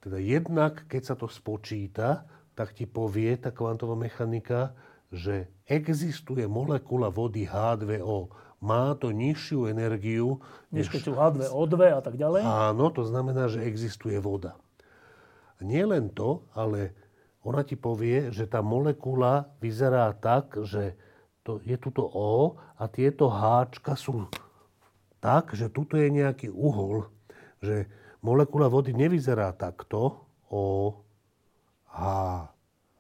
teda 0.01 0.18
jednak, 0.18 0.85
keď 0.89 1.01
sa 1.03 1.15
to 1.18 1.30
spočíta, 1.30 2.26
tak 2.57 2.73
ti 2.73 2.89
povie 2.89 3.38
tá 3.38 3.53
kvantová 3.53 3.93
mechanika, 3.93 4.73
že 5.14 5.47
existuje 5.69 6.43
molekula 6.49 7.07
vody 7.14 7.45
H2O. 7.45 8.34
Má 8.57 8.97
to 8.97 9.14
nižšiu 9.14 9.69
energiu. 9.69 10.41
Než 10.73 10.89
keď 10.89 11.01
sú 11.05 11.14
H2O2 11.14 11.77
a 11.93 12.01
tak 12.01 12.18
ďalej? 12.18 12.41
Áno, 12.41 12.89
to 12.89 13.05
znamená, 13.05 13.45
že 13.45 13.61
existuje 13.61 14.18
voda. 14.18 14.57
Nie 15.61 15.85
len 15.85 16.09
to, 16.09 16.41
ale 16.53 16.93
ona 17.48 17.64
ti 17.64 17.80
povie, 17.80 18.28
že 18.36 18.44
tá 18.44 18.60
molekula 18.60 19.48
vyzerá 19.64 20.11
tak, 20.11 20.60
že 20.68 20.99
to, 21.48 21.64
je 21.64 21.80
tuto 21.80 22.03
O 22.03 22.60
a 22.76 22.91
tieto 22.91 23.32
Háčka 23.32 23.95
sú 23.95 24.28
tak, 25.24 25.56
že 25.56 25.72
tuto 25.72 25.95
je 25.95 26.11
nejaký 26.11 26.52
uhol. 26.52 27.07
Že 27.64 27.88
molekula 28.19 28.68
vody 28.68 28.91
nevyzerá 28.91 29.56
takto. 29.56 30.28
O, 30.52 30.91
H, 31.88 31.99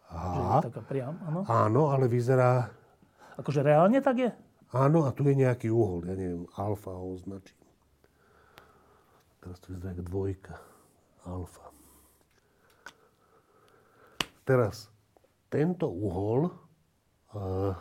H. 0.07 0.15
Taká 0.63 0.81
priam, 0.87 1.19
áno. 1.27 1.39
Áno, 1.43 1.81
ale 1.91 2.07
vyzerá... 2.07 2.71
Akože 3.35 3.61
reálne 3.61 3.99
tak 3.99 4.15
je? 4.23 4.31
Áno, 4.71 5.03
a 5.03 5.11
tu 5.11 5.27
je 5.27 5.35
nejaký 5.35 5.67
uhol. 5.67 6.07
Ja 6.07 6.15
neviem, 6.15 6.47
alfa 6.55 6.95
ho 6.95 7.19
označím. 7.19 7.59
Teraz 9.43 9.59
to 9.59 9.75
vyzerá 9.75 9.91
ako 9.91 10.03
dvojka. 10.07 10.55
Alfa. 11.27 11.76
Teraz, 14.47 14.87
tento 15.51 15.91
uhol 15.91 16.47
uh, 17.35 17.75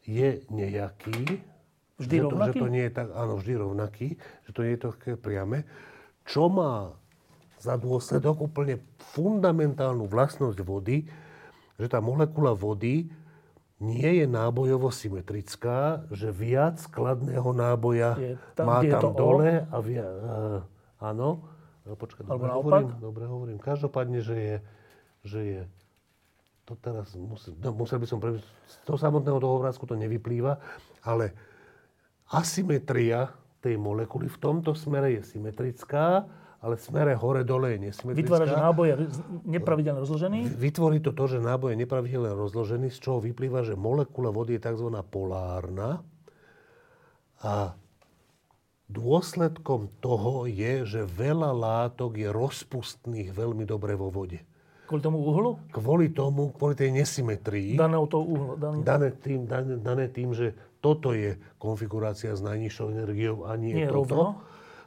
je 0.00 0.40
nejaký. 0.48 1.44
Vždy 2.00 2.16
že 2.16 2.22
to, 2.24 2.28
rovnaký? 2.32 2.56
Že 2.56 2.62
to 2.64 2.68
nie 2.72 2.84
je 2.88 2.92
tak, 2.96 3.08
áno, 3.12 3.32
vždy 3.36 3.52
rovnaký. 3.60 4.08
Že 4.48 4.50
to 4.56 4.60
nie 4.64 4.72
je 4.72 4.80
také 4.80 5.10
priame. 5.20 5.68
Čo 6.24 6.48
má 6.48 6.96
za 7.60 7.76
dôsledok 7.76 8.48
úplne 8.48 8.80
fundamentálnu 9.14 10.08
vlastnosť 10.08 10.58
vody, 10.64 11.04
že 11.78 11.86
tá 11.86 12.00
molekula 12.00 12.56
vody 12.56 13.12
nie 13.82 14.10
je 14.22 14.26
nábojovo 14.30 14.88
symetrická, 14.94 16.06
že 16.14 16.30
viac 16.30 16.78
skladného 16.78 17.50
náboja 17.50 18.14
Je 18.14 18.34
tam, 18.54 18.66
má 18.70 18.78
je 18.80 18.94
tam 18.94 19.02
to 19.02 19.10
O? 19.10 19.18
dole 19.18 19.66
a 19.66 19.76
via, 19.82 20.06
uh, 20.06 20.60
áno. 21.02 21.44
No, 21.82 21.98
počkaj, 21.98 22.22
dobre 22.24 22.50
hovorím, 22.50 22.88
dobre 23.02 23.24
hovorím. 23.26 23.58
Každopádne, 23.58 24.22
že 24.22 24.36
je, 24.38 24.56
že 25.22 25.40
je 25.42 25.62
to 26.62 26.78
teraz 26.78 27.14
musel, 27.18 27.58
no, 27.58 27.74
musel 27.74 27.98
by 27.98 28.06
som 28.06 28.18
pre, 28.22 28.38
z 28.38 28.74
toho 28.86 28.98
samotného 28.98 29.38
toho 29.42 29.54
obrázku 29.58 29.82
to 29.86 29.98
nevyplýva, 29.98 30.62
ale 31.02 31.34
asymetria 32.30 33.34
tej 33.62 33.78
molekuly 33.78 34.30
v 34.30 34.38
tomto 34.38 34.74
smere 34.74 35.14
je 35.18 35.22
symetrická, 35.36 36.26
ale 36.62 36.78
v 36.78 36.82
smere 36.82 37.18
hore-dole 37.18 37.74
je 37.74 37.90
nesymetrická. 37.90 38.22
Vytvára, 38.22 38.46
že 38.46 38.58
náboj 38.58 38.86
je 38.86 38.94
nepravidelne 39.50 40.00
rozložený? 40.02 40.38
Vytvorí 40.54 40.98
to 41.02 41.10
to, 41.10 41.24
že 41.26 41.38
náboj 41.42 41.74
je 41.74 41.78
nepravidelne 41.82 42.34
rozložený, 42.38 42.94
z 42.94 42.98
čoho 43.02 43.18
vyplýva, 43.18 43.66
že 43.66 43.74
molekula 43.74 44.30
vody 44.30 44.58
je 44.58 44.62
tzv. 44.62 44.86
polárna 45.10 46.06
a 47.42 47.74
dôsledkom 48.86 49.90
toho 49.98 50.46
je, 50.46 50.86
že 50.86 51.02
veľa 51.02 51.50
látok 51.50 52.14
je 52.22 52.30
rozpustných 52.30 53.34
veľmi 53.34 53.66
dobre 53.66 53.98
vo 53.98 54.14
vode. 54.14 54.38
Kvôli 54.92 55.00
tomu 55.02 55.24
uhlu? 55.24 55.50
Kvôli 55.72 56.06
tomu, 56.12 56.52
kvôli 56.52 56.76
tej 56.76 56.92
nesymetrii, 56.92 57.74
Daného 57.74 58.04
toho 58.04 58.20
uhlu. 58.22 58.52
Daný... 58.54 58.84
dané 58.84 59.08
tým, 59.10 59.48
dané, 59.48 59.80
dané 59.80 60.04
tým, 60.06 60.30
že 60.30 60.52
toto 60.78 61.16
je 61.16 61.32
konfigurácia 61.56 62.28
s 62.28 62.44
najnižšou 62.44 62.92
energiou 62.92 63.48
a 63.48 63.56
nie, 63.56 63.72
Nie 63.72 63.88
toto. 63.88 63.96
rovno. 64.04 64.24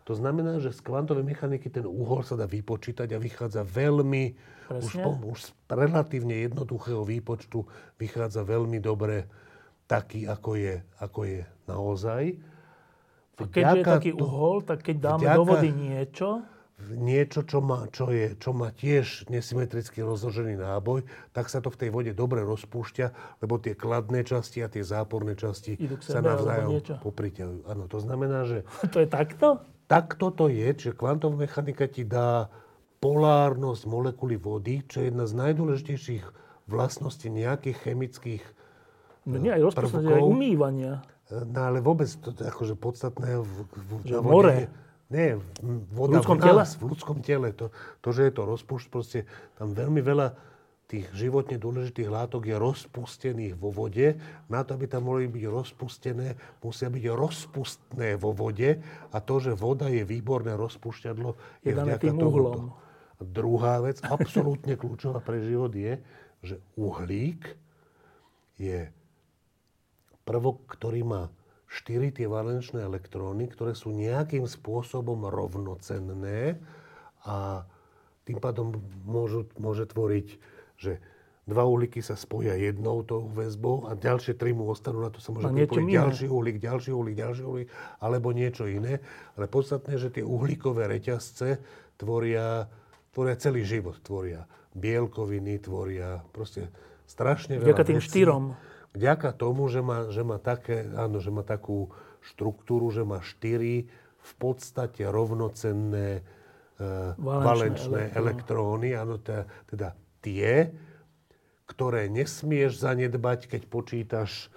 To 0.06 0.14
znamená, 0.14 0.62
že 0.62 0.70
z 0.70 0.80
kvantovej 0.80 1.26
mechaniky 1.26 1.66
ten 1.68 1.82
úhol 1.82 2.22
sa 2.22 2.38
dá 2.38 2.46
vypočítať 2.46 3.10
a 3.10 3.18
vychádza 3.18 3.66
veľmi, 3.66 4.38
už, 4.70 4.94
po, 5.02 5.18
už 5.26 5.40
z 5.42 5.50
relatívne 5.66 6.38
jednoduchého 6.40 7.02
výpočtu 7.02 7.66
vychádza 7.98 8.46
veľmi 8.46 8.78
dobre 8.78 9.26
taký, 9.84 10.30
ako 10.30 10.54
je, 10.54 10.76
ako 11.00 11.20
je 11.26 11.40
naozaj. 11.66 12.24
A 13.36 13.42
keďže 13.42 13.58
je 13.58 13.66
Vďaka 13.82 13.90
taký 13.98 14.12
to- 14.14 14.22
uhol, 14.22 14.58
tak 14.62 14.80
keď 14.80 14.96
dáme 15.02 15.26
vďaka- 15.26 15.34
do 15.34 15.44
vody 15.44 15.70
niečo, 15.74 16.30
niečo, 16.78 17.42
čo 17.42 17.60
má, 17.60 17.88
čo, 17.88 18.10
je, 18.10 18.36
čo 18.36 18.52
má 18.52 18.70
tiež 18.70 19.28
nesymetricky 19.28 20.00
rozložený 20.00 20.56
náboj, 20.56 21.02
tak 21.32 21.48
sa 21.48 21.58
to 21.58 21.68
v 21.68 21.78
tej 21.78 21.90
vode 21.90 22.12
dobre 22.12 22.44
rozpúšťa, 22.44 23.06
lebo 23.40 23.56
tie 23.58 23.74
kladné 23.74 24.22
časti 24.22 24.60
a 24.60 24.68
tie 24.68 24.82
záporné 24.82 25.34
časti 25.34 25.80
sa 26.00 26.20
navzájom 26.20 26.70
niečo. 26.70 26.96
popriťahujú. 27.00 27.60
Áno, 27.66 27.86
to 27.86 27.98
znamená, 27.98 28.44
že 28.44 28.68
to 28.94 29.00
je 29.00 29.08
takto? 29.08 29.64
tak 29.86 30.18
toto 30.18 30.46
je, 30.46 30.74
že 30.74 30.92
kvantová 30.92 31.38
mechanika 31.40 31.86
ti 31.86 32.02
dá 32.02 32.50
polárnosť 32.98 33.86
molekuly 33.86 34.36
vody, 34.36 34.82
čo 34.84 35.00
je 35.00 35.14
jedna 35.14 35.26
z 35.26 35.38
najdôležitejších 35.38 36.26
vlastností 36.66 37.30
nejakých 37.30 37.78
chemických 37.80 38.44
No 39.26 39.38
nie, 39.38 39.50
aj 39.50 39.74
prvkov. 39.74 40.06
aj 40.06 40.22
umývania. 40.22 40.94
No 41.30 41.60
ale 41.64 41.82
vôbec 41.82 42.06
to 42.12 42.30
akože 42.32 42.74
podstatné 42.74 43.38
v, 43.38 43.54
v, 43.66 43.90
Že 44.06 44.16
more. 44.22 44.54
je- 44.56 44.70
Nie, 45.14 45.38
v- 45.38 45.86
voda 45.94 46.18
V 46.18 46.26
ľudskom 46.26 46.40
v 46.42 46.46
tele? 46.50 46.64
v 46.66 46.86
ľudskom 46.90 47.18
tele. 47.22 47.48
To, 47.54 47.70
to, 48.02 48.10
že 48.10 48.30
je 48.30 48.34
to 48.34 48.44
rozpúšť, 48.50 48.86
proste 48.90 49.20
tam 49.58 49.72
veľmi 49.78 50.02
veľa 50.02 50.34
tých 50.86 51.10
životne 51.18 51.58
dôležitých 51.58 52.10
látok 52.10 52.46
je 52.46 52.56
rozpustených 52.58 53.58
vo 53.58 53.74
vode. 53.74 54.18
Na 54.50 54.62
to, 54.62 54.78
aby 54.78 54.86
tam 54.86 55.10
mohli 55.10 55.26
byť 55.26 55.46
rozpustené, 55.50 56.38
musia 56.62 56.94
byť 56.94 57.06
rozpustné 57.10 58.10
vo 58.22 58.38
vode. 58.38 58.78
A 59.10 59.18
to, 59.18 59.42
že 59.42 59.58
voda 59.58 59.90
je 59.90 60.06
výborné 60.06 60.54
rozpúšťadlo, 60.54 61.30
je, 61.66 61.70
Je 61.70 61.74
vďaka 61.74 62.06
tomuto. 62.06 62.78
A 63.18 63.22
druhá 63.26 63.82
vec, 63.82 63.98
absolútne 64.06 64.78
kľúčová 64.82 65.22
pre 65.26 65.42
život 65.42 65.74
je, 65.74 65.98
že 66.46 66.62
uhlík 66.78 67.42
je 68.62 68.90
prvok, 70.22 70.70
ktorý 70.70 71.02
má 71.02 71.24
štyri 71.76 72.16
tie 72.16 72.32
valenčné 72.32 72.80
elektróny, 72.88 73.52
ktoré 73.52 73.76
sú 73.76 73.92
nejakým 73.92 74.48
spôsobom 74.48 75.28
rovnocenné 75.28 76.56
a 77.28 77.68
tým 78.24 78.40
pádom 78.40 78.80
môžu, 79.04 79.52
môže 79.60 79.84
tvoriť, 79.92 80.28
že 80.80 81.04
dva 81.46 81.68
uhlíky 81.68 82.02
sa 82.02 82.18
spoja 82.18 82.58
jednou 82.58 83.06
tou 83.06 83.28
väzbou 83.30 83.86
a 83.86 83.94
ďalšie 83.94 84.34
tri 84.34 84.56
mu 84.56 84.66
ostanú, 84.72 85.04
na 85.04 85.14
to 85.14 85.22
sa 85.22 85.30
môže 85.30 85.52
niečo 85.52 85.78
pripojiť 85.78 85.94
ďalší 85.94 86.26
uhlík, 86.32 86.58
ďalší 86.58 86.92
uhlík, 86.96 87.16
ďalší 87.20 87.44
uhlík, 87.46 87.70
alebo 88.02 88.34
niečo 88.34 88.66
iné. 88.66 89.04
Ale 89.38 89.46
podstatné, 89.46 90.00
že 90.02 90.10
tie 90.10 90.26
uhlíkové 90.26 90.90
reťazce 90.90 91.62
tvoria, 92.02 92.66
tvoria 93.14 93.36
celý 93.38 93.62
život. 93.62 94.02
Tvoria 94.02 94.50
bielkoviny, 94.74 95.62
tvoria 95.62 96.20
proste 96.34 96.68
strašne 97.06 97.62
veľa 97.62 97.68
Vďaka 97.72 97.84
tým 97.88 98.02
vecí. 98.02 98.08
štyrom. 98.10 98.44
Vďaka 98.96 99.36
tomu, 99.36 99.68
že 99.68 99.84
má, 99.84 100.08
že 100.08 100.24
má, 100.24 100.40
také, 100.40 100.88
áno, 100.96 101.20
že 101.20 101.30
má 101.30 101.44
takú 101.44 101.92
štruktúru, 102.24 102.90
že 102.90 103.04
má 103.04 103.20
štyri 103.20 103.92
v 104.26 104.34
podstate 104.40 105.06
rovnocenné 105.06 106.24
e, 106.80 106.84
Valenčné 107.20 107.46
valenčné 107.46 108.02
elektróny. 108.16 108.96
Áno, 108.98 109.22
teda, 109.22 109.46
teda 109.70 109.94
tie, 110.24 110.74
ktoré 111.70 112.10
nesmieš 112.10 112.82
zanedbať, 112.82 113.52
keď 113.52 113.62
počítaš 113.70 114.50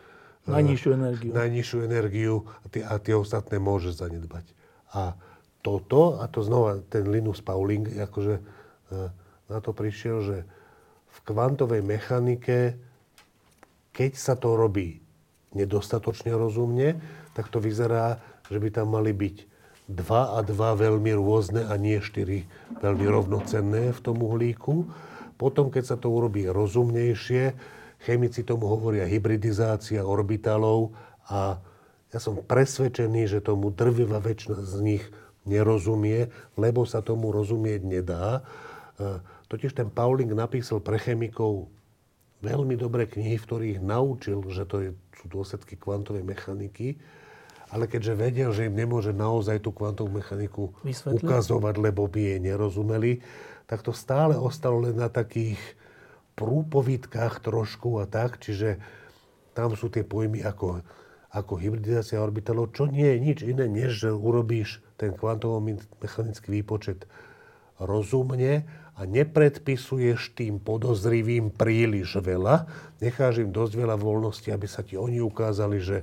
e, 0.47 0.55
Najnižšiu 0.55 0.91
energiu. 0.97 1.31
najnižšiu 1.35 1.79
energiu 1.85 2.35
a 2.65 2.67
tie, 2.73 2.83
a 2.87 2.95
tie 2.97 3.15
ostatné 3.19 3.61
môžeš 3.61 4.01
zanedbať. 4.01 4.49
A 4.97 5.19
toto, 5.61 6.17
a 6.23 6.25
to 6.33 6.41
znova 6.41 6.81
ten 6.89 7.05
Linus 7.11 7.45
Pauling, 7.45 7.85
akože 7.85 8.41
e, 8.41 8.43
na 9.53 9.59
to 9.61 9.77
prišiel, 9.77 10.25
že 10.25 10.37
v 11.09 11.19
kvantovej 11.29 11.85
mechanike, 11.85 12.79
keď 13.99 14.15
sa 14.15 14.39
to 14.39 14.55
robí 14.55 15.03
nedostatočne 15.59 16.31
rozumne, 16.31 17.03
tak 17.35 17.51
to 17.51 17.59
vyzerá, 17.59 18.23
že 18.47 18.63
by 18.63 18.71
tam 18.71 18.95
mali 18.95 19.11
byť 19.11 19.37
dva 19.91 20.39
a 20.39 20.45
dva 20.47 20.79
veľmi 20.79 21.11
rôzne 21.19 21.67
a 21.67 21.75
nie 21.75 21.99
štyri 21.99 22.47
veľmi 22.79 23.07
rovnocenné 23.11 23.91
v 23.91 24.01
tom 24.05 24.23
uhlíku. 24.23 24.87
Potom, 25.35 25.75
keď 25.75 25.83
sa 25.83 25.97
to 25.99 26.15
urobí 26.15 26.47
rozumnejšie, 26.47 27.59
chemici 28.07 28.47
tomu 28.47 28.71
hovoria 28.71 29.03
hybridizácia 29.09 30.07
orbitálov 30.07 30.95
a 31.27 31.59
ja 32.15 32.19
som 32.23 32.39
presvedčený, 32.39 33.27
že 33.27 33.43
tomu 33.43 33.75
drvivá 33.75 34.23
väčšina 34.23 34.63
z 34.63 34.79
nich 34.79 35.05
nerozumie, 35.43 36.31
lebo 36.55 36.87
sa 36.87 37.03
tomu 37.03 37.35
rozumieť 37.35 37.81
nedá. 37.83 38.41
E, 38.97 39.21
Totiž 39.49 39.73
ten 39.73 39.89
Pauling 39.89 40.29
napísal 40.37 40.85
pre 40.85 41.01
chemikov 41.01 41.73
veľmi 42.41 42.79
dobré 42.79 43.11
knihy, 43.11 43.37
v 43.39 43.47
ktorých 43.47 43.79
naučil, 43.83 44.43
že 44.51 44.65
to 44.65 44.77
je, 44.83 44.91
sú 45.19 45.27
dôsledky 45.27 45.75
kvantovej 45.75 46.23
mechaniky, 46.23 46.99
ale 47.69 47.85
keďže 47.85 48.15
vedel, 48.17 48.51
že 48.55 48.71
im 48.71 48.77
nemôže 48.79 49.13
naozaj 49.13 49.61
tú 49.61 49.75
kvantovú 49.75 50.09
mechaniku 50.09 50.73
Vysvetliť. 50.87 51.21
ukazovať, 51.21 51.75
lebo 51.77 52.09
by 52.09 52.21
jej 52.35 52.41
nerozumeli, 52.41 53.21
tak 53.69 53.85
to 53.85 53.93
stále 53.93 54.33
ostalo 54.39 54.89
len 54.89 54.97
na 54.97 55.13
takých 55.13 55.61
prúpovitkách 56.39 57.45
trošku 57.45 58.01
a 58.01 58.09
tak, 58.09 58.41
čiže 58.41 58.81
tam 59.53 59.75
sú 59.75 59.91
tie 59.91 60.07
pojmy 60.07 60.41
ako, 60.47 60.81
ako 61.35 61.53
hybridizácia 61.59 62.23
orbitálov, 62.23 62.73
čo 62.73 62.87
nie 62.87 63.05
je 63.05 63.19
nič 63.19 63.39
iné, 63.45 63.67
než 63.67 64.07
že 64.07 64.11
urobíš 64.15 64.81
ten 64.97 65.13
kvantovo-mechanický 65.13 66.63
výpočet 66.63 67.05
rozumne 67.83 68.65
a 68.99 69.07
nepredpisuješ 69.07 70.35
tým 70.35 70.59
podozrivým 70.59 71.55
príliš 71.55 72.19
veľa, 72.19 72.67
necháš 72.99 73.47
im 73.47 73.55
dosť 73.55 73.73
veľa 73.79 73.95
voľnosti, 73.95 74.51
aby 74.51 74.67
sa 74.67 74.83
ti 74.83 74.99
oni 74.99 75.23
ukázali, 75.23 75.79
že 75.79 76.03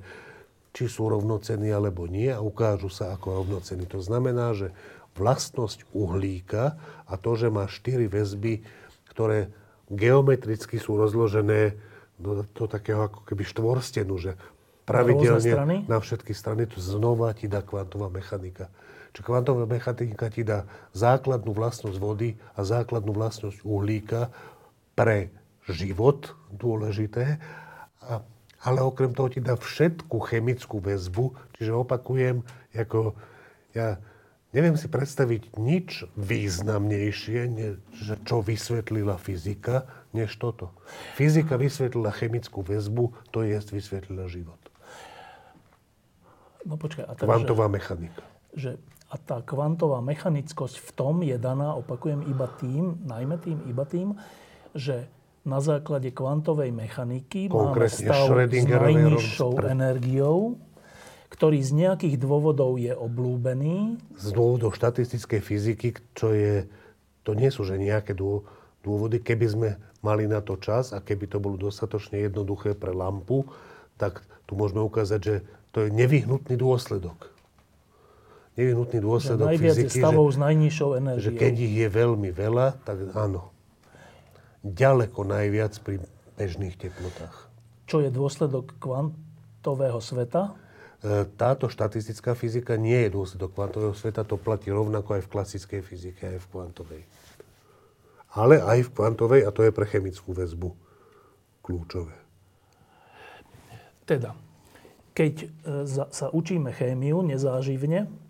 či 0.71 0.87
sú 0.87 1.11
rovnocení 1.11 1.71
alebo 1.71 2.07
nie 2.07 2.31
a 2.31 2.39
ukážu 2.39 2.87
sa 2.87 3.15
ako 3.15 3.43
rovnocení. 3.43 3.83
To 3.91 3.99
znamená, 3.99 4.55
že 4.55 4.71
vlastnosť 5.15 5.87
uhlíka 5.95 6.75
a 7.07 7.13
to, 7.15 7.35
že 7.35 7.47
má 7.51 7.67
štyri 7.67 8.07
väzby, 8.07 8.63
ktoré 9.11 9.51
geometricky 9.91 10.79
sú 10.79 10.99
rozložené 10.99 11.75
do, 12.19 12.43
do 12.47 12.65
takého 12.67 13.07
ako 13.07 13.23
keby 13.27 13.43
štvorstenu, 13.47 14.15
že 14.19 14.31
pravidelne 14.87 15.83
na 15.87 15.97
všetky 15.99 16.31
strany, 16.31 16.67
to 16.67 16.79
znova 16.79 17.31
ti 17.35 17.47
dá 17.47 17.63
kvantová 17.63 18.07
mechanika. 18.07 18.71
Čiže 19.15 19.23
kvantová 19.23 19.63
mechanika 19.63 20.27
ti 20.27 20.43
dá 20.43 20.67
základnú 20.91 21.55
vlastnosť 21.55 21.95
vody 21.95 22.35
a 22.59 22.67
základnú 22.67 23.15
vlastnosť 23.15 23.63
uhlíka 23.63 24.27
pre 24.91 25.31
život 25.71 26.35
dôležité, 26.51 27.39
a, 28.03 28.19
ale 28.59 28.79
okrem 28.83 29.15
toho 29.15 29.31
ti 29.31 29.39
dá 29.39 29.55
všetku 29.55 30.19
chemickú 30.27 30.83
väzbu, 30.83 31.31
čiže 31.55 31.71
opakujem, 31.71 32.43
ako 32.75 33.15
ja 33.71 34.03
neviem 34.51 34.75
si 34.75 34.91
predstaviť 34.91 35.55
nič 35.55 36.11
významnejšie, 36.19 37.39
ne, 37.47 37.79
čo 38.27 38.43
vysvetlila 38.43 39.15
fyzika, 39.15 39.87
než 40.11 40.35
toto. 40.35 40.75
Fyzika 41.15 41.55
vysvetlila 41.55 42.11
chemickú 42.11 42.67
väzbu, 42.67 43.15
to 43.31 43.47
je 43.47 43.63
vysvetlila 43.63 44.27
život. 44.27 44.59
No 46.67 46.75
počkaj, 46.75 47.05
a 47.07 47.13
teraz, 47.15 47.27
Kvantová 47.29 47.69
že, 47.69 47.73
mechanika. 47.77 48.21
Že 48.57 48.71
a 49.15 49.17
tá 49.23 49.39
kvantová 49.39 50.03
mechanickosť 50.03 50.75
v 50.83 50.89
tom 50.91 51.15
je 51.23 51.39
daná, 51.39 51.71
opakujem, 51.79 52.27
iba 52.27 52.51
tým, 52.59 52.99
najmä 53.07 53.39
tým, 53.39 53.63
iba 53.71 53.87
tým, 53.87 54.11
že 54.75 55.07
na 55.47 55.63
základe 55.63 56.11
kvantovej 56.11 56.75
mechaniky 56.75 57.47
máme 57.47 57.87
stav 57.87 58.27
s 58.27 58.67
najnižšou 58.67 59.55
pre... 59.55 59.71
energiou, 59.71 60.59
ktorý 61.31 61.63
z 61.63 61.71
nejakých 61.79 62.19
dôvodov 62.19 62.75
je 62.75 62.91
oblúbený. 62.91 63.95
Z 64.19 64.35
dôvodov 64.35 64.75
štatistickej 64.75 65.39
fyziky, 65.39 65.87
čo 66.11 66.35
je, 66.35 66.67
to 67.23 67.39
nie 67.39 67.47
sú 67.47 67.63
že 67.63 67.79
nejaké 67.79 68.11
dôvody. 68.11 69.23
Keby 69.23 69.45
sme 69.47 69.69
mali 70.03 70.27
na 70.27 70.43
to 70.43 70.59
čas 70.59 70.91
a 70.91 70.99
keby 70.99 71.31
to 71.31 71.39
bolo 71.39 71.55
dostatočne 71.55 72.19
jednoduché 72.19 72.75
pre 72.75 72.91
lampu, 72.91 73.47
tak 73.95 74.27
tu 74.43 74.59
môžeme 74.59 74.83
ukázať, 74.83 75.19
že 75.23 75.35
to 75.71 75.87
je 75.87 75.89
nevyhnutný 75.95 76.59
dôsledok 76.59 77.34
nevyhnutný 78.55 78.99
dôsledok 79.03 79.55
že 79.55 79.59
fyziky, 79.59 79.99
stavov 79.99 80.31
že, 80.31 80.35
s 80.35 80.37
najnižšou 80.39 80.89
energiou. 80.95 81.25
Že 81.27 81.31
keď 81.39 81.53
ich 81.59 81.75
je 81.75 81.89
veľmi 81.91 82.29
veľa, 82.31 82.67
tak 82.87 82.97
áno. 83.15 83.51
Ďaleko 84.65 85.19
najviac 85.27 85.77
pri 85.83 86.01
bežných 86.39 86.75
teplotách. 86.79 87.51
Čo 87.85 88.01
je 88.01 88.09
dôsledok 88.09 88.79
kvantového 88.81 90.01
sveta? 90.01 90.57
E, 91.05 91.27
táto 91.37 91.69
štatistická 91.69 92.33
fyzika 92.33 92.79
nie 92.79 93.05
je 93.05 93.13
dôsledok 93.13 93.53
kvantového 93.53 93.93
sveta, 93.93 94.25
to 94.25 94.41
platí 94.41 94.73
rovnako 94.73 95.19
aj 95.19 95.21
v 95.27 95.31
klasickej 95.31 95.81
fyzike, 95.85 96.23
aj 96.25 96.39
v 96.41 96.47
kvantovej. 96.49 97.03
Ale 98.33 98.59
aj 98.59 98.89
v 98.89 98.93
kvantovej, 98.95 99.41
a 99.45 99.53
to 99.53 99.63
je 99.63 99.71
pre 99.71 99.85
chemickú 99.85 100.33
väzbu 100.33 100.73
kľúčové. 101.61 102.15
Teda, 104.09 104.33
keď 105.13 105.33
e, 105.45 105.47
sa 106.09 106.27
učíme 106.33 106.73
chémiu 106.73 107.21
nezáživne, 107.21 108.24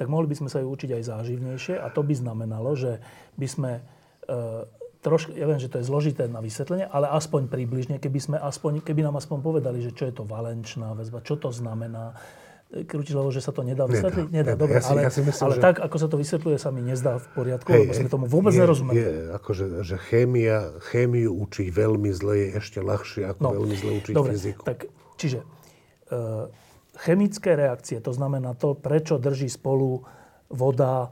tak 0.00 0.08
mohli 0.08 0.32
by 0.32 0.36
sme 0.40 0.48
sa 0.48 0.64
ju 0.64 0.72
učiť 0.72 0.96
aj 0.96 1.02
záživnejšie 1.04 1.76
a 1.76 1.92
to 1.92 2.00
by 2.00 2.16
znamenalo, 2.16 2.72
že 2.72 3.04
by 3.36 3.44
sme 3.44 3.70
e, 3.76 3.82
trošku, 5.04 5.36
ja 5.36 5.44
viem, 5.44 5.60
že 5.60 5.68
to 5.68 5.76
je 5.76 5.84
zložité 5.84 6.24
na 6.24 6.40
vysvetlenie, 6.40 6.88
ale 6.88 7.12
aspoň 7.12 7.52
približne, 7.52 8.00
keby, 8.00 8.16
sme 8.16 8.36
aspoň, 8.40 8.80
keby 8.80 9.04
nám 9.04 9.20
aspoň 9.20 9.44
povedali, 9.44 9.84
že 9.84 9.92
čo 9.92 10.08
je 10.08 10.16
to 10.16 10.24
valenčná 10.24 10.96
väzba, 10.96 11.20
čo 11.20 11.36
to 11.36 11.52
znamená, 11.52 12.16
Krutilovo, 12.70 13.34
že 13.34 13.42
sa 13.42 13.50
to 13.50 13.66
nedá 13.66 13.82
vysvetliť? 13.84 14.30
Nedá, 14.30 14.54
nedá. 14.54 14.62
dobre, 14.62 14.78
ja 14.78 14.86
si, 14.86 14.94
ale, 14.94 15.00
ja 15.02 15.10
si 15.10 15.20
myslím, 15.26 15.42
ale 15.42 15.54
že... 15.58 15.60
tak, 15.60 15.76
ako 15.82 15.96
sa 15.98 16.06
to 16.06 16.16
vysvetľuje, 16.22 16.56
sa 16.56 16.70
mi 16.70 16.80
nezdá 16.86 17.18
v 17.18 17.26
poriadku, 17.34 17.68
hej, 17.74 17.82
lebo 17.82 17.92
sme 17.98 18.08
tomu 18.08 18.24
vôbec 18.30 18.54
je, 18.54 18.60
nerozumeli. 18.62 18.94
Je, 18.94 19.10
akože, 19.36 19.64
že 19.82 19.96
chémia, 20.06 20.78
chémiu 20.86 21.34
učí 21.34 21.66
veľmi 21.66 22.14
zle, 22.14 22.46
je 22.46 22.48
ešte 22.62 22.78
ľahšie, 22.78 23.26
ako 23.26 23.40
no, 23.42 23.50
veľmi 23.58 23.74
zle 23.74 23.90
učiť 24.00 24.14
dobre, 24.14 24.32
fyziku. 24.38 24.62
Tak, 24.62 24.86
čiže 25.18 25.42
uh, 26.14 26.46
chemické 26.96 27.54
reakcie, 27.54 28.00
to 28.02 28.10
znamená 28.10 28.54
to, 28.58 28.74
prečo 28.74 29.18
drží 29.18 29.46
spolu 29.46 30.02
voda, 30.50 31.10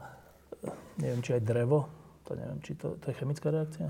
neviem, 0.99 1.23
či 1.23 1.39
aj 1.39 1.41
drevo, 1.43 1.87
to 2.27 2.35
neviem, 2.35 2.59
či 2.59 2.75
to, 2.75 2.99
to 2.99 3.05
je 3.11 3.15
chemická 3.15 3.47
reakcia? 3.49 3.89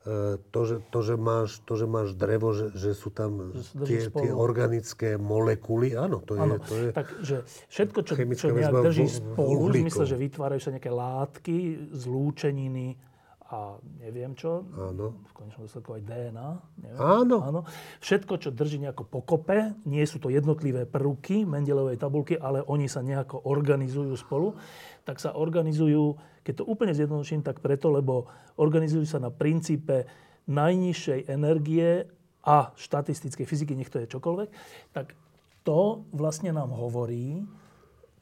E, 0.00 0.40
to, 0.48 0.60
že, 0.64 0.76
to, 0.88 0.98
že, 1.04 1.14
máš, 1.20 1.60
to, 1.68 1.76
že 1.76 1.84
máš 1.84 2.16
drevo, 2.16 2.56
že, 2.56 2.72
že 2.72 2.96
sú 2.96 3.12
tam 3.12 3.52
že 3.52 3.84
tie, 3.84 4.00
tie 4.08 4.30
organické 4.32 5.20
molekuly, 5.20 5.92
áno, 5.92 6.24
to 6.24 6.38
je... 6.38 6.40
Áno, 6.40 6.56
to 6.56 6.74
je 6.78 6.88
takže 6.94 7.36
všetko, 7.68 7.98
čo, 8.06 8.12
čo 8.16 8.46
nejak 8.54 8.74
drží 8.80 9.06
spolu, 9.10 9.68
v 9.68 9.84
zmysle, 9.84 10.04
že 10.08 10.16
vytvárajú 10.16 10.60
sa 10.62 10.70
nejaké 10.72 10.88
látky, 10.88 11.56
zlúčeniny, 11.92 13.09
a 13.50 13.82
neviem 13.98 14.38
čo, 14.38 14.62
Áno. 14.78 15.26
v 15.26 15.32
konečnom 15.34 15.66
dôsledku 15.66 15.98
aj 15.98 16.06
DNA. 16.06 16.48
Neviem, 16.86 17.00
Áno. 17.02 17.36
Áno. 17.42 17.60
Všetko, 17.98 18.38
čo 18.38 18.54
drží 18.54 18.78
nejako 18.78 19.10
pokope, 19.10 19.74
nie 19.90 20.06
sú 20.06 20.22
to 20.22 20.30
jednotlivé 20.30 20.86
prvky 20.86 21.42
Mendelovej 21.42 21.98
tabulky, 21.98 22.38
ale 22.38 22.62
oni 22.62 22.86
sa 22.86 23.02
nejako 23.02 23.42
organizujú 23.42 24.14
spolu, 24.14 24.54
tak 25.02 25.18
sa 25.18 25.34
organizujú, 25.34 26.14
keď 26.46 26.62
to 26.62 26.64
úplne 26.70 26.94
zjednoduším, 26.94 27.42
tak 27.42 27.58
preto, 27.58 27.90
lebo 27.90 28.30
organizujú 28.54 29.02
sa 29.02 29.18
na 29.18 29.34
princípe 29.34 30.06
najnižšej 30.46 31.26
energie 31.26 32.06
a 32.46 32.70
štatistickej 32.78 33.50
fyziky, 33.50 33.74
nech 33.74 33.90
to 33.90 33.98
je 33.98 34.06
čokoľvek, 34.06 34.48
tak 34.94 35.18
to 35.66 36.06
vlastne 36.14 36.54
nám 36.54 36.70
hovorí, 36.70 37.42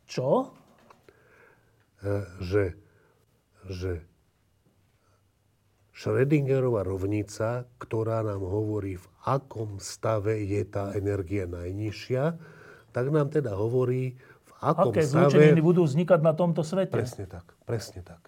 čo? 0.09 0.57
E, 2.01 2.25
že, 2.41 2.65
že 3.69 4.08
Schrödingerová 5.99 6.87
rovnica, 6.87 7.67
ktorá 7.83 8.23
nám 8.23 8.47
hovorí, 8.47 9.03
v 9.03 9.07
akom 9.27 9.83
stave 9.83 10.47
je 10.47 10.63
tá 10.63 10.95
energia 10.95 11.51
najnižšia, 11.51 12.39
tak 12.95 13.11
nám 13.11 13.35
teda 13.35 13.59
hovorí, 13.59 14.15
v 14.47 14.53
akom 14.63 14.95
Aké 14.95 15.03
stave... 15.03 15.27
zlúčeniny 15.27 15.59
budú 15.59 15.83
vznikať 15.83 16.23
na 16.23 16.39
tomto 16.39 16.63
svete. 16.63 16.95
Presne 16.95 17.27
tak, 17.27 17.51
presne 17.67 18.07
tak. 18.07 18.23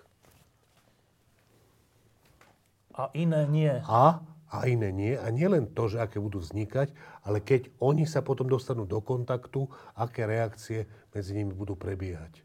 A 2.99 3.07
iné 3.15 3.47
nie. 3.47 3.71
A, 3.87 4.19
a 4.51 4.59
iné 4.67 4.91
nie. 4.91 5.15
A 5.15 5.31
nie 5.31 5.47
len 5.47 5.71
to, 5.71 5.87
že 5.87 6.03
aké 6.03 6.19
budú 6.19 6.43
vznikať, 6.43 6.91
ale 7.23 7.39
keď 7.39 7.71
oni 7.79 8.03
sa 8.03 8.19
potom 8.19 8.51
dostanú 8.51 8.83
do 8.83 8.99
kontaktu, 8.99 9.71
aké 9.95 10.27
reakcie 10.27 10.91
medzi 11.15 11.39
nimi 11.39 11.55
budú 11.55 11.79
prebiehať. 11.79 12.43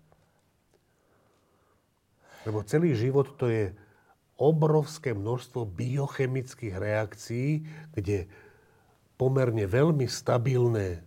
Lebo 2.46 2.62
celý 2.62 2.94
život 2.94 3.34
to 3.42 3.50
je 3.50 3.74
obrovské 4.36 5.16
množstvo 5.16 5.64
biochemických 5.64 6.76
reakcií, 6.76 7.64
kde 7.96 8.28
pomerne 9.16 9.64
veľmi 9.64 10.04
stabilné 10.12 11.04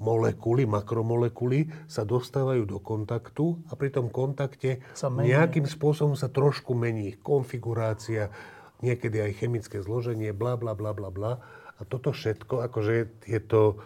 molekuly, 0.00 0.64
makromolekuly 0.64 1.68
sa 1.84 2.08
dostávajú 2.08 2.64
do 2.64 2.78
kontaktu 2.80 3.60
a 3.68 3.76
pri 3.76 3.92
tom 3.92 4.08
kontakte 4.08 4.80
nejakým 5.00 5.68
spôsobom 5.68 6.16
sa 6.16 6.32
trošku 6.32 6.72
mení 6.72 7.20
konfigurácia, 7.20 8.32
niekedy 8.80 9.20
aj 9.20 9.36
chemické 9.44 9.76
zloženie, 9.84 10.32
bla, 10.32 10.56
bla, 10.56 10.72
bla, 10.72 10.96
bla, 10.96 11.12
bla. 11.12 11.32
A 11.76 11.84
toto 11.84 12.12
všetko, 12.12 12.64
akože 12.68 13.24
je 13.28 13.40
to, 13.44 13.80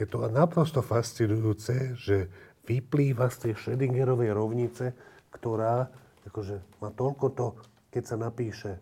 je 0.00 0.04
to 0.08 0.16
naprosto 0.32 0.80
fascinujúce, 0.80 1.96
že 1.96 2.28
vyplýva 2.64 3.28
z 3.28 3.48
tej 3.48 3.52
Schrödingerovej 3.60 4.32
rovnice, 4.32 4.96
ktorá 5.28 5.92
akože 6.28 6.60
má 6.80 6.90
toľko 6.92 7.26
to, 7.32 7.46
keď 7.92 8.02
sa 8.04 8.16
napíše 8.16 8.80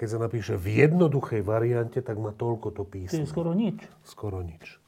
keď 0.00 0.08
sa 0.08 0.16
napíše 0.16 0.56
v 0.56 0.80
jednoduchej 0.80 1.44
variante, 1.44 2.00
tak 2.00 2.16
má 2.16 2.32
toľko 2.32 2.72
to 2.72 2.88
písmo. 2.88 3.20
To 3.20 3.20
je 3.20 3.28
skoro 3.28 3.52
nič. 3.52 3.84
Skoro 4.00 4.40
nič. 4.40 4.80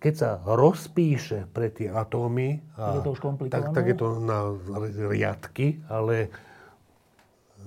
Keď 0.00 0.14
sa 0.16 0.40
rozpíše 0.40 1.44
pre 1.52 1.68
tie 1.68 1.92
atómy, 1.92 2.64
a, 2.72 2.96
je 2.96 3.04
to 3.04 3.12
už 3.12 3.20
tak, 3.52 3.68
tak 3.76 3.84
je 3.84 3.96
to 4.00 4.16
na 4.16 4.56
riadky, 5.12 5.84
ale 5.92 6.32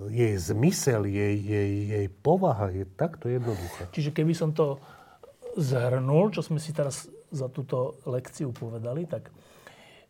jej 0.09 0.33
zmysel, 0.39 1.05
jej, 1.05 1.35
jej, 1.37 1.71
jej 1.93 2.07
povaha 2.09 2.73
je 2.73 2.89
takto 2.97 3.29
jednoduchá. 3.29 3.91
Čiže 3.93 4.17
keby 4.17 4.33
som 4.33 4.49
to 4.49 4.81
zhrnul, 5.61 6.33
čo 6.33 6.41
sme 6.41 6.57
si 6.57 6.73
teraz 6.73 7.05
za 7.29 7.47
túto 7.53 8.01
lekciu 8.07 8.49
povedali, 8.49 9.05
tak 9.05 9.29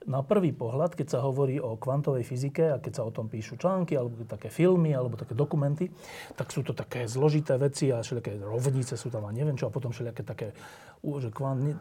na 0.06 0.22
prvý 0.22 0.54
pohľad, 0.54 0.94
keď 0.94 1.18
sa 1.18 1.20
hovorí 1.26 1.58
o 1.58 1.78
kvantovej 1.82 2.22
fyzike 2.22 2.78
a 2.78 2.78
keď 2.78 3.02
sa 3.02 3.04
o 3.06 3.12
tom 3.12 3.26
píšu 3.26 3.58
články, 3.58 3.98
alebo 3.98 4.22
také 4.26 4.54
filmy, 4.54 4.94
alebo 4.94 5.18
také 5.18 5.34
dokumenty, 5.34 5.90
tak 6.38 6.54
sú 6.54 6.62
to 6.62 6.78
také 6.78 7.10
zložité 7.10 7.58
veci 7.58 7.90
a 7.90 8.06
všelijaké 8.06 8.38
rovnice 8.38 8.94
sú 8.96 9.10
tam 9.10 9.26
a 9.26 9.34
neviem 9.34 9.58
čo, 9.58 9.68
a 9.68 9.74
potom 9.74 9.90
všelijaké 9.90 10.22
také, 10.22 10.48
že 11.02 11.30
kvant, 11.34 11.78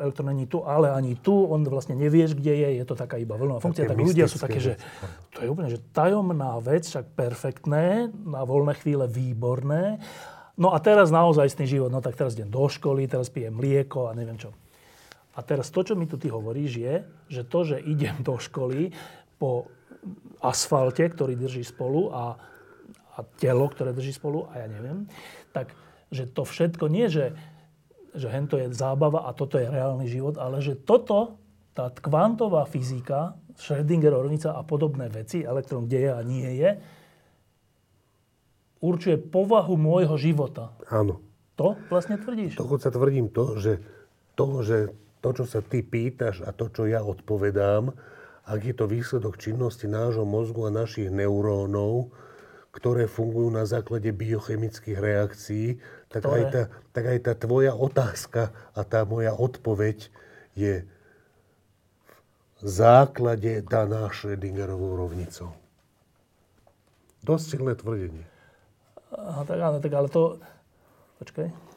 elektron 0.00 0.28
není 0.32 0.44
tu, 0.44 0.64
ale 0.64 0.92
ani 0.92 1.16
tu, 1.16 1.32
on 1.32 1.64
vlastne 1.64 1.96
nevieš, 1.96 2.36
kde 2.36 2.52
je, 2.52 2.68
je 2.80 2.84
to 2.84 2.94
taká 2.96 3.16
iba 3.16 3.36
vlnová 3.36 3.64
funkcia. 3.64 3.88
Tak 3.88 4.00
ľudia 4.00 4.28
sú 4.28 4.36
také, 4.36 4.60
že 4.60 4.76
to 5.32 5.44
je 5.44 5.48
úplne 5.48 5.72
že 5.72 5.80
tajomná 5.96 6.60
vec, 6.60 6.84
však 6.84 7.16
perfektné, 7.16 8.12
na 8.12 8.44
voľné 8.44 8.76
chvíle 8.80 9.08
výborné. 9.08 9.96
No 10.60 10.76
a 10.76 10.78
teraz 10.84 11.08
naozaj 11.08 11.56
život, 11.64 11.88
no 11.88 12.04
tak 12.04 12.20
teraz 12.20 12.36
idem 12.36 12.52
do 12.52 12.68
školy, 12.68 13.08
teraz 13.08 13.32
pijem 13.32 13.56
mlieko 13.56 14.12
a 14.12 14.16
neviem 14.16 14.36
čo. 14.36 14.52
A 15.32 15.40
teraz 15.40 15.72
to, 15.72 15.80
čo 15.80 15.96
mi 15.96 16.04
tu 16.04 16.20
ty 16.20 16.28
hovoríš, 16.28 16.72
je, 16.76 16.94
že 17.32 17.42
to, 17.48 17.64
že 17.64 17.80
idem 17.80 18.20
do 18.20 18.36
školy 18.36 18.92
po 19.40 19.68
asfalte, 20.44 21.06
ktorý 21.08 21.38
drží 21.38 21.64
spolu 21.64 22.12
a, 22.12 22.36
a 23.16 23.18
telo, 23.40 23.70
ktoré 23.70 23.96
drží 23.96 24.12
spolu 24.12 24.50
a 24.52 24.60
ja 24.60 24.68
neviem, 24.68 25.08
tak 25.56 25.72
že 26.12 26.28
to 26.28 26.44
všetko 26.44 26.92
nie, 26.92 27.08
že, 27.08 27.32
že 28.12 28.28
hento 28.28 28.60
je 28.60 28.68
zábava 28.76 29.24
a 29.24 29.32
toto 29.32 29.56
je 29.56 29.64
reálny 29.64 30.04
život, 30.10 30.36
ale 30.36 30.60
že 30.60 30.76
toto, 30.76 31.40
tá 31.72 31.88
kvantová 31.88 32.68
fyzika, 32.68 33.40
Schrödinger 33.56 34.12
rovnica 34.12 34.52
a 34.52 34.60
podobné 34.64 35.08
veci, 35.12 35.44
elektrón 35.44 35.88
kde 35.88 35.98
je 36.08 36.10
a 36.12 36.20
nie 36.24 36.50
je, 36.60 36.70
určuje 38.82 39.16
povahu 39.16 39.78
môjho 39.78 40.16
života. 40.18 40.74
Áno. 40.90 41.22
To 41.56 41.76
vlastne 41.92 42.16
tvrdíš? 42.16 42.58
Dokonca 42.58 42.88
tvrdím 42.88 43.28
to, 43.28 43.60
že 43.60 43.80
to, 44.34 44.64
že 44.64 44.76
to, 45.22 45.28
čo 45.30 45.44
sa 45.46 45.62
ty 45.62 45.86
pýtaš 45.86 46.42
a 46.42 46.50
to, 46.50 46.66
čo 46.68 46.90
ja 46.90 47.00
odpovedám, 47.00 47.94
ak 48.42 48.60
je 48.60 48.74
to 48.74 48.90
výsledok 48.90 49.38
činnosti 49.38 49.86
nášho 49.86 50.26
mozgu 50.26 50.66
a 50.66 50.74
našich 50.74 51.08
neurónov, 51.14 52.10
ktoré 52.74 53.06
fungujú 53.06 53.54
na 53.54 53.62
základe 53.62 54.10
biochemických 54.10 54.98
reakcií, 54.98 55.78
tak 56.10 56.26
aj, 56.26 56.42
tá, 56.50 56.62
tak 56.90 57.04
aj 57.06 57.18
tá 57.22 57.32
tvoja 57.38 57.76
otázka 57.76 58.50
a 58.74 58.80
tá 58.82 59.06
moja 59.06 59.30
odpoveď 59.36 60.10
je 60.58 60.82
v 62.58 62.60
základe 62.66 63.62
daná 63.62 64.10
Schrödingerovou 64.10 64.98
rovnicou. 64.98 65.54
Dosť 67.22 67.44
silné 67.54 67.78
tvrdenie. 67.78 68.26
Aha, 69.14 69.46
tak 69.46 69.58
áno, 69.62 69.78
tak 69.78 69.92
ale 69.94 70.08
to... 70.10 70.42
Počkaj. 71.22 71.71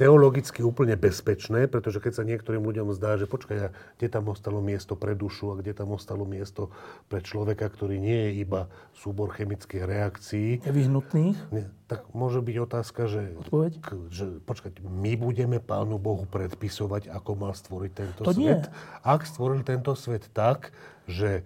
Teologicky 0.00 0.64
úplne 0.64 0.96
bezpečné, 0.96 1.68
pretože 1.68 2.00
keď 2.00 2.12
sa 2.16 2.24
niektorým 2.24 2.64
ľuďom 2.64 2.96
zdá, 2.96 3.20
že 3.20 3.28
počkaj, 3.28 3.68
kde 4.00 4.08
tam 4.08 4.32
ostalo 4.32 4.64
miesto 4.64 4.96
pre 4.96 5.12
dušu 5.12 5.52
a 5.52 5.58
kde 5.60 5.76
tam 5.76 5.92
ostalo 5.92 6.24
miesto 6.24 6.72
pre 7.12 7.20
človeka, 7.20 7.68
ktorý 7.68 8.00
nie 8.00 8.32
je 8.32 8.48
iba 8.48 8.72
súbor 8.96 9.28
chemických 9.36 9.84
reakcií. 9.84 10.64
Nevyhnutných? 10.64 11.36
Tak 11.84 12.08
môže 12.16 12.40
byť 12.40 12.56
otázka, 12.64 13.00
že, 13.12 13.36
Odpoveď? 13.44 13.72
K, 13.84 13.88
že 14.08 14.26
počkať, 14.48 14.80
my 14.80 15.12
budeme 15.20 15.60
Pánu 15.60 16.00
Bohu 16.00 16.24
predpisovať, 16.24 17.12
ako 17.12 17.30
mal 17.36 17.52
stvoriť 17.52 17.92
tento 17.92 18.22
to 18.24 18.32
svet. 18.32 18.72
Nie. 18.72 19.04
Ak 19.04 19.28
stvoril 19.28 19.60
tento 19.68 19.92
svet 19.92 20.32
tak, 20.32 20.72
že 21.04 21.44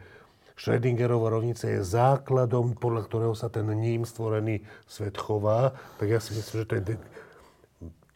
Schrödingerova 0.62 1.32
rovnica 1.32 1.65
je 1.65 1.81
základom, 1.82 2.77
podľa 2.78 3.03
ktorého 3.09 3.35
sa 3.35 3.51
ten 3.51 3.66
ním 3.73 4.07
stvorený 4.07 4.62
svet 4.86 5.16
chová, 5.19 5.74
tak 5.99 6.12
ja 6.12 6.20
si 6.23 6.36
myslím, 6.39 6.57
že 6.62 6.69
to 6.69 6.77
je 6.78 6.85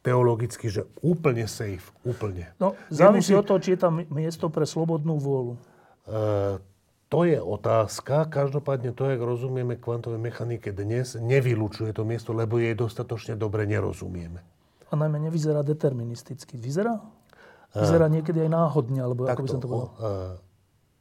teologicky, 0.07 0.71
že 0.71 0.87
úplne 1.03 1.51
safe, 1.51 1.91
úplne. 2.07 2.55
No, 2.63 2.79
závisí 2.95 3.35
Nemusí... 3.35 3.43
od 3.43 3.45
toho, 3.51 3.59
či 3.59 3.71
je 3.75 3.81
tam 3.83 3.99
miesto 4.15 4.47
pre 4.47 4.63
slobodnú 4.63 5.19
vôľu. 5.19 5.59
Uh, 6.07 6.63
to 7.11 7.27
je 7.27 7.43
otázka. 7.43 8.31
Každopádne 8.31 8.95
to, 8.95 9.11
jak 9.11 9.19
rozumieme 9.19 9.75
kvantovej 9.75 10.23
mechanike 10.23 10.71
dnes, 10.71 11.19
nevylučuje 11.19 11.91
to 11.91 12.07
miesto, 12.07 12.31
lebo 12.31 12.63
jej 12.63 12.79
dostatočne 12.79 13.35
dobre 13.35 13.67
nerozumieme. 13.67 14.39
A 14.87 14.95
najmä 14.95 15.19
nevyzerá 15.27 15.67
deterministicky. 15.67 16.55
Vyzerá? 16.55 17.03
Vyzerá 17.75 18.07
uh, 18.07 18.15
niekedy 18.15 18.47
aj 18.47 18.51
náhodne, 18.55 19.03
alebo 19.03 19.27
ako 19.27 19.43
by 19.43 19.51
som 19.51 19.59
to 19.59 19.67
povedal. 19.67 19.91
Uh, 19.99 20.35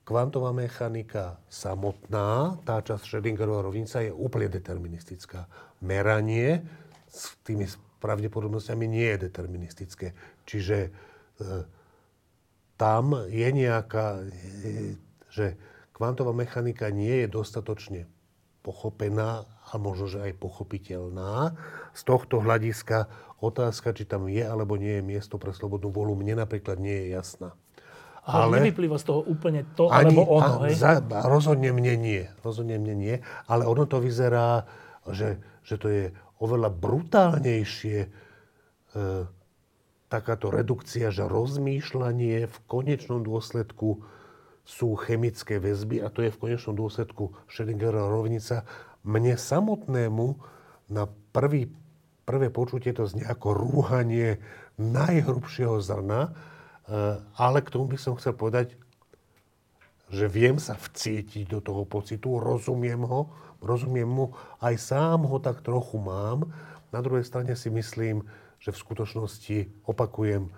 kvantová 0.01 0.49
mechanika 0.49 1.37
samotná, 1.45 2.57
tá 2.65 2.81
časť 2.81 3.05
Schrödingerová 3.05 3.69
rovnica 3.69 4.01
je 4.01 4.09
úplne 4.09 4.49
deterministická. 4.49 5.45
Meranie 5.85 6.65
s 7.05 7.37
tými 7.45 7.69
pravdepodobnosťami 8.05 8.85
nie 8.85 9.07
je 9.17 9.25
deterministické. 9.25 10.13
Čiže 10.45 10.77
e, 10.85 10.89
tam 12.77 13.17
je 13.25 13.49
nejaká, 13.49 14.21
e, 14.21 14.93
že 15.33 15.57
kvantová 15.97 16.37
mechanika 16.37 16.93
nie 16.93 17.25
je 17.25 17.27
dostatočne 17.33 18.05
pochopená 18.61 19.45
a 19.45 19.73
možno, 19.81 20.05
že 20.05 20.21
aj 20.21 20.37
pochopiteľná. 20.37 21.57
Z 21.97 22.01
tohto 22.05 22.41
hľadiska 22.41 23.09
otázka, 23.41 23.93
či 23.93 24.05
tam 24.05 24.29
je 24.29 24.41
alebo 24.41 24.77
nie 24.77 25.01
je 25.01 25.03
miesto 25.05 25.41
pre 25.41 25.53
slobodnú 25.53 25.89
volu, 25.89 26.13
mne 26.17 26.41
napríklad 26.41 26.77
nie 26.77 27.05
je 27.05 27.07
jasná. 27.17 27.53
Ale, 28.25 28.57
ale 28.57 28.65
nevyplýva 28.65 28.97
z 28.97 29.05
toho 29.05 29.21
úplne 29.21 29.69
to, 29.77 29.85
ani, 29.93 30.17
alebo 30.17 30.41
ono, 30.41 30.65
hej? 30.65 30.73
Za, 30.73 30.97
rozhodne 31.29 31.69
mne 31.69 31.93
nie. 31.93 32.25
Rozhodne 32.41 32.81
mne 32.81 32.95
nie. 32.97 33.15
Ale 33.45 33.69
ono 33.69 33.85
to 33.85 34.01
vyzerá, 34.01 34.65
že, 35.05 35.37
že 35.61 35.77
to 35.77 35.87
je 35.93 36.03
oveľa 36.39 36.69
brutálnejšie 36.71 37.99
e, 38.03 38.09
takáto 40.11 40.47
redukcia, 40.51 41.11
že 41.11 41.25
rozmýšľanie 41.27 42.47
v 42.47 42.57
konečnom 42.67 43.23
dôsledku 43.23 44.03
sú 44.65 44.97
chemické 44.97 45.61
väzby 45.61 46.01
a 46.01 46.09
to 46.09 46.25
je 46.25 46.33
v 46.33 46.41
konečnom 46.41 46.73
dôsledku 46.73 47.37
Schrödingerová 47.45 48.09
rovnica. 48.09 48.65
Mne 49.05 49.37
samotnému 49.37 50.41
na 50.89 51.05
prvý, 51.33 51.69
prvé 52.25 52.49
počutie 52.49 52.93
to 52.93 53.05
znie 53.05 53.25
ako 53.25 53.53
rúhanie 53.53 54.41
najhrubšieho 54.81 55.77
zrna, 55.79 56.29
e, 56.29 56.31
ale 57.37 57.59
k 57.61 57.71
tomu 57.71 57.93
by 57.93 57.97
som 58.01 58.17
chcel 58.17 58.33
povedať, 58.33 58.73
že 60.09 60.29
viem 60.29 60.61
sa 60.61 60.77
vcítiť 60.77 61.49
do 61.49 61.59
toho 61.61 61.85
pocitu, 61.85 62.37
rozumiem 62.37 63.01
ho, 63.05 63.33
rozumiem 63.65 64.07
mu, 64.07 64.25
aj 64.61 64.77
sám 64.77 65.25
ho 65.25 65.37
tak 65.41 65.65
trochu 65.65 65.97
mám. 65.97 66.47
Na 66.93 67.01
druhej 67.01 67.25
strane 67.25 67.57
si 67.57 67.73
myslím, 67.73 68.23
že 68.61 68.71
v 68.71 68.81
skutočnosti, 68.81 69.57
opakujem, 69.89 70.53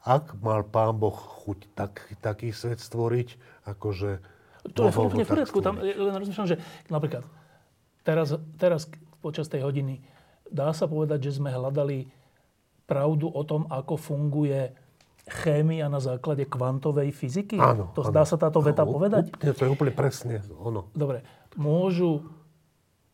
ak 0.00 0.38
mal 0.40 0.64
pán 0.64 0.96
Boh 0.96 1.12
chuť 1.12 1.58
tak, 1.76 2.04
taký 2.24 2.52
svet 2.52 2.80
stvoriť, 2.80 3.36
akože... 3.68 4.10
To 4.76 4.88
je 4.88 4.92
úplne 4.92 5.24
v 5.24 5.32
poriadku. 5.32 5.58
Tam 5.64 5.80
len 5.80 6.14
rozmýšľam, 6.16 6.48
že 6.48 6.60
napríklad 6.92 7.24
teraz, 8.04 8.36
teraz 8.56 8.88
počas 9.20 9.48
tej 9.48 9.64
hodiny 9.64 10.00
dá 10.48 10.72
sa 10.72 10.88
povedať, 10.88 11.30
že 11.30 11.40
sme 11.40 11.52
hľadali 11.52 12.08
pravdu 12.88 13.30
o 13.30 13.42
tom, 13.46 13.68
ako 13.70 13.94
funguje 13.94 14.74
chémia 15.30 15.86
na 15.86 16.02
základe 16.02 16.42
kvantovej 16.48 17.14
fyziky? 17.14 17.60
Áno. 17.60 17.94
To 17.94 18.02
áno. 18.02 18.10
dá 18.10 18.26
sa 18.26 18.34
táto 18.34 18.58
veta 18.58 18.82
áno, 18.82 18.98
povedať? 18.98 19.30
Úplne, 19.30 19.52
to 19.54 19.62
je 19.62 19.70
úplne 19.70 19.92
presne 19.94 20.42
ono. 20.58 20.90
Dobre. 20.90 21.22
Môžu 21.54 22.26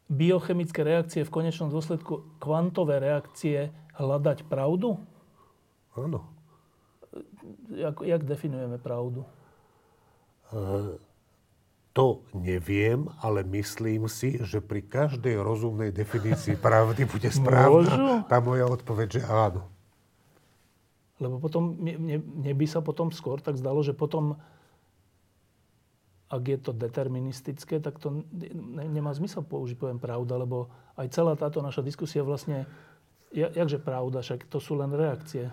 biochemické 0.06 0.86
reakcie 0.86 1.26
v 1.26 1.34
konečnom 1.34 1.70
dôsledku 1.70 2.38
kvantové 2.38 3.02
reakcie 3.02 3.74
hľadať 3.98 4.46
pravdu? 4.46 5.02
Áno. 5.98 6.30
Jak, 7.72 8.04
jak 8.04 8.22
definujeme 8.22 8.78
pravdu? 8.78 9.26
Uh, 10.52 10.94
to 11.96 12.22
neviem, 12.36 13.08
ale 13.24 13.40
myslím 13.40 14.04
si, 14.06 14.36
že 14.44 14.60
pri 14.60 14.84
každej 14.84 15.40
rozumnej 15.40 15.90
definícii 15.90 16.60
pravdy 16.60 17.08
bude 17.08 17.32
správna 17.40 18.22
tá 18.28 18.38
moja 18.38 18.68
odpoveď, 18.68 19.08
že 19.16 19.22
áno. 19.24 19.64
Lebo 21.16 21.40
potom, 21.40 21.72
mne, 21.80 22.20
mne 22.20 22.52
by 22.52 22.66
sa 22.68 22.84
potom 22.84 23.08
skôr 23.08 23.40
tak 23.40 23.56
zdalo, 23.56 23.80
že 23.80 23.96
potom 23.96 24.36
ak 26.26 26.42
je 26.42 26.58
to 26.58 26.74
deterministické, 26.74 27.78
tak 27.78 28.02
to 28.02 28.26
ne, 28.34 28.84
nemá 28.90 29.14
zmysel 29.14 29.46
použiť 29.46 29.78
pojem 29.78 29.98
pravda, 30.02 30.42
lebo 30.42 30.66
aj 30.98 31.14
celá 31.14 31.38
táto 31.38 31.62
naša 31.62 31.86
diskusia 31.86 32.26
vlastne, 32.26 32.66
ja, 33.30 33.46
jakže 33.54 33.78
pravda, 33.78 34.26
však 34.26 34.50
to 34.50 34.58
sú 34.58 34.74
len 34.74 34.90
reakcie. 34.90 35.46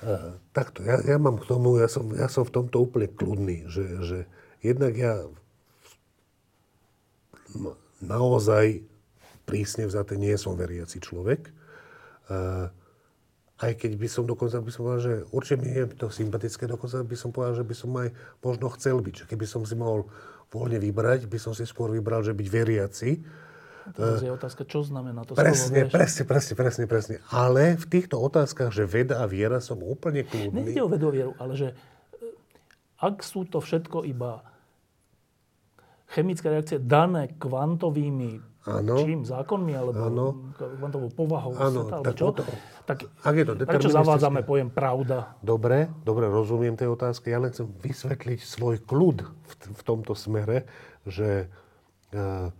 Uh, 0.00 0.40
takto, 0.56 0.80
ja, 0.80 0.96
ja 1.04 1.20
mám 1.20 1.36
k 1.36 1.44
tomu, 1.44 1.76
ja 1.76 1.84
som, 1.84 2.08
ja 2.16 2.32
som 2.32 2.48
v 2.48 2.54
tomto 2.56 2.80
úplne 2.80 3.12
kľudný, 3.12 3.68
že, 3.68 3.84
že 4.00 4.18
jednak 4.64 4.96
ja 4.96 5.28
naozaj 8.00 8.80
prísne 9.44 9.84
vzaté 9.84 10.16
nie 10.16 10.32
som 10.40 10.56
veriaci 10.56 11.04
človek. 11.04 11.52
Uh, 12.30 12.72
aj 13.60 13.72
keď 13.76 13.92
by 14.00 14.08
som 14.08 14.24
dokonca 14.24 14.56
by 14.64 14.70
som 14.72 14.80
povedal, 14.88 15.02
že 15.04 15.14
určite 15.36 15.56
mi 15.60 15.68
je 15.68 15.84
to 15.92 16.08
sympatické, 16.08 16.64
dokonca 16.64 17.04
by 17.04 17.16
som 17.16 17.28
povedal, 17.28 17.60
že 17.60 17.64
by 17.68 17.74
som 17.76 17.90
aj 17.92 18.08
možno 18.40 18.66
chcel 18.72 18.96
byť. 19.04 19.14
Že 19.20 19.24
keby 19.28 19.46
som 19.46 19.62
si 19.68 19.76
mohol 19.76 20.08
voľne 20.48 20.80
vybrať, 20.80 21.28
by 21.28 21.38
som 21.38 21.52
si 21.52 21.68
skôr 21.68 21.92
vybral, 21.92 22.24
že 22.24 22.32
byť 22.32 22.48
veriaci. 22.48 23.10
Teraz 23.90 24.22
je 24.22 24.30
otázka, 24.32 24.64
čo 24.64 24.80
znamená 24.80 25.24
to 25.24 25.34
presne, 25.36 25.88
slovo, 25.88 25.92
presne, 25.92 26.22
presne, 26.24 26.54
presne, 26.56 26.84
presne. 26.86 27.16
Ale 27.32 27.74
v 27.76 27.86
týchto 27.88 28.16
otázkach, 28.20 28.70
že 28.72 28.88
veda 28.88 29.20
a 29.20 29.26
viera 29.28 29.58
som 29.58 29.80
úplne 29.82 30.24
kľudný. 30.24 30.72
Nejde 30.72 30.84
o 30.84 30.88
vedu 30.88 31.10
a 31.10 31.12
vieru, 31.12 31.32
ale 31.40 31.52
že 31.58 31.68
e, 31.72 31.74
ak 33.02 33.24
sú 33.24 33.48
to 33.48 33.58
všetko 33.58 34.04
iba 34.06 34.46
chemické 36.12 36.50
reakcie 36.50 36.78
dané 36.78 37.34
kvantovými 37.38 38.50
Áno. 38.68 38.94
čím, 39.00 39.24
zákonmi, 39.24 39.72
alebo 39.72 39.96
Áno. 39.96 40.26
kvantovou 40.52 41.08
povahou 41.16 41.56
Áno, 41.56 41.88
sveta, 41.88 41.94
alebo 41.96 42.06
tak 42.12 42.16
čo, 42.20 42.26
to- 42.36 42.44
tak 42.90 43.06
Ak 43.22 43.34
je 43.38 43.44
to 43.46 43.54
prečo 43.54 43.86
zavádzame 43.88 44.42
pojem 44.42 44.66
pravda? 44.66 45.38
Dobre, 45.38 45.86
dobre, 46.02 46.26
rozumiem 46.26 46.74
tej 46.74 46.90
otázke. 46.90 47.30
Ja 47.30 47.38
len 47.38 47.54
chcem 47.54 47.70
vysvetliť 47.70 48.42
svoj 48.42 48.82
kľud 48.82 49.18
v, 49.22 49.52
v 49.70 49.82
tomto 49.86 50.18
smere, 50.18 50.66
že 51.06 51.46
uh, 52.10 52.50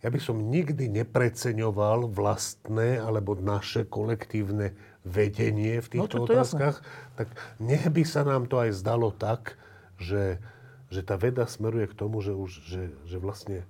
ja 0.00 0.08
by 0.08 0.20
som 0.20 0.36
nikdy 0.40 0.88
nepreceňoval 0.88 2.08
vlastné 2.08 2.96
alebo 2.96 3.36
naše 3.36 3.84
kolektívne 3.84 4.72
vedenie 5.04 5.80
v 5.80 5.88
týchto 6.00 6.16
No, 6.16 6.24
je 6.24 6.32
jasné. 6.32 6.32
otázkach. 6.32 6.76
Tak 7.16 7.28
nech 7.60 7.84
by 7.84 8.02
sa 8.02 8.24
nám 8.24 8.48
to 8.48 8.56
aj 8.60 8.72
zdalo 8.72 9.12
tak, 9.12 9.60
že, 10.00 10.40
že 10.88 11.04
tá 11.04 11.20
veda 11.20 11.44
smeruje 11.44 11.88
k 11.88 11.94
tomu, 11.94 12.24
že, 12.24 12.32
už, 12.32 12.50
že, 12.64 12.82
že 13.04 13.16
vlastne 13.20 13.68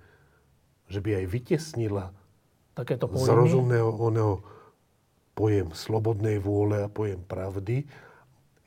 že 0.84 1.00
by 1.00 1.24
aj 1.24 1.26
vytesnila 1.26 2.12
Takéto 2.74 3.06
z 3.08 3.14
pojmy. 3.14 3.34
rozumného 3.34 3.90
oného 3.90 4.34
pojem 5.34 5.74
slobodnej 5.74 6.38
vôle 6.38 6.82
a 6.82 6.88
pojem 6.88 7.20
pravdy. 7.22 7.86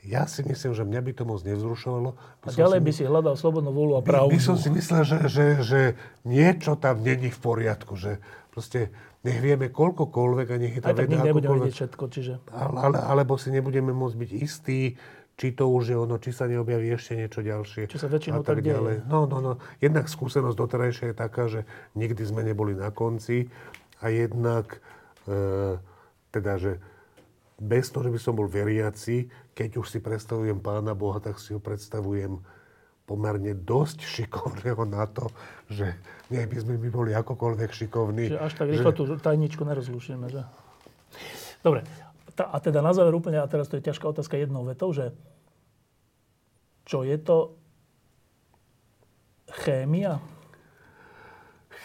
Ja 0.08 0.24
si 0.24 0.40
myslím, 0.48 0.72
že 0.72 0.88
mňa 0.88 1.02
by 1.04 1.12
to 1.16 1.24
moc 1.28 1.40
nevzrušovalo. 1.44 2.16
A 2.16 2.48
ďalej 2.48 2.80
by 2.80 2.92
si 2.96 3.04
hľadal 3.04 3.36
slobodnú 3.36 3.76
vôľu 3.76 4.00
a 4.00 4.02
pravdu. 4.04 4.32
by, 4.32 4.40
by 4.40 4.44
som 4.44 4.56
si 4.56 4.72
myslel, 4.72 5.04
že, 5.04 5.18
že, 5.28 5.46
že 5.64 5.82
niečo 6.24 6.80
tam 6.80 7.04
není 7.04 7.28
v 7.28 7.40
poriadku. 7.44 8.00
Že 8.00 8.24
proste 8.48 8.88
nech 9.28 9.44
vieme 9.44 9.68
koľkokoľvek 9.68 10.48
a 10.48 10.56
nech 10.56 10.74
je 10.80 10.82
tá 10.84 10.96
veda 10.96 11.20
akokoľvek. 11.28 11.74
všetko, 11.76 12.04
čiže... 12.08 12.34
Ale, 12.56 12.78
ale, 12.80 12.98
alebo 13.04 13.36
si 13.36 13.52
nebudeme 13.52 13.92
môcť 13.92 14.16
byť 14.16 14.32
istí, 14.32 14.96
či 15.38 15.48
to 15.54 15.70
už 15.70 15.94
je 15.94 15.98
ono, 16.00 16.16
či 16.18 16.32
sa 16.34 16.50
neobjaví 16.50 16.88
ešte 16.96 17.14
niečo 17.14 17.46
ďalšie. 17.46 17.92
Čo 17.92 18.02
sa 18.02 18.10
väčšinou 18.10 18.42
tak 18.42 18.64
tak 18.64 18.66
deje. 18.66 19.06
No, 19.06 19.30
no, 19.30 19.38
no. 19.38 19.54
Jednak 19.78 20.10
skúsenosť 20.10 20.58
doterajšia 20.58 21.06
je 21.14 21.16
taká, 21.16 21.44
že 21.46 21.68
nikdy 21.94 22.24
sme 22.26 22.42
neboli 22.42 22.74
na 22.74 22.90
konci 22.90 23.52
a 24.02 24.10
jednak 24.10 24.82
e, 25.30 25.78
teda, 26.38 26.62
že 26.62 26.78
bez 27.58 27.90
toho, 27.90 28.06
že 28.06 28.14
by 28.14 28.20
som 28.22 28.34
bol 28.38 28.46
veriaci, 28.46 29.30
keď 29.58 29.82
už 29.82 29.90
si 29.90 30.00
predstavujem 30.00 30.62
Pána 30.62 30.94
Boha, 30.94 31.18
tak 31.18 31.42
si 31.42 31.58
ho 31.58 31.60
predstavujem 31.60 32.38
pomerne 33.08 33.56
dosť 33.56 34.04
šikovného 34.04 34.84
na 34.86 35.08
to, 35.08 35.32
že 35.72 35.96
nech 36.28 36.46
by 36.46 36.58
sme 36.60 36.76
my 36.78 36.90
boli 36.92 37.12
akokoľvek 37.16 37.72
šikovní. 37.72 38.36
Čiže 38.36 38.44
až 38.44 38.54
tak 38.54 38.68
rýchlo 38.68 38.92
tú 38.92 39.04
tajničku 39.16 39.64
nerozlušíme, 39.64 40.28
že? 40.28 40.44
Dobre. 41.64 41.88
A 42.38 42.62
teda 42.62 42.86
na 42.86 42.94
záver 42.94 43.16
úplne, 43.18 43.42
a 43.42 43.50
teraz 43.50 43.66
to 43.66 43.82
je 43.82 43.88
ťažká 43.88 44.06
otázka 44.14 44.38
jednou 44.38 44.62
vetou, 44.62 44.94
že 44.94 45.16
čo 46.86 47.02
je 47.02 47.18
to 47.18 47.58
chémia? 49.66 50.22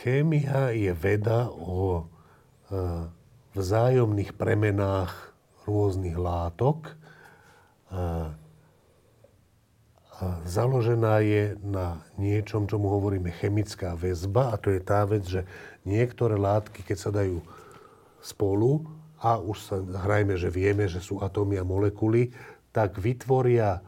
Chémia 0.02 0.74
je 0.74 0.92
veda 0.92 1.48
o 1.48 2.04
e, 2.68 2.82
vzájomných 3.52 4.32
premenách 4.36 5.32
rôznych 5.68 6.16
látok. 6.16 6.88
E, 6.88 6.92
a 10.22 10.38
založená 10.46 11.18
je 11.24 11.58
na 11.66 11.98
niečom, 12.14 12.70
čomu 12.70 12.86
hovoríme 12.88 13.34
chemická 13.34 13.98
väzba. 13.98 14.54
A 14.54 14.60
to 14.60 14.70
je 14.70 14.80
tá 14.80 15.02
vec, 15.02 15.26
že 15.26 15.42
niektoré 15.82 16.38
látky, 16.38 16.86
keď 16.86 16.98
sa 16.98 17.10
dajú 17.10 17.42
spolu, 18.22 18.86
a 19.22 19.38
už 19.38 19.58
sa 19.62 19.78
hrajme, 19.78 20.34
že 20.34 20.50
vieme, 20.50 20.90
že 20.90 20.98
sú 20.98 21.22
atómy 21.22 21.62
a 21.62 21.64
molekuly, 21.64 22.34
tak 22.74 22.98
vytvoria 22.98 23.78
e, 23.78 23.82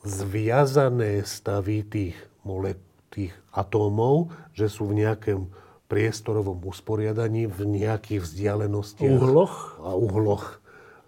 zviazané 0.00 1.20
stavy 1.20 1.84
tých, 1.84 2.16
mole, 2.40 2.80
tých 3.12 3.36
atómov, 3.52 4.32
že 4.56 4.72
sú 4.72 4.88
v 4.88 5.04
nejakom 5.04 5.52
priestorovom 5.92 6.56
usporiadaní, 6.64 7.44
v 7.44 7.68
nejakých 7.68 8.24
vzdialenostiach. 8.24 9.12
Uhloch? 9.12 9.76
A 9.84 9.92
uhloch 9.92 10.56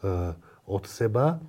e, 0.04 0.36
od 0.68 0.84
seba. 0.84 1.40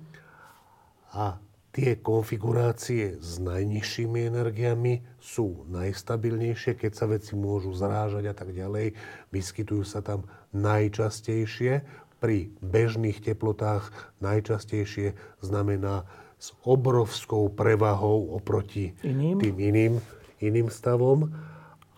A 1.12 1.36
tie 1.76 2.00
konfigurácie 2.00 3.20
s 3.20 3.36
najnižšími 3.36 4.32
energiami 4.32 5.04
sú 5.20 5.68
najstabilnejšie, 5.68 6.80
keď 6.80 6.92
sa 6.96 7.04
veci 7.04 7.36
môžu 7.36 7.76
zrážať 7.76 8.32
a 8.32 8.34
tak 8.34 8.56
ďalej. 8.56 8.96
Vyskytujú 9.28 9.84
sa 9.84 10.00
tam 10.00 10.24
najčastejšie. 10.56 11.84
Pri 12.16 12.48
bežných 12.64 13.20
teplotách 13.20 13.92
najčastejšie 14.24 15.12
znamená 15.44 16.08
s 16.40 16.56
obrovskou 16.64 17.52
prevahou 17.52 18.32
oproti 18.32 18.96
Iným? 19.04 19.36
tým 19.36 19.56
iným, 19.60 19.94
iným 20.40 20.72
stavom. 20.72 21.28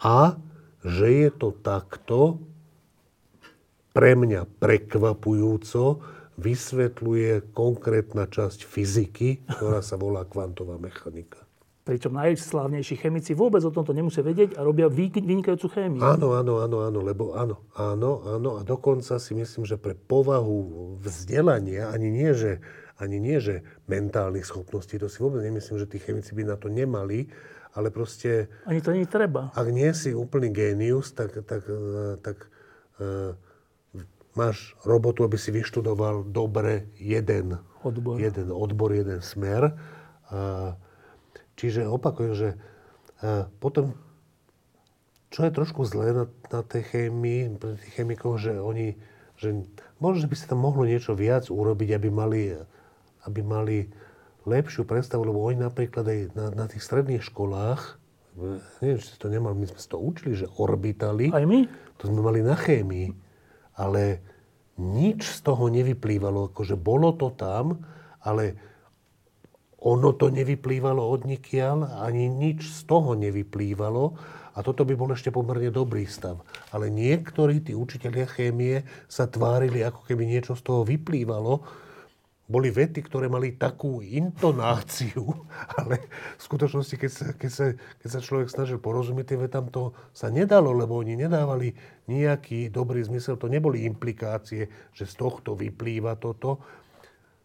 A 0.02 0.34
že 0.84 1.06
je 1.26 1.30
to 1.34 1.54
takto, 1.54 2.38
pre 3.92 4.14
mňa 4.14 4.46
prekvapujúco 4.62 5.98
vysvetľuje 6.38 7.50
konkrétna 7.50 8.30
časť 8.30 8.62
fyziky, 8.62 9.42
ktorá 9.58 9.82
sa 9.82 9.98
volá 9.98 10.22
kvantová 10.22 10.78
mechanika. 10.78 11.42
Pričom 11.82 12.14
najslávnejší 12.14 13.00
chemici 13.00 13.32
vôbec 13.32 13.64
o 13.64 13.72
tomto 13.72 13.96
nemusia 13.96 14.20
vedieť 14.20 14.54
a 14.54 14.62
robia 14.62 14.92
vy- 14.92 15.08
vynikajúcu 15.08 15.66
chémiu. 15.72 16.04
Áno, 16.04 16.36
áno, 16.36 16.60
áno, 16.60 16.84
áno, 16.84 17.00
lebo 17.00 17.32
áno, 17.32 17.64
áno, 17.74 18.22
áno 18.28 18.50
a 18.54 18.62
dokonca 18.62 19.16
si 19.16 19.32
myslím, 19.32 19.64
že 19.64 19.80
pre 19.80 19.96
povahu 19.96 20.94
vzdelania, 21.00 21.88
ani 21.88 22.12
nie, 22.12 22.30
že, 22.36 22.60
ani 23.00 23.16
nie, 23.18 23.40
že 23.40 23.64
mentálnych 23.88 24.44
schopností, 24.44 25.00
to 25.00 25.08
si 25.08 25.18
vôbec 25.24 25.40
nemyslím, 25.40 25.80
že 25.80 25.88
tí 25.88 25.98
chemici 25.98 26.36
by 26.36 26.44
na 26.44 26.60
to 26.60 26.68
nemali, 26.68 27.32
ale 27.76 27.92
proste 27.92 28.48
Ani 28.64 28.80
to 28.80 28.92
nie 28.92 29.04
treba. 29.04 29.52
ak 29.52 29.68
nie 29.68 29.90
si 29.92 30.16
úplný 30.16 30.52
génius, 30.52 31.12
tak, 31.12 31.36
tak, 31.44 31.66
eh, 31.68 32.16
tak 32.20 32.48
uh, 32.98 33.36
máš 34.38 34.78
robotu, 34.86 35.26
aby 35.26 35.34
si 35.34 35.50
vyštudoval 35.50 36.26
dobre 36.30 36.88
jeden 36.96 37.58
Odbor. 37.82 38.18
jeden, 38.18 38.50
odbor, 38.50 38.94
jeden 38.94 39.22
smer. 39.22 39.74
Uh, 40.28 40.74
čiže 41.58 41.86
opakujem, 41.88 42.34
že 42.34 42.48
uh, 43.22 43.50
potom, 43.62 43.94
čo 45.34 45.44
je 45.44 45.52
trošku 45.52 45.82
zlé 45.84 46.14
na, 46.14 46.24
na 46.50 46.60
tej 46.62 46.82
chémii, 46.88 47.58
pre 47.58 47.76
tých 47.76 47.92
chemikov, 47.98 48.38
že 48.38 48.56
oni, 48.58 48.96
že 49.38 49.54
možno, 50.02 50.26
že 50.26 50.30
by 50.30 50.36
sa 50.36 50.46
tam 50.54 50.60
mohlo 50.62 50.86
niečo 50.86 51.14
viac 51.14 51.50
urobiť, 51.50 51.88
aby 51.94 52.08
mali, 52.10 52.42
aby 53.26 53.40
mali 53.42 53.76
lepšiu 54.48 54.88
predstavu, 54.88 55.28
lebo 55.28 55.44
oni 55.44 55.60
napríklad 55.60 56.04
aj 56.08 56.20
na, 56.32 56.46
na 56.50 56.64
tých 56.64 56.80
stredných 56.80 57.20
školách, 57.20 58.00
neviem, 58.80 58.98
či 59.02 59.12
ste 59.12 59.18
to 59.20 59.28
nemali, 59.28 59.54
my 59.58 59.66
sme 59.68 59.80
si 59.82 59.88
to 59.90 59.98
učili, 59.98 60.32
že 60.38 60.48
orbitaly, 60.58 61.34
Aj 61.34 61.44
my? 61.44 61.68
to 62.00 62.08
sme 62.08 62.22
mali 62.22 62.40
na 62.40 62.54
chémii, 62.54 63.10
ale 63.76 64.22
nič 64.78 65.26
z 65.26 65.38
toho 65.42 65.66
nevyplývalo. 65.66 66.54
Akože 66.54 66.78
bolo 66.78 67.10
to 67.18 67.34
tam, 67.34 67.82
ale 68.22 68.54
ono 69.78 70.14
to 70.14 70.30
nevyplývalo 70.30 71.02
od 71.02 71.26
nikiaľ, 71.26 72.02
ani 72.02 72.30
nič 72.30 72.66
z 72.66 72.80
toho 72.86 73.14
nevyplývalo. 73.14 74.14
A 74.58 74.66
toto 74.66 74.82
by 74.82 74.98
bol 74.98 75.14
ešte 75.14 75.30
pomerne 75.30 75.70
dobrý 75.70 76.02
stav. 76.02 76.42
Ale 76.74 76.90
niektorí 76.90 77.62
tí 77.62 77.78
učitelia 77.78 78.26
chémie 78.26 78.82
sa 79.06 79.30
tvárili, 79.30 79.86
ako 79.86 80.02
keby 80.02 80.26
niečo 80.26 80.58
z 80.58 80.66
toho 80.66 80.82
vyplývalo. 80.82 81.62
Boli 82.48 82.72
vety, 82.72 83.04
ktoré 83.04 83.28
mali 83.28 83.60
takú 83.60 84.00
intonáciu, 84.00 85.28
ale 85.78 86.08
v 86.40 86.42
skutočnosti, 86.42 86.96
keď 86.96 87.10
sa, 87.12 87.26
keď 87.36 87.50
sa, 87.52 87.66
keď 87.76 88.08
sa 88.08 88.20
človek 88.24 88.48
snažil 88.48 88.80
porozumieť 88.80 89.36
tým 89.36 89.44
vetám, 89.44 89.68
to 89.68 89.92
sa 90.16 90.32
nedalo, 90.32 90.72
lebo 90.72 90.96
oni 90.96 91.14
nedávali 91.14 91.76
nejaký 92.08 92.72
dobrý 92.72 93.04
zmysel. 93.04 93.36
To 93.36 93.52
neboli 93.52 93.84
implikácie, 93.84 94.72
že 94.96 95.04
z 95.04 95.14
tohto 95.20 95.52
vyplýva 95.52 96.16
toto. 96.16 96.64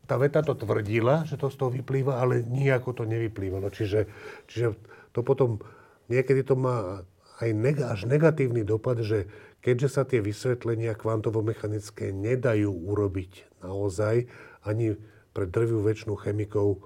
Tá 0.07 0.15
veta 0.15 0.39
to 0.39 0.55
tvrdila, 0.55 1.27
že 1.27 1.35
to 1.35 1.51
z 1.51 1.59
toho 1.59 1.71
vyplýva, 1.75 2.23
ale 2.23 2.39
nijako 2.43 2.95
to 2.95 3.03
nevyplývalo. 3.03 3.67
Čiže, 3.67 4.07
čiže 4.47 4.79
to 5.11 5.19
potom 5.19 5.59
niekedy 6.07 6.47
to 6.47 6.55
má 6.55 7.03
aj 7.43 7.49
neg- 7.51 7.83
až 7.83 8.07
negatívny 8.07 8.63
dopad, 8.63 9.03
že 9.03 9.27
keďže 9.63 9.89
sa 9.91 10.03
tie 10.03 10.19
vysvetlenia 10.19 10.95
kvantovo-mechanické 10.95 12.11
nedajú 12.11 12.71
urobiť 12.71 13.63
naozaj, 13.63 14.27
ani 14.63 14.99
pre 15.33 15.49
drvivú 15.49 15.83
väčšinu 15.83 16.13
chemikov 16.19 16.83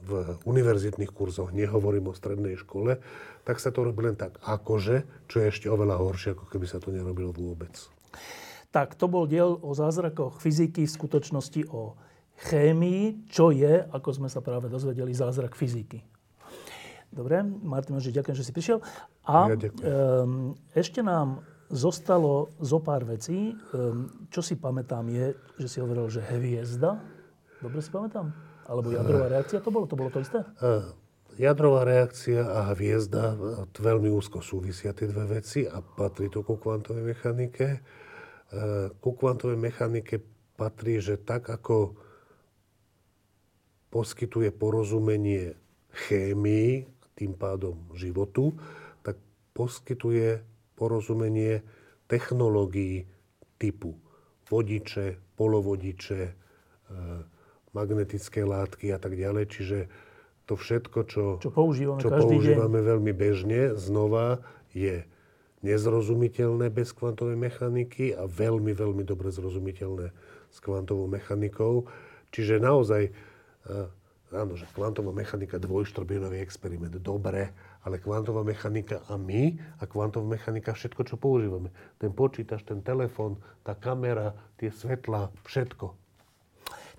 v 0.00 0.40
univerzitných 0.48 1.12
kurzoch, 1.12 1.52
nehovorím 1.52 2.08
o 2.08 2.16
strednej 2.16 2.56
škole, 2.56 2.98
tak 3.44 3.60
sa 3.60 3.68
to 3.68 3.84
robí 3.84 4.00
len 4.00 4.16
tak 4.16 4.40
akože, 4.40 5.28
čo 5.28 5.36
je 5.44 5.46
ešte 5.52 5.66
oveľa 5.68 6.00
horšie, 6.00 6.32
ako 6.32 6.48
keby 6.48 6.66
sa 6.66 6.80
to 6.80 6.88
nerobilo 6.88 7.36
vôbec. 7.36 7.72
Tak, 8.70 8.94
to 8.94 9.10
bol 9.10 9.26
diel 9.26 9.58
o 9.60 9.74
zázrakoch 9.74 10.40
fyziky, 10.40 10.86
v 10.86 10.96
skutočnosti 10.96 11.68
o 11.74 11.98
chémii, 12.48 13.28
čo 13.28 13.52
je, 13.52 13.84
ako 13.92 14.08
sme 14.16 14.28
sa 14.32 14.40
práve 14.40 14.72
dozvedeli, 14.72 15.12
zázrak 15.12 15.52
fyziky. 15.58 16.00
Dobre, 17.10 17.42
Martin 17.42 17.98
ďakujem, 17.98 18.38
že 18.38 18.46
si 18.46 18.54
prišiel. 18.54 18.78
A 19.26 19.50
ja 19.50 19.58
um, 19.58 20.54
ešte 20.70 21.02
nám 21.02 21.42
zostalo 21.70 22.50
zo 22.58 22.82
pár 22.82 23.06
vecí. 23.06 23.54
Um, 23.72 24.28
čo 24.28 24.42
si 24.42 24.58
pamätám 24.58 25.06
je, 25.08 25.38
že 25.62 25.66
si 25.70 25.78
hovoril, 25.78 26.10
že 26.10 26.20
hviezda. 26.26 26.98
Dobre 27.62 27.80
si 27.80 27.88
pamätám? 27.94 28.34
Alebo 28.66 28.90
jadrová 28.90 29.30
reakcia 29.30 29.62
to 29.62 29.70
bolo? 29.70 29.86
To 29.86 29.94
bolo 29.94 30.10
to 30.10 30.18
isté? 30.18 30.42
Uh, 30.58 30.90
jadrová 31.38 31.86
reakcia 31.86 32.42
a 32.42 32.74
hviezda 32.74 33.38
veľmi 33.70 34.10
úzko 34.10 34.42
súvisia 34.42 34.90
tie 34.92 35.06
dve 35.06 35.40
veci 35.40 35.64
a 35.64 35.78
patrí 35.80 36.26
to 36.26 36.42
ku 36.42 36.58
kvantovej 36.58 37.06
mechanike. 37.06 37.80
Ku 38.98 39.10
kvantovej 39.14 39.54
mechanike 39.54 40.18
patrí, 40.58 40.98
že 40.98 41.22
tak 41.22 41.46
ako 41.46 41.94
poskytuje 43.94 44.50
porozumenie 44.50 45.54
chémii 45.90 46.86
tým 47.14 47.32
pádom 47.38 47.78
životu, 47.94 48.54
tak 49.06 49.18
poskytuje 49.54 50.42
porozumenie 50.80 51.60
technológií 52.08 53.04
typu 53.60 54.00
vodiče, 54.50 55.20
polovodiče, 55.36 56.22
e, 56.26 56.32
magnetické 57.76 58.42
látky 58.42 58.90
a 58.90 58.98
tak 58.98 59.14
ďalej. 59.14 59.44
Čiže 59.46 59.78
to 60.48 60.58
všetko, 60.58 60.98
čo, 61.06 61.24
čo 61.38 61.52
používame, 61.54 62.00
čo 62.02 62.10
používame 62.10 62.80
veľmi 62.82 63.12
bežne, 63.14 63.78
znova 63.78 64.42
je 64.74 65.06
nezrozumiteľné 65.62 66.72
bez 66.72 66.90
kvantovej 66.96 67.36
mechaniky 67.38 68.16
a 68.16 68.26
veľmi, 68.26 68.72
veľmi 68.74 69.04
dobre 69.06 69.30
zrozumiteľné 69.30 70.10
s 70.50 70.58
kvantovou 70.58 71.06
mechanikou. 71.06 71.86
Čiže 72.34 72.58
naozaj 72.58 73.02
e, 73.06 73.12
Áno, 74.30 74.54
že 74.54 74.62
kvantová 74.70 75.10
mechanika, 75.10 75.58
dvojštrbinový 75.58 76.38
experiment, 76.38 76.94
dobre, 77.02 77.50
ale 77.84 77.96
kvantová 77.96 78.44
mechanika 78.44 79.00
a 79.08 79.16
my 79.16 79.56
a 79.80 79.84
kvantová 79.88 80.26
mechanika 80.36 80.76
všetko, 80.76 81.02
čo 81.08 81.16
používame. 81.16 81.72
Ten 81.96 82.12
počítač, 82.12 82.64
ten 82.64 82.84
telefón, 82.84 83.40
tá 83.64 83.72
kamera, 83.72 84.36
tie 84.60 84.68
svetla, 84.68 85.32
všetko. 85.48 86.00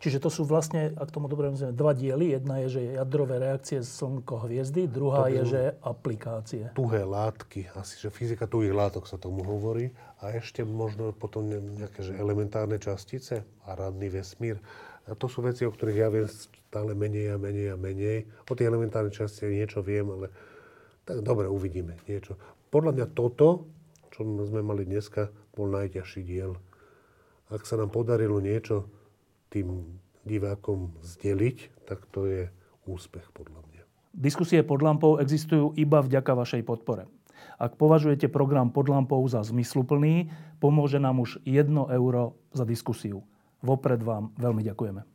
Čiže 0.01 0.17
to 0.17 0.33
sú 0.33 0.49
vlastne, 0.49 0.97
ak 0.97 1.13
tomu 1.13 1.29
dobre 1.29 1.53
rozumiem, 1.53 1.77
dva 1.77 1.93
diely. 1.93 2.33
Jedna 2.33 2.57
je, 2.65 2.67
že 2.73 2.97
jadrové 2.97 3.37
reakcie 3.37 3.85
slnko 3.85 4.49
hviezdy, 4.49 4.89
druhá 4.89 5.29
je, 5.29 5.45
že 5.45 5.61
aplikácie. 5.85 6.73
Tuhé 6.73 7.05
látky, 7.05 7.69
asi, 7.77 8.01
že 8.01 8.09
fyzika 8.09 8.49
tuhých 8.49 8.73
látok 8.73 9.05
sa 9.05 9.21
tomu 9.21 9.45
hovorí. 9.45 9.93
A 10.25 10.33
ešte 10.33 10.65
možno 10.65 11.13
potom 11.13 11.45
nejaké 11.45 12.01
že 12.01 12.17
elementárne 12.17 12.81
častice 12.81 13.45
a 13.61 13.77
radný 13.77 14.09
vesmír. 14.09 14.57
A 15.05 15.13
to 15.13 15.29
sú 15.29 15.45
veci, 15.45 15.69
o 15.69 15.73
ktorých 15.73 16.01
ja 16.01 16.09
viem 16.09 16.25
stále 16.25 16.97
menej 16.97 17.33
a 17.33 17.37
menej 17.37 17.67
a 17.69 17.77
menej. 17.77 18.25
O 18.49 18.57
tej 18.57 18.73
elementárnej 18.73 19.13
časti 19.13 19.53
niečo 19.53 19.85
viem, 19.85 20.09
ale 20.09 20.33
tak 21.05 21.25
dobre, 21.25 21.49
uvidíme 21.49 21.97
niečo. 22.05 22.37
Podľa 22.71 22.91
mňa 22.95 23.07
toto, 23.11 23.67
čo 24.13 24.23
sme 24.23 24.61
mali 24.63 24.87
dneska, 24.87 25.31
bol 25.55 25.67
najťažší 25.71 26.21
diel. 26.23 26.55
Ak 27.51 27.67
sa 27.67 27.75
nám 27.75 27.91
podarilo 27.91 28.39
niečo 28.39 28.87
tým 29.51 29.99
divákom 30.23 30.95
zdeliť, 31.03 31.83
tak 31.83 32.07
to 32.13 32.29
je 32.29 32.41
úspech 32.87 33.27
podľa 33.35 33.59
mňa. 33.67 33.83
Diskusie 34.15 34.63
pod 34.63 34.83
lampou 34.83 35.19
existujú 35.19 35.75
iba 35.75 35.99
vďaka 35.99 36.31
vašej 36.31 36.63
podpore. 36.63 37.07
Ak 37.57 37.75
považujete 37.75 38.29
program 38.31 38.69
pod 38.71 38.87
lampou 38.87 39.21
za 39.27 39.41
zmysluplný, 39.43 40.29
pomôže 40.61 41.01
nám 41.01 41.19
už 41.19 41.41
1 41.43 41.67
euro 41.91 42.37
za 42.53 42.63
diskusiu. 42.63 43.25
Vopred 43.61 44.01
vám 44.01 44.33
veľmi 44.37 44.63
ďakujeme. 44.65 45.10